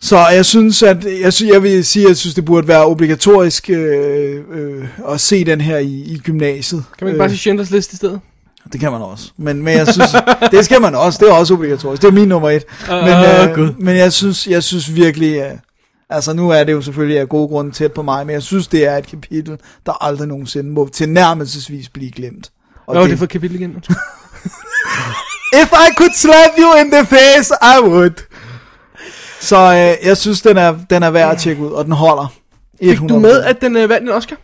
[0.00, 2.86] Så jeg synes, at jeg, sy- jeg vil sige, at jeg synes, det burde være
[2.86, 6.84] obligatorisk øh, øh, at se den her i, i gymnasiet.
[6.98, 8.20] Kan man ikke bare sige Schindlers List i stedet?
[8.72, 9.30] Det kan man også.
[9.36, 10.10] Men, men jeg synes,
[10.52, 11.18] det skal man også.
[11.22, 12.02] Det er også obligatorisk.
[12.02, 12.64] Det er min nummer et.
[12.88, 15.50] Men, Åh, øh, men jeg synes, jeg synes virkelig, øh,
[16.10, 18.68] altså nu er det jo selvfølgelig af gode grunde tæt på mig, men jeg synes,
[18.68, 22.50] det er et kapitel, der aldrig nogensinde må tilnærmelsesvis blive glemt.
[22.86, 23.70] Og Hvad var det for et kapitel igen?
[25.62, 28.26] If I could slap you in the face, I would.
[29.40, 32.32] Så øh, jeg synes, den er, den er værd at tjekke ud, og den holder.
[32.82, 34.36] Fik du med, at den øh, vandt en Oscar?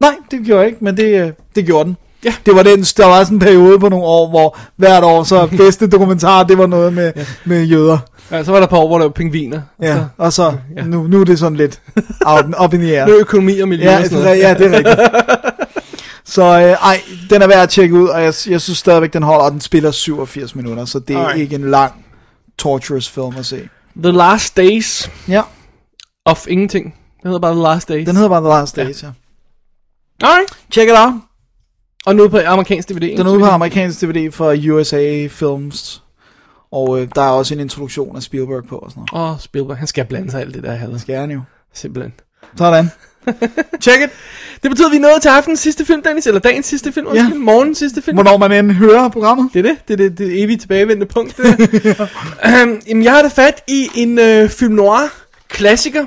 [0.00, 1.96] Nej, det gjorde jeg ikke, men det, øh, det gjorde den.
[2.24, 2.34] Ja.
[2.46, 5.46] Det var den, der var sådan en periode på nogle år, hvor hvert år så
[5.56, 7.24] bedste dokumentar, det var noget med, ja.
[7.44, 7.98] med jøder.
[8.30, 9.60] Ja, så var der et par år, hvor der var pingviner.
[9.82, 10.82] Ja, Så, og så, ja.
[10.82, 11.80] nu, nu er det sådan lidt
[12.26, 13.06] out, up in the air.
[13.06, 14.38] nu er økonomi og miljø Ja, og sådan noget.
[14.38, 15.00] ja, det er rigtigt.
[16.24, 17.00] Så øh, ej,
[17.30, 19.60] den er værd at tjekke ud, og jeg, jeg synes stadigvæk, den holder, og den
[19.60, 21.40] spiller 87 minutter, så det er Alright.
[21.40, 21.92] ikke en lang
[22.58, 23.68] torturous film at se.
[24.02, 25.42] The Last Days Ja,
[26.24, 26.84] of Ingenting.
[27.22, 28.06] Den hedder bare The Last Days.
[28.06, 29.08] den hedder bare The Last Days, ja.
[30.22, 30.48] Alright.
[30.72, 31.12] Check it out.
[32.08, 33.16] Og nu på amerikansk DVD.
[33.16, 36.02] Den er ude på amerikansk DVD fra USA Films,
[36.72, 39.26] og øh, der er også en introduktion af Spielberg på og sådan noget.
[39.26, 41.00] Åh, oh, Spielberg, han skal blande sig alt det der, jeg havde.
[41.06, 41.40] Gerne jo.
[41.74, 42.12] Simpelthen.
[42.56, 42.90] Sådan.
[43.84, 44.10] Check it.
[44.62, 46.26] Det betyder, at vi er nået til aftenens sidste film, Dennis.
[46.26, 47.06] Eller dagens sidste film.
[47.14, 47.28] Ja.
[47.34, 48.16] Morgens sidste film.
[48.16, 49.50] Hvornår man end hører programmet.
[49.54, 49.88] Det er det.
[49.88, 51.36] Det er det, det evigt tilbagevendende punkt.
[51.36, 52.06] Det der.
[52.64, 55.12] um, jamen, jeg har da fat i en øh, film noir
[55.48, 56.06] klassiker.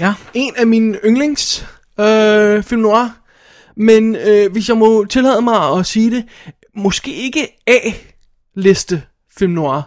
[0.00, 0.14] Ja.
[0.34, 1.66] En af mine yndlings
[2.00, 3.19] øh, film noir.
[3.80, 6.24] Men øh, hvis jeg må tillade mig at sige det,
[6.76, 9.02] måske ikke A-liste
[9.38, 9.82] film noir.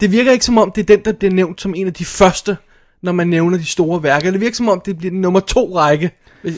[0.00, 2.04] Det virker ikke som om, det er den, der bliver nævnt som en af de
[2.04, 2.56] første,
[3.02, 4.30] når man nævner de store værker.
[4.30, 6.10] Det virker som om, det bliver nummer to række.
[6.42, 6.54] Hvis,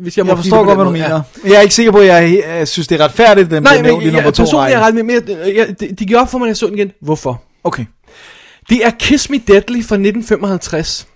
[0.00, 1.20] hvis- jeg, må Jeg forstår godt, hvad du mener.
[1.44, 3.82] Jeg er ikke sikker på, at jeg, jeg synes, det er retfærdigt, den Nej, bliver
[3.82, 4.78] nævnt i nummer to personligt er række.
[4.78, 6.92] jeg ret med, med jeg, det, det op for mig, jeg så den igen.
[7.00, 7.42] Hvorfor?
[7.64, 7.84] Okay.
[8.68, 11.06] Det er Kiss Me Deadly fra 1955.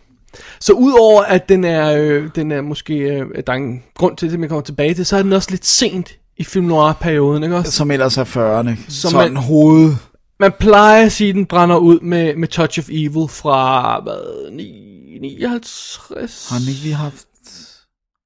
[0.61, 4.17] Så udover at den er, øh, den er måske, øh, at der er en grund
[4.17, 7.43] til, at jeg kommer tilbage til, så er den også lidt sent i film noir-perioden,
[7.43, 7.71] ikke også?
[7.73, 8.91] Som ellers er 40'erne.
[8.93, 9.93] Som Sådan man- hoved.
[10.41, 14.51] Man plejer at sige, at den brænder ud med, med Touch of Evil fra, hvad,
[14.53, 16.47] 9, 59?
[16.49, 17.27] Har han ikke lige haft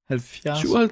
[0.07, 0.59] 70?
[0.59, 0.91] 57?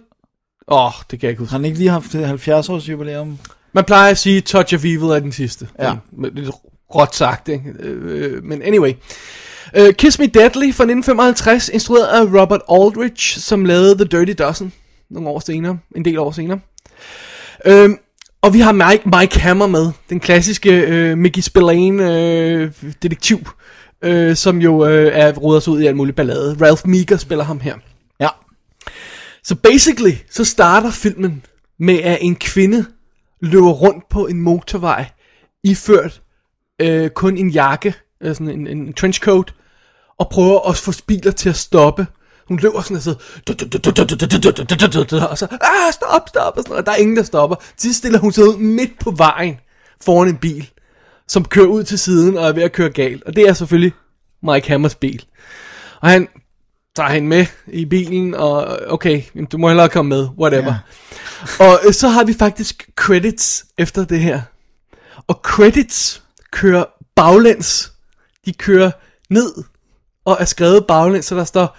[0.67, 1.51] Åh, oh, det kan jeg ikke huske.
[1.51, 3.37] Har han ikke lige haft 70 års jubilæum?
[3.73, 5.67] Man plejer at sige, Touch of Evil er den sidste.
[5.79, 5.95] Ja.
[6.33, 6.49] Lidt
[6.95, 7.73] råt sagt, ikke?
[7.79, 8.93] Øh, men anyway.
[9.79, 14.73] Uh, Kiss Me Deadly fra 1955, instrueret af Robert Aldrich, som lavede The Dirty Dozen
[15.09, 16.59] nogle år senere, en del år senere.
[17.65, 17.97] Øhm,
[18.41, 22.71] og vi har Mike, Mike Hammer med, den klassiske øh, Mickey Spillane øh,
[23.01, 23.39] detektiv,
[24.01, 26.57] øh, som jo øh, er roder sig ud i alt muligt ballade.
[26.61, 27.75] Ralph Meeker spiller ham her.
[28.19, 28.27] Ja.
[29.43, 31.45] Så basically, så starter filmen
[31.79, 32.85] med, at en kvinde
[33.41, 35.05] løber rundt på en motorvej,
[35.63, 36.21] iført
[36.81, 37.93] øh, kun en jakke,
[38.23, 39.53] sådan en, en trenchcoat,
[40.17, 42.07] og prøver at få biler til at stoppe.
[42.47, 43.15] Hun løber sådan og så,
[45.29, 47.55] og så, ah, stop, stop, og, sådan, og der er ingen, der stopper.
[47.77, 49.59] Til stiller hun sig ud midt på vejen
[50.01, 50.69] foran en bil,
[51.27, 53.23] som kører ud til siden og er ved at køre galt.
[53.23, 53.93] Og det er selvfølgelig
[54.43, 55.25] Mike Hammers bil.
[56.01, 56.27] Og han
[56.95, 60.73] tager hende med i bilen, og okay, jamen, du må hellere komme med, whatever.
[61.59, 61.65] Ja.
[61.65, 64.41] Og øh, så har vi faktisk credits efter det her.
[65.27, 66.85] Og credits kører
[67.15, 67.92] baglæns.
[68.45, 68.91] De kører
[69.29, 69.53] ned
[70.25, 71.77] og er skrevet baglæns, så der står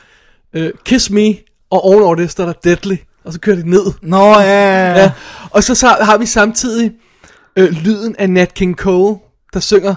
[0.52, 1.34] øh, Kiss Me,
[1.70, 3.84] og ovenover det står der Deadly, og så kører de ned.
[4.02, 4.98] Nå, ja, ja, ja.
[4.98, 5.12] Ja.
[5.50, 6.92] Og så, så har vi samtidig
[7.56, 9.18] øh, lyden af Nat King Cole,
[9.54, 9.94] der synger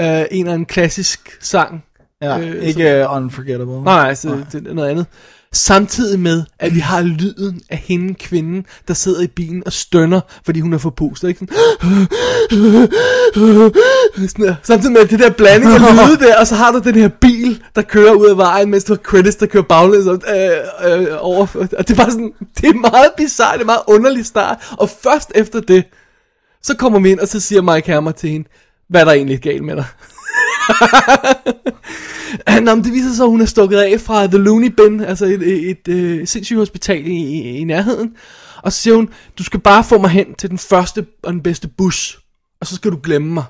[0.00, 1.84] øh, en eller anden klassisk sang.
[2.22, 3.82] ja Øh, ikke uh, Unforgettable.
[3.82, 5.06] Nej, nej, så det er noget andet.
[5.52, 10.20] Samtidig med, at vi har lyden af hende, kvinden, der sidder i bilen og stønner,
[10.44, 11.46] fordi hun er forpustet, ikke?
[14.14, 14.54] Sådan, sådan.
[14.62, 17.62] Samtidig med det der blanding af lyde der, og så har du den her bil,
[17.74, 20.20] der kører ud af vejen, mens du har credits, der kører baglæns øh,
[20.84, 21.46] øh, over.
[21.54, 24.56] Og det er bare sådan, det er meget bizarre, det er meget underlig start.
[24.78, 25.84] Og først efter det,
[26.62, 28.48] så kommer vi ind, og så siger Mike Hammer til hende,
[28.88, 29.84] hvad er der egentlig galt med dig?
[32.64, 35.26] Nå, men det viser sig, at hun er stukket af fra The Looney Bin, altså
[35.26, 38.16] et, et, et, øh, et sindssygt hospital i, i, i nærheden.
[38.62, 41.42] Og så siger hun, du skal bare få mig hen til den første og den
[41.42, 42.18] bedste bus,
[42.60, 43.44] og så skal du glemme mig.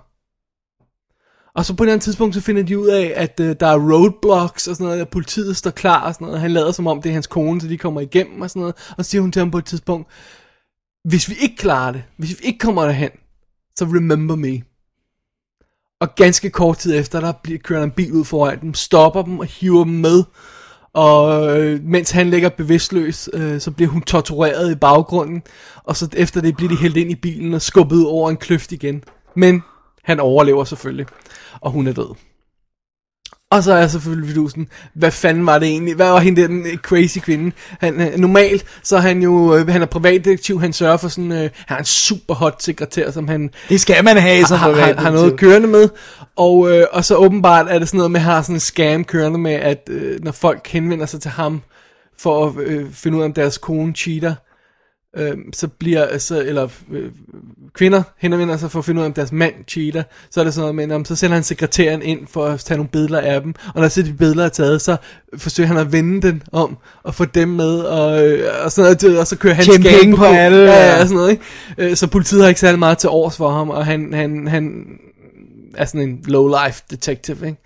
[1.55, 3.67] Og så på et eller andet tidspunkt, så finder de ud af, at øh, der
[3.67, 6.41] er roadblocks og sådan noget, at politiet står klar og sådan noget.
[6.41, 8.75] Han lader som om, det er hans kone, så de kommer igennem og sådan noget.
[8.99, 10.09] Og så siger hun til ham på et tidspunkt,
[11.05, 13.11] hvis vi ikke klarer det, hvis vi ikke kommer derhen,
[13.77, 14.63] så remember me.
[16.01, 19.39] Og ganske kort tid efter, der bliver, kører en bil ud foran dem, stopper dem
[19.39, 20.25] og hiver dem med.
[20.93, 25.43] Og øh, mens han ligger bevidstløs, øh, så bliver hun tortureret i baggrunden.
[25.85, 28.73] Og så efter det bliver de hældt ind i bilen og skubbet over en kløft
[28.73, 29.05] igen.
[29.37, 29.63] Men
[30.05, 31.07] han overlever selvfølgelig,
[31.61, 32.15] og hun er død.
[33.51, 35.95] Og så er jeg selvfølgelig vidusen, hvad fanden var det egentlig?
[35.95, 37.53] Hvad var hende den øh, crazy kvinde?
[37.81, 41.33] Han, øh, normalt, så er han jo, øh, han er privatdetektiv, han sørger for sådan,
[41.33, 44.73] øh, han har en super hot sekretær, som han Det skal man have som har,
[44.73, 45.89] har, har noget kørende med.
[46.37, 48.61] Og, øh, og så åbenbart er det sådan noget med, at han har sådan en
[48.61, 51.63] scam kørende med, at øh, når folk henvender sig til ham,
[52.19, 54.35] for at øh, finde ud af, om deres kone cheater,
[55.17, 57.11] øh, så bliver, så, eller øh,
[57.75, 60.55] kvinder henvender sig for at finde ud af, om deres mand cheater, så er det
[60.55, 63.41] sådan noget med, om, så sender han sekretæren ind for at tage nogle billeder af
[63.41, 64.97] dem, og når så de billeder er taget, så
[65.37, 69.21] forsøger han at vende den om, og få dem med, og, øh, og sådan noget,
[69.21, 70.97] og så kører han penge på alle, Ja, ja.
[70.97, 71.43] ja, sådan noget, ikke?
[71.79, 74.87] Øh, Så politiet har ikke særlig meget til års for ham, og han, han, han
[75.75, 77.63] er sådan en low-life detective, ikke?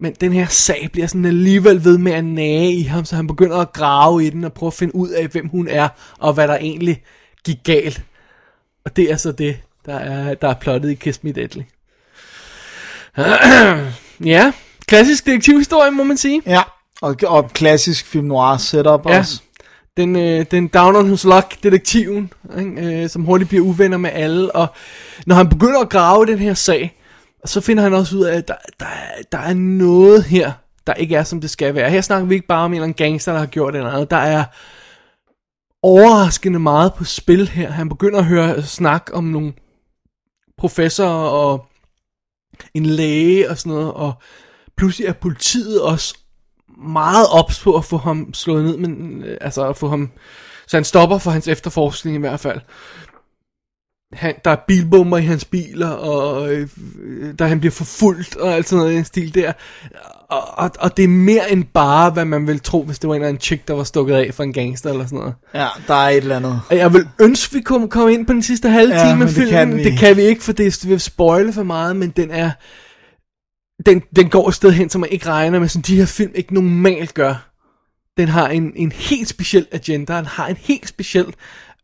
[0.00, 3.26] Men den her sag bliver sådan alligevel ved med at nage i ham, så han
[3.26, 5.88] begynder at grave i den og prøve at finde ud af, hvem hun er,
[6.18, 7.02] og hvad der egentlig
[7.44, 8.02] gik galt.
[8.84, 9.56] Og det er så det,
[9.86, 11.62] der er, der er plottet i Kiss Me Deadly.
[14.24, 14.52] ja,
[14.86, 16.42] klassisk detektivhistorie, må man sige.
[16.46, 16.62] Ja,
[17.00, 19.18] og, og klassisk film noir setup Ja.
[19.18, 19.42] også.
[19.96, 23.02] Den, øh, den down on his luck detektiven, ikke?
[23.02, 24.66] Øh, som hurtigt bliver uvenner med alle, og
[25.26, 26.97] når han begynder at grave den her sag,
[27.44, 30.52] så finder han også ud af, at der, der, er- der er noget her,
[30.86, 31.90] der ikke er, som det skal være.
[31.90, 33.92] Her snakker vi ikke bare om en eller anden gangster, der har gjort det eller
[33.92, 34.10] andet.
[34.10, 34.44] Der er
[35.82, 37.70] overraskende meget på spil her.
[37.70, 39.52] Han begynder at høre snak om nogle
[40.58, 41.66] professorer og
[42.74, 44.12] en læge og sådan noget, og
[44.76, 46.18] pludselig er politiet også
[46.78, 50.10] meget ops på at få ham slået ned, men øh, altså at få ham,
[50.66, 52.60] så han stopper for hans efterforskning i hvert fald.
[54.12, 56.68] Han, der er bilbomber i hans biler, og øh,
[57.38, 59.52] der han bliver forfulgt, og alt sådan noget i den stil der.
[60.30, 63.14] Og, og, og det er mere end bare, hvad man ville tro, hvis det var
[63.14, 65.34] en eller anden chick, der var stukket af for en gangster eller sådan noget.
[65.54, 66.60] Ja, der er et eller andet.
[66.70, 69.28] Og jeg vil ønske, vi kunne komme ind på den sidste halve Ja, time af
[69.28, 69.50] det filmen.
[69.50, 72.50] kan vi det kan vi ikke, for det vil spoile for meget, men den er...
[73.86, 76.32] Den, den går et sted hen, som man ikke regner med, som de her film
[76.34, 77.50] ikke normalt gør.
[78.16, 81.26] Den har en, en helt speciel agenda, den har en helt speciel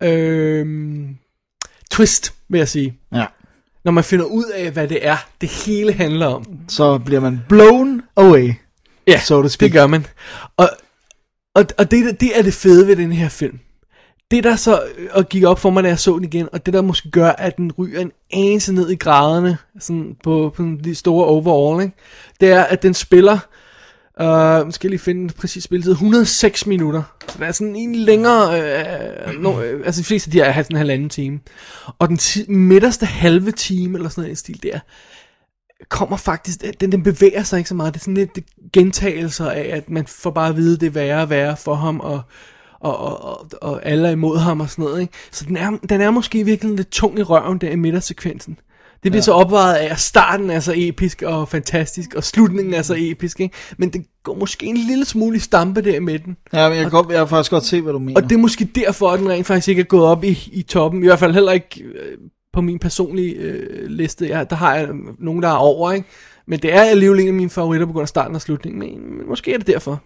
[0.02, 0.66] øh,
[1.90, 2.98] twist, vil jeg sige.
[3.14, 3.26] Ja.
[3.84, 6.44] Når man finder ud af, hvad det er, det hele handler om.
[6.68, 8.52] Så bliver man blown away.
[9.06, 9.66] Ja, so to speak.
[9.66, 10.06] det gør man.
[10.56, 10.68] Og,
[11.54, 13.58] og, og det, det er det fede ved den her film.
[14.30, 16.66] Det der så øh, og gik op for mig, da jeg så den igen, og
[16.66, 20.62] det der måske gør, at den ryger en anelse ned i graderne, sådan på, på
[20.84, 21.96] de store overall, ikke?
[22.40, 23.38] det er, at den spiller,
[24.20, 27.02] øh, skal lige finde præcis spilletid, 106 minutter.
[27.28, 30.44] Så det er sådan en længere, øh, no, øh, altså de fleste af de her
[30.44, 31.40] er sådan en halvanden time.
[31.98, 34.78] Og den ti- midterste halve time, eller sådan en stil der,
[35.88, 37.94] kommer faktisk, den, den bevæger sig ikke så meget.
[37.94, 38.38] Det er sådan lidt
[38.72, 42.00] gentagelser af, at man får bare at vide, det er værre og værre for ham,
[42.00, 42.22] og,
[42.80, 45.00] og, og, og, og alle er imod ham og sådan noget.
[45.00, 45.12] Ikke?
[45.30, 48.58] Så den er, den er måske virkelig lidt tung i røven der i midtersekvensen.
[49.04, 49.24] Det bliver ja.
[49.24, 53.40] så opvejet af, at starten er så episk og fantastisk, og slutningen er så episk,
[53.40, 53.54] ikke?
[53.76, 56.36] men det går måske en lille smule i stampe der i midten.
[56.52, 58.20] Ja, men jeg, kan godt, jeg kan faktisk godt se, hvad du mener.
[58.20, 60.62] Og det er måske derfor, at den rent faktisk ikke er gået op i, i
[60.62, 61.02] toppen.
[61.02, 62.18] I hvert fald heller ikke øh,
[62.52, 64.28] på min personlige øh, liste.
[64.28, 66.08] Jeg, der har jeg nogen, der er over, ikke?
[66.46, 68.78] Men det er alligevel en af mine favoritter på grund af starten og slutningen.
[68.80, 70.00] Men, men måske er det derfor.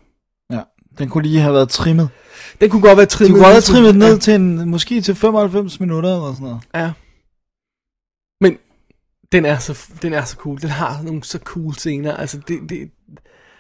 [0.52, 0.60] Ja,
[0.98, 2.08] den kunne lige have været trimmet.
[2.60, 3.34] Den kunne godt være trimmet.
[3.34, 4.18] kunne godt have trimmet ned Ja.
[4.18, 6.60] til en, måske til 95 minutter eller sådan noget.
[6.74, 6.90] Ja.
[9.32, 10.60] Den er så, den er så cool.
[10.60, 12.16] Den har nogle så cool scener.
[12.16, 12.90] Altså, det, det,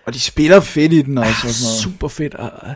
[0.06, 1.30] Og de spiller fedt i den også.
[1.30, 1.82] Og sådan noget.
[1.82, 2.34] super fedt.
[2.34, 2.74] Og, og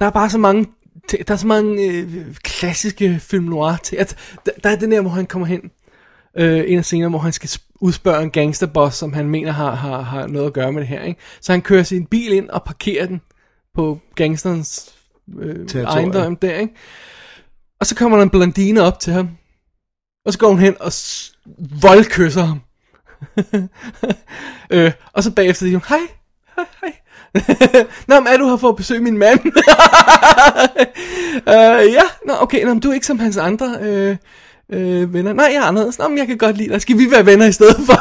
[0.00, 0.66] der er bare så mange,
[1.10, 3.96] der er så mange øh, klassiske film noir til.
[3.96, 4.16] At,
[4.46, 5.60] der, der er den der, hvor han kommer hen,
[6.36, 9.74] øh, en af scenerne, hvor han skal sp- udspørge en gangsterboss, som han mener har,
[9.74, 11.02] har, har noget at gøre med det her.
[11.02, 11.20] Ikke?
[11.40, 13.20] Så han kører sin bil ind og parkerer den
[13.74, 14.94] på gangsterens
[15.38, 16.58] øh, ejendom der.
[16.58, 16.74] Ikke?
[17.80, 19.28] Og så kommer der en blondine op til ham,
[20.26, 20.92] og så går hun hen og
[21.82, 22.60] voldkysser ham.
[24.70, 25.98] øh, og så bagefter siger hun, hej,
[26.56, 26.92] hej, hej.
[28.08, 29.40] Nå, men er du her for at besøge min mand?
[31.54, 34.16] øh, ja, nå, okay, nå, men du er ikke som hans andre øh,
[34.72, 35.32] øh, venner.
[35.32, 35.98] Nej, jeg er anderledes.
[35.98, 36.80] Nå, men jeg kan godt lide dig.
[36.80, 37.94] Skal vi være venner i stedet for?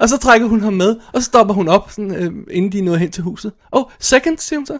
[0.00, 2.78] og så trækker hun ham med, og så stopper hun op, sådan, øh, inden de
[2.78, 3.52] er nået hen til huset.
[3.72, 4.78] Oh, second, siger hun så.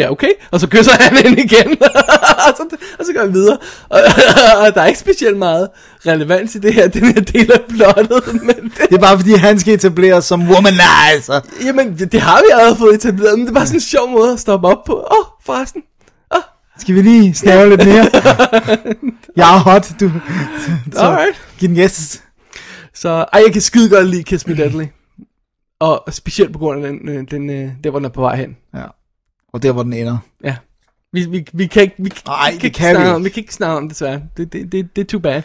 [0.00, 0.32] Ja, okay.
[0.50, 1.82] Og så kysser han hende igen.
[2.46, 3.58] og, så, og så går vi videre.
[3.88, 4.00] Og,
[4.60, 5.68] og der er ikke specielt meget
[6.06, 8.34] relevans i det her, den her del af plottet.
[8.48, 11.40] Men det, Det er bare fordi, han skal etableres som womanizer.
[11.64, 14.10] Jamen, det, det har vi allerede fået etableret, men det er bare sådan en sjov
[14.10, 14.94] måde at stoppe op på.
[14.94, 15.82] Åh, oh, forresten.
[16.78, 18.10] Skal vi lige snave lidt mere?
[19.36, 20.10] jeg er hot, du.
[20.92, 21.48] Så, Alright.
[21.58, 22.22] Giv den yes.
[22.94, 24.84] Så, ej, jeg kan skide godt lide Kiss Me Deadly.
[25.80, 28.36] Og specielt på grund af den, øh, den øh, der, hvor den er på vej
[28.36, 28.56] hen.
[28.74, 28.84] Ja.
[29.52, 30.18] Og der, hvor den ender.
[30.44, 30.56] Ja.
[31.12, 33.10] Vi, vi, vi kan ikke, vi, Ej, vi det ikke kan vi ikke.
[33.14, 34.20] om, vi kan ikke snakke om det, desværre.
[34.36, 35.42] Det, det, det, det er too bad.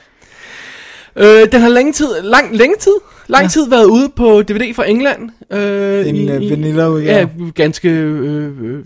[1.16, 2.92] Øh, den har længe tid, lang, længe tid,
[3.27, 3.48] lang ja.
[3.50, 5.30] tid været ude på DVD fra England.
[5.51, 7.30] Øh, En, i, øh, i- vanilla-udgave.
[7.38, 8.84] Ja, ganske øh, øh,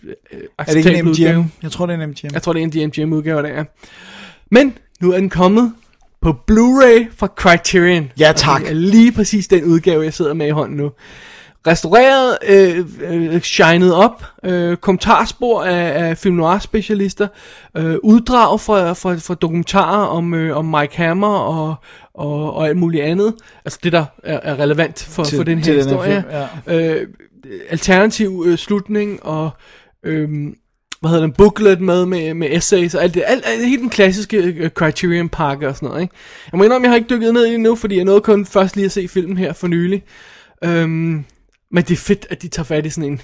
[0.57, 1.39] Er det ikke en acceptabel udgave.
[1.39, 1.49] MGM?
[1.64, 2.30] Jeg tror, det er en MGM.
[2.33, 3.64] Jeg tror, det er en MGM udgave, det er.
[4.51, 5.73] Men nu er den kommet
[6.22, 8.11] på Blu-ray fra Criterion.
[8.19, 8.61] Ja, Og tak.
[8.61, 10.91] det er lige præcis den udgave, jeg sidder med i hånden nu.
[11.68, 17.28] Restaureret, øh, øh, shined op, øh, kommentarspor af, af film noir specialister,
[17.78, 21.76] øh, uddrag fra, fra, fra dokumentarer om, øh, om Mike Hammer og,
[22.14, 23.34] og, og alt muligt andet.
[23.66, 26.24] Altså det, der er, er relevant for, Til- for den her til den her historie.
[26.68, 27.08] film, øh,
[27.70, 29.50] alternativ øh, slutning og...
[30.04, 30.30] Øh,
[31.02, 33.90] hvad hedder den, booklet med, med, med essays og alt det, alt, alt, helt den
[33.90, 36.14] klassiske øh, Criterion pakke og sådan noget, ikke?
[36.52, 38.46] Jeg må indrømme, jeg har ikke dykket ned i det nu, fordi jeg nåede kun
[38.46, 40.04] først lige at se filmen her for nylig.
[40.64, 41.26] Øhm,
[41.72, 43.22] men det er fedt, at de tager fat i sådan en.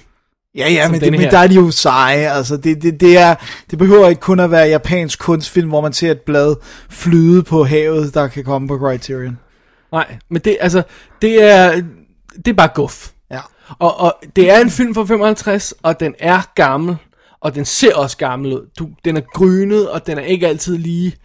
[0.56, 2.32] Ja, ja, men, det, men der er de jo seje.
[2.32, 3.34] Altså, det, det, det, er,
[3.70, 6.56] det behøver ikke kun at være japansk kunstfilm, hvor man ser et blad
[6.90, 9.38] flyde på havet, der kan komme på Criterion.
[9.92, 10.82] Nej, men det, altså,
[11.22, 11.82] det er,
[12.36, 13.10] det er bare guf.
[13.30, 13.40] Ja.
[13.78, 16.96] Og, og det er en film fra 55, og den er gammel,
[17.40, 18.70] og den ser også gammel ud.
[18.78, 21.16] Du, den er grynet, og den er ikke altid lige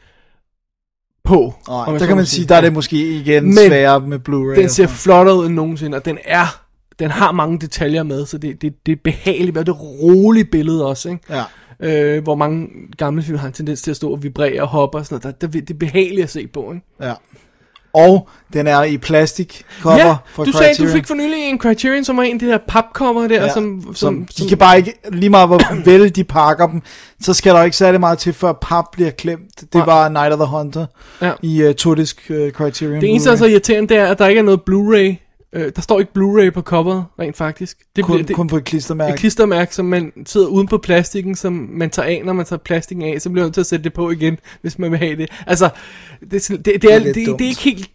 [1.24, 1.53] på.
[1.67, 4.61] Nej, der kan man sige, der er det måske igen Men sværere med Blu-ray.
[4.61, 6.61] Den ser flottere ud end nogensinde, og den er,
[7.02, 10.52] den har mange detaljer med, så det, det, det er behageligt, og det er roligt
[10.52, 11.22] billede også, ikke?
[11.30, 11.44] Ja.
[12.16, 14.98] Øh, hvor mange gamle film har en tendens til at stå og vibrere og hoppe
[14.98, 15.42] og sådan noget.
[15.42, 16.86] Der, der, det er behageligt at se på, ikke?
[17.02, 17.14] Ja.
[17.94, 20.94] Og den er i plastik cover ja, fra du sagde, du Criterion.
[20.94, 23.82] fik for nylig en Criterion, som var en af de der papcover der, Ja, som,
[23.84, 26.82] som, som, de kan bare ikke, lige meget hvor vel de pakker dem,
[27.22, 29.62] så skal der ikke særlig meget til, før pap bliver klemt.
[29.62, 29.86] Det Nej.
[29.86, 30.86] var Night of the Hunter
[31.22, 31.32] Ja.
[31.42, 33.02] i uh, todisk uh, Criterion.
[33.02, 35.31] Det eneste, der er så irriterende, det er, at der ikke er noget Blu-ray.
[35.54, 37.78] Øh, der står ikke Blu-ray på coveret, rent faktisk.
[37.96, 39.14] Det kun, det, kun på et klistermærke.
[39.14, 42.58] et klistermærke, som man sidder uden på plastikken, som man tager af, når man tager
[42.58, 45.00] plastikken af, så bliver man nødt til at sætte det på igen, hvis man vil
[45.00, 45.30] have det.
[45.48, 45.70] Altså,
[46.22, 47.90] det, er sådan- det, det, er, Det er det, det, det, er ikke helt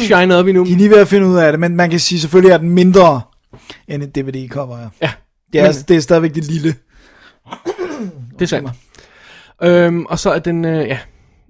[0.00, 0.64] shine op endnu.
[0.64, 2.58] De er lige ved at finde ud af det, men man kan sige, selvfølgelig er
[2.58, 3.20] den mindre
[3.88, 4.78] end et DVD-cover.
[4.78, 4.88] Ja.
[5.02, 5.10] Ja,
[5.52, 6.74] Det er, Men- det er stadigvæk det lille.
[8.38, 8.70] det er sandt.
[9.62, 10.98] Øhm, og så er den, øh, ja,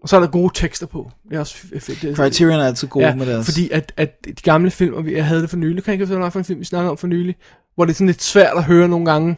[0.03, 1.11] og så er der gode tekster på.
[1.29, 2.03] Det er også fedt.
[2.03, 3.45] Det, Criterion er altid gode ja, med deres.
[3.47, 6.01] fordi at, at de gamle film, og vi- jeg havde det for nylig, kan jeg
[6.01, 7.37] ikke for en film, vi snakkede om for nylig,
[7.75, 9.37] hvor det er sådan lidt svært at høre nogle gange,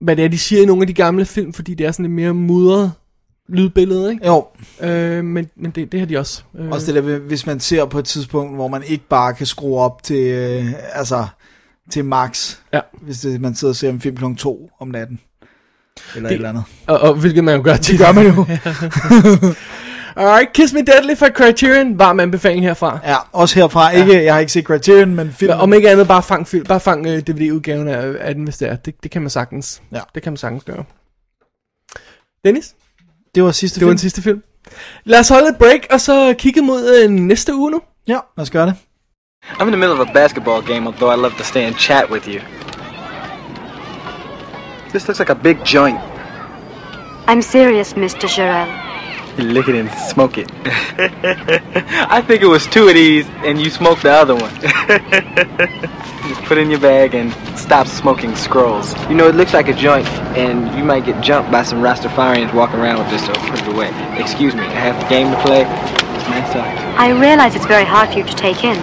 [0.00, 2.04] hvad det er, de siger i nogle af de gamle film, fordi det er sådan
[2.04, 2.92] lidt mere mudret
[3.48, 4.26] lydbillede, ikke?
[4.26, 4.46] Jo,
[4.80, 6.42] Øh, men men det, det har de også.
[6.58, 9.46] Øh, også det der, hvis man ser på et tidspunkt, hvor man ikke bare kan
[9.46, 11.26] skrue op til, øh, altså,
[11.90, 12.80] til max, Ja.
[13.02, 14.24] hvis det, man sidder og ser en film kl.
[14.38, 15.20] 2 om natten.
[16.16, 16.64] Eller Det- et eller andet.
[16.86, 17.98] Og, og hvilket man jo gør til.
[17.98, 18.46] Det gør man jo.
[20.16, 21.98] Alright, Kiss Me Deadly fra Criterion.
[21.98, 22.98] Varm anbefaling herfra.
[23.04, 23.90] Ja, også herfra.
[23.90, 25.50] Ikke, jeg har ikke set Criterion, men film.
[25.50, 25.58] Ja.
[25.62, 28.68] Om ikke andet, bare fang, film, bare fang uh, DVD-udgaven af, af den, hvis det
[28.68, 28.76] er.
[28.76, 29.82] Det, det kan man sagtens.
[29.92, 30.00] Ja.
[30.14, 30.84] Det kan man sagtens gøre.
[32.44, 32.74] Dennis,
[33.34, 33.94] Det var sidste det var film.
[33.94, 34.42] den sidste film.
[35.04, 37.80] Lad os holde et break, og så kigge mod uh, næste uge nu.
[38.08, 38.74] Ja, lad os gøre det.
[39.44, 42.04] I'm in the middle of a basketball game, although I love to stay and chat
[42.10, 42.40] with you.
[44.92, 45.98] This looks like a big joint.
[47.26, 48.28] I'm serious, Mr.
[48.28, 48.86] Jarrell.
[49.36, 50.50] You lick it and smoke it.
[52.08, 54.54] I think it was two of these, and you smoked the other one.
[56.28, 58.94] Just put it in your bag and stop smoking scrolls.
[59.10, 60.06] You know, it looks like a joint,
[60.38, 63.68] and you might get jumped by some Rastafarians walking around with this, so put it
[63.68, 63.90] away.
[64.18, 65.62] Excuse me, I have a game to play.
[65.62, 66.56] It's nice.
[66.96, 68.78] I realize it's very hard for you to take in.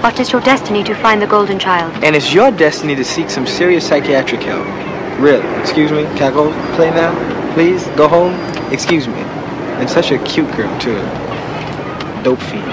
[0.00, 1.92] But it's your destiny to find the golden child.
[2.04, 4.66] And it's your destiny to seek some serious psychiatric help.
[5.20, 5.60] Really?
[5.60, 6.04] Excuse me?
[6.16, 7.12] Can I go play now?
[7.54, 7.88] Please?
[7.96, 8.34] Go home?
[8.72, 9.22] Excuse me.
[9.80, 10.98] And such a cute girl, too.
[12.24, 12.64] Dope fiend.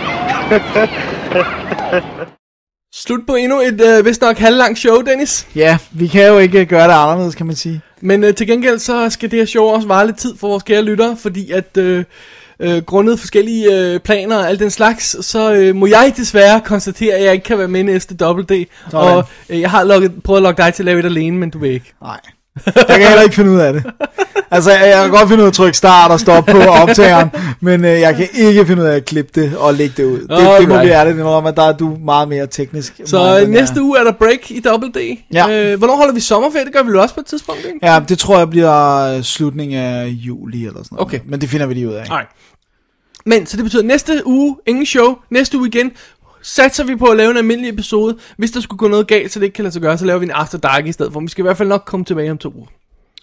[2.94, 5.48] Slut på endnu et uh, vist nok halvlangt show, Dennis.
[5.56, 7.82] Ja, vi kan jo ikke gøre det anderledes, kan man sige.
[8.02, 10.64] Men uh, til gengæld så skal det her show også vare lidt tid for vores
[10.64, 12.04] kære lyttere, fordi at uh,
[12.60, 17.16] uh, grundet forskellige uh, planer og alt den slags, så uh, må jeg desværre konstatere,
[17.16, 18.68] at jeg ikke kan være med næste Double D.
[18.94, 19.18] Og
[19.50, 21.60] uh, jeg har lukket, prøvet at lokke dig til at lave et alene, men du
[21.60, 21.94] vil ikke.
[22.02, 22.20] Nej.
[22.66, 23.84] Jeg kan heller ikke finde ud af det.
[24.52, 27.30] Altså, jeg kan godt finde ud af at trykke start og stoppe på optageren,
[27.62, 30.20] men øh, jeg kan ikke finde ud af at klippe det og lægge det ud.
[30.20, 33.02] Det, det må vi ærligt indrømme, at der er du meget mere teknisk.
[33.06, 35.18] Så næste uge er der break i Double D.
[35.34, 35.74] Ja.
[35.74, 36.66] Uh, hvornår holder vi sommerferie?
[36.66, 37.80] Det gør vi jo også på et tidspunkt, ikke?
[37.84, 41.06] Ja, det tror jeg bliver øh, slutningen af juli eller sådan noget.
[41.06, 41.20] Okay.
[41.26, 42.08] Men det finder vi lige ud af.
[42.10, 42.26] Nej.
[43.26, 45.16] Men, så det betyder næste uge, ingen show.
[45.30, 45.92] Næste uge igen,
[46.46, 48.18] satser vi på at lave en almindelig episode.
[48.38, 50.20] Hvis der skulle gå noget galt, så det ikke kan lade sig gøre, så laver
[50.20, 51.20] vi en After Dark i stedet for.
[51.20, 52.68] Vi skal i hvert fald nok komme tilbage om to uger.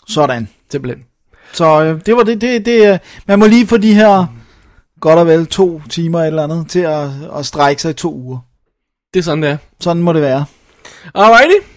[0.08, 0.48] Sådan.
[0.70, 1.04] Simpelthen.
[1.52, 2.40] Så øh, det var det.
[2.40, 4.26] det, det øh, man må lige få de her
[5.00, 8.38] godt og vel to timer eller andet til at, at strække sig i to uger.
[9.14, 9.56] Det er sådan, det er.
[9.80, 10.44] Sådan må det være.
[11.14, 11.71] Alrighty.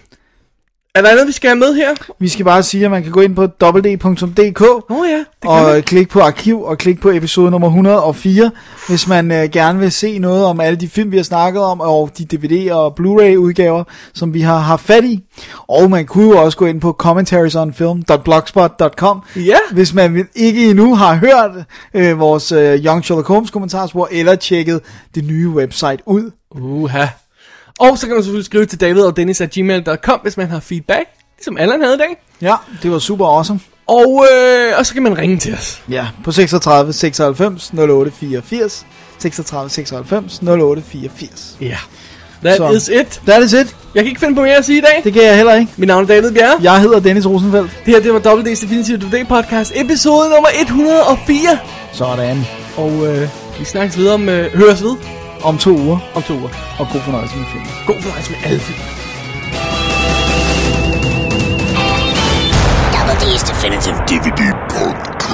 [0.96, 1.88] Er der andet, vi skal have med her?
[2.18, 4.60] Vi skal bare sige, at man kan gå ind på www.dk
[4.90, 8.50] oh, ja, og klikke på arkiv og klikke på episode nummer 104,
[8.88, 11.80] hvis man øh, gerne vil se noget om alle de film, vi har snakket om,
[11.80, 13.84] og de DVD- og Blu-ray udgaver,
[14.14, 15.20] som vi har haft fat i.
[15.68, 19.56] Og man kunne jo også gå ind på commentariesonfilm.blogspot.com, Ja.
[19.72, 21.50] hvis man ikke endnu har hørt
[21.94, 24.80] øh, vores øh, Young Sherlock Holmes kommentarspor, eller tjekket
[25.14, 26.30] det nye website ud.
[26.50, 27.06] Uha.
[27.78, 30.60] Og så kan man selvfølgelig skrive til david og dennis at gmail.com, hvis man har
[30.60, 31.04] feedback,
[31.38, 32.16] ligesom Allan havde i dag.
[32.42, 33.60] Ja, det var super awesome.
[33.86, 35.82] Og, øh, og så kan man ringe til os.
[35.90, 38.86] Ja, på 36 96 08 84.
[39.18, 41.56] 36 96 08 84.
[41.60, 41.76] Ja.
[42.44, 42.70] That Så.
[42.70, 43.20] is it.
[43.26, 43.76] That is it.
[43.94, 45.00] Jeg kan ikke finde på mere at sige i dag.
[45.04, 45.72] Det kan jeg heller ikke.
[45.76, 46.58] Mit navn er David Bjerre.
[46.62, 47.70] Jeg hedder Dennis Rosenfeldt.
[47.86, 51.58] Det her, det var WD's Definitive DVD podcast, episode nummer 104.
[51.92, 52.44] Sådan.
[52.76, 54.96] Og øh, vi snakkes videre om, øh, høres ved
[55.44, 55.98] Om to uger.
[56.14, 56.48] om to uger.
[56.78, 57.68] Og god fornøjelse med filmen.
[57.86, 58.78] God fornøjelse med alle film.
[62.94, 65.25] Double D's Definitive DVD podcast.